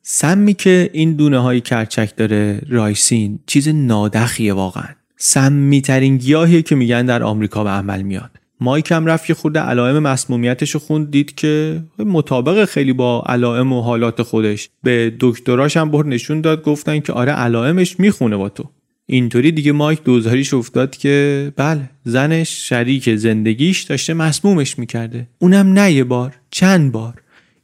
سمی 0.03 0.55
که 0.55 0.91
این 0.93 1.13
دونه 1.13 1.39
های 1.39 1.61
کرچک 1.61 2.17
داره 2.17 2.63
رایسین 2.69 3.39
چیز 3.47 3.69
نادخیه 3.69 4.55
واقعا. 4.55 4.89
سمی 5.17 5.81
ترین 5.81 6.17
گیاهیه 6.17 6.63
که 6.63 6.75
میگن 6.75 7.07
در 7.07 7.23
آمریکا 7.23 7.65
به 7.65 7.71
عمل 7.71 8.03
میاد. 8.03 8.31
مایک 8.61 8.93
هم 8.93 9.07
رفت 9.07 9.31
یه 9.31 9.37
خورده 9.37 9.61
علائم 9.61 9.99
مسمومیتش 9.99 10.71
رو 10.71 10.81
خوند 10.81 11.11
دید 11.11 11.35
که 11.35 11.83
مطابق 11.99 12.65
خیلی 12.65 12.93
با 12.93 13.23
علائم 13.27 13.73
و 13.73 13.81
حالات 13.81 14.23
خودش. 14.23 14.69
به 14.83 15.13
دکتراش 15.21 15.77
هم 15.77 15.91
بر 15.91 16.07
نشون 16.07 16.41
داد 16.41 16.63
گفتن 16.63 17.01
که 17.01 17.13
آره 17.13 17.33
علائمش 17.33 18.01
می‌خونه 18.01 18.37
با 18.37 18.49
تو. 18.49 18.65
اینطوری 19.07 19.53
دیگه 19.53 19.73
مایک 19.73 20.03
دوزاریش 20.05 20.55
افتاد 20.55 20.97
که 20.97 21.53
بله 21.57 21.91
زنش 22.05 22.69
شریک 22.69 23.15
زندگیش 23.15 23.83
داشته 23.83 24.15
مسمومش 24.15 24.79
می‌کرده. 24.79 25.29
اونم 25.39 25.73
نه 25.73 25.93
یه 25.93 26.05
بار 26.05 26.35
چند 26.51 26.93
بار. 26.93 27.15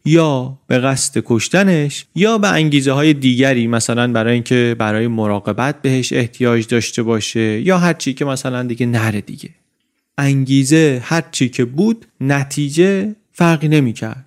یا 0.07 0.59
به 0.67 0.79
قصد 0.79 1.23
کشتنش 1.25 2.07
یا 2.15 2.39
به 2.39 2.49
انگیزه 2.49 2.93
های 2.93 3.15
دیگری 3.15 3.67
مثلا 3.67 4.13
برای 4.13 4.35
اینکه 4.35 4.77
برای 4.79 5.07
مراقبت 5.07 5.83
بهش 5.83 6.13
احتیاج 6.13 6.67
داشته 6.67 7.03
باشه 7.03 7.61
یا 7.61 7.79
هر 7.79 7.93
چی 7.93 8.15
که 8.15 8.25
مثلا 8.25 8.63
دیگه 8.63 8.87
نره 8.87 9.21
دیگه. 9.21 9.51
انگیزه 10.19 11.03
هر 11.05 11.23
چی 11.31 11.49
که 11.49 11.65
بود 11.65 12.07
نتیجه 12.21 13.15
فرقی 13.33 13.69
نمی‌کرد. 13.69 14.25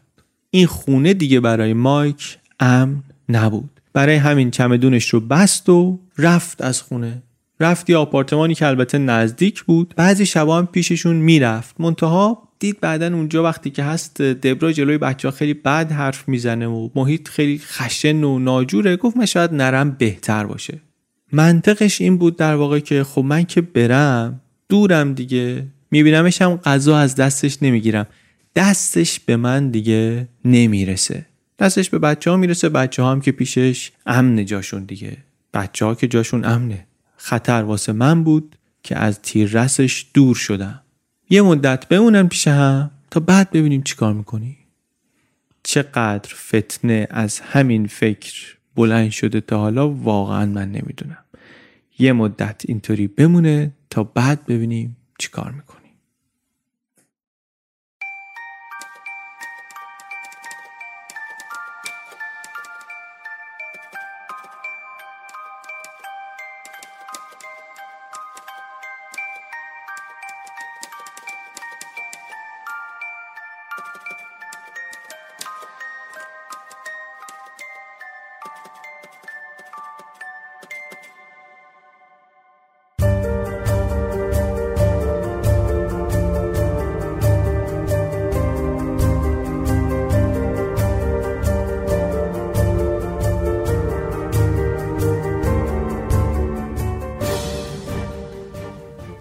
این 0.52 0.68
خونه 0.68 1.14
دیگه 1.14 1.40
برای 1.40 1.74
مایک 1.74 2.38
امن 2.60 3.04
نبود. 3.30 3.70
برای 3.94 4.16
همین 4.16 4.52
چمدونش 4.52 5.10
رو 5.10 5.20
بست 5.20 5.70
و 5.70 6.00
رفت 6.18 6.62
از 6.62 6.82
خونه. 6.82 7.24
رفت 7.60 7.90
یه 7.90 7.98
آپارتمانی 7.98 8.56
که 8.56 8.68
البته 8.68 8.98
نزدیک 8.98 9.64
بود. 9.64 9.94
بعضی 9.98 10.26
شبا 10.26 10.58
هم 10.58 10.68
پیششون 10.68 11.16
می‌رفت. 11.16 11.76
منتها 11.80 12.49
دید 12.60 12.80
بعدا 12.80 13.08
اونجا 13.08 13.44
وقتی 13.44 13.70
که 13.70 13.84
هست 13.84 14.22
دبرا 14.22 14.72
جلوی 14.72 14.98
بچه 14.98 15.28
ها 15.28 15.32
خیلی 15.32 15.54
بد 15.54 15.92
حرف 15.92 16.28
می‌زنه 16.30 16.68
و 16.68 16.90
محیط 16.96 17.28
خیلی 17.28 17.60
خشن 17.60 18.24
و 18.24 18.40
ناجوره. 18.40 18.98
گفت 18.98 19.18
من 19.18 19.26
شاید 19.26 19.54
نرم 19.54 19.92
بهتر 19.92 20.46
باشه. 20.46 20.80
منطقش 21.32 22.02
این 22.02 22.18
بود 22.18 22.36
در 22.36 22.56
واقع 22.56 22.80
که 22.80 23.04
خب 23.04 23.22
من 23.22 23.44
که 23.44 23.62
برم 23.62 24.42
دورم 24.70 25.14
دیگه. 25.14 25.66
میبینمش 25.92 26.42
هم 26.42 26.56
غذا 26.56 26.98
از 26.98 27.16
دستش 27.16 27.58
نمی‌گیرم. 27.62 28.08
دستش 28.56 29.20
به 29.20 29.38
من 29.38 29.70
دیگه 29.70 30.28
نمی‌رسه. 30.46 31.26
دستش 31.60 31.90
به 31.90 32.00
بچه 32.00 32.32
ها 32.32 32.38
می‌رسه. 32.38 32.70
بچه 32.70 33.04
ها 33.04 33.12
هم 33.12 33.22
که 33.22 33.32
پیشش 33.32 33.92
امن 34.06 34.46
جاشون 34.46 34.84
دیگه. 34.84 35.18
بچه 35.54 35.86
ها 35.86 35.96
که 35.96 36.08
جاشون 36.08 36.46
امنه. 36.46 36.86
خطر 37.18 37.64
واسه 37.64 37.92
من 37.92 38.24
بود 38.24 38.56
که 38.84 38.98
از 38.98 39.22
تیررسش 39.22 40.06
دور 40.14 40.36
شدم. 40.36 40.82
یه 41.32 41.42
مدت 41.42 41.88
بمونم 41.88 42.30
پیش 42.30 42.48
هم 42.48 42.92
تا 43.12 43.20
بعد 43.20 43.52
ببینیم 43.52 43.82
چیکار 43.82 44.14
می‌کنی. 44.14 44.58
چقدر 45.64 46.36
فتنه 46.36 47.08
از 47.10 47.40
همین 47.40 47.88
فکر 47.88 48.58
بلند 48.76 49.10
شده 49.10 49.42
تا 49.42 49.60
حالا 49.60 49.90
واقعا 49.90 50.46
من 50.46 50.72
نمی‌دونم. 50.72 51.26
یه 52.00 52.14
مدت 52.14 52.62
اینطوری 52.66 53.08
بمونه 53.08 53.72
تا 53.90 54.04
بعد 54.04 54.46
ببینیم 54.46 54.98
چیکار 55.20 55.52
می‌کنی 55.52 55.79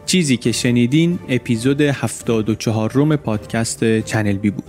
چیزی 0.09 0.36
که 0.36 0.53
شنیدین 0.53 1.19
اپیزود 1.28 1.81
74 1.81 2.93
ام 2.93 3.16
پادکست 3.16 4.01
چنل 4.01 4.32
بی 4.32 4.51
بود. 4.51 4.65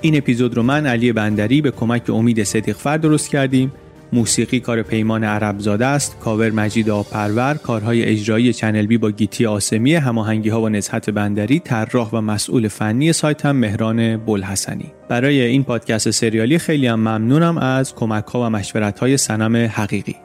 این 0.00 0.16
اپیزود 0.16 0.56
رو 0.56 0.62
من 0.62 0.86
علی 0.86 1.12
بندری 1.12 1.60
به 1.60 1.70
کمک 1.70 2.10
امید 2.10 2.42
صدیقفر 2.44 2.96
درست 2.96 3.30
کردیم. 3.30 3.72
موسیقی 4.12 4.60
کار 4.60 4.82
پیمان 4.82 5.24
عربزاده 5.24 5.86
است 5.86 6.16
کاور 6.20 6.50
مجید 6.50 6.90
آبپرور 6.90 7.54
کارهای 7.54 8.04
اجرایی 8.04 8.52
چنل 8.52 8.86
بی 8.86 8.98
با 8.98 9.10
گیتی 9.10 9.46
آسمی 9.46 9.94
هماهنگی 9.94 10.48
ها 10.48 10.60
با 10.60 10.68
نزهت 10.68 11.10
بندری 11.10 11.58
طراح 11.58 12.10
و 12.12 12.20
مسئول 12.20 12.68
فنی 12.68 13.12
سایت 13.12 13.46
هم 13.46 13.56
مهران 13.56 14.16
بلحسنی 14.16 14.92
برای 15.08 15.40
این 15.40 15.64
پادکست 15.64 16.10
سریالی 16.10 16.58
خیلی 16.58 16.86
هم 16.86 17.00
ممنونم 17.00 17.58
از 17.58 17.94
کمک 17.94 18.24
ها 18.24 18.46
و 18.46 18.50
مشورت 18.50 18.98
های 18.98 19.16
صنم 19.16 19.56
حقیقی. 19.56 20.16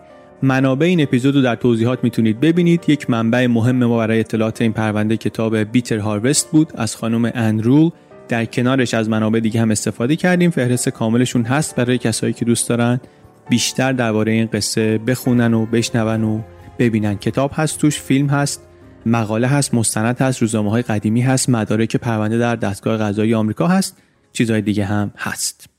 منابع 0.42 0.86
این 0.86 1.02
اپیزود 1.02 1.36
رو 1.36 1.42
در 1.42 1.56
توضیحات 1.56 2.04
می‌تونید 2.04 2.40
ببینید. 2.40 2.84
یک 2.88 3.10
منبع 3.10 3.48
مهم 3.48 3.84
ما 3.84 3.98
برای 3.98 4.20
اطلاعات 4.20 4.62
این 4.62 4.74
پرونده 4.74 5.18
کتاب 5.18 5.58
بیتر 5.58 5.98
هاروست 5.98 6.52
بود. 6.52 6.72
از 6.76 6.96
خانم 6.96 7.32
انرول 7.36 7.90
در 8.28 8.46
کنارش 8.46 8.94
از 8.94 9.10
منابع 9.10 9.40
دیگه 9.40 9.62
هم 9.62 9.72
استفاده 9.72 10.16
کردیم. 10.16 10.50
فهرست 10.50 10.90
کاملشون 10.90 11.44
هست 11.44 11.76
برای 11.76 11.98
کسایی 11.98 12.34
که 12.34 12.46
دوست 12.46 12.70
دارن. 12.70 13.00
بیشتر 13.50 13.94
درباره 13.94 14.32
این 14.32 14.46
قصه 14.46 14.98
بخونن 14.98 15.54
و 15.54 15.66
بشنون 15.66 16.24
و 16.24 16.42
ببینن. 16.80 17.16
کتاب 17.16 17.52
هست 17.54 17.80
توش 17.80 18.02
فیلم 18.02 18.30
هست 18.30 18.68
مقاله 19.06 19.48
هست 19.48 19.74
مستند 19.74 20.18
هست 20.18 20.42
روزنامه 20.42 20.72
های 20.72 20.82
قدیمی 20.82 21.22
هست 21.22 21.50
مدارک 21.50 21.96
پرونده 21.96 22.38
در 22.38 22.56
دستگاه 22.56 22.98
قضایی 22.98 23.34
آمریکا 23.34 23.68
هست 23.68 23.98
چیزهای 24.34 24.62
دیگه 24.62 24.86
هم 24.86 25.12
هست. 25.18 25.77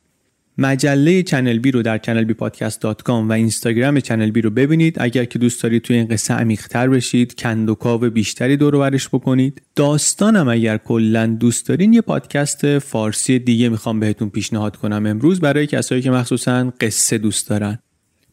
مجله 0.61 1.23
چنل 1.23 1.59
بی 1.59 1.71
رو 1.71 1.83
در 1.83 1.99
چنل 1.99 2.25
بی 2.25 2.35
پادکست 2.35 2.85
و 3.29 3.33
اینستاگرام 3.33 4.01
چنل 4.01 4.31
بی 4.31 4.41
رو 4.41 4.51
ببینید. 4.51 4.97
اگر 5.01 5.25
که 5.25 5.39
دوست 5.39 5.63
دارید 5.63 5.83
توی 5.83 5.97
این 5.97 6.07
قصه 6.07 6.35
عمیقتر 6.35 6.89
بشید 6.89 7.35
کند 7.35 7.71
و 7.71 7.75
کاو 7.75 8.01
بیشتری 8.01 8.57
درش 8.57 8.77
بکنید. 9.13 9.63
داستانم 9.77 10.49
اگر 10.49 10.77
کلا 10.77 11.27
دوست 11.27 11.69
دارین 11.69 11.93
یه 11.93 12.01
پادکست 12.01 12.79
فارسی 12.79 13.39
دیگه 13.39 13.69
می‌خوام 13.69 14.01
بهتون 14.01 14.31
پیشنهاد 14.31 14.77
کنم 14.77 15.07
امروز 15.07 15.41
برای 15.41 15.67
کسایی 15.67 16.03
که 16.03 16.11
مخصوصا 16.11 16.73
قصه 16.81 17.19
دوست 17.19 17.49
دارن. 17.49 17.79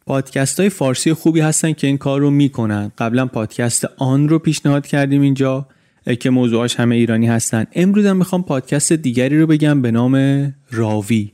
پادکست 0.06 0.60
های 0.60 0.70
فارسی 0.70 1.14
خوبی 1.14 1.40
هستن 1.40 1.74
که 1.74 1.88
این 1.88 1.98
کار 1.98 2.20
رو 2.20 2.32
می‌کنن. 2.32 2.92
قبلا 2.98 3.26
پادکست 3.26 3.86
آن 3.98 4.30
رو 4.30 4.40
پیشنهاد 4.40 4.88
کردیم 4.88 5.22
اینجا 5.22 5.68
که 6.20 6.30
موضوعاش 6.30 6.76
همه 6.76 6.96
ایرانی 6.96 7.28
هستن. 7.28 7.66
امروز 7.74 8.06
هم 8.06 8.18
می‌خوام 8.18 8.44
پادکست 8.44 8.94
دیگری 8.94 9.40
رو 9.40 9.48
بگم 9.48 9.82
به 9.82 9.92
نام 9.92 10.16
راوی. 10.72 11.32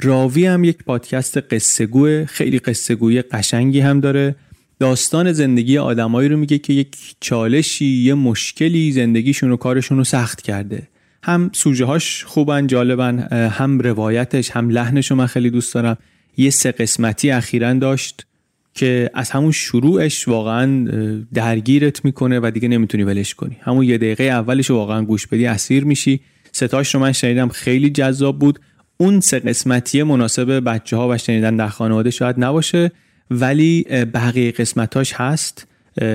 راوی 0.00 0.46
هم 0.46 0.64
یک 0.64 0.78
پادکست 0.84 1.38
قصه 1.38 2.26
خیلی 2.26 2.58
قصه 2.58 3.22
قشنگی 3.22 3.80
هم 3.80 4.00
داره. 4.00 4.36
داستان 4.80 5.32
زندگی 5.32 5.78
آدمایی 5.78 6.28
رو 6.28 6.36
میگه 6.36 6.58
که 6.58 6.72
یک 6.72 6.96
چالشی 7.20 7.86
یه 7.86 8.14
مشکلی 8.14 8.92
زندگیشون 8.92 9.50
و 9.50 9.56
کارشون 9.56 9.98
رو 9.98 10.04
سخت 10.04 10.42
کرده. 10.42 10.88
هم 11.22 11.50
سوژه 11.54 11.84
هاش 11.84 12.24
خوبن 12.24 12.66
جالبن 12.66 13.18
هم 13.52 13.78
روایتش 13.80 14.50
هم 14.50 14.70
لحنش 14.70 15.10
رو 15.10 15.16
من 15.16 15.26
خیلی 15.26 15.50
دوست 15.50 15.74
دارم. 15.74 15.98
یه 16.36 16.50
سه 16.50 16.72
قسمتی 16.72 17.30
اخیرا 17.30 17.74
داشت 17.74 18.26
که 18.74 19.10
از 19.14 19.30
همون 19.30 19.52
شروعش 19.52 20.28
واقعا 20.28 20.88
درگیرت 21.34 22.04
می‌کنه 22.04 22.40
و 22.42 22.50
دیگه 22.54 22.68
نمی‌تونی 22.68 23.04
ولش 23.04 23.34
کنی. 23.34 23.56
همون 23.60 23.84
یه 23.84 23.98
دقیقه 23.98 24.24
اولش 24.24 24.70
واقعا 24.70 25.04
گوش 25.04 25.26
بدی 25.26 25.46
اسیر 25.46 25.84
میشی. 25.84 26.20
ستاش 26.52 26.94
رو 26.94 27.00
من 27.00 27.12
شنیدم 27.12 27.48
خیلی 27.48 27.90
جذاب 27.90 28.38
بود. 28.38 28.60
اون 29.00 29.20
سه 29.20 29.38
قسمتی 29.38 30.02
مناسب 30.02 30.64
بچه 30.64 30.96
ها 30.96 31.08
و 31.08 31.18
شنیدن 31.18 31.56
در 31.56 31.68
خانواده 31.68 32.10
شاید 32.10 32.36
نباشه 32.38 32.90
ولی 33.30 33.82
بقیه 34.14 34.50
قسمتاش 34.50 35.12
هست. 35.12 35.66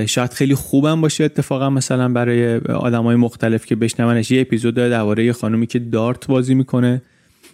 شاید 0.06 0.32
خیلی 0.32 0.54
خوبم 0.54 1.00
باشه 1.00 1.24
اتفاقا 1.24 1.70
مثلا 1.70 2.08
برای 2.08 2.60
های 2.68 3.16
مختلف 3.16 3.66
که 3.66 3.76
بشنونش. 3.76 4.30
یه 4.30 4.40
اپیزود 4.40 4.74
داره 4.74 4.90
درباره 4.90 5.24
یه 5.24 5.32
خانومی 5.32 5.66
که 5.66 5.78
دارت 5.78 6.26
بازی 6.26 6.54
می‌کنه 6.54 7.02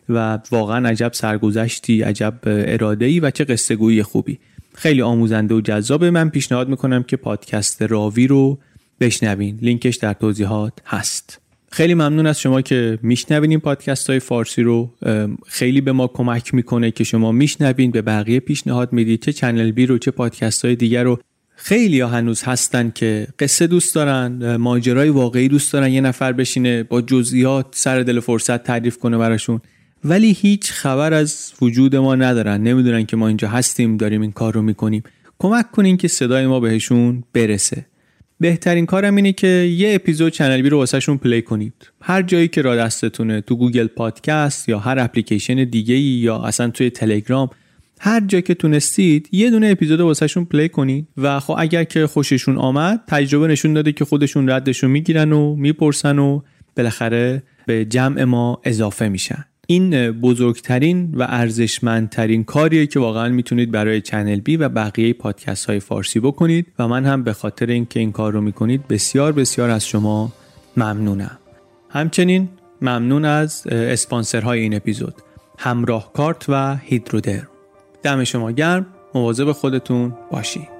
و 0.09 0.39
واقعا 0.51 0.89
عجب 0.89 1.11
سرگذشتی 1.13 2.03
عجب 2.03 2.35
اراده 2.45 3.05
ای 3.05 3.21
و 3.21 3.31
چه 3.31 3.45
قصه 3.45 3.77
گویی 3.77 4.03
خوبی. 4.03 4.39
خیلی 4.75 5.03
آموزنده 5.03 5.55
و 5.55 5.61
جذابه. 5.61 6.11
من 6.11 6.29
پیشنهاد 6.29 6.69
می‌کنم 6.69 7.03
که 7.03 7.17
پادکست 7.17 7.83
راوی 7.83 8.27
رو 8.27 8.59
بشنوین. 9.01 9.59
لینکش 9.63 9.97
در 9.97 10.13
توضیحات 10.13 10.73
هست. 10.87 11.41
خیلی 11.73 11.95
ممنون 11.95 12.27
از 12.27 12.41
شما 12.41 12.61
که 12.61 12.99
میشنوین 13.03 13.51
این 13.51 13.61
پادکست 13.61 14.11
های 14.11 14.19
فارسی 14.19 14.63
رو. 14.63 14.95
خیلی 15.47 15.81
به 15.81 15.93
ما 15.93 16.07
کمک 16.07 16.55
می‌کنه 16.55 16.91
که 16.91 17.05
شما 17.05 17.33
میشنوین 17.33 17.91
به 17.91 18.03
بقیه 18.03 18.41
پیشنهاد 18.41 18.93
می‌دید 18.93 19.23
چه 19.23 19.33
چنل 19.33 19.71
بی 19.71 19.87
رو 19.87 19.99
چه 19.99 20.11
پادکست 20.11 20.65
های 20.65 20.77
دیگر 20.77 21.05
رو. 21.05 21.21
خیلی 21.57 22.01
ها 22.01 22.09
هنوز 22.09 22.43
هستن 22.43 22.93
که 22.95 23.27
قصه 23.39 23.67
دوست 23.67 23.95
دارن 23.95 24.57
ماجرای 24.57 25.09
واقعی 25.09 25.49
دوست 25.49 25.73
دارن 25.73 25.93
یه 25.93 26.01
نفر 26.01 26.33
بشینه 26.33 26.83
با 26.83 27.03
جزئیات 27.03 27.67
سر 27.71 28.01
دل 28.01 28.21
فرصت 28.21 28.65
تعریف 28.65 28.99
کنه 28.99 29.19
براشون. 29.19 29.61
ولی 30.05 30.33
هیچ 30.33 30.73
خبر 30.73 31.13
از 31.13 31.53
وجود 31.63 31.97
ما 31.97 32.15
ندارن. 32.15 32.63
نمی‌دونن 32.63 33.07
که 33.07 33.17
ما 33.17 33.29
اینجا 33.29 33.49
هستیم 33.49 33.97
داریم 33.97 34.21
این 34.21 34.33
کار 34.33 34.55
رو 34.55 34.63
می‌کنیم. 34.63 35.03
کمک 35.39 35.71
کنین 35.71 35.97
که 35.97 36.09
صدای 36.09 36.47
ما 36.47 36.61
بهشون 36.61 37.25
برسه. 37.33 37.87
بهترین 38.41 38.87
کارم 38.87 39.17
اینه 39.17 39.33
که 39.33 39.47
یه 39.47 39.95
اپیزود 39.95 40.33
چنل 40.33 40.63
بی 40.63 40.69
رو 40.69 40.79
واسهشون 40.79 41.19
play 41.19 41.43
کنید. 41.43 41.73
هر 42.01 42.23
جایی 42.23 42.49
که 42.49 42.63
دم 42.63 42.77
دستتونه 42.77 43.41
تو 43.41 43.57
گوگل 43.57 43.87
پادکست 43.87 44.69
یا 44.69 44.79
هر 44.79 44.99
اپلیکیشن 44.99 45.65
دیگه 45.65 45.95
ای 45.95 46.01
یا 46.01 46.39
اصلا 46.43 46.71
توی 46.71 46.91
تلگرام 46.91 47.51
هر 48.01 48.21
جا 48.21 48.41
که 48.41 48.55
تونستید 48.55 49.29
یه 49.33 49.51
دونه 49.51 49.67
اپیزود 49.69 50.01
واسهشون 50.01 50.45
play 50.45 50.69
کنید 50.69 51.07
و 51.17 51.41
خب 51.41 51.55
اگر 51.59 51.85
که 51.85 52.07
خوششون 52.07 52.59
آمد 52.59 53.01
تجربه 53.09 53.47
نشون 53.47 53.73
داده 53.73 53.93
که 53.93 54.05
خودشون 54.05 54.51
ردشو 54.51 54.91
می‌گیرن 54.91 55.33
و 55.33 55.57
می‌پرسن 55.57 56.19
و 56.19 56.41
بالاخره 56.77 57.43
به 57.67 57.85
جمع 57.85 58.25
ما 58.25 58.61
اضافه 58.65 59.09
میشن. 59.09 59.45
این 59.71 60.11
بزرگترین 60.11 61.15
و 61.15 61.27
ارزشمندترین 61.29 62.45
کاریه 62.45 62.87
که 62.87 63.01
واقعا 63.01 63.29
می‌تونید 63.29 63.71
برای 63.71 64.01
چنل 64.01 64.41
بی 64.41 64.57
و 64.57 64.69
بقیه 64.69 65.13
پادکست 65.13 65.67
های 65.67 65.81
فارسی 65.81 66.21
بکنید 66.21 66.67
و 66.79 66.89
من 66.89 67.05
هم 67.05 67.23
به 67.23 67.33
خاطر 67.33 67.67
اینکه 67.67 68.01
این 68.01 68.13
کار 68.13 68.33
رو 68.33 68.41
می‌کنید 68.41 68.89
بسیار 68.89 69.33
بسیار 69.33 69.71
از 69.71 69.87
شما 69.87 70.33
ممنونم. 70.77 71.39
همچنین 71.91 72.49
ممنون 72.83 73.25
از 73.25 73.67
اسپانسرهای 73.67 74.61
این 74.61 74.75
اپیزود 74.75 75.15
همراه 75.59 76.13
کارت 76.13 76.45
و 76.49 76.77
هیدرودر 76.77 77.43
دم 78.03 78.25
شما 78.25 78.53
گرم 78.53 78.87
مواظب 79.15 79.53
خودتون 79.53 80.13
باشید 80.31 80.80